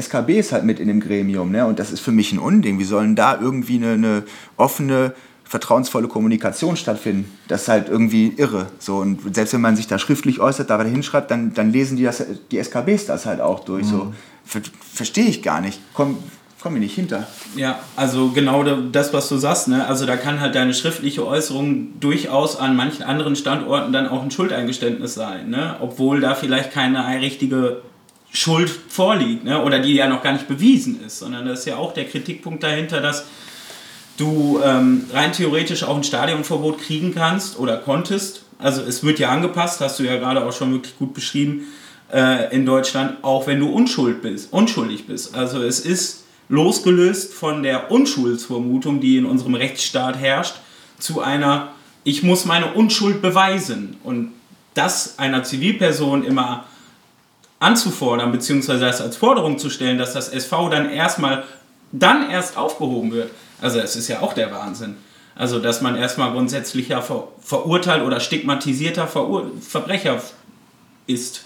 SKBs 0.00 0.52
halt 0.52 0.64
mit 0.64 0.80
in 0.80 0.88
dem 0.88 1.00
Gremium. 1.00 1.52
Ne? 1.52 1.66
Und 1.66 1.78
das 1.78 1.92
ist 1.92 2.00
für 2.00 2.10
mich 2.10 2.32
ein 2.32 2.38
Unding. 2.40 2.78
Wie 2.80 2.84
sollen 2.84 3.14
da 3.14 3.38
irgendwie 3.40 3.76
eine, 3.76 3.92
eine 3.92 4.22
offene, 4.56 5.14
vertrauensvolle 5.44 6.08
Kommunikation 6.08 6.76
stattfinden? 6.76 7.30
Das 7.46 7.62
ist 7.62 7.68
halt 7.68 7.88
irgendwie 7.88 8.34
irre. 8.36 8.66
So, 8.80 8.96
und 8.96 9.34
selbst 9.36 9.54
wenn 9.54 9.60
man 9.60 9.76
sich 9.76 9.86
da 9.86 10.00
schriftlich 10.00 10.40
äußert, 10.40 10.68
da 10.68 10.82
hinschreibt, 10.82 11.30
dann, 11.30 11.54
dann 11.54 11.70
lesen 11.70 11.96
die, 11.96 12.02
das, 12.02 12.24
die 12.50 12.58
SKBs 12.58 13.06
das 13.06 13.24
halt 13.24 13.40
auch 13.40 13.64
durch. 13.64 13.86
So. 13.86 14.12
Ver 14.44 14.62
Verstehe 14.92 15.26
ich 15.26 15.42
gar 15.42 15.60
nicht. 15.60 15.80
Komm, 15.94 16.18
komm 16.64 16.72
mir 16.72 16.80
nicht 16.80 16.94
hinter. 16.94 17.26
Ja, 17.56 17.78
also 17.94 18.30
genau 18.30 18.64
da- 18.64 18.78
das, 18.90 19.12
was 19.12 19.28
du 19.28 19.36
sagst, 19.36 19.68
ne? 19.68 19.86
Also 19.86 20.06
da 20.06 20.16
kann 20.16 20.40
halt 20.40 20.54
deine 20.54 20.72
schriftliche 20.72 21.24
Äußerung 21.26 22.00
durchaus 22.00 22.56
an 22.56 22.74
manchen 22.74 23.02
anderen 23.02 23.36
Standorten 23.36 23.92
dann 23.92 24.08
auch 24.08 24.22
ein 24.22 24.30
Schuldeingeständnis 24.30 25.12
sein, 25.14 25.50
ne? 25.50 25.76
Obwohl 25.80 26.20
da 26.22 26.34
vielleicht 26.34 26.72
keine 26.72 27.06
richtige 27.20 27.82
Schuld 28.32 28.70
vorliegt, 28.88 29.44
ne? 29.44 29.62
Oder 29.62 29.78
die 29.78 29.92
ja 29.94 30.08
noch 30.08 30.22
gar 30.22 30.32
nicht 30.32 30.48
bewiesen 30.48 31.04
ist, 31.06 31.18
sondern 31.18 31.46
das 31.46 31.60
ist 31.60 31.64
ja 31.66 31.76
auch 31.76 31.92
der 31.92 32.06
Kritikpunkt 32.06 32.62
dahinter, 32.62 33.02
dass 33.02 33.26
du 34.16 34.58
ähm, 34.64 35.04
rein 35.12 35.32
theoretisch 35.32 35.82
auch 35.84 35.96
ein 35.96 36.02
Stadionverbot 36.04 36.78
kriegen 36.80 37.14
kannst 37.14 37.58
oder 37.58 37.76
konntest. 37.76 38.42
Also 38.58 38.80
es 38.80 39.04
wird 39.04 39.18
ja 39.18 39.28
angepasst, 39.28 39.82
hast 39.82 39.98
du 39.98 40.04
ja 40.04 40.16
gerade 40.16 40.42
auch 40.46 40.52
schon 40.52 40.72
wirklich 40.72 40.96
gut 40.96 41.12
beschrieben, 41.12 41.66
äh, 42.10 42.54
in 42.56 42.64
Deutschland, 42.64 43.22
auch 43.22 43.46
wenn 43.46 43.60
du 43.60 43.68
unschuld 43.70 44.22
bist, 44.22 44.50
unschuldig 44.50 45.06
bist. 45.06 45.34
Also 45.34 45.62
es 45.62 45.80
ist 45.80 46.23
losgelöst 46.48 47.32
von 47.32 47.62
der 47.62 47.90
Unschuldsvermutung, 47.90 49.00
die 49.00 49.16
in 49.16 49.26
unserem 49.26 49.54
Rechtsstaat 49.54 50.16
herrscht, 50.16 50.56
zu 50.98 51.20
einer, 51.20 51.68
ich 52.04 52.22
muss 52.22 52.44
meine 52.44 52.72
Unschuld 52.74 53.22
beweisen. 53.22 53.96
Und 54.04 54.32
das 54.74 55.18
einer 55.18 55.42
Zivilperson 55.44 56.24
immer 56.24 56.64
anzufordern, 57.60 58.32
beziehungsweise 58.32 58.80
das 58.80 59.00
als 59.00 59.16
Forderung 59.16 59.58
zu 59.58 59.70
stellen, 59.70 59.98
dass 59.98 60.12
das 60.12 60.28
SV 60.28 60.68
dann 60.68 60.90
erstmal, 60.90 61.44
dann 61.92 62.30
erst 62.30 62.56
aufgehoben 62.56 63.12
wird. 63.12 63.30
Also 63.60 63.78
es 63.78 63.96
ist 63.96 64.08
ja 64.08 64.20
auch 64.20 64.34
der 64.34 64.50
Wahnsinn. 64.52 64.96
Also 65.36 65.58
dass 65.58 65.80
man 65.80 65.96
erstmal 65.96 66.32
grundsätzlich 66.32 66.88
ja 66.88 67.00
ver 67.00 67.28
verurteilt 67.40 68.02
oder 68.04 68.20
stigmatisierter 68.20 69.06
Verur 69.08 69.50
Verbrecher 69.60 70.20
ist. 71.06 71.44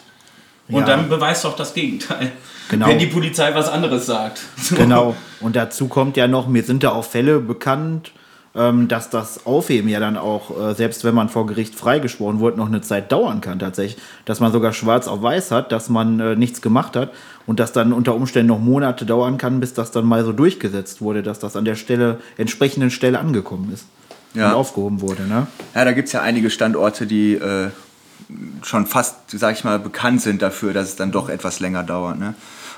Und 0.68 0.80
Ja. 0.80 0.86
dann 0.86 1.08
beweist 1.08 1.44
doch 1.44 1.56
das 1.56 1.72
Gegenteil. 1.72 2.32
Genau. 2.70 2.86
Wenn 2.86 2.98
die 2.98 3.06
Polizei 3.06 3.54
was 3.54 3.68
anderes 3.68 4.06
sagt. 4.06 4.40
So. 4.56 4.76
Genau. 4.76 5.14
Und 5.40 5.56
dazu 5.56 5.88
kommt 5.88 6.16
ja 6.16 6.28
noch, 6.28 6.48
mir 6.48 6.62
sind 6.64 6.82
da 6.84 6.90
auch 6.90 7.04
Fälle 7.04 7.40
bekannt, 7.40 8.12
ähm, 8.54 8.88
dass 8.88 9.08
das 9.10 9.46
Aufheben 9.46 9.88
ja 9.88 10.00
dann 10.00 10.16
auch, 10.16 10.50
äh, 10.70 10.74
selbst 10.74 11.04
wenn 11.04 11.14
man 11.14 11.28
vor 11.28 11.46
Gericht 11.46 11.74
freigesprochen 11.74 12.40
wurde, 12.40 12.56
noch 12.56 12.66
eine 12.66 12.80
Zeit 12.80 13.12
dauern 13.12 13.40
kann 13.40 13.58
tatsächlich. 13.58 14.02
Dass 14.24 14.40
man 14.40 14.52
sogar 14.52 14.72
schwarz 14.72 15.06
auf 15.08 15.22
weiß 15.22 15.50
hat, 15.50 15.70
dass 15.72 15.88
man 15.88 16.18
äh, 16.20 16.34
nichts 16.36 16.60
gemacht 16.60 16.96
hat 16.96 17.12
und 17.46 17.60
das 17.60 17.72
dann 17.72 17.92
unter 17.92 18.14
Umständen 18.14 18.48
noch 18.48 18.58
Monate 18.58 19.06
dauern 19.06 19.38
kann, 19.38 19.60
bis 19.60 19.74
das 19.74 19.90
dann 19.90 20.06
mal 20.06 20.24
so 20.24 20.32
durchgesetzt 20.32 21.00
wurde, 21.00 21.22
dass 21.22 21.38
das 21.38 21.56
an 21.56 21.64
der 21.64 21.74
Stelle, 21.76 22.18
entsprechenden 22.36 22.90
Stelle 22.90 23.18
angekommen 23.20 23.70
ist 23.72 23.86
Ja. 24.34 24.48
und 24.48 24.54
aufgehoben 24.56 25.00
wurde. 25.02 25.22
Ne? 25.22 25.46
Ja, 25.74 25.84
da 25.84 25.92
gibt 25.92 26.08
es 26.08 26.12
ja 26.12 26.22
einige 26.22 26.50
Standorte, 26.50 27.06
die 27.06 27.34
äh, 27.34 27.68
schon 28.62 28.86
fast, 28.86 29.16
sag 29.28 29.54
ich 29.56 29.64
mal, 29.64 29.78
bekannt 29.78 30.20
sind 30.22 30.42
dafür, 30.42 30.72
dass 30.72 30.88
es 30.88 30.96
dann 30.96 31.12
doch 31.12 31.28
etwas 31.28 31.60
länger 31.60 31.82
dauert. 31.84 32.18
Ne? 32.18 32.34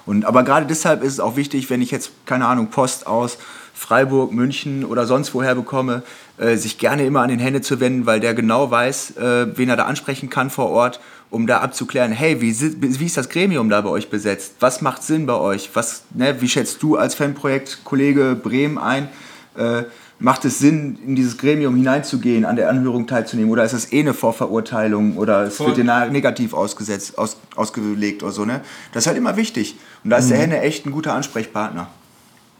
Und, 0.06 0.24
aber 0.24 0.42
gerade 0.42 0.66
deshalb 0.66 1.02
ist 1.02 1.14
es 1.14 1.20
auch 1.20 1.36
wichtig, 1.36 1.70
wenn 1.70 1.82
ich 1.82 1.90
jetzt, 1.90 2.12
keine 2.26 2.46
Ahnung, 2.46 2.68
Post 2.68 3.06
aus 3.06 3.38
Freiburg, 3.74 4.32
München 4.32 4.84
oder 4.84 5.06
sonst 5.06 5.32
woher 5.34 5.54
bekomme, 5.54 6.02
äh, 6.38 6.56
sich 6.56 6.78
gerne 6.78 7.04
immer 7.04 7.22
an 7.22 7.28
den 7.28 7.38
Hände 7.38 7.60
zu 7.60 7.80
wenden, 7.80 8.06
weil 8.06 8.20
der 8.20 8.34
genau 8.34 8.70
weiß, 8.70 9.16
äh, 9.16 9.56
wen 9.56 9.68
er 9.68 9.76
da 9.76 9.84
ansprechen 9.84 10.28
kann 10.28 10.50
vor 10.50 10.68
Ort, 10.70 11.00
um 11.30 11.46
da 11.46 11.60
abzuklären, 11.60 12.12
hey, 12.12 12.40
wie, 12.40 12.54
wie 12.80 13.06
ist 13.06 13.16
das 13.16 13.28
Gremium 13.28 13.70
da 13.70 13.80
bei 13.80 13.88
euch 13.88 14.10
besetzt? 14.10 14.56
Was 14.60 14.80
macht 14.80 15.02
Sinn 15.02 15.26
bei 15.26 15.34
euch? 15.34 15.70
Was, 15.74 16.02
ne, 16.12 16.40
wie 16.40 16.48
schätzt 16.48 16.82
du 16.82 16.96
als 16.96 17.14
Fanprojekt 17.14 17.80
Kollege 17.84 18.34
Bremen 18.34 18.78
ein? 18.78 19.08
Äh, 19.56 19.84
macht 20.20 20.44
es 20.44 20.58
Sinn, 20.58 20.98
in 21.04 21.16
dieses 21.16 21.38
Gremium 21.38 21.74
hineinzugehen, 21.74 22.44
an 22.44 22.56
der 22.56 22.68
Anhörung 22.68 23.06
teilzunehmen? 23.06 23.50
Oder 23.50 23.64
ist 23.64 23.72
das 23.72 23.92
eh 23.92 24.00
eine 24.00 24.14
Vorverurteilung 24.14 25.16
oder 25.16 25.44
es 25.44 25.56
Voll. 25.56 25.76
wird 25.76 26.12
negativ 26.12 26.52
ausgesetzt, 26.52 27.18
aus, 27.18 27.38
ausgelegt 27.56 28.22
oder 28.22 28.32
so? 28.32 28.44
Ne? 28.44 28.60
Das 28.92 29.04
ist 29.04 29.06
halt 29.08 29.16
immer 29.16 29.36
wichtig. 29.36 29.76
Und 30.04 30.10
da 30.10 30.18
ist 30.18 30.30
der 30.30 30.38
Henne 30.38 30.60
echt 30.60 30.86
ein 30.86 30.92
guter 30.92 31.14
Ansprechpartner. 31.14 31.88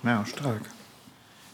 Ja, 0.03 0.25
stark. 0.27 0.63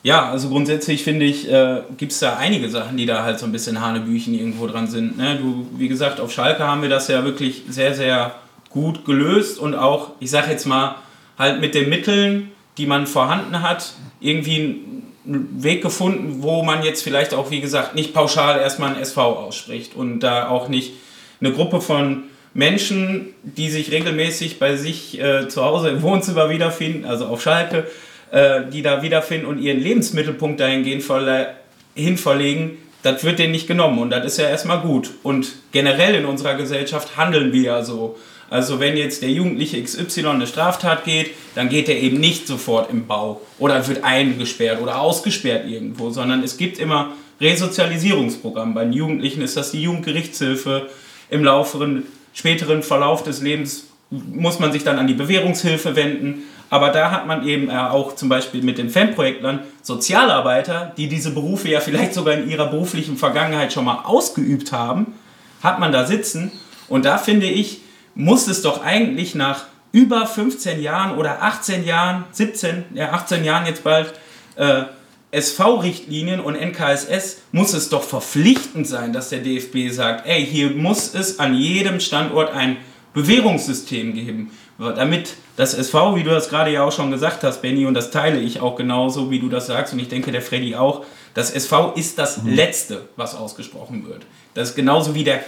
Ja, 0.04 0.30
also 0.30 0.48
grundsätzlich 0.48 1.02
finde 1.02 1.24
ich, 1.24 1.50
äh, 1.50 1.82
gibt 1.96 2.12
es 2.12 2.20
da 2.20 2.36
einige 2.36 2.70
Sachen, 2.70 2.96
die 2.96 3.06
da 3.06 3.24
halt 3.24 3.40
so 3.40 3.46
ein 3.46 3.50
bisschen 3.50 3.80
Hanebüchen 3.80 4.34
irgendwo 4.34 4.68
dran 4.68 4.86
sind. 4.86 5.18
Ne? 5.18 5.36
Du, 5.36 5.66
wie 5.76 5.88
gesagt, 5.88 6.20
auf 6.20 6.30
Schalke 6.30 6.62
haben 6.62 6.80
wir 6.82 6.88
das 6.88 7.08
ja 7.08 7.24
wirklich 7.24 7.64
sehr, 7.68 7.92
sehr 7.92 8.36
gut 8.70 9.04
gelöst 9.04 9.58
und 9.58 9.74
auch, 9.74 10.12
ich 10.20 10.30
sag 10.30 10.48
jetzt 10.48 10.66
mal, 10.66 10.94
halt 11.36 11.60
mit 11.60 11.74
den 11.74 11.88
Mitteln, 11.88 12.52
die 12.78 12.86
man 12.86 13.08
vorhanden 13.08 13.62
hat, 13.62 13.94
irgendwie 14.20 14.84
einen 15.26 15.62
Weg 15.62 15.82
gefunden, 15.82 16.42
wo 16.42 16.62
man 16.62 16.82
jetzt 16.82 17.02
vielleicht 17.02 17.34
auch, 17.34 17.50
wie 17.50 17.60
gesagt, 17.60 17.94
nicht 17.94 18.14
pauschal 18.14 18.60
erstmal 18.60 18.94
ein 18.94 19.00
SV 19.00 19.20
ausspricht 19.20 19.96
und 19.96 20.20
da 20.20 20.48
auch 20.48 20.68
nicht 20.68 20.94
eine 21.40 21.52
Gruppe 21.52 21.80
von 21.80 22.24
Menschen, 22.54 23.34
die 23.42 23.68
sich 23.68 23.90
regelmäßig 23.90 24.58
bei 24.58 24.76
sich 24.76 25.20
äh, 25.20 25.48
zu 25.48 25.64
Hause 25.64 25.90
im 25.90 26.02
Wohnzimmer 26.02 26.48
wiederfinden, 26.48 27.04
also 27.04 27.26
auf 27.26 27.42
Schalke, 27.42 27.86
äh, 28.30 28.62
die 28.72 28.82
da 28.82 29.02
wiederfinden 29.02 29.46
und 29.46 29.58
ihren 29.58 29.80
Lebensmittelpunkt 29.80 30.58
dahingehend 30.58 31.02
verle 31.02 31.54
hin 31.94 32.16
verlegen, 32.16 32.78
das 33.02 33.24
wird 33.24 33.38
denen 33.38 33.52
nicht 33.52 33.66
genommen 33.66 33.98
und 33.98 34.10
das 34.10 34.24
ist 34.24 34.38
ja 34.38 34.48
erstmal 34.48 34.80
gut. 34.80 35.10
Und 35.22 35.52
generell 35.72 36.14
in 36.14 36.24
unserer 36.24 36.54
Gesellschaft 36.54 37.16
handeln 37.16 37.52
wir 37.52 37.62
ja 37.62 37.82
so. 37.82 38.16
Also 38.48 38.78
wenn 38.78 38.96
jetzt 38.96 39.22
der 39.22 39.30
Jugendliche 39.30 39.82
XY 39.82 40.26
eine 40.26 40.46
Straftat 40.46 41.04
geht, 41.04 41.32
dann 41.54 41.68
geht 41.68 41.88
er 41.88 41.98
eben 41.98 42.18
nicht 42.18 42.46
sofort 42.46 42.90
im 42.90 43.06
Bau 43.06 43.40
oder 43.58 43.86
wird 43.88 44.04
eingesperrt 44.04 44.80
oder 44.80 45.00
ausgesperrt 45.00 45.68
irgendwo, 45.68 46.10
sondern 46.10 46.44
es 46.44 46.56
gibt 46.56 46.78
immer 46.78 47.12
Resozialisierungsprogramm. 47.40 48.74
Bei 48.74 48.84
den 48.84 48.92
Jugendlichen 48.92 49.42
ist 49.42 49.56
das 49.56 49.72
die 49.72 49.82
Jugendgerichtshilfe. 49.82 50.88
Im 51.28 51.42
lauferen, 51.42 52.04
späteren 52.32 52.82
Verlauf 52.82 53.24
des 53.24 53.42
Lebens 53.42 53.88
muss 54.10 54.60
man 54.60 54.72
sich 54.72 54.84
dann 54.84 54.98
an 54.98 55.08
die 55.08 55.14
Bewährungshilfe 55.14 55.96
wenden. 55.96 56.44
Aber 56.70 56.90
da 56.90 57.10
hat 57.10 57.26
man 57.26 57.46
eben 57.46 57.68
äh, 57.68 57.76
auch 57.76 58.14
zum 58.16 58.28
Beispiel 58.28 58.62
mit 58.62 58.78
den 58.78 58.90
Fanprojektlern 58.90 59.60
Sozialarbeiter, 59.82 60.92
die 60.96 61.08
diese 61.08 61.30
Berufe 61.30 61.68
ja 61.68 61.80
vielleicht 61.80 62.14
sogar 62.14 62.34
in 62.34 62.50
ihrer 62.50 62.66
beruflichen 62.66 63.16
Vergangenheit 63.16 63.72
schon 63.72 63.84
mal 63.84 64.02
ausgeübt 64.04 64.72
haben, 64.72 65.14
hat 65.62 65.78
man 65.78 65.92
da 65.92 66.06
sitzen. 66.06 66.52
Und 66.88 67.04
da 67.04 67.18
finde 67.18 67.46
ich, 67.46 67.80
muss 68.16 68.48
es 68.48 68.62
doch 68.62 68.82
eigentlich 68.82 69.36
nach 69.36 69.66
über 69.92 70.26
15 70.26 70.82
Jahren 70.82 71.16
oder 71.16 71.42
18 71.42 71.84
Jahren, 71.84 72.24
17, 72.32 72.86
ja 72.94 73.12
18 73.12 73.44
Jahren 73.44 73.66
jetzt 73.66 73.84
bald, 73.84 74.12
äh, 74.56 74.84
SV-Richtlinien 75.30 76.40
und 76.40 76.54
NKSS 76.54 77.42
muss 77.52 77.74
es 77.74 77.88
doch 77.88 78.02
verpflichtend 78.02 78.86
sein, 78.86 79.12
dass 79.12 79.28
der 79.28 79.40
DFB 79.40 79.90
sagt, 79.90 80.26
ey, 80.26 80.44
hier 80.44 80.70
muss 80.70 81.14
es 81.14 81.38
an 81.38 81.54
jedem 81.54 82.00
Standort 82.00 82.52
ein 82.54 82.78
Bewährungssystem 83.12 84.14
geben, 84.14 84.50
damit 84.78 85.34
das 85.56 85.74
SV, 85.74 86.16
wie 86.16 86.22
du 86.22 86.30
das 86.30 86.48
gerade 86.48 86.70
ja 86.70 86.84
auch 86.84 86.92
schon 86.92 87.10
gesagt 87.10 87.42
hast, 87.44 87.62
Benny, 87.62 87.86
und 87.86 87.94
das 87.94 88.10
teile 88.10 88.38
ich 88.40 88.60
auch 88.60 88.76
genauso, 88.76 89.30
wie 89.30 89.40
du 89.40 89.48
das 89.48 89.66
sagst, 89.66 89.92
und 89.92 89.98
ich 89.98 90.08
denke, 90.08 90.32
der 90.32 90.42
Freddy 90.42 90.74
auch, 90.74 91.04
das 91.34 91.50
SV 91.50 91.92
ist 91.94 92.18
das 92.18 92.40
Letzte, 92.44 93.08
was 93.16 93.34
ausgesprochen 93.34 94.06
wird. 94.06 94.26
Das 94.54 94.70
ist 94.70 94.74
genauso 94.74 95.14
wie 95.14 95.24
der, 95.24 95.44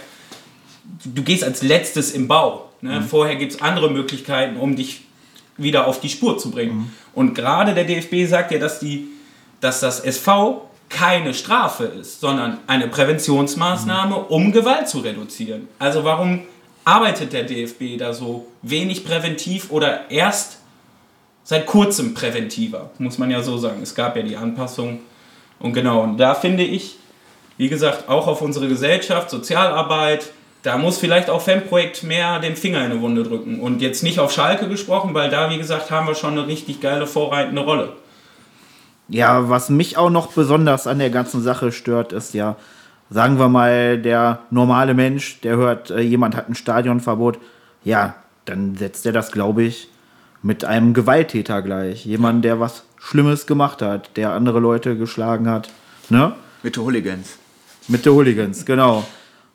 du 1.03 1.23
gehst 1.23 1.43
als 1.43 1.61
letztes 1.61 2.11
im 2.11 2.27
Bau. 2.27 2.69
Ne? 2.81 3.01
Vorher 3.01 3.35
gibt 3.35 3.53
es 3.53 3.61
andere 3.61 3.89
Möglichkeiten, 3.89 4.57
um 4.57 4.75
dich 4.75 5.01
wieder 5.57 5.87
auf 5.87 5.99
die 5.99 6.09
Spur 6.09 6.37
zu 6.37 6.51
bringen. 6.51 6.93
Und 7.13 7.33
gerade 7.35 7.73
der 7.73 7.83
DFB 7.83 8.29
sagt 8.29 8.51
ja, 8.51 8.59
dass, 8.59 8.79
die, 8.79 9.07
dass 9.59 9.81
das 9.81 9.99
SV 9.99 10.69
keine 10.87 11.33
Strafe 11.33 11.83
ist, 11.83 12.21
sondern 12.21 12.57
eine 12.65 12.87
Präventionsmaßnahme, 12.87 14.15
um 14.15 14.51
Gewalt 14.51 14.87
zu 14.87 14.99
reduzieren. 14.99 15.67
Also 15.77 16.03
warum 16.03 16.41
arbeitet 16.85 17.33
der 17.33 17.43
DFB 17.43 17.97
da 17.97 18.13
so 18.13 18.47
wenig 18.61 19.05
präventiv 19.05 19.69
oder 19.69 20.09
erst 20.09 20.59
seit 21.43 21.65
kurzem 21.65 22.13
präventiver, 22.13 22.91
muss 22.97 23.17
man 23.17 23.29
ja 23.31 23.41
so 23.41 23.57
sagen. 23.57 23.81
Es 23.81 23.95
gab 23.95 24.15
ja 24.15 24.23
die 24.23 24.37
Anpassung. 24.37 24.99
Und 25.59 25.73
genau, 25.73 26.01
und 26.01 26.17
da 26.17 26.35
finde 26.35 26.63
ich, 26.63 26.97
wie 27.57 27.69
gesagt, 27.69 28.07
auch 28.07 28.27
auf 28.27 28.41
unsere 28.41 28.67
Gesellschaft, 28.67 29.29
Sozialarbeit, 29.29 30.31
da 30.63 30.77
muss 30.77 30.97
vielleicht 30.97 31.29
auch 31.29 31.41
Fanprojekt 31.41 32.03
mehr 32.03 32.39
den 32.39 32.55
Finger 32.55 32.83
in 32.83 32.91
die 32.91 33.01
Wunde 33.01 33.23
drücken. 33.23 33.59
Und 33.59 33.81
jetzt 33.81 34.03
nicht 34.03 34.19
auf 34.19 34.31
Schalke 34.31 34.67
gesprochen, 34.67 35.13
weil 35.13 35.29
da, 35.29 35.49
wie 35.49 35.57
gesagt, 35.57 35.89
haben 35.89 36.07
wir 36.07 36.15
schon 36.15 36.37
eine 36.37 36.47
richtig 36.47 36.81
geile 36.81 37.07
vorreitende 37.07 37.61
Rolle. 37.61 37.93
Ja, 39.07 39.49
was 39.49 39.69
mich 39.69 39.97
auch 39.97 40.09
noch 40.09 40.33
besonders 40.33 40.85
an 40.85 40.99
der 40.99 41.09
ganzen 41.09 41.41
Sache 41.41 41.71
stört, 41.71 42.13
ist 42.13 42.33
ja, 42.33 42.57
sagen 43.09 43.39
wir 43.39 43.49
mal, 43.49 43.97
der 43.97 44.39
normale 44.51 44.93
Mensch, 44.93 45.39
der 45.41 45.55
hört, 45.55 45.89
äh, 45.89 46.01
jemand 46.01 46.35
hat 46.35 46.49
ein 46.49 46.55
Stadionverbot, 46.55 47.39
ja, 47.83 48.15
dann 48.45 48.75
setzt 48.75 49.05
er 49.05 49.13
das, 49.13 49.31
glaube 49.31 49.63
ich, 49.63 49.89
mit 50.43 50.65
einem 50.65 50.93
Gewalttäter 50.93 51.61
gleich. 51.61 52.05
Jemand, 52.05 52.45
der 52.45 52.59
was 52.59 52.83
Schlimmes 52.97 53.47
gemacht 53.47 53.81
hat, 53.81 54.15
der 54.17 54.33
andere 54.33 54.59
Leute 54.59 54.97
geschlagen 54.97 55.49
hat, 55.49 55.69
ne? 56.09 56.33
Mit 56.61 56.75
den 56.75 56.83
Hooligans. 56.83 57.37
Mit 57.87 58.05
der 58.05 58.13
Hooligans, 58.13 58.65
genau. 58.65 59.05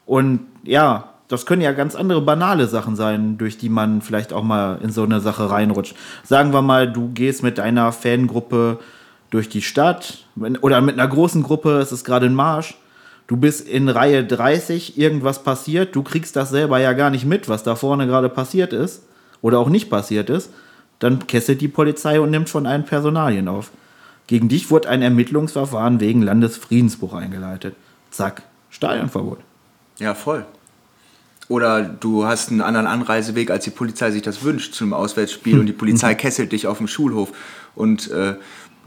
Und 0.07 0.41
ja, 0.65 1.11
das 1.29 1.47
können 1.47 1.63
ja 1.63 1.73
ganz 1.73 1.95
andere 1.95 2.21
banale 2.21 2.67
Sachen 2.67 2.97
sein, 2.97 3.39
durch 3.39 3.57
die 3.57 3.69
man 3.69 4.03
vielleicht 4.03 4.33
auch 4.33 4.43
mal 4.43 4.79
in 4.83 4.91
so 4.91 5.03
eine 5.03 5.21
Sache 5.21 5.51
reinrutscht. 5.51 5.97
Sagen 6.23 6.53
wir 6.53 6.63
mal, 6.63 6.93
du 6.93 7.11
gehst 7.13 7.43
mit 7.43 7.59
einer 7.59 7.93
Fangruppe 7.93 8.79
durch 9.31 9.49
die 9.49 9.63
Stadt 9.63 10.19
oder 10.61 10.81
mit 10.81 10.99
einer 10.99 11.09
großen 11.09 11.43
Gruppe, 11.43 11.79
es 11.79 11.93
ist 11.93 12.05
gerade 12.05 12.27
ein 12.27 12.35
Marsch. 12.35 12.77
Du 13.27 13.39
bist 13.39 13.67
in 13.67 13.89
Reihe 13.89 14.23
30, 14.23 14.99
irgendwas 14.99 15.43
passiert, 15.43 15.97
du 15.97 16.03
kriegst 16.03 16.37
das 16.37 16.51
selber 16.51 16.79
ja 16.79 16.93
gar 16.93 17.09
nicht 17.09 17.25
mit, 17.25 17.49
was 17.49 17.63
da 17.63 17.75
vorne 17.75 18.07
gerade 18.07 18.29
passiert 18.29 18.75
ist 18.75 19.03
oder 19.41 19.59
auch 19.59 19.71
nicht 19.71 19.89
passiert 19.89 20.29
ist. 20.29 20.51
Dann 20.99 21.27
kesselt 21.27 21.63
die 21.63 21.69
Polizei 21.69 22.21
und 22.21 22.31
nimmt 22.31 22.51
von 22.51 22.67
allen 22.67 22.85
Personalien 22.85 23.49
auf. 23.49 23.71
Gegen 24.27 24.49
dich 24.49 24.71
wurde 24.71 24.91
ein 24.91 25.03
Ermittlungsverfahren 25.03 26.01
wegen 26.01 26.23
Landesfriedensbruch 26.23 27.15
eingeleitet. 27.15 27.75
Zack, 28.11 28.43
Stadionverbot. 28.71 29.39
Ja, 29.99 30.15
voll. 30.15 30.45
Oder 31.49 31.83
du 31.83 32.25
hast 32.25 32.51
einen 32.51 32.63
anderen 32.63 32.87
Anreiseweg, 32.87 33.51
als 33.51 33.65
die 33.65 33.71
Polizei 33.71 34.11
sich 34.11 34.23
das 34.23 34.43
wünscht 34.43 34.73
zu 34.75 34.85
einem 34.85 34.95
Auswärtsspiel 34.95 35.59
und 35.59 35.67
die 35.67 35.73
Polizei 35.75 36.15
kesselt 36.15 36.53
dich 36.53 36.67
auf 36.67 36.79
dem 36.79 36.89
Schulhof 36.89 37.33
und 37.75 38.11
äh, 38.11 38.37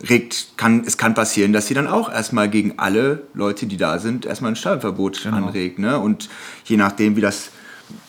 regt, 0.10 0.54
kann, 0.58 0.84
es 0.86 0.98
kann 0.98 1.14
passieren, 1.14 1.54
dass 1.54 1.68
sie 1.68 1.76
dann 1.76 1.88
auch 1.88 2.12
erstmal 2.12 2.50
gegen 2.50 2.74
alle 2.78 3.24
Leute, 3.36 3.68
die 3.68 3.78
da 3.78 4.00
sind, 4.00 4.26
erstmal 4.26 4.52
ein 4.52 4.56
Stadionverbot 4.56 5.28
anregt. 5.28 5.78
Ne? 5.80 6.00
Und 6.00 6.30
je 6.66 6.78
nachdem, 6.78 7.16
wie 7.16 7.22
das, 7.22 7.50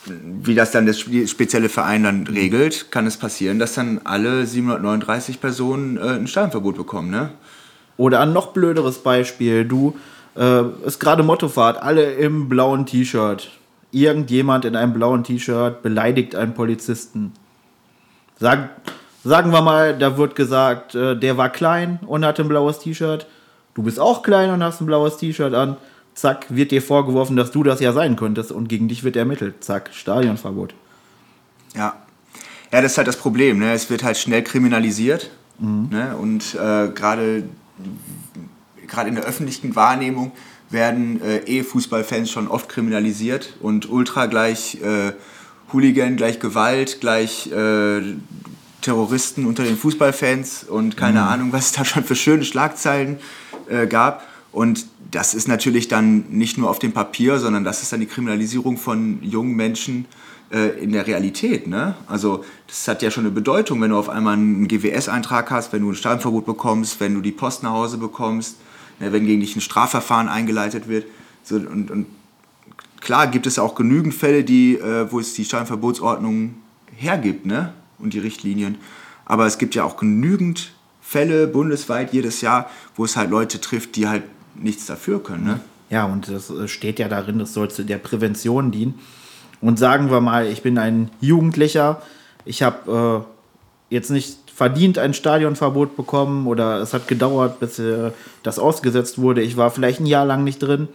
wie 0.06 0.54
das 0.54 0.70
dann 0.70 0.86
das 0.86 0.98
spe- 1.00 1.26
spezielle 1.28 1.68
Verein 1.68 2.04
dann 2.04 2.26
regelt, 2.26 2.90
kann 2.90 3.06
es 3.06 3.18
passieren, 3.18 3.58
dass 3.58 3.74
dann 3.74 4.00
alle 4.04 4.46
739 4.46 5.40
Personen 5.42 5.98
äh, 5.98 6.00
ein 6.16 6.26
Stadionverbot 6.26 6.76
bekommen. 6.76 7.10
Ne? 7.10 7.30
Oder 7.98 8.20
ein 8.20 8.32
noch 8.32 8.52
blöderes 8.54 8.98
Beispiel, 9.02 9.66
du 9.66 9.94
äh, 10.38 10.62
ist 10.86 11.00
gerade 11.00 11.22
Mottofahrt, 11.22 11.82
alle 11.82 12.12
im 12.14 12.48
blauen 12.48 12.86
T-Shirt. 12.86 13.50
irgendjemand 13.90 14.66
in 14.66 14.76
einem 14.76 14.92
blauen 14.92 15.24
T-Shirt 15.24 15.82
beleidigt 15.82 16.34
einen 16.34 16.52
Polizisten. 16.52 17.32
Sag, 18.38 18.68
sagen 19.24 19.50
wir 19.50 19.62
mal, 19.62 19.96
da 19.96 20.18
wird 20.18 20.36
gesagt, 20.36 20.94
äh, 20.94 21.16
der 21.16 21.36
war 21.38 21.48
klein 21.48 21.98
und 22.06 22.24
hatte 22.24 22.42
ein 22.42 22.48
blaues 22.48 22.78
T-Shirt. 22.80 23.26
Du 23.74 23.82
bist 23.82 23.98
auch 23.98 24.22
klein 24.22 24.50
und 24.50 24.62
hast 24.62 24.80
ein 24.82 24.86
blaues 24.86 25.16
T-Shirt 25.16 25.54
an. 25.54 25.76
Zack, 26.14 26.46
wird 26.50 26.70
dir 26.70 26.82
vorgeworfen, 26.82 27.36
dass 27.36 27.50
du 27.50 27.62
das 27.62 27.80
ja 27.80 27.92
sein 27.92 28.16
könntest 28.16 28.52
und 28.52 28.68
gegen 28.68 28.88
dich 28.88 29.04
wird 29.04 29.16
ermittelt. 29.16 29.64
Zack, 29.64 29.90
Stadionverbot. 29.92 30.74
Ja. 31.74 31.96
Ja, 32.70 32.82
das 32.82 32.92
ist 32.92 32.98
halt 32.98 33.08
das 33.08 33.16
Problem. 33.16 33.58
Ne? 33.58 33.72
Es 33.72 33.88
wird 33.88 34.02
halt 34.02 34.18
schnell 34.18 34.42
kriminalisiert. 34.42 35.30
Ne? 35.90 36.14
Und 36.20 36.54
äh, 36.56 36.88
gerade 36.88 37.44
gerade 38.88 39.08
in 39.08 39.14
der 39.14 39.24
öffentlichen 39.24 39.76
Wahrnehmung 39.76 40.32
werden 40.70 41.22
äh, 41.22 41.38
eh 41.38 41.62
Fußballfans 41.62 42.30
schon 42.30 42.48
oft 42.48 42.68
kriminalisiert 42.68 43.54
und 43.60 43.88
Ultra 43.90 44.26
gleich 44.26 44.78
äh, 44.82 45.12
Hooligan, 45.72 46.16
gleich 46.16 46.40
Gewalt, 46.40 47.00
gleich 47.00 47.50
äh, 47.52 48.00
Terroristen 48.80 49.46
unter 49.46 49.64
den 49.64 49.76
Fußballfans 49.76 50.64
und 50.64 50.96
keine 50.96 51.22
Ahnung, 51.22 51.52
was 51.52 51.66
es 51.66 51.72
da 51.72 51.84
schon 51.84 52.04
für 52.04 52.16
schöne 52.16 52.44
Schlagzeilen 52.44 53.18
äh, 53.68 53.86
gab. 53.86 54.26
Und 54.52 54.86
das 55.10 55.34
ist 55.34 55.48
natürlich 55.48 55.88
dann 55.88 56.24
nicht 56.30 56.58
nur 56.58 56.70
auf 56.70 56.78
dem 56.78 56.92
Papier, 56.92 57.38
sondern 57.38 57.64
das 57.64 57.82
ist 57.82 57.92
dann 57.92 58.00
die 58.00 58.06
Kriminalisierung 58.06 58.76
von 58.76 59.22
jungen 59.22 59.54
Menschen 59.56 60.06
äh, 60.50 60.82
in 60.82 60.92
der 60.92 61.06
Realität. 61.06 61.66
Ne? 61.66 61.94
Also 62.06 62.44
das 62.66 62.86
hat 62.88 63.02
ja 63.02 63.10
schon 63.10 63.24
eine 63.24 63.34
Bedeutung, 63.34 63.80
wenn 63.80 63.90
du 63.90 63.96
auf 63.96 64.08
einmal 64.08 64.34
einen 64.34 64.68
GWS-Eintrag 64.68 65.50
hast, 65.50 65.72
wenn 65.72 65.82
du 65.82 65.90
ein 65.90 65.94
Stadionverbot 65.94 66.46
bekommst, 66.46 67.00
wenn 67.00 67.14
du 67.14 67.20
die 67.20 67.32
Post 67.32 67.62
nach 67.62 67.72
Hause 67.72 67.98
bekommst, 67.98 68.56
ne, 69.00 69.12
wenn 69.12 69.26
gegen 69.26 69.40
dich 69.40 69.56
ein 69.56 69.60
Strafverfahren 69.60 70.28
eingeleitet 70.28 70.88
wird. 70.88 71.06
So, 71.42 71.56
und, 71.56 71.90
und 71.90 72.06
klar 73.00 73.26
gibt 73.26 73.46
es 73.46 73.58
auch 73.58 73.74
genügend 73.74 74.14
Fälle, 74.14 74.44
die, 74.44 74.74
äh, 74.74 75.10
wo 75.10 75.20
es 75.20 75.34
die 75.34 75.44
Stadionverbotsordnung 75.44 76.54
hergibt 76.96 77.46
ne? 77.46 77.72
und 77.98 78.12
die 78.12 78.18
Richtlinien. 78.18 78.76
Aber 79.24 79.46
es 79.46 79.58
gibt 79.58 79.74
ja 79.74 79.84
auch 79.84 79.96
genügend 79.96 80.72
Fälle 81.00 81.46
bundesweit 81.46 82.12
jedes 82.12 82.40
Jahr, 82.40 82.68
wo 82.96 83.04
es 83.04 83.16
halt 83.16 83.30
Leute 83.30 83.60
trifft, 83.60 83.96
die 83.96 84.08
halt 84.08 84.24
nichts 84.54 84.86
dafür 84.86 85.22
können. 85.22 85.44
Ne? 85.44 85.60
Ja, 85.90 86.04
und 86.04 86.28
das 86.28 86.50
äh, 86.50 86.68
steht 86.68 86.98
ja 86.98 87.08
darin, 87.08 87.38
das 87.38 87.54
soll 87.54 87.70
zu 87.70 87.84
der 87.84 87.98
Prävention 87.98 88.70
dienen. 88.70 88.98
Und 89.60 89.78
sagen 89.78 90.10
wir 90.10 90.20
mal, 90.20 90.46
ich 90.46 90.62
bin 90.62 90.78
ein 90.78 91.10
Jugendlicher, 91.20 92.02
ich 92.44 92.62
habe 92.62 93.26
äh, 93.90 93.94
jetzt 93.94 94.10
nicht 94.10 94.38
verdient 94.58 94.98
ein 94.98 95.14
Stadionverbot 95.14 95.96
bekommen 95.96 96.48
oder 96.48 96.80
es 96.80 96.92
hat 96.92 97.06
gedauert, 97.06 97.60
bis 97.60 97.78
äh, 97.78 98.10
das 98.42 98.58
ausgesetzt 98.58 99.18
wurde. 99.18 99.40
Ich 99.40 99.56
war 99.56 99.70
vielleicht 99.70 100.00
ein 100.00 100.06
Jahr 100.06 100.26
lang 100.26 100.42
nicht 100.42 100.58
drin. 100.58 100.88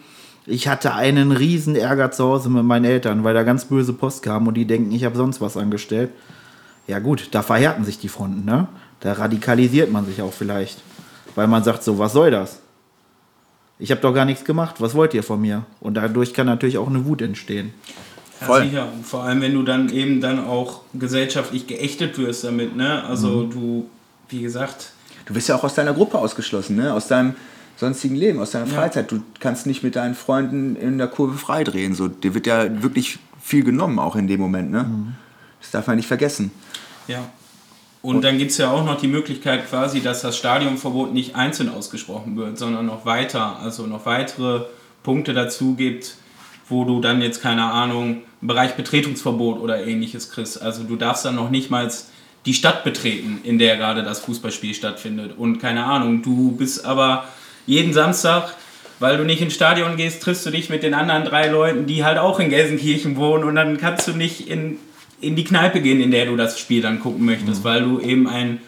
Ich 0.45 0.67
hatte 0.67 0.93
einen 0.95 1.31
riesen 1.31 1.77
Ärger 1.77 2.11
zu 2.11 2.25
Hause 2.25 2.49
mit 2.49 2.65
meinen 2.65 2.83
Eltern, 2.83 3.23
weil 3.23 3.33
da 3.33 3.43
ganz 3.43 3.63
böse 3.63 3.93
Post 3.93 4.21
kam 4.21 4.47
und 4.47 4.55
die 4.55 4.65
denken, 4.65 4.91
ich 4.91 5.05
habe 5.05 5.15
sonst 5.15 5.39
was 5.39 5.55
angestellt. 5.55 6.09
Ja 6.87 6.99
gut, 6.99 7.29
da 7.31 7.41
verhärten 7.41 7.85
sich 7.85 7.97
die 7.97 8.09
Fronten, 8.09 8.43
ne? 8.43 8.67
Da 8.99 9.13
radikalisiert 9.13 9.89
man 9.89 10.05
sich 10.05 10.21
auch 10.21 10.33
vielleicht, 10.33 10.81
weil 11.35 11.47
man 11.47 11.63
sagt 11.63 11.83
so, 11.83 11.97
was 11.97 12.11
soll 12.11 12.31
das? 12.31 12.59
Ich 13.79 13.91
habe 13.91 14.01
doch 14.01 14.13
gar 14.13 14.25
nichts 14.25 14.43
gemacht, 14.43 14.81
was 14.81 14.93
wollt 14.93 15.13
ihr 15.13 15.23
von 15.23 15.39
mir? 15.39 15.63
Und 15.79 15.93
dadurch 15.93 16.33
kann 16.33 16.47
natürlich 16.47 16.77
auch 16.77 16.89
eine 16.89 17.05
Wut 17.05 17.21
entstehen. 17.21 17.73
Ja, 18.43 18.47
Voll. 18.47 18.63
sicher. 18.65 18.87
Und 18.93 19.05
vor 19.05 19.23
allem, 19.23 19.41
wenn 19.41 19.53
du 19.53 19.63
dann 19.63 19.89
eben 19.89 20.21
dann 20.21 20.43
auch 20.45 20.81
gesellschaftlich 20.93 21.67
geächtet 21.67 22.17
wirst 22.17 22.43
damit, 22.43 22.75
ne? 22.75 23.03
Also 23.03 23.43
du, 23.45 23.89
wie 24.29 24.41
gesagt, 24.41 24.91
Du 25.25 25.33
bist 25.33 25.47
ja 25.47 25.55
auch 25.55 25.63
aus 25.63 25.73
deiner 25.73 25.93
Gruppe 25.93 26.17
ausgeschlossen, 26.17 26.75
ne? 26.75 26.93
aus 26.93 27.07
deinem 27.07 27.33
sonstigen 27.77 28.15
Leben, 28.15 28.39
aus 28.41 28.51
deiner 28.51 28.65
Ja. 28.67 28.73
Freizeit. 28.73 29.09
Du 29.09 29.21
kannst 29.39 29.65
nicht 29.65 29.81
mit 29.81 29.95
deinen 29.95 30.15
Freunden 30.15 30.75
in 30.75 30.97
der 30.97 31.07
Kurve 31.07 31.37
freidrehen. 31.37 31.95
So, 31.95 32.09
dir 32.09 32.33
wird 32.33 32.45
ja 32.45 32.83
wirklich 32.83 33.19
viel 33.41 33.63
genommen, 33.63 33.99
auch 33.99 34.17
in 34.17 34.27
dem 34.27 34.41
Moment. 34.41 34.69
Ne? 34.71 34.85
Das 35.61 35.71
darf 35.71 35.87
man 35.87 35.95
nicht 35.95 36.07
vergessen. 36.07 36.51
ja. 37.07 37.19
Und 38.01 38.21
dann 38.25 38.37
gibt 38.37 38.51
es 38.51 38.57
ja 38.57 38.69
auch 38.69 38.83
noch 38.83 38.99
die 38.99 39.07
Möglichkeit 39.07 39.69
quasi, 39.69 40.01
dass 40.01 40.23
das 40.23 40.35
Stadionverbot 40.37 41.13
nicht 41.13 41.37
einzeln 41.37 41.69
ausgesprochen 41.69 42.35
wird, 42.35 42.57
sondern 42.57 42.85
noch 42.85 43.05
weiter, 43.05 43.59
also 43.61 43.87
noch 43.87 44.05
weitere 44.05 44.65
Punkte 45.03 45.33
dazu 45.33 45.75
gibt, 45.75 46.15
wo 46.67 46.83
du 46.83 46.99
dann 46.99 47.21
jetzt, 47.21 47.41
keine 47.41 47.63
Ahnung, 47.63 48.23
Bereich 48.47 48.75
Betretungsverbot 48.75 49.59
oder 49.59 49.85
ähnliches 49.85 50.29
kriegst. 50.29 50.61
Also 50.61 50.83
du 50.83 50.95
darfst 50.95 51.25
dann 51.25 51.35
noch 51.35 51.49
nicht 51.49 51.69
mal 51.69 51.89
die 52.45 52.53
Stadt 52.53 52.83
betreten, 52.83 53.39
in 53.43 53.57
der 53.57 53.77
gerade 53.77 54.03
das 54.03 54.19
Fußballspiel 54.19 54.73
stattfindet. 54.73 55.37
Und 55.37 55.59
keine 55.59 55.85
Ahnung, 55.85 56.21
du 56.21 56.51
bist 56.51 56.85
aber 56.85 57.25
jeden 57.65 57.93
Samstag, 57.93 58.53
weil 58.99 59.17
du 59.17 59.23
nicht 59.23 59.41
ins 59.41 59.53
Stadion 59.53 59.95
gehst, 59.95 60.21
triffst 60.21 60.45
du 60.45 60.49
dich 60.49 60.69
mit 60.69 60.83
den 60.83 60.93
anderen 60.93 61.23
drei 61.23 61.47
Leuten, 61.47 61.85
die 61.85 62.03
halt 62.03 62.17
auch 62.17 62.39
in 62.39 62.49
Gelsenkirchen 62.49 63.15
wohnen 63.15 63.43
und 63.43 63.55
dann 63.55 63.77
kannst 63.77 64.07
du 64.07 64.11
nicht 64.11 64.49
in, 64.49 64.77
in 65.21 65.35
die 65.35 65.43
Kneipe 65.43 65.81
gehen, 65.81 66.01
in 66.01 66.11
der 66.11 66.25
du 66.25 66.35
das 66.35 66.59
Spiel 66.59 66.81
dann 66.81 66.99
gucken 66.99 67.25
möchtest, 67.25 67.63
weil 67.63 67.83
du 67.83 67.99
eben 67.99 68.27
ein 68.27 68.59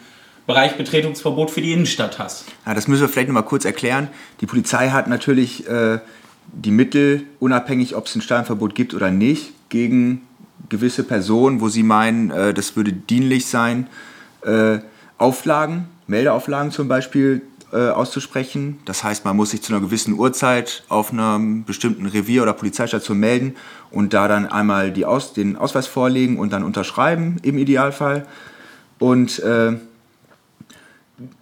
Bereich 0.46 0.76
Betretungsverbot 0.76 1.50
für 1.50 1.60
die 1.60 1.72
Innenstadt 1.72 2.18
hast. 2.18 2.44
Ja, 2.64 2.72
das 2.72 2.86
müssen 2.86 3.02
wir 3.02 3.08
vielleicht 3.08 3.28
noch 3.28 3.34
mal 3.34 3.42
kurz 3.42 3.64
erklären. 3.64 4.08
Die 4.40 4.46
Polizei 4.46 4.90
hat 4.90 5.08
natürlich 5.08 5.68
äh, 5.68 5.98
die 6.52 6.70
Mittel, 6.70 7.24
unabhängig 7.40 7.96
ob 7.96 8.06
es 8.06 8.14
ein 8.14 8.22
Stadionverbot 8.22 8.74
gibt 8.74 8.94
oder 8.94 9.10
nicht, 9.10 9.52
gegen 9.68 10.22
gewisse 10.68 11.04
Personen, 11.04 11.60
wo 11.60 11.68
sie 11.68 11.82
meinen, 11.82 12.30
äh, 12.30 12.54
das 12.54 12.76
würde 12.76 12.92
dienlich 12.92 13.46
sein, 13.46 13.86
äh, 14.42 14.78
Auflagen, 15.18 15.88
Meldeauflagen 16.06 16.70
zum 16.70 16.88
Beispiel 16.88 17.42
äh, 17.72 17.88
auszusprechen. 17.88 18.78
Das 18.84 19.02
heißt, 19.02 19.24
man 19.24 19.36
muss 19.36 19.50
sich 19.50 19.62
zu 19.62 19.72
einer 19.72 19.80
gewissen 19.80 20.14
Uhrzeit 20.14 20.84
auf 20.88 21.12
einem 21.12 21.64
bestimmten 21.64 22.06
Revier 22.06 22.42
oder 22.42 22.52
Polizeistation 22.52 23.18
melden 23.18 23.56
und 23.90 24.14
da 24.14 24.28
dann 24.28 24.46
einmal 24.46 24.92
die 24.92 25.04
Aus 25.04 25.32
den 25.32 25.56
Ausweis 25.56 25.86
vorlegen 25.86 26.38
und 26.38 26.52
dann 26.52 26.62
unterschreiben 26.62 27.38
im 27.42 27.58
Idealfall. 27.58 28.26
Und 28.98 29.40
äh, 29.40 29.76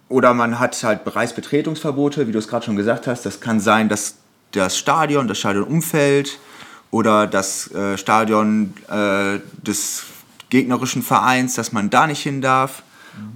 oder 0.09 0.33
man 0.33 0.59
hat 0.59 0.81
halt 0.83 1.03
Bereichsbetretungsverbote, 1.03 2.27
wie 2.27 2.31
du 2.31 2.39
es 2.39 2.47
gerade 2.47 2.65
schon 2.65 2.75
gesagt 2.75 3.07
hast. 3.07 3.25
Das 3.25 3.39
kann 3.39 3.59
sein, 3.59 3.89
dass 3.89 4.15
das 4.51 4.77
Stadion, 4.77 5.27
das 5.27 5.39
Stadionumfeld 5.39 6.39
oder 6.91 7.27
das 7.27 7.71
äh, 7.71 7.97
Stadion 7.97 8.73
äh, 8.89 9.39
des 9.61 10.03
gegnerischen 10.49 11.01
Vereins, 11.01 11.55
dass 11.55 11.71
man 11.71 11.89
da 11.89 12.07
nicht 12.07 12.21
hin 12.21 12.41
darf. 12.41 12.83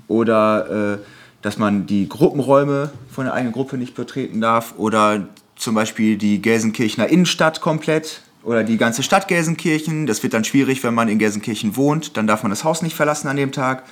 Oder 0.08 0.96
äh, 0.96 0.98
dass 1.42 1.58
man 1.58 1.86
die 1.86 2.10
Gruppenräume 2.10 2.92
von 3.10 3.26
der 3.26 3.34
eigenen 3.34 3.54
Gruppe 3.54 3.78
nicht 3.78 3.96
betreten 3.96 4.42
darf. 4.42 4.74
Oder 4.78 5.28
zum 5.56 5.76
Beispiel 5.76 6.18
die 6.18 6.42
Gelsenkirchener 6.42 7.08
Innenstadt 7.08 7.62
komplett. 7.62 8.22
Oder 8.44 8.64
die 8.64 8.78
ganze 8.78 9.04
Stadt 9.04 9.28
Gelsenkirchen. 9.28 10.06
Das 10.06 10.24
wird 10.24 10.34
dann 10.34 10.44
schwierig, 10.44 10.84
wenn 10.84 10.94
man 10.94 11.08
in 11.10 11.20
Gelsenkirchen 11.20 11.76
wohnt. 11.76 12.18
Dann 12.18 12.28
darf 12.28 12.44
man 12.44 12.50
das 12.50 12.64
Haus 12.64 12.82
nicht 12.82 12.96
verlassen 12.96 13.28
an 13.28 13.38
dem 13.38 13.52
Tag. 13.52 13.84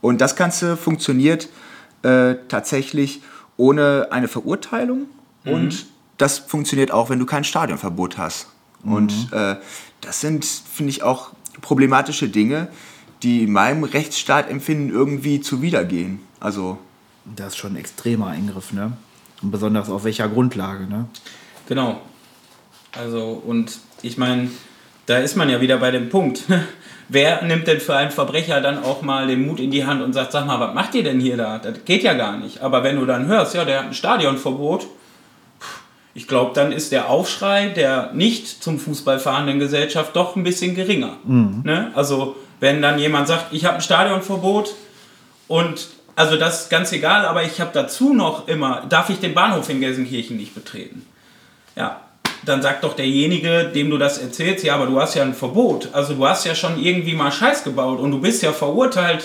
Und 0.00 0.20
das 0.20 0.36
Ganze 0.36 0.76
funktioniert 0.76 1.48
äh, 2.02 2.34
tatsächlich 2.48 3.22
ohne 3.56 4.08
eine 4.10 4.28
Verurteilung 4.28 5.06
und 5.44 5.86
das 6.18 6.38
funktioniert 6.38 6.92
auch, 6.92 7.10
wenn 7.10 7.18
du 7.18 7.26
kein 7.26 7.44
Stadionverbot 7.44 8.18
hast. 8.18 8.48
Und 8.84 9.32
äh, 9.32 9.56
das 10.00 10.20
sind, 10.20 10.44
finde 10.44 10.90
ich, 10.90 11.02
auch 11.02 11.30
problematische 11.60 12.28
Dinge, 12.28 12.68
die 13.22 13.44
in 13.44 13.52
meinem 13.52 13.84
Rechtsstaatempfinden 13.84 14.90
irgendwie 14.90 15.40
zuwidergehen. 15.40 16.20
Also, 16.40 16.78
Das 17.36 17.48
ist 17.48 17.56
schon 17.56 17.74
ein 17.74 17.76
extremer 17.76 18.28
Eingriff, 18.28 18.72
ne? 18.72 18.92
Und 19.42 19.52
besonders 19.52 19.88
auf 19.90 20.04
welcher 20.04 20.28
Grundlage, 20.28 20.86
ne? 20.86 21.06
Genau. 21.68 22.00
Also, 22.92 23.42
und 23.46 23.78
ich 24.02 24.18
meine, 24.18 24.50
da 25.06 25.18
ist 25.18 25.36
man 25.36 25.48
ja 25.48 25.60
wieder 25.60 25.78
bei 25.78 25.90
dem 25.90 26.08
Punkt. 26.08 26.42
Wer 27.08 27.42
nimmt 27.42 27.66
denn 27.66 27.80
für 27.80 27.94
einen 27.94 28.10
Verbrecher 28.10 28.60
dann 28.60 28.82
auch 28.82 29.02
mal 29.02 29.26
den 29.26 29.46
Mut 29.46 29.60
in 29.60 29.70
die 29.70 29.84
Hand 29.84 30.02
und 30.02 30.12
sagt, 30.12 30.32
sag 30.32 30.46
mal, 30.46 30.58
was 30.60 30.74
macht 30.74 30.94
ihr 30.94 31.02
denn 31.02 31.20
hier 31.20 31.36
da? 31.36 31.58
Das 31.58 31.84
geht 31.84 32.02
ja 32.02 32.14
gar 32.14 32.38
nicht. 32.38 32.60
Aber 32.60 32.82
wenn 32.82 32.96
du 32.96 33.06
dann 33.06 33.26
hörst, 33.26 33.54
ja, 33.54 33.64
der 33.64 33.80
hat 33.80 33.86
ein 33.86 33.94
Stadionverbot, 33.94 34.86
ich 36.14 36.28
glaube, 36.28 36.52
dann 36.54 36.72
ist 36.72 36.92
der 36.92 37.08
Aufschrei 37.08 37.68
der 37.68 38.10
nicht 38.12 38.62
zum 38.62 38.78
Fußball 38.78 39.18
fahrenden 39.18 39.58
Gesellschaft 39.58 40.14
doch 40.14 40.36
ein 40.36 40.44
bisschen 40.44 40.74
geringer. 40.74 41.16
Ne? 41.64 41.90
Also, 41.94 42.36
wenn 42.60 42.82
dann 42.82 42.98
jemand 42.98 43.28
sagt, 43.28 43.52
ich 43.52 43.64
habe 43.64 43.76
ein 43.76 43.80
Stadionverbot 43.80 44.74
und 45.48 45.88
also 46.14 46.36
das 46.36 46.62
ist 46.62 46.70
ganz 46.70 46.92
egal, 46.92 47.24
aber 47.24 47.42
ich 47.42 47.60
habe 47.60 47.70
dazu 47.72 48.12
noch 48.12 48.46
immer, 48.46 48.84
darf 48.88 49.08
ich 49.08 49.18
den 49.18 49.34
Bahnhof 49.34 49.68
in 49.70 49.80
Gelsenkirchen 49.80 50.36
nicht 50.36 50.54
betreten? 50.54 51.06
Ja, 51.74 52.02
dann 52.44 52.60
sagt 52.60 52.84
doch 52.84 52.94
derjenige, 52.94 53.70
dem 53.74 53.88
du 53.88 53.98
das 53.98 54.18
erzählst, 54.18 54.64
ja, 54.64 54.74
aber 54.74 54.86
du 54.86 55.00
hast 55.00 55.14
ja 55.14 55.22
ein 55.22 55.34
Verbot. 55.34 55.88
Also 55.92 56.14
du 56.14 56.26
hast 56.26 56.44
ja 56.44 56.54
schon 56.54 56.82
irgendwie 56.82 57.14
mal 57.14 57.32
Scheiß 57.32 57.64
gebaut 57.64 57.98
und 58.00 58.10
du 58.10 58.20
bist 58.20 58.42
ja 58.42 58.52
verurteilt, 58.52 59.24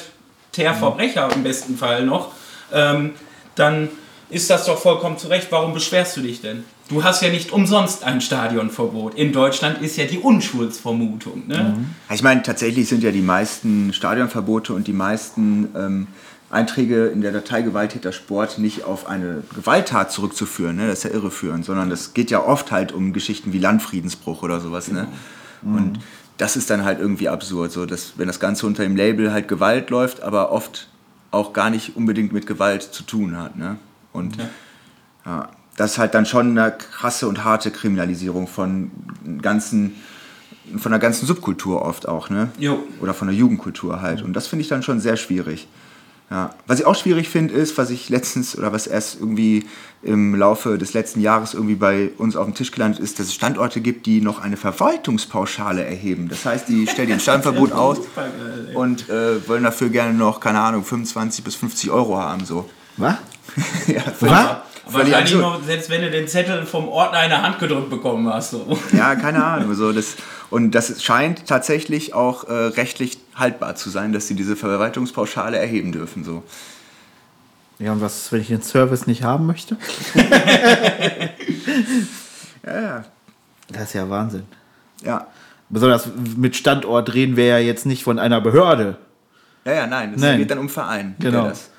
der 0.55 0.73
Verbrecher 0.73 1.30
im 1.34 1.43
besten 1.43 1.77
Fall 1.77 2.03
noch. 2.03 2.31
Ähm, 2.73 3.14
dann 3.55 3.89
ist 4.30 4.49
das 4.49 4.65
doch 4.65 4.77
vollkommen 4.77 5.18
zurecht. 5.18 5.47
Warum 5.49 5.73
beschwerst 5.73 6.18
du 6.18 6.22
dich 6.22 6.41
denn? 6.41 6.64
Du 6.89 7.03
hast 7.03 7.22
ja 7.22 7.30
nicht 7.30 7.51
umsonst 7.51 8.03
ein 8.03 8.22
Stadionverbot. 8.22 9.15
In 9.15 9.34
Deutschland 9.34 9.81
ist 9.81 9.97
ja 9.97 10.05
die 10.05 10.19
Unschuldsvermutung. 10.19 11.47
Ne? 11.47 11.85
ich 12.14 12.23
meine, 12.23 12.43
tatsächlich 12.43 12.88
sind 12.88 13.03
ja 13.03 13.11
die 13.11 13.22
meisten 13.22 13.91
Stadionverbote 13.93 14.73
und 14.73 14.88
die 14.88 14.93
meisten 14.93 15.69
ähm, 15.76 16.07
Einträge 16.49 17.07
in 17.07 17.22
der 17.22 17.34
Datei 17.34 17.61
Gewalttäter 17.61 18.14
Sport 18.14 18.57
nicht 18.57 18.85
auf 18.85 19.07
eine 19.07 19.43
Gewalttat 19.53 20.11
zurückzuführen, 20.11 20.77
ne? 20.77 20.88
das 20.88 20.99
ist 20.99 21.03
ja 21.03 21.09
irreführend, 21.09 21.65
sondern 21.65 21.91
es 21.91 22.14
geht 22.14 22.31
ja 22.31 22.41
oft 22.41 22.72
halt 22.72 22.93
um 22.93 23.11
Geschichten 23.11 23.51
wie 23.51 23.59
Landfriedensbruch 23.59 24.43
oder 24.43 24.61
sowas. 24.61 24.89
Ne? 24.89 25.07
Und 25.64 25.99
das 26.38 26.55
ist 26.55 26.69
dann 26.69 26.85
halt 26.85 26.99
irgendwie 26.99 27.27
absurd, 27.27 27.72
so 27.72 27.85
dass 27.85 28.14
wenn 28.18 28.27
das 28.27 28.39
Ganze 28.39 28.65
unter 28.65 28.84
dem 28.84 28.95
Label 28.95 29.34
halt 29.34 29.47
Gewalt 29.47 29.89
läuft, 29.89 30.22
aber 30.22 30.51
oft 30.51 30.88
auch 31.31 31.51
gar 31.51 31.69
nicht 31.69 31.97
unbedingt 31.97 32.31
mit 32.31 32.47
Gewalt 32.47 32.84
zu 32.84 33.03
tun 33.03 33.38
hat. 33.38 33.57
Ne? 33.57 33.77
Und 34.14 34.38
ja. 35.26 35.49
Das 35.78 35.94
ist 35.94 35.98
halt 35.99 36.14
dann 36.14 36.26
schon 36.26 36.58
eine 36.58 36.72
krasse 36.72 37.28
und 37.28 37.45
harte 37.45 37.72
Kriminalisierung 37.72 38.48
von 38.48 38.91
ganzen 39.41 39.95
von 40.78 40.91
der 40.91 40.99
ganzen 40.99 41.26
Subkultur 41.26 41.82
oft 41.82 42.10
auch, 42.10 42.30
ne? 42.30 42.49
Jo. 42.60 42.84
Oder 42.99 43.14
von 43.14 43.30
der 43.30 43.38
Jugendkultur 43.38 44.02
halt. 44.02 44.22
Und 44.22 44.34
das 44.34 44.48
finde 44.48 44.64
ich 44.64 44.68
dann 44.68 44.84
schon 44.84 44.99
sehr 44.99 45.16
schwierig. 45.16 45.66
Ja. 46.30 46.49
Was 46.66 46.82
ich 46.82 46.86
auch 46.86 46.95
schwierig 46.95 47.30
finde, 47.30 47.54
ist, 47.54 47.78
was 47.78 47.90
ich 47.90 48.10
letztens 48.10 48.58
oder 48.58 48.74
was 48.74 48.86
erst 48.86 49.18
irgendwie 49.18 49.66
im 50.04 50.36
Laufe 50.36 50.78
des 50.78 50.94
letzten 50.94 51.22
Jahres 51.22 51.54
irgendwie 51.54 51.76
bei 51.76 52.10
uns 52.18 52.36
auf 52.36 52.44
dem 52.44 52.54
Tisch 52.54 52.72
gelandet 52.72 52.99
ist, 52.99 53.18
dass 53.18 53.28
es 53.28 53.34
Standorte 53.34 53.80
gibt, 53.80 54.06
die 54.06 54.20
noch 54.20 54.41
eine 54.41 54.58
Verwaltungspauschale 54.58 55.86
erheben. 55.86 56.28
Das 56.28 56.44
heißt, 56.44 56.68
die 56.68 56.86
stellen 56.91 57.10
ihr 57.10 57.20
Standverbot 57.20 57.72
aus 57.72 57.99
und 58.74 59.08
äh, 59.08 59.48
wollen 59.48 59.64
dafür 59.64 59.88
gerne 59.88 60.14
noch, 60.14 60.41
keine 60.41 60.60
Ahnung, 60.60 60.84
25 60.84 61.45
bis 61.45 61.56
50 61.56 61.91
Euro 61.91 62.18
haben. 62.18 62.44
So. 62.44 62.70
Was? 62.98 63.16
ja, 63.88 64.02
völlig 64.02 64.36
Wahrscheinlich 64.93 65.35
noch, 65.35 65.64
selbst 65.64 65.89
wenn 65.89 66.01
du 66.01 66.11
den 66.11 66.27
Zettel 66.27 66.65
vom 66.65 66.88
Ordner 66.88 67.23
in 67.23 67.30
der 67.30 67.41
Hand 67.41 67.59
gedrückt 67.59 67.89
bekommen 67.89 68.31
hast. 68.31 68.51
So. 68.51 68.77
Ja, 68.93 69.15
keine 69.15 69.43
Ahnung. 69.43 69.73
So, 69.73 69.91
das, 69.91 70.15
und 70.49 70.72
das 70.72 71.03
scheint 71.03 71.45
tatsächlich 71.47 72.14
auch 72.14 72.45
äh, 72.45 72.53
rechtlich 72.53 73.18
haltbar 73.35 73.76
zu 73.76 73.89
sein, 73.89 74.14
dass 74.14 74.27
sie 74.27 74.35
diese 74.35 74.55
Verwaltungspauschale 74.55 75.57
erheben 75.57 75.91
dürfen. 75.91 76.23
So. 76.23 76.43
Ja, 77.80 77.91
und 77.91 78.01
was, 78.01 78.31
wenn 78.31 78.41
ich 78.41 78.47
den 78.47 78.61
Service 78.61 79.07
nicht 79.07 79.23
haben 79.23 79.45
möchte? 79.45 79.77
Ja, 82.65 82.81
ja. 82.81 83.05
Das 83.69 83.84
ist 83.84 83.93
ja 83.93 84.09
Wahnsinn. 84.09 84.43
Ja, 85.01 85.27
Besonders 85.69 86.09
mit 86.38 86.55
Standort 86.55 87.14
reden 87.14 87.35
wir 87.35 87.45
ja 87.45 87.57
jetzt 87.57 87.85
nicht 87.85 88.03
von 88.03 88.19
einer 88.19 88.39
Behörde. 88.39 88.97
ja, 89.65 89.73
ja 89.73 89.88
nein, 89.88 90.14
es 90.15 90.22
geht 90.22 90.49
dann 90.49 90.59
um 90.59 90.69
Verein. 90.69 91.15
Genau. 91.19 91.49
Das. 91.49 91.69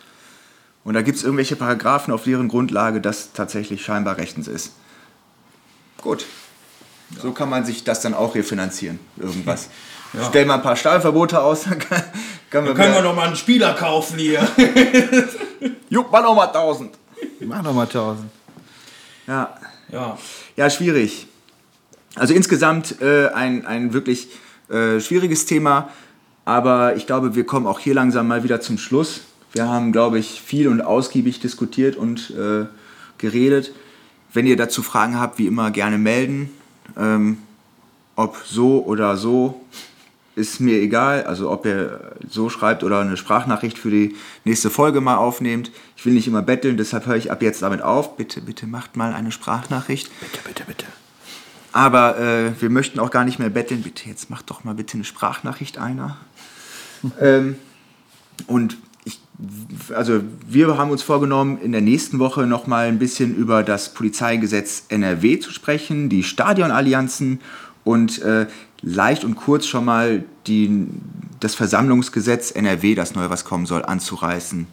Und 0.89 0.95
da 0.95 1.03
gibt 1.03 1.19
es 1.19 1.23
irgendwelche 1.23 1.55
Paragraphen, 1.55 2.15
auf 2.15 2.25
deren 2.25 2.49
Grundlage 2.49 3.03
das 3.03 3.35
tatsächlich 3.35 3.85
scheinbar 3.85 4.17
rechtens 4.17 4.49
ist. 4.49 4.73
Gut. 6.01 6.25
So 7.21 7.33
kann 7.33 7.51
man 7.51 7.67
sich 7.67 7.85
das 7.85 8.01
dann 8.01 8.15
auch 8.15 8.35
refinanzieren. 8.35 8.99
Irgendwas. 9.19 9.69
Stell 10.31 10.47
mal 10.47 10.55
ein 10.55 10.63
paar 10.63 10.77
Stahlverbote 10.77 11.43
aus, 11.43 11.65
dann 11.69 11.79
kann, 11.79 12.03
kann 12.49 12.65
man 12.65 12.75
Können 12.75 12.95
wir 12.95 13.03
noch 13.03 13.15
mal 13.15 13.27
einen 13.27 13.37
Spieler 13.37 13.75
kaufen 13.75 14.19
hier? 14.19 14.49
Juck 15.91 16.11
mal 16.11 16.23
noch 16.23 16.35
mal 16.35 16.47
1000. 16.47 16.97
Mach 17.41 17.63
doch 17.63 17.75
mal 17.75 17.83
1000. 17.83 18.31
Ja. 19.27 19.59
Ja. 19.93 20.17
Ja, 20.57 20.71
schwierig. 20.71 21.27
Also 22.15 22.33
insgesamt 22.33 23.03
äh, 23.03 23.29
ein, 23.29 23.67
ein 23.67 23.93
wirklich 23.93 24.31
äh, 24.71 25.01
schwieriges 25.01 25.45
Thema, 25.45 25.91
aber 26.47 26.97
ich 26.97 27.07
glaube, 27.07 27.35
wir 27.35 27.45
kommen 27.45 27.67
auch 27.67 27.79
hier 27.79 27.93
langsam 27.93 28.27
mal 28.27 28.43
wieder 28.43 28.63
zum 28.63 28.79
Schluss. 28.79 29.21
Wir 29.53 29.69
haben, 29.69 29.93
glaube 29.93 30.19
ich, 30.19 30.43
viel 30.43 30.69
und 30.69 30.81
ausgiebig 30.81 31.41
diskutiert 31.41 31.97
und 31.97 32.31
äh, 32.31 32.67
geredet. 33.19 33.73
Wenn 34.33 34.47
ihr 34.47 34.57
dazu 34.57 34.83
Fragen 34.83 35.19
habt, 35.19 35.39
wie 35.39 35.47
immer 35.47 35.71
gerne 35.71 35.99
melden. 35.99 36.51
Ähm, 36.97 37.39
ob 38.15 38.37
so 38.45 38.85
oder 38.85 39.17
so, 39.17 39.61
ist 40.35 40.61
mir 40.61 40.79
egal. 40.81 41.25
Also 41.25 41.51
ob 41.51 41.67
ihr 41.67 42.13
so 42.29 42.49
schreibt 42.49 42.85
oder 42.85 43.01
eine 43.01 43.17
Sprachnachricht 43.17 43.79
für 43.79 43.91
die 43.91 44.17
nächste 44.45 44.71
Folge 44.71 45.01
mal 45.01 45.17
aufnehmt. 45.17 45.71
Ich 45.97 46.07
will 46.07 46.13
nicht 46.13 46.29
immer 46.29 46.43
betteln, 46.43 46.77
deshalb 46.77 47.07
höre 47.07 47.17
ich 47.17 47.31
ab 47.33 47.43
jetzt 47.43 47.63
damit 47.63 47.83
auf. 47.83 48.17
Bitte, 48.17 48.41
bitte 48.41 48.67
macht 48.67 48.97
mal 48.97 49.15
eine 49.15 49.33
Sprachnachricht. 49.33 50.11
Bitte, 50.21 50.41
bitte, 50.45 50.65
bitte. 50.67 50.87
Aber 51.73 52.19
äh, 52.19 52.61
wir 52.61 52.71
möchten 52.71 52.99
auch 52.99 53.11
gar 53.11 53.25
nicht 53.25 53.39
mehr 53.39 53.51
betteln. 53.51 53.83
Bitte, 53.83 54.09
jetzt 54.09 54.31
macht 54.31 54.51
doch 54.51 54.65
mal 54.65 54.75
bitte 54.75 54.95
eine 54.95 55.05
Sprachnachricht 55.05 55.79
einer. 55.79 56.17
ähm, 57.21 57.57
und 58.47 58.79
also 59.95 60.21
wir 60.49 60.77
haben 60.79 60.91
uns 60.91 61.03
vorgenommen, 61.03 61.59
in 61.63 61.73
der 61.73 61.81
nächsten 61.81 62.19
Woche 62.19 62.47
noch 62.47 62.67
mal 62.67 62.89
ein 62.89 62.99
bisschen 62.99 63.37
über 63.37 63.63
das 63.63 63.95
Polizeigesetz 63.95 64.85
NRW 64.89 65.39
zu 65.39 65.53
sprechen, 65.53 66.09
die 66.09 66.25
Stadionallianzen 66.25 67.41
und 67.85 68.21
äh, 68.23 68.47
leicht 68.83 69.25
und 69.25 69.37
kurz 69.37 69.67
schon 69.67 69.85
mal 69.85 70.25
die, 70.47 70.87
das 71.41 71.55
Versammlungsgesetz 71.55 72.51
NRW, 72.51 72.95
das 72.95 73.15
neu 73.15 73.31
was 73.31 73.45
kommen 73.45 73.67
soll, 73.67 73.85
anzureißen. 73.85 74.67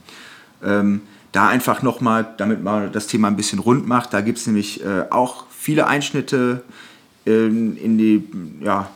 Ähm, 0.64 1.02
da 1.32 1.50
einfach 1.50 1.82
nochmal, 1.82 2.34
damit 2.38 2.64
man 2.64 2.92
das 2.92 3.08
Thema 3.08 3.28
ein 3.28 3.36
bisschen 3.36 3.60
rund 3.60 3.88
macht, 3.88 4.14
da 4.14 4.22
gibt 4.22 4.38
es 4.38 4.48
nämlich 4.48 4.84
äh, 4.84 5.04
auch 5.10 5.46
viele 5.50 5.86
Einschnitte 5.86 6.64
ähm, 7.26 7.78
in, 7.78 7.98
die, 7.98 8.24
ja, 8.62 8.90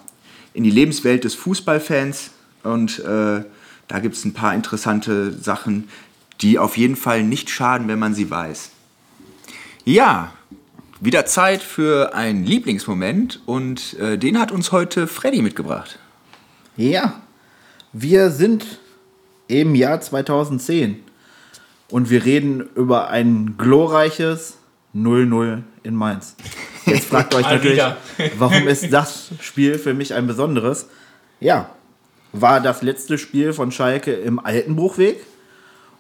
in 0.54 0.64
die 0.64 0.72
Lebenswelt 0.72 1.26
des 1.26 1.36
Fußballfans 1.36 2.32
und 2.64 3.00
äh, 3.00 3.44
da 3.90 3.99
gibt 3.99 4.16
es 4.16 4.24
ein 4.24 4.34
paar 4.34 4.53
interessante 4.53 5.34
Sachen, 5.34 5.90
die 6.41 6.57
auf 6.57 6.78
jeden 6.78 6.95
Fall 6.95 7.24
nicht 7.24 7.49
schaden, 7.49 7.90
wenn 7.90 7.99
man 7.99 8.14
sie 8.14 8.32
weiß. 8.32 8.70
Ja, 9.84 10.32
wieder 11.02 11.26
Zeit 11.26 11.61
für 11.61 12.14
einen 12.14 12.45
Lieblingsmoment 12.45 13.41
und 13.45 13.98
äh, 13.99 14.18
den 14.18 14.40
hat 14.40 14.52
uns 14.52 14.72
heute 14.72 15.07
Freddy 15.07 15.41
mitgebracht. 15.41 15.98
Ja, 16.78 17.22
wir 17.91 18.30
sind 18.30 18.80
im 19.48 19.74
Jahr 19.74 19.99
2010 19.99 20.99
und 21.90 22.10
wir 22.11 22.24
reden 22.24 22.70
über 22.76 23.10
ein 23.10 23.56
glorreiches 23.57 24.57
0-0 24.95 25.64
in 25.82 25.95
Mainz. 25.95 26.36
Jetzt 26.86 27.06
fragt 27.06 27.34
euch 27.36 27.49
natürlich, 27.49 27.82
warum 28.38 28.68
ist 28.68 28.94
das 28.94 29.30
Spiel 29.41 29.80
für 29.80 29.95
mich 29.95 30.14
ein 30.14 30.28
besonderes? 30.28 30.88
Ja, 31.40 31.72
war 32.34 32.62
das 32.62 32.82
letzte 32.82 33.18
Spiel 33.18 33.54
von 33.54 33.72
Schalke 33.72 34.14
im 34.14 34.40
Altenbruchweg 34.40 35.26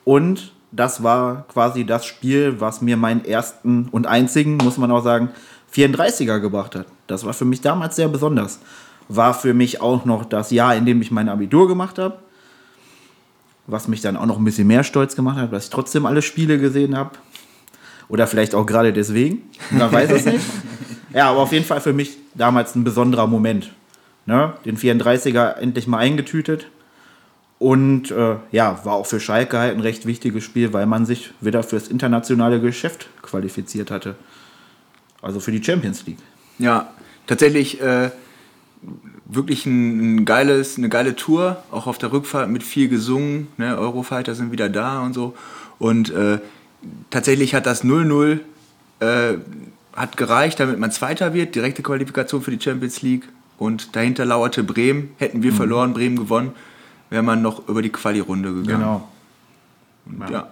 und 0.03 0.51
das 0.71 1.01
war 1.01 1.47
quasi 1.47 1.85
das 1.85 2.05
Spiel, 2.05 2.59
was 2.59 2.81
mir 2.81 2.97
meinen 2.97 3.25
ersten 3.25 3.89
und 3.91 4.05
einzigen, 4.05 4.57
muss 4.57 4.77
man 4.77 4.91
auch 4.91 5.03
sagen, 5.03 5.29
34er 5.73 6.39
gebracht 6.39 6.75
hat. 6.75 6.85
Das 7.07 7.25
war 7.25 7.33
für 7.33 7.45
mich 7.45 7.61
damals 7.61 7.95
sehr 7.95 8.07
besonders. 8.07 8.59
War 9.07 9.33
für 9.33 9.53
mich 9.53 9.81
auch 9.81 10.05
noch 10.05 10.25
das 10.25 10.51
Jahr, 10.51 10.75
in 10.75 10.85
dem 10.85 11.01
ich 11.01 11.09
mein 11.09 11.29
Abitur 11.29 11.67
gemacht 11.67 11.97
habe. 11.97 12.19
Was 13.65 13.87
mich 13.87 14.01
dann 14.01 14.17
auch 14.17 14.25
noch 14.25 14.37
ein 14.37 14.45
bisschen 14.45 14.67
mehr 14.67 14.83
stolz 14.83 15.15
gemacht 15.15 15.37
hat, 15.37 15.51
dass 15.53 15.65
ich 15.65 15.69
trotzdem 15.69 16.05
alle 16.05 16.21
Spiele 16.21 16.59
gesehen 16.59 16.95
habe. 16.95 17.11
Oder 18.07 18.27
vielleicht 18.27 18.55
auch 18.55 18.65
gerade 18.65 18.93
deswegen. 18.93 19.43
Man 19.71 19.91
weiß 19.91 20.11
es 20.11 20.25
nicht. 20.25 20.45
Ja, 21.11 21.31
aber 21.31 21.39
auf 21.39 21.51
jeden 21.51 21.65
Fall 21.65 21.81
für 21.81 21.91
mich 21.91 22.17
damals 22.35 22.75
ein 22.75 22.83
besonderer 22.83 23.25
Moment. 23.25 23.71
Ne? 24.29 24.53
Den 24.63 24.77
34er 24.77 25.55
endlich 25.55 25.87
mal 25.87 25.97
eingetütet. 25.97 26.67
Und 27.57 28.11
äh, 28.11 28.35
ja, 28.51 28.79
war 28.85 28.93
auch 28.93 29.07
für 29.07 29.19
Schalke 29.19 29.57
halt 29.57 29.75
ein 29.75 29.81
recht 29.81 30.05
wichtiges 30.05 30.43
Spiel, 30.43 30.71
weil 30.71 30.85
man 30.85 31.07
sich 31.07 31.31
wieder 31.41 31.63
fürs 31.63 31.87
internationale 31.87 32.61
Geschäft 32.61 33.09
qualifiziert 33.23 33.89
hatte. 33.89 34.13
Also 35.23 35.39
für 35.39 35.51
die 35.51 35.63
Champions 35.63 36.05
League. 36.05 36.19
Ja, 36.59 36.91
tatsächlich 37.25 37.81
äh, 37.81 38.11
wirklich 39.25 39.65
ein, 39.65 40.17
ein 40.17 40.25
geiles, 40.25 40.77
eine 40.77 40.89
geile 40.89 41.15
Tour, 41.15 41.63
auch 41.71 41.87
auf 41.87 41.97
der 41.97 42.11
Rückfahrt 42.11 42.49
mit 42.49 42.61
viel 42.61 42.87
gesungen. 42.87 43.47
Ne? 43.57 43.79
Eurofighter 43.79 44.35
sind 44.35 44.51
wieder 44.51 44.69
da 44.69 45.01
und 45.01 45.13
so. 45.13 45.35
Und 45.79 46.11
äh, 46.11 46.37
tatsächlich 47.09 47.55
hat 47.55 47.65
das 47.65 47.83
0-0 47.83 48.41
äh, 48.99 49.37
hat 49.93 50.17
gereicht, 50.17 50.59
damit 50.59 50.77
man 50.77 50.91
Zweiter 50.91 51.33
wird, 51.33 51.55
direkte 51.55 51.81
Qualifikation 51.81 52.43
für 52.43 52.51
die 52.51 52.61
Champions 52.61 53.01
League. 53.01 53.27
Und 53.59 53.97
dahinter 53.97 54.25
lauerte 54.25 54.63
Bremen. 54.63 55.11
Hätten 55.17 55.43
wir 55.43 55.51
verloren, 55.51 55.93
Bremen 55.93 56.15
gewonnen, 56.15 56.53
wäre 57.09 57.23
man 57.23 57.41
noch 57.41 57.67
über 57.67 57.81
die 57.81 57.89
Quali-Runde 57.89 58.53
gegangen. 58.53 59.03
Genau. 60.07 60.29
Ja. 60.31 60.47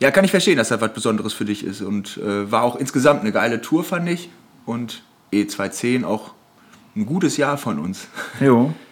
ja, 0.00 0.10
kann 0.10 0.24
ich 0.24 0.30
verstehen, 0.30 0.56
dass 0.56 0.70
das 0.70 0.80
was 0.80 0.94
Besonderes 0.94 1.34
für 1.34 1.44
dich 1.44 1.62
ist. 1.62 1.82
Und 1.82 2.16
äh, 2.16 2.50
war 2.50 2.62
auch 2.62 2.76
insgesamt 2.76 3.20
eine 3.20 3.32
geile 3.32 3.60
Tour, 3.60 3.84
fand 3.84 4.08
ich. 4.08 4.30
Und 4.64 5.02
E210 5.30 6.04
auch 6.04 6.32
ein 6.96 7.04
gutes 7.04 7.36
Jahr 7.36 7.58
von 7.58 7.78
uns. 7.78 8.08
Jo. 8.40 8.74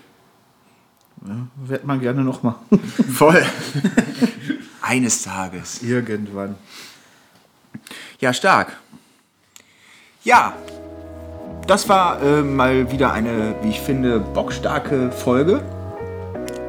Ja, 1.28 1.36
wird 1.66 1.84
man 1.84 2.00
gerne 2.00 2.24
noch 2.24 2.42
mal. 2.42 2.54
Voll. 3.12 3.44
Eines 4.80 5.22
Tages. 5.22 5.82
Irgendwann. 5.82 6.54
Ja, 8.20 8.32
stark. 8.32 8.78
Ja, 10.24 10.54
das 11.66 11.88
war 11.88 12.20
äh, 12.22 12.42
mal 12.42 12.90
wieder 12.90 13.12
eine, 13.12 13.54
wie 13.62 13.70
ich 13.70 13.80
finde, 13.80 14.18
bockstarke 14.18 15.10
Folge. 15.12 15.62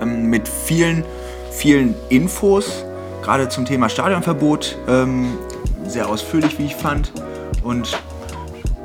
Ähm, 0.02 0.30
mit 0.30 0.48
vielen, 0.48 1.04
vielen 1.52 1.96
Infos, 2.10 2.86
gerade 3.24 3.50
zum 3.50 3.66
Thema 3.66 3.90
Stadionverbot. 3.90 4.78
Ähm, 4.88 5.38
sehr 5.88 6.08
ausführlich, 6.08 6.60
wie 6.60 6.66
ich 6.66 6.76
fand. 6.76 7.12
Und 7.64 7.98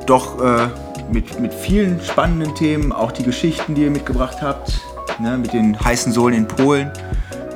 doch 0.05 0.41
äh, 0.41 0.67
mit, 1.11 1.39
mit 1.39 1.53
vielen 1.53 2.01
spannenden 2.01 2.55
Themen, 2.55 2.91
auch 2.91 3.11
die 3.11 3.23
Geschichten, 3.23 3.75
die 3.75 3.83
ihr 3.83 3.91
mitgebracht 3.91 4.41
habt, 4.41 4.79
ne, 5.19 5.37
mit 5.37 5.53
den 5.53 5.79
heißen 5.79 6.11
Sohlen 6.11 6.35
in 6.35 6.47
Polen 6.47 6.91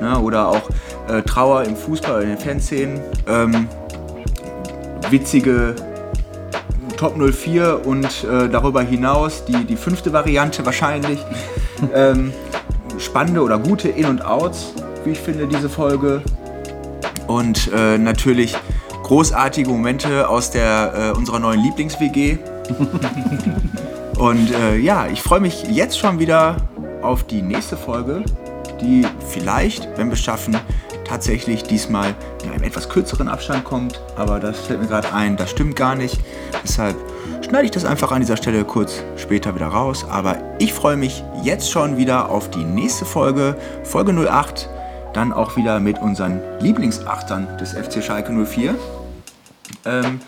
ne, 0.00 0.18
oder 0.18 0.48
auch 0.48 0.70
äh, 1.08 1.22
Trauer 1.22 1.64
im 1.64 1.76
Fußball, 1.76 2.22
in 2.22 2.28
den 2.28 2.38
Fanszenen. 2.38 3.00
Ähm, 3.26 3.68
witzige 5.10 5.74
Top 7.02 7.16
04 7.16 7.84
und 7.84 8.04
äh, 8.22 8.48
darüber 8.48 8.80
hinaus 8.80 9.44
die, 9.44 9.64
die 9.64 9.74
fünfte 9.74 10.12
Variante 10.12 10.64
wahrscheinlich. 10.64 11.18
ähm, 11.94 12.32
spannende 12.96 13.42
oder 13.42 13.58
gute 13.58 13.88
In- 13.88 14.06
und 14.06 14.24
Outs, 14.24 14.72
wie 15.04 15.10
ich 15.10 15.18
finde, 15.18 15.48
diese 15.48 15.68
Folge. 15.68 16.22
Und 17.26 17.72
äh, 17.74 17.98
natürlich 17.98 18.54
großartige 19.02 19.68
Momente 19.68 20.28
aus 20.28 20.52
der, 20.52 20.92
äh, 21.12 21.18
unserer 21.18 21.40
neuen 21.40 21.60
Lieblings-WG. 21.64 22.38
und 24.18 24.52
äh, 24.52 24.76
ja, 24.76 25.08
ich 25.08 25.22
freue 25.22 25.40
mich 25.40 25.64
jetzt 25.64 25.98
schon 25.98 26.20
wieder 26.20 26.56
auf 27.02 27.24
die 27.24 27.42
nächste 27.42 27.76
Folge, 27.76 28.22
die 28.80 29.04
vielleicht, 29.28 29.88
wenn 29.96 30.06
wir 30.06 30.14
es 30.14 30.20
schaffen, 30.20 30.56
tatsächlich 31.12 31.62
diesmal 31.62 32.14
in 32.42 32.50
einem 32.52 32.62
etwas 32.62 32.88
kürzeren 32.88 33.28
Abstand 33.28 33.64
kommt. 33.64 34.00
Aber 34.16 34.40
das 34.40 34.58
fällt 34.60 34.80
mir 34.80 34.88
gerade 34.88 35.12
ein, 35.12 35.36
das 35.36 35.50
stimmt 35.50 35.76
gar 35.76 35.94
nicht. 35.94 36.18
Deshalb 36.64 36.96
schneide 37.44 37.66
ich 37.66 37.70
das 37.70 37.84
einfach 37.84 38.12
an 38.12 38.20
dieser 38.20 38.38
Stelle 38.38 38.64
kurz 38.64 39.02
später 39.16 39.54
wieder 39.54 39.66
raus. 39.66 40.06
Aber 40.08 40.38
ich 40.58 40.72
freue 40.72 40.96
mich 40.96 41.22
jetzt 41.42 41.70
schon 41.70 41.98
wieder 41.98 42.30
auf 42.30 42.48
die 42.48 42.64
nächste 42.64 43.04
Folge, 43.04 43.56
Folge 43.84 44.12
08. 44.12 44.70
Dann 45.12 45.34
auch 45.34 45.56
wieder 45.56 45.80
mit 45.80 46.00
unseren 46.00 46.40
Lieblingsachtern 46.60 47.58
des 47.58 47.72
FC 47.72 48.02
Schalke 48.02 48.32
04. 48.32 48.74
Ähm, 49.84 50.20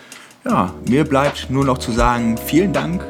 ja, 0.44 0.70
mir 0.86 1.04
bleibt 1.04 1.48
nur 1.48 1.64
noch 1.64 1.78
zu 1.78 1.92
sagen, 1.92 2.36
vielen 2.36 2.74
Dank. 2.74 3.02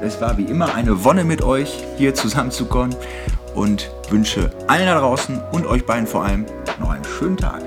Es 0.00 0.20
war 0.20 0.38
wie 0.38 0.44
immer 0.44 0.76
eine 0.76 1.02
Wonne 1.02 1.24
mit 1.24 1.42
euch 1.42 1.82
hier 1.98 2.14
zusammenzukommen 2.14 2.94
und 3.56 3.90
wünsche 4.10 4.52
allen 4.68 4.86
da 4.86 5.00
draußen 5.00 5.42
und 5.50 5.66
euch 5.66 5.84
beiden 5.84 6.06
vor 6.06 6.24
allem 6.24 6.46
schönen 7.16 7.36
Tag. 7.36 7.62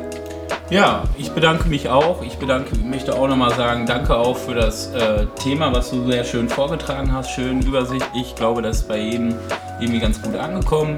Ja, 0.70 1.04
ich 1.18 1.32
bedanke 1.32 1.68
mich 1.68 1.90
auch. 1.90 2.22
Ich 2.22 2.38
bedanke, 2.38 2.78
möchte 2.78 3.16
auch 3.16 3.28
nochmal 3.28 3.54
sagen, 3.56 3.88
danke 3.88 4.16
auch 4.16 4.38
für 4.38 4.54
das 4.54 4.94
äh, 4.94 5.26
Thema, 5.42 5.74
was 5.74 5.90
du 5.90 6.06
sehr 6.10 6.24
schön 6.24 6.48
vorgetragen 6.48 7.12
hast. 7.12 7.32
Schön 7.32 7.62
übersichtlich. 7.64 8.24
Ich 8.28 8.36
glaube, 8.36 8.62
das 8.62 8.82
ist 8.82 8.88
bei 8.88 9.00
jedem 9.00 9.34
irgendwie 9.80 10.00
ganz 10.00 10.22
gut 10.22 10.36
angekommen. 10.36 10.98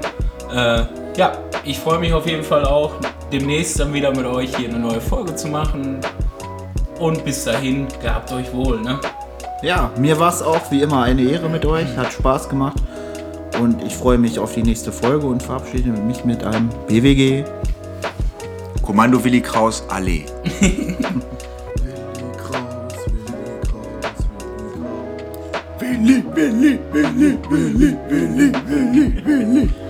Äh, 0.54 0.82
ja, 1.16 1.32
ich 1.64 1.78
freue 1.78 1.98
mich 1.98 2.12
auf 2.12 2.26
jeden 2.26 2.44
Fall 2.44 2.66
auch, 2.66 2.92
demnächst 3.32 3.80
dann 3.80 3.94
wieder 3.94 4.10
mit 4.10 4.26
euch 4.26 4.54
hier 4.56 4.68
eine 4.68 4.78
neue 4.78 5.00
Folge 5.00 5.34
zu 5.34 5.48
machen. 5.48 6.00
Und 6.98 7.24
bis 7.24 7.44
dahin, 7.44 7.86
gehabt 8.02 8.30
euch 8.32 8.52
wohl, 8.52 8.80
ne? 8.82 9.00
Ja, 9.62 9.90
mir 9.96 10.18
war 10.18 10.28
es 10.28 10.42
auch 10.42 10.70
wie 10.70 10.82
immer 10.82 11.02
eine 11.02 11.22
Ehre 11.22 11.48
mit 11.48 11.64
euch, 11.64 11.96
hat 11.96 12.12
Spaß 12.12 12.48
gemacht 12.48 12.76
und 13.60 13.82
ich 13.82 13.94
freue 13.94 14.18
mich 14.18 14.38
auf 14.38 14.54
die 14.54 14.62
nächste 14.62 14.92
Folge 14.92 15.26
und 15.26 15.42
verabschiede 15.42 15.90
mich 15.90 16.24
mit 16.24 16.44
einem 16.44 16.68
BWG. 16.88 17.44
Kommando 18.82 19.18
Willi 19.22 19.40
Kraus, 19.40 19.84
Allee. 19.88 20.26
Willi, 25.80 26.22
Willi, 26.34 26.78
Willi, 26.92 27.38
Willi, 27.48 27.96
Willi, 28.10 28.52
Willi, 28.66 29.22
Willi. 29.24 29.81